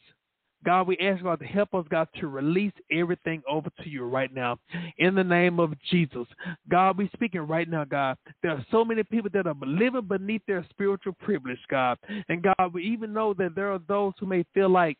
God, 0.64 0.86
we 0.86 0.98
ask 0.98 1.22
God 1.22 1.40
to 1.40 1.46
help 1.46 1.72
us, 1.74 1.86
God, 1.90 2.08
to 2.20 2.28
release 2.28 2.72
everything 2.92 3.42
over 3.48 3.70
to 3.82 3.88
you 3.88 4.04
right 4.04 4.32
now. 4.32 4.58
In 4.98 5.14
the 5.14 5.24
name 5.24 5.58
of 5.58 5.72
Jesus. 5.90 6.26
God, 6.68 6.98
we're 6.98 7.08
speaking 7.14 7.40
right 7.40 7.68
now, 7.68 7.84
God. 7.84 8.18
There 8.42 8.52
are 8.52 8.64
so 8.70 8.84
many 8.84 9.02
people 9.02 9.30
that 9.32 9.46
are 9.46 9.54
living 9.64 10.06
beneath 10.06 10.42
their 10.46 10.66
spiritual 10.68 11.14
privilege, 11.20 11.58
God. 11.70 11.96
And 12.28 12.42
God, 12.42 12.74
we 12.74 12.84
even 12.84 13.12
know 13.12 13.32
that 13.34 13.54
there 13.54 13.72
are 13.72 13.80
those 13.88 14.12
who 14.20 14.26
may 14.26 14.44
feel 14.52 14.68
like 14.68 14.98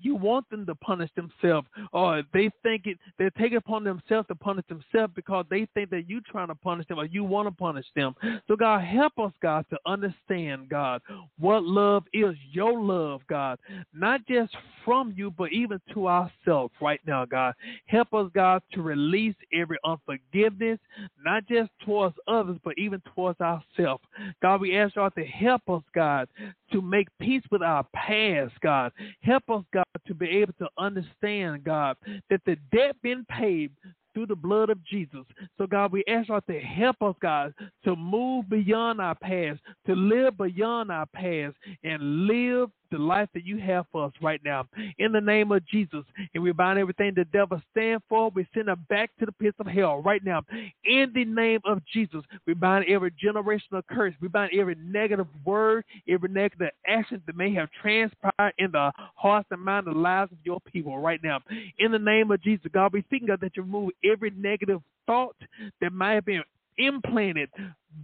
you 0.00 0.16
want 0.16 0.48
them 0.50 0.66
to 0.66 0.74
punish 0.74 1.10
themselves, 1.14 1.68
or 1.92 2.22
they 2.32 2.50
think 2.62 2.86
it, 2.86 2.98
they 3.18 3.30
take 3.38 3.52
taking 3.52 3.58
upon 3.58 3.84
themselves 3.84 4.26
to 4.28 4.34
punish 4.34 4.64
themselves 4.68 5.12
because 5.14 5.44
they 5.50 5.66
think 5.74 5.90
that 5.90 6.08
you 6.08 6.20
trying 6.22 6.48
to 6.48 6.54
punish 6.54 6.86
them 6.88 6.98
or 6.98 7.04
you 7.04 7.22
want 7.22 7.46
to 7.46 7.52
punish 7.52 7.84
them. 7.94 8.14
So 8.48 8.56
God, 8.56 8.82
help 8.82 9.18
us, 9.18 9.32
God, 9.42 9.66
to 9.70 9.78
understand, 9.86 10.68
God, 10.70 11.02
what 11.38 11.62
love 11.64 12.04
is. 12.12 12.34
Your 12.50 12.80
love, 12.80 13.20
God, 13.28 13.58
not 13.92 14.26
just 14.26 14.54
from 14.84 15.12
you, 15.16 15.30
but 15.30 15.52
even 15.52 15.80
to 15.92 16.08
ourselves 16.08 16.72
right 16.80 17.00
now, 17.06 17.24
God. 17.24 17.54
Help 17.86 18.14
us, 18.14 18.30
God, 18.34 18.62
to 18.72 18.82
release 18.82 19.34
every 19.52 19.76
unforgiveness, 19.84 20.78
not 21.22 21.46
just 21.46 21.70
towards 21.84 22.16
others, 22.26 22.58
but 22.64 22.74
even 22.78 23.02
towards 23.14 23.40
ourselves. 23.40 24.02
God, 24.40 24.60
we 24.60 24.76
ask 24.78 24.94
God 24.94 25.12
to 25.16 25.24
help 25.24 25.62
us, 25.68 25.82
God, 25.94 26.28
to 26.72 26.80
make 26.80 27.08
peace 27.20 27.42
with 27.50 27.62
our 27.62 27.84
past, 27.94 28.52
God. 28.62 28.92
Help 29.20 29.44
us, 29.50 29.64
God, 29.72 29.81
to 30.06 30.14
be 30.14 30.28
able 30.28 30.54
to 30.54 30.68
understand, 30.78 31.64
God, 31.64 31.96
that 32.30 32.40
the 32.46 32.56
debt 32.72 32.96
been 33.02 33.24
paid 33.26 33.70
through 34.14 34.26
the 34.26 34.36
blood 34.36 34.70
of 34.70 34.82
Jesus. 34.84 35.24
So, 35.58 35.66
God, 35.66 35.92
we 35.92 36.04
ask 36.06 36.28
God 36.28 36.42
to 36.48 36.60
help 36.60 36.96
us, 37.02 37.14
God, 37.20 37.54
to 37.84 37.96
move 37.96 38.48
beyond 38.48 39.00
our 39.00 39.14
past, 39.14 39.60
to 39.86 39.94
live 39.94 40.36
beyond 40.36 40.90
our 40.90 41.06
past, 41.06 41.56
and 41.82 42.26
live 42.26 42.70
the 42.92 42.98
life 42.98 43.28
that 43.34 43.44
you 43.44 43.58
have 43.58 43.86
for 43.90 44.06
us 44.06 44.12
right 44.22 44.40
now. 44.44 44.66
In 44.98 45.12
the 45.12 45.20
name 45.20 45.50
of 45.52 45.66
Jesus. 45.66 46.04
And 46.34 46.42
we 46.42 46.52
bind 46.52 46.78
everything 46.78 47.12
the 47.14 47.24
devil 47.26 47.60
stand 47.72 48.02
for. 48.08 48.30
We 48.30 48.46
send 48.54 48.68
them 48.68 48.86
back 48.88 49.10
to 49.18 49.26
the 49.26 49.32
pits 49.32 49.56
of 49.58 49.66
hell 49.66 50.02
right 50.02 50.24
now. 50.24 50.42
In 50.84 51.10
the 51.14 51.24
name 51.24 51.60
of 51.64 51.82
Jesus. 51.92 52.22
We 52.46 52.54
bind 52.54 52.84
every 52.88 53.12
generational 53.12 53.82
curse. 53.90 54.14
We 54.20 54.28
bind 54.28 54.52
every 54.58 54.76
negative 54.76 55.26
word, 55.44 55.84
every 56.08 56.28
negative 56.28 56.68
action 56.86 57.22
that 57.26 57.36
may 57.36 57.52
have 57.54 57.68
transpired 57.80 58.54
in 58.58 58.72
the 58.72 58.92
hearts 59.16 59.48
and 59.50 59.60
minds 59.60 59.88
and 59.88 60.02
lives 60.02 60.32
of 60.32 60.38
your 60.44 60.60
people 60.60 60.98
right 60.98 61.20
now. 61.22 61.40
In 61.78 61.92
the 61.92 61.98
name 61.98 62.30
of 62.30 62.42
Jesus, 62.42 62.66
God, 62.72 62.92
we 62.92 63.02
speaking 63.02 63.30
of 63.30 63.40
that 63.40 63.56
you 63.56 63.62
remove 63.62 63.90
every 64.04 64.30
negative 64.30 64.80
thought 65.06 65.36
that 65.80 65.92
might 65.92 66.14
have 66.14 66.24
been 66.24 66.42
implanted 66.78 67.50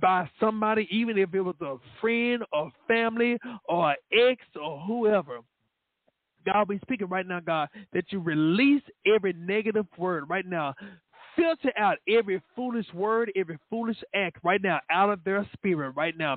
by 0.00 0.28
somebody, 0.38 0.86
even 0.90 1.18
if 1.18 1.34
it 1.34 1.40
was 1.40 1.56
a 1.60 1.76
friend 2.00 2.42
or 2.52 2.70
family 2.86 3.38
or 3.68 3.94
ex 4.12 4.42
or 4.60 4.80
whoever. 4.80 5.38
God, 6.44 6.68
we 6.68 6.78
speaking 6.80 7.08
right 7.08 7.26
now, 7.26 7.40
God, 7.40 7.68
that 7.92 8.04
you 8.10 8.20
release 8.20 8.82
every 9.06 9.32
negative 9.34 9.86
word 9.96 10.24
right 10.28 10.46
now. 10.46 10.74
Filter 11.36 11.72
out 11.78 11.98
every 12.08 12.42
foolish 12.56 12.86
word, 12.94 13.30
every 13.36 13.58
foolish 13.70 13.98
act 14.14 14.38
right 14.42 14.62
now 14.62 14.80
out 14.90 15.10
of 15.10 15.22
their 15.24 15.46
spirit 15.52 15.90
right 15.90 16.16
now. 16.16 16.36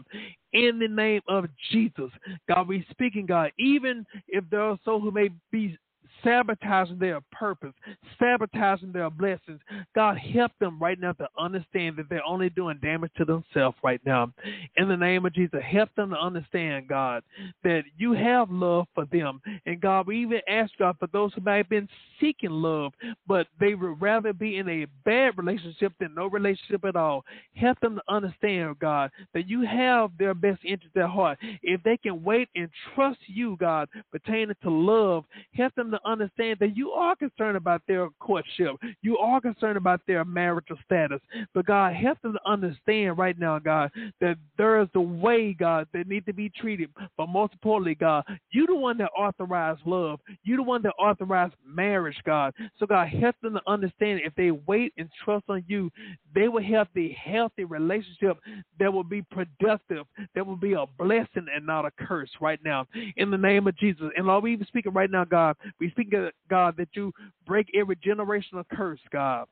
In 0.54 0.80
the 0.80 0.88
name 0.88 1.22
of 1.28 1.46
Jesus. 1.72 2.12
God, 2.48 2.68
we 2.68 2.86
speaking, 2.92 3.26
God, 3.26 3.52
even 3.58 4.06
if 4.28 4.44
there 4.52 4.62
are 4.62 4.78
so 4.86 5.00
who 5.00 5.12
may 5.12 5.30
be 5.52 5.78
sabotaging 6.24 7.00
their 7.00 7.22
purpose, 7.32 7.74
sabotaging 8.20 8.92
their 8.92 9.10
blessings. 9.10 9.60
God, 9.96 10.18
help 10.18 10.52
them 10.60 10.80
right 10.80 11.00
now 11.00 11.14
to 11.14 11.28
understand 11.38 11.98
that 11.98 12.10
they're 12.10 12.26
only 12.26 12.50
doing 12.50 12.80
damage 12.82 13.12
to 13.18 13.26
themselves 13.26 13.78
right 13.84 14.02
now. 14.06 14.32
In 14.78 14.88
the 14.88 14.98
name 14.98 15.26
of 15.26 15.34
Jesus, 15.34 15.60
help 15.64 15.90
them 15.96 16.12
to 16.12 16.18
understand, 16.18 16.88
God, 16.88 17.24
that 17.64 17.84
you 17.98 18.14
have 18.14 18.52
love 18.52 18.88
for 18.94 19.06
them. 19.06 19.42
And 19.66 19.82
God, 19.82 20.08
we 20.08 20.22
even 20.22 20.42
ask 20.48 20.72
God 20.78 20.96
for 21.00 21.08
those 21.08 21.34
who 21.34 21.42
may 21.42 21.58
have 21.58 21.70
been 21.70 21.88
seeking 22.20 22.52
love, 22.52 22.94
but 23.28 23.48
they 23.60 23.76
would 23.76 24.02
rather 24.02 24.34
be 24.34 24.58
in 24.58 24.70
a 24.70 24.86
bad 25.06 25.38
relationship 25.38 25.94
than 26.00 26.16
no 26.16 26.28
relationship 26.28 26.86
at 26.86 26.96
all. 26.96 27.24
Help 27.56 27.80
them 27.80 27.96
to 27.96 28.14
understand, 28.14 28.80
God, 28.80 29.12
that 29.34 29.50
you 29.50 29.62
have 29.62 30.12
their 30.18 30.34
best 30.34 30.60
interest 30.64 30.96
at 30.96 31.10
heart. 31.10 31.38
If 31.62 31.82
they 31.84 31.98
can 31.98 32.24
wait 32.24 32.50
and 32.56 32.70
trust 32.94 33.20
you, 33.28 33.58
God, 33.60 33.90
pertaining 34.12 34.56
to 34.64 34.70
love, 34.70 35.26
help 35.54 35.74
them 35.76 35.92
to 35.92 36.00
understand 36.12 36.58
that 36.60 36.76
you 36.76 36.92
are 36.92 37.16
concerned 37.16 37.58
about 37.58 37.82
their 37.88 38.10
courtship. 38.20 38.76
You 39.02 39.18
are 39.18 39.42
concerned 39.42 39.78
about 39.78 40.02
their 40.08 40.26
marital 40.26 40.78
status. 40.86 41.20
But 41.54 41.66
God, 41.66 41.94
help 41.94 42.22
them 42.22 42.34
to 42.34 42.50
understand 42.50 43.18
right 43.18 43.38
now, 43.38 43.60
God, 43.60 43.92
that 44.20 44.38
there 44.58 44.82
is 44.82 44.88
the 44.94 45.02
way, 45.02 45.54
God, 45.54 45.88
that 45.94 46.08
need 46.08 46.26
to 46.26 46.34
be 46.34 46.50
treated. 46.50 46.90
But 47.18 47.28
most 47.28 47.54
importantly, 47.54 47.96
God, 47.96 48.24
you 48.52 48.66
the 48.68 48.76
one 48.76 48.98
that 48.98 49.10
authorized 49.18 49.82
love. 49.86 50.20
You 50.44 50.58
the 50.58 50.64
one 50.64 50.82
that 50.84 50.94
authorized 51.00 51.54
marriage, 51.66 52.18
God. 52.26 52.54
So 52.78 52.86
God, 52.86 53.08
help 53.08 53.36
them 53.42 53.54
to 53.54 53.62
understand 53.68 54.22
if 54.24 54.34
they 54.36 54.52
wait 54.52 54.94
and 54.98 55.10
trust 55.24 55.46
on 55.50 55.64
you, 55.68 55.92
they 56.34 56.48
will 56.48 56.64
have 56.64 56.88
the 56.94 57.10
healthy 57.10 57.64
relationship 57.64 58.38
that 58.80 58.92
will 58.92 59.04
be 59.04 59.22
productive, 59.32 60.06
that 60.36 60.46
will 60.46 60.56
be 60.56 60.74
a 60.74 60.86
blessing 60.98 61.48
and 61.54 61.66
not 61.66 61.86
a 61.86 61.92
curse 61.92 62.30
right 62.40 62.60
now. 62.64 62.88
In 63.18 63.32
the 63.32 63.38
name 63.38 63.68
of 63.68 63.78
Jesus. 63.78 64.08
And 64.16 64.28
Lord, 64.28 64.44
we 64.44 64.54
even 64.54 64.68
speaking 64.68 64.94
right 64.94 65.10
now, 65.12 65.26
God, 65.26 65.56
we 65.80 65.90
speak, 65.92 66.01
God, 66.04 66.76
that 66.78 66.90
you 66.94 67.12
break 67.46 67.68
every 67.74 67.96
generational 67.98 68.64
curse, 68.72 69.00
God 69.12 69.48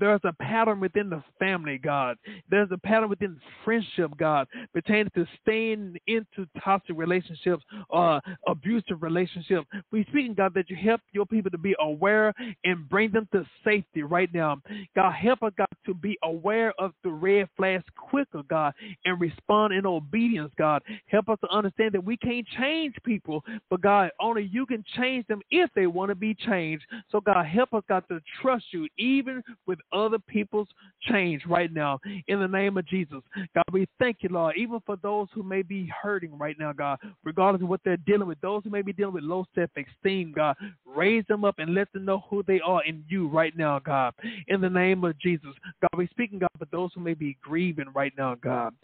there's 0.00 0.20
a 0.24 0.32
pattern 0.32 0.80
within 0.80 1.10
the 1.10 1.22
family, 1.38 1.78
God, 1.78 2.16
there's 2.50 2.68
a 2.72 2.78
pattern 2.78 3.08
within 3.08 3.38
friendship, 3.64 4.10
God, 4.18 4.46
pertaining 4.72 5.10
to 5.14 5.26
staying 5.42 5.96
into 6.06 6.46
toxic 6.62 6.96
relationships 6.96 7.64
or 7.88 8.20
abusive 8.46 9.02
relationships. 9.02 9.66
We 9.90 10.04
speaking, 10.10 10.34
God, 10.34 10.52
that 10.54 10.70
you 10.70 10.76
help 10.76 11.00
your 11.12 11.26
people 11.26 11.50
to 11.50 11.58
be 11.58 11.74
aware 11.80 12.32
and 12.64 12.88
bring 12.88 13.10
them 13.10 13.28
to 13.32 13.44
safety 13.64 14.02
right 14.02 14.32
now. 14.32 14.60
God, 14.94 15.12
help 15.12 15.42
us, 15.42 15.52
God, 15.56 15.68
to 15.86 15.94
be 15.94 16.18
aware 16.22 16.72
of 16.78 16.92
the 17.02 17.10
red 17.10 17.48
flags 17.56 17.84
quicker, 17.96 18.42
God, 18.48 18.74
and 19.04 19.20
respond 19.20 19.74
in 19.74 19.86
obedience, 19.86 20.52
God. 20.58 20.82
Help 21.06 21.28
us 21.28 21.38
to 21.42 21.50
understand 21.50 21.92
that 21.92 22.04
we 22.04 22.16
can't 22.16 22.46
change 22.58 22.94
people, 23.04 23.42
but 23.70 23.80
God, 23.80 24.10
only 24.20 24.44
you 24.44 24.66
can 24.66 24.84
change 24.96 25.26
them 25.26 25.40
if 25.50 25.70
they 25.74 25.86
want 25.86 26.10
to 26.10 26.14
be 26.14 26.34
changed. 26.34 26.84
So, 27.10 27.20
God, 27.20 27.46
help 27.46 27.74
us, 27.74 27.82
God, 27.88 28.04
to 28.08 28.20
trust 28.40 28.66
you 28.72 28.88
even 28.98 29.42
with 29.66 29.73
other 29.92 30.18
people's 30.18 30.68
change 31.02 31.42
right 31.46 31.72
now 31.72 31.98
in 32.28 32.40
the 32.40 32.48
name 32.48 32.76
of 32.76 32.86
Jesus. 32.86 33.20
God, 33.54 33.64
we 33.72 33.86
thank 33.98 34.18
you, 34.20 34.28
Lord, 34.30 34.56
even 34.56 34.80
for 34.84 34.96
those 34.96 35.28
who 35.32 35.42
may 35.42 35.62
be 35.62 35.90
hurting 36.02 36.36
right 36.38 36.56
now, 36.58 36.72
God, 36.72 36.98
regardless 37.24 37.62
of 37.62 37.68
what 37.68 37.80
they're 37.84 37.96
dealing 37.98 38.28
with, 38.28 38.40
those 38.40 38.64
who 38.64 38.70
may 38.70 38.82
be 38.82 38.92
dealing 38.92 39.14
with 39.14 39.24
low 39.24 39.44
self 39.54 39.70
esteem, 39.76 40.32
God, 40.34 40.56
raise 40.84 41.24
them 41.28 41.44
up 41.44 41.56
and 41.58 41.74
let 41.74 41.92
them 41.92 42.04
know 42.04 42.24
who 42.30 42.42
they 42.42 42.60
are 42.60 42.84
in 42.84 43.04
you 43.08 43.28
right 43.28 43.56
now, 43.56 43.78
God, 43.78 44.14
in 44.48 44.60
the 44.60 44.70
name 44.70 45.04
of 45.04 45.18
Jesus. 45.18 45.50
God, 45.80 45.98
we 45.98 46.06
speaking, 46.08 46.38
God, 46.38 46.50
for 46.58 46.66
those 46.70 46.90
who 46.94 47.00
may 47.00 47.14
be 47.14 47.36
grieving 47.42 47.88
right 47.94 48.12
now, 48.16 48.34
God. 48.34 48.74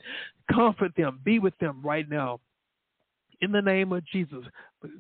Comfort 0.53 0.93
them, 0.97 1.21
be 1.25 1.39
with 1.39 1.57
them 1.59 1.81
right 1.83 2.09
now 2.09 2.41
in 3.41 3.53
the 3.53 3.63
name 3.63 3.93
of 3.93 4.05
Jesus 4.07 4.45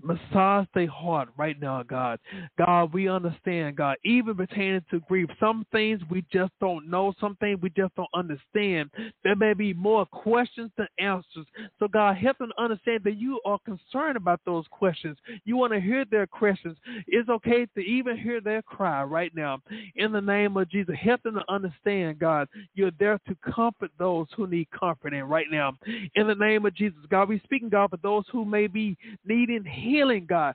massage 0.03 0.67
their 0.75 0.89
heart 0.89 1.29
right 1.37 1.61
now, 1.61 1.83
God. 1.83 2.19
God, 2.59 2.93
we 2.93 3.09
understand, 3.09 3.77
God, 3.77 3.97
even 4.05 4.35
pertaining 4.35 4.85
to 4.91 5.01
grief, 5.01 5.29
some 5.39 5.67
things 5.73 6.01
we 6.11 6.25
just 6.33 6.53
don't 6.61 6.89
know, 6.89 7.13
some 7.21 7.37
things 7.37 7.61
we 7.63 7.71
just 7.71 7.95
don't 7.97 8.09
understand. 8.15 8.91
There 9.25 9.37
may 9.37 9.55
be 9.55 9.73
more 9.73 10.07
questions 10.07 10.71
than 10.77 10.87
answers. 10.99 11.47
So, 11.79 11.89
God, 11.89 12.17
help 12.17 12.39
them 12.39 12.53
understand 12.59 13.01
that 13.05 13.17
you 13.17 13.41
are 13.45 13.59
concerned 13.65 14.17
about 14.17 14.41
those 14.45 14.65
questions. 14.71 15.17
You 15.45 15.57
want 15.57 15.73
to 15.73 15.81
hear 15.81 16.05
their 16.05 16.27
questions. 16.27 16.77
It's 17.07 17.29
okay 17.29 17.67
to 17.75 17.81
even 17.81 18.19
hear 18.19 18.41
their 18.41 18.63
cry 18.63 19.03
right 19.05 19.33
now. 19.35 19.61
In 19.97 20.13
the 20.13 20.21
name 20.21 20.57
of 20.57 20.71
Jesus, 20.71 20.95
help 21.01 21.23
them 21.23 21.35
to 21.35 21.53
understand, 21.53 22.19
God, 22.19 22.49
you're 22.75 22.91
there 22.99 23.19
to 23.29 23.37
comfort 23.53 23.91
those 23.99 24.27
who 24.37 24.47
need 24.47 24.69
comforting 24.79 25.23
right 25.23 25.47
now. 25.51 25.77
In 26.15 26.27
the 26.27 26.35
name 26.35 26.67
of 26.67 26.75
Jesus, 26.75 26.99
God, 27.11 27.29
we 27.29 27.41
speaking, 27.45 27.69
God, 27.69 27.91
for 27.91 27.99
those 27.99 28.25
who 28.31 28.45
may 28.45 28.67
be 28.67 28.97
needing 29.25 29.65
healing, 29.71 30.27
God. 30.29 30.55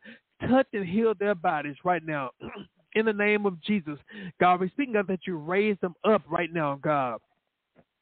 Touch 0.50 0.68
and 0.74 0.86
heal 0.86 1.14
their 1.20 1.36
bodies 1.36 1.76
right 1.84 2.06
now. 2.06 2.32
In 2.96 3.06
the 3.06 3.14
name 3.14 3.46
of 3.46 3.62
Jesus, 3.62 4.00
God, 4.40 4.62
we 4.62 4.70
speaking 4.70 4.96
of 4.96 5.08
that 5.08 5.28
you 5.28 5.38
raise 5.38 5.76
them 5.82 5.96
up 6.06 6.22
right 6.30 6.54
now, 6.54 6.80
God. 6.82 7.20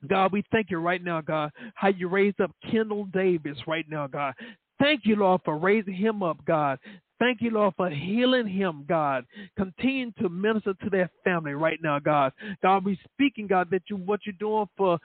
God, 0.08 0.32
we 0.32 0.44
thank 0.52 0.70
you 0.70 0.78
right 0.78 1.04
now, 1.04 1.22
God, 1.22 1.52
how 1.76 1.88
you 1.88 2.08
raised 2.08 2.42
up 2.42 2.52
Kendall 2.70 3.06
Davis 3.06 3.58
right 3.66 3.86
now, 3.90 4.06
God. 4.06 4.36
Thank 4.80 5.02
you, 5.06 5.16
Lord, 5.16 5.42
for 5.46 5.58
raising 5.58 5.94
him 5.94 6.22
up, 6.22 6.44
God. 6.46 6.78
Thank 7.24 7.42
you, 7.42 7.52
Lord, 7.52 7.74
for 7.78 7.90
healing 7.90 8.48
him, 8.48 8.84
God. 8.86 9.26
Continue 9.56 10.12
to 10.20 10.28
minister 10.28 10.74
to 10.74 10.90
their 10.90 11.10
family 11.24 11.54
right 11.54 11.80
now, 11.82 11.98
God. 11.98 12.34
God, 12.62 12.84
we 12.84 13.00
speaking, 13.14 13.48
God, 13.48 13.70
that 13.72 13.84
you 13.88 13.96
what 13.96 14.20
you're 14.26 14.36
doing 14.42 14.68
for 14.76 15.00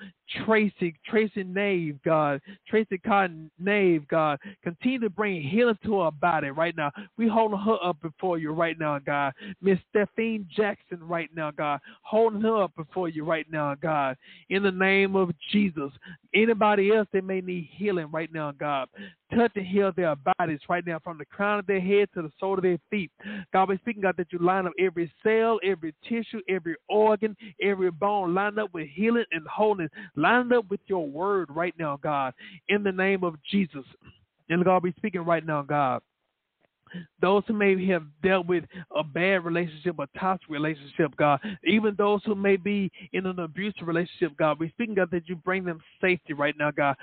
Tracy, 0.45 0.97
Tracy 1.07 1.45
Nave, 1.45 1.97
God, 2.05 2.41
Tracy 2.67 2.99
Cotton 2.99 3.53
Nave, 3.61 4.07
God. 4.09 4.41
Continue 4.65 4.99
to 4.99 5.11
bring 5.11 5.41
healing 5.41 5.79
to 5.85 6.01
her 6.01 6.11
body 6.11 6.51
right 6.51 6.77
now. 6.77 6.91
We 7.17 7.29
holding 7.29 7.61
her 7.61 7.77
up 7.85 8.03
before 8.03 8.37
you 8.37 8.51
right 8.51 8.77
now, 8.77 8.99
God. 8.99 9.33
Miss 9.63 9.79
Stephanie 9.91 10.45
Jackson 10.57 10.99
right 11.01 11.31
now, 11.37 11.53
God. 11.53 11.79
Holding 12.03 12.41
her 12.41 12.65
up 12.65 12.75
before 12.75 13.09
you 13.09 13.25
right 13.25 13.47
now, 13.49 13.77
God. 13.77 14.17
In 14.51 14.65
the 14.65 14.73
name 14.73 15.15
of 15.15 15.31
Jesus. 15.53 15.93
Anybody 16.35 16.95
else 16.95 17.07
that 17.13 17.25
may 17.25 17.41
need 17.41 17.69
healing 17.73 18.09
right 18.13 18.33
now, 18.33 18.51
God. 18.53 18.89
Touch 19.35 19.53
and 19.57 19.67
heal 19.67 19.93
their 19.95 20.17
bodies 20.39 20.61
right 20.69 20.87
now 20.87 20.99
from 20.99 21.19
the 21.19 21.25
crown 21.25 21.59
of 21.59 21.67
their 21.67 21.81
head 21.81 22.08
to 22.15 22.23
the 22.23 22.31
sole 22.39 22.55
of 22.55 22.63
their 22.63 22.79
feet. 22.91 23.11
God, 23.53 23.69
we're 23.69 23.79
speaking, 23.79 24.03
God, 24.03 24.15
that 24.19 24.33
you 24.33 24.39
line 24.39 24.67
up 24.67 24.73
every 24.79 25.13
cell, 25.23 25.59
every 25.65 25.95
tissue, 26.09 26.41
every 26.49 26.77
organ, 26.89 27.37
every 27.63 27.91
bone, 27.91 28.35
line 28.35 28.59
up 28.59 28.73
with 28.73 28.89
healing 28.89 29.25
and 29.33 29.47
wholeness 29.47 29.91
Line 30.17 30.53
up 30.53 30.69
with 30.71 30.81
your 30.87 31.07
word 31.07 31.49
right 31.51 31.75
now, 31.79 31.99
God, 32.03 32.35
in 32.69 32.83
the 32.83 32.93
name 32.93 33.25
of 33.25 33.37
Jesus. 33.51 33.85
And 34.49 34.65
God, 34.65 34.83
we 34.83 34.93
speaking 34.93 35.25
right 35.25 35.45
now, 35.45 35.63
God. 35.63 36.03
Those 37.21 37.43
who 37.47 37.53
may 37.53 37.87
have 37.89 38.05
dealt 38.23 38.47
with 38.47 38.65
a 38.97 39.05
bad 39.05 39.45
relationship, 39.45 39.99
a 39.99 40.09
toxic 40.19 40.49
relationship, 40.49 41.15
God, 41.19 41.39
even 41.65 41.95
those 41.99 42.23
who 42.25 42.35
may 42.35 42.57
be 42.57 42.91
in 43.13 43.27
an 43.27 43.39
abusive 43.41 43.87
relationship, 43.87 44.37
God, 44.39 44.59
we 44.59 44.71
speaking, 44.71 44.95
God, 44.95 45.11
that 45.13 45.29
you 45.29 45.37
bring 45.37 45.65
them 45.65 45.81
safety 46.01 46.33
right 46.33 46.55
now, 46.59 46.71
God. 46.71 46.97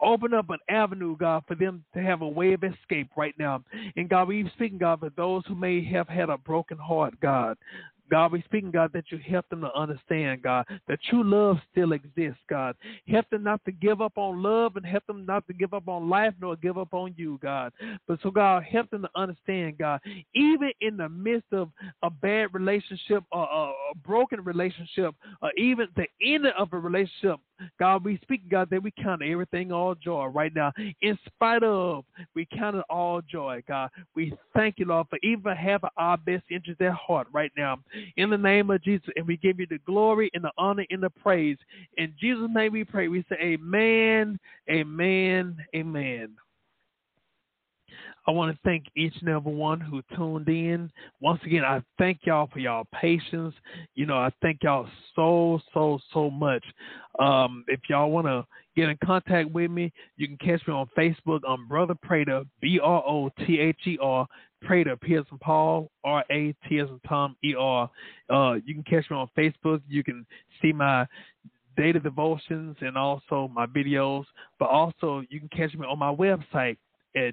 Open 0.00 0.34
up 0.34 0.50
an 0.50 0.58
avenue, 0.68 1.16
God, 1.16 1.42
for 1.48 1.54
them 1.54 1.84
to 1.94 2.02
have 2.02 2.22
a 2.22 2.28
way 2.28 2.52
of 2.52 2.62
escape 2.62 3.10
right 3.16 3.34
now. 3.38 3.64
And 3.96 4.08
God, 4.08 4.28
we 4.28 4.48
speaking, 4.54 4.78
God, 4.78 5.00
for 5.00 5.10
those 5.16 5.42
who 5.46 5.54
may 5.54 5.84
have 5.84 6.08
had 6.08 6.30
a 6.30 6.38
broken 6.38 6.78
heart, 6.78 7.14
God. 7.20 7.56
God, 8.10 8.32
we 8.32 8.42
speaking, 8.42 8.70
God, 8.70 8.90
that 8.94 9.04
you 9.10 9.18
help 9.18 9.48
them 9.48 9.60
to 9.60 9.74
understand, 9.74 10.42
God, 10.42 10.66
that 10.86 10.98
true 11.08 11.22
love 11.22 11.58
still 11.70 11.92
exists, 11.92 12.40
God. 12.48 12.74
Help 13.06 13.28
them 13.30 13.44
not 13.44 13.64
to 13.66 13.72
give 13.72 14.00
up 14.00 14.16
on 14.16 14.42
love 14.42 14.76
and 14.76 14.86
help 14.86 15.06
them 15.06 15.26
not 15.26 15.46
to 15.46 15.52
give 15.52 15.74
up 15.74 15.88
on 15.88 16.08
life 16.08 16.32
nor 16.40 16.56
give 16.56 16.78
up 16.78 16.94
on 16.94 17.14
you, 17.16 17.38
God. 17.42 17.72
But 18.06 18.18
so, 18.22 18.30
God, 18.30 18.62
help 18.64 18.90
them 18.90 19.02
to 19.02 19.10
understand, 19.14 19.78
God, 19.78 20.00
even 20.34 20.70
in 20.80 20.96
the 20.96 21.08
midst 21.08 21.52
of 21.52 21.70
a 22.02 22.10
bad 22.10 22.54
relationship 22.54 23.24
or 23.30 23.42
a, 23.44 23.70
a 23.70 23.94
broken 24.06 24.42
relationship 24.42 25.14
or 25.42 25.52
even 25.58 25.88
the 25.96 26.06
end 26.22 26.46
of 26.46 26.72
a 26.72 26.78
relationship, 26.78 27.38
God, 27.78 28.04
we 28.04 28.18
speak, 28.22 28.48
God, 28.48 28.68
that 28.70 28.82
we 28.82 28.90
count 28.90 29.22
everything 29.22 29.72
all 29.72 29.94
joy 29.94 30.26
right 30.26 30.54
now. 30.54 30.72
In 31.02 31.18
spite 31.26 31.62
of, 31.62 32.04
we 32.34 32.46
count 32.46 32.76
it 32.76 32.84
all 32.90 33.20
joy, 33.20 33.62
God. 33.66 33.90
We 34.14 34.32
thank 34.54 34.78
you, 34.78 34.86
Lord, 34.86 35.06
for 35.08 35.18
even 35.22 35.56
having 35.56 35.90
our 35.96 36.16
best 36.16 36.44
interest 36.50 36.80
at 36.80 36.92
heart 36.92 37.28
right 37.32 37.52
now. 37.56 37.78
In 38.16 38.30
the 38.30 38.38
name 38.38 38.70
of 38.70 38.82
Jesus, 38.82 39.08
and 39.16 39.26
we 39.26 39.36
give 39.36 39.60
you 39.60 39.66
the 39.68 39.78
glory 39.86 40.30
and 40.34 40.44
the 40.44 40.52
honor 40.58 40.84
and 40.90 41.02
the 41.02 41.10
praise. 41.10 41.58
In 41.96 42.14
Jesus' 42.20 42.50
name 42.52 42.72
we 42.72 42.84
pray. 42.84 43.08
We 43.08 43.24
say, 43.28 43.36
Amen, 43.40 44.38
Amen, 44.70 45.56
Amen. 45.74 46.36
I 48.28 48.30
want 48.30 48.54
to 48.54 48.60
thank 48.62 48.84
each 48.94 49.14
and 49.20 49.30
every 49.30 49.54
one 49.54 49.80
who 49.80 50.02
tuned 50.14 50.48
in. 50.48 50.92
Once 51.18 51.40
again, 51.46 51.64
I 51.64 51.82
thank 51.96 52.20
y'all 52.24 52.46
for 52.52 52.58
y'all 52.58 52.86
patience. 52.92 53.54
You 53.94 54.04
know, 54.04 54.18
I 54.18 54.30
thank 54.42 54.62
y'all 54.62 54.86
so, 55.16 55.58
so, 55.72 55.98
so 56.12 56.28
much. 56.28 56.62
Um, 57.18 57.64
if 57.68 57.80
y'all 57.88 58.10
want 58.10 58.26
to 58.26 58.44
get 58.76 58.90
in 58.90 58.98
contact 59.02 59.50
with 59.50 59.70
me, 59.70 59.90
you 60.18 60.26
can 60.26 60.36
catch 60.36 60.60
me 60.68 60.74
on 60.74 60.90
Facebook. 60.96 61.40
I'm 61.48 61.66
Brother 61.66 61.94
Prater, 61.94 62.44
B 62.60 62.78
R 62.82 63.02
O 63.06 63.30
T 63.46 63.60
H 63.60 63.78
E 63.86 63.96
R, 63.98 64.26
Prater, 64.60 64.96
P 64.96 65.14
as 65.14 65.24
in 65.32 65.38
Paul, 65.38 65.90
R 66.04 66.22
A 66.30 66.54
T 66.68 66.80
as 66.80 66.88
in 66.90 67.00
Tom, 67.08 67.34
E 67.42 67.54
R. 67.58 67.90
Uh, 68.28 68.56
you 68.62 68.74
can 68.74 68.84
catch 68.84 69.10
me 69.10 69.16
on 69.16 69.30
Facebook. 69.38 69.80
You 69.88 70.04
can 70.04 70.26
see 70.60 70.74
my 70.74 71.06
daily 71.78 72.00
devotions 72.00 72.76
and 72.82 72.98
also 72.98 73.50
my 73.54 73.64
videos, 73.64 74.24
but 74.58 74.68
also 74.68 75.22
you 75.30 75.40
can 75.40 75.48
catch 75.48 75.74
me 75.74 75.86
on 75.86 75.98
my 75.98 76.14
website 76.14 76.76
at 77.16 77.32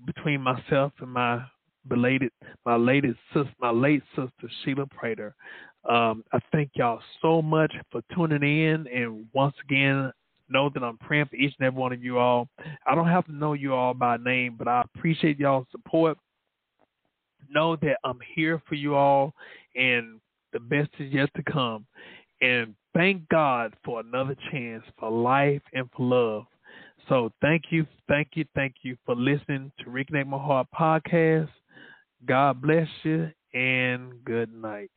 between 0.07 0.41
myself 0.41 0.93
and 1.01 1.11
my 1.11 1.43
belated 1.89 2.31
my 2.65 2.77
latest 2.77 3.19
sister, 3.33 3.53
my 3.61 3.71
late 3.71 4.03
sister 4.15 4.51
Sheila 4.65 4.87
Prater. 4.87 5.35
Um, 5.89 6.25
I 6.33 6.39
thank 6.53 6.73
y'all 6.75 7.01
so 7.23 7.41
much 7.41 7.75
for 7.91 8.03
tuning 8.15 8.43
in, 8.43 8.87
and 8.87 9.27
once 9.33 9.55
again, 9.65 10.13
know 10.49 10.69
that 10.75 10.83
I'm 10.83 10.99
praying 10.99 11.27
for 11.27 11.37
each 11.37 11.55
and 11.59 11.67
every 11.67 11.81
one 11.81 11.93
of 11.93 12.03
you 12.03 12.19
all. 12.19 12.49
I 12.87 12.95
don't 12.95 13.09
have 13.09 13.25
to 13.27 13.33
know 13.33 13.55
you 13.55 13.75
all 13.75 13.95
by 13.95 14.17
name, 14.19 14.57
but 14.59 14.69
I 14.69 14.83
appreciate 14.95 15.39
y'all's 15.39 15.67
support. 15.71 16.19
Know 17.49 17.77
that 17.77 17.97
I'm 18.05 18.19
here 18.35 18.61
for 18.69 18.75
you 18.75 18.95
all, 18.95 19.33
and 19.75 20.21
the 20.53 20.61
best 20.61 20.91
is 20.99 21.13
yet 21.13 21.31
to 21.37 21.43
come. 21.43 21.87
And 22.43 22.75
thank 22.95 23.29
God 23.29 23.75
for 23.85 24.01
another 24.01 24.37
chance 24.51 24.85
for 24.99 25.11
life 25.11 25.63
and 25.73 25.89
for 25.97 26.05
love. 26.05 26.45
So 27.09 27.33
thank 27.41 27.65
you, 27.71 27.87
thank 28.09 28.29
you, 28.35 28.45
thank 28.55 28.75
you 28.83 28.97
for 29.07 29.15
listening 29.15 29.73
to 29.81 29.85
Reconnect 29.87 30.27
My 30.27 30.39
Heart 30.39 30.69
podcast. 30.79 31.49
God 32.25 32.61
bless 32.61 32.89
you 33.03 33.31
and 33.55 34.25
good 34.25 34.53
night. 34.53 34.91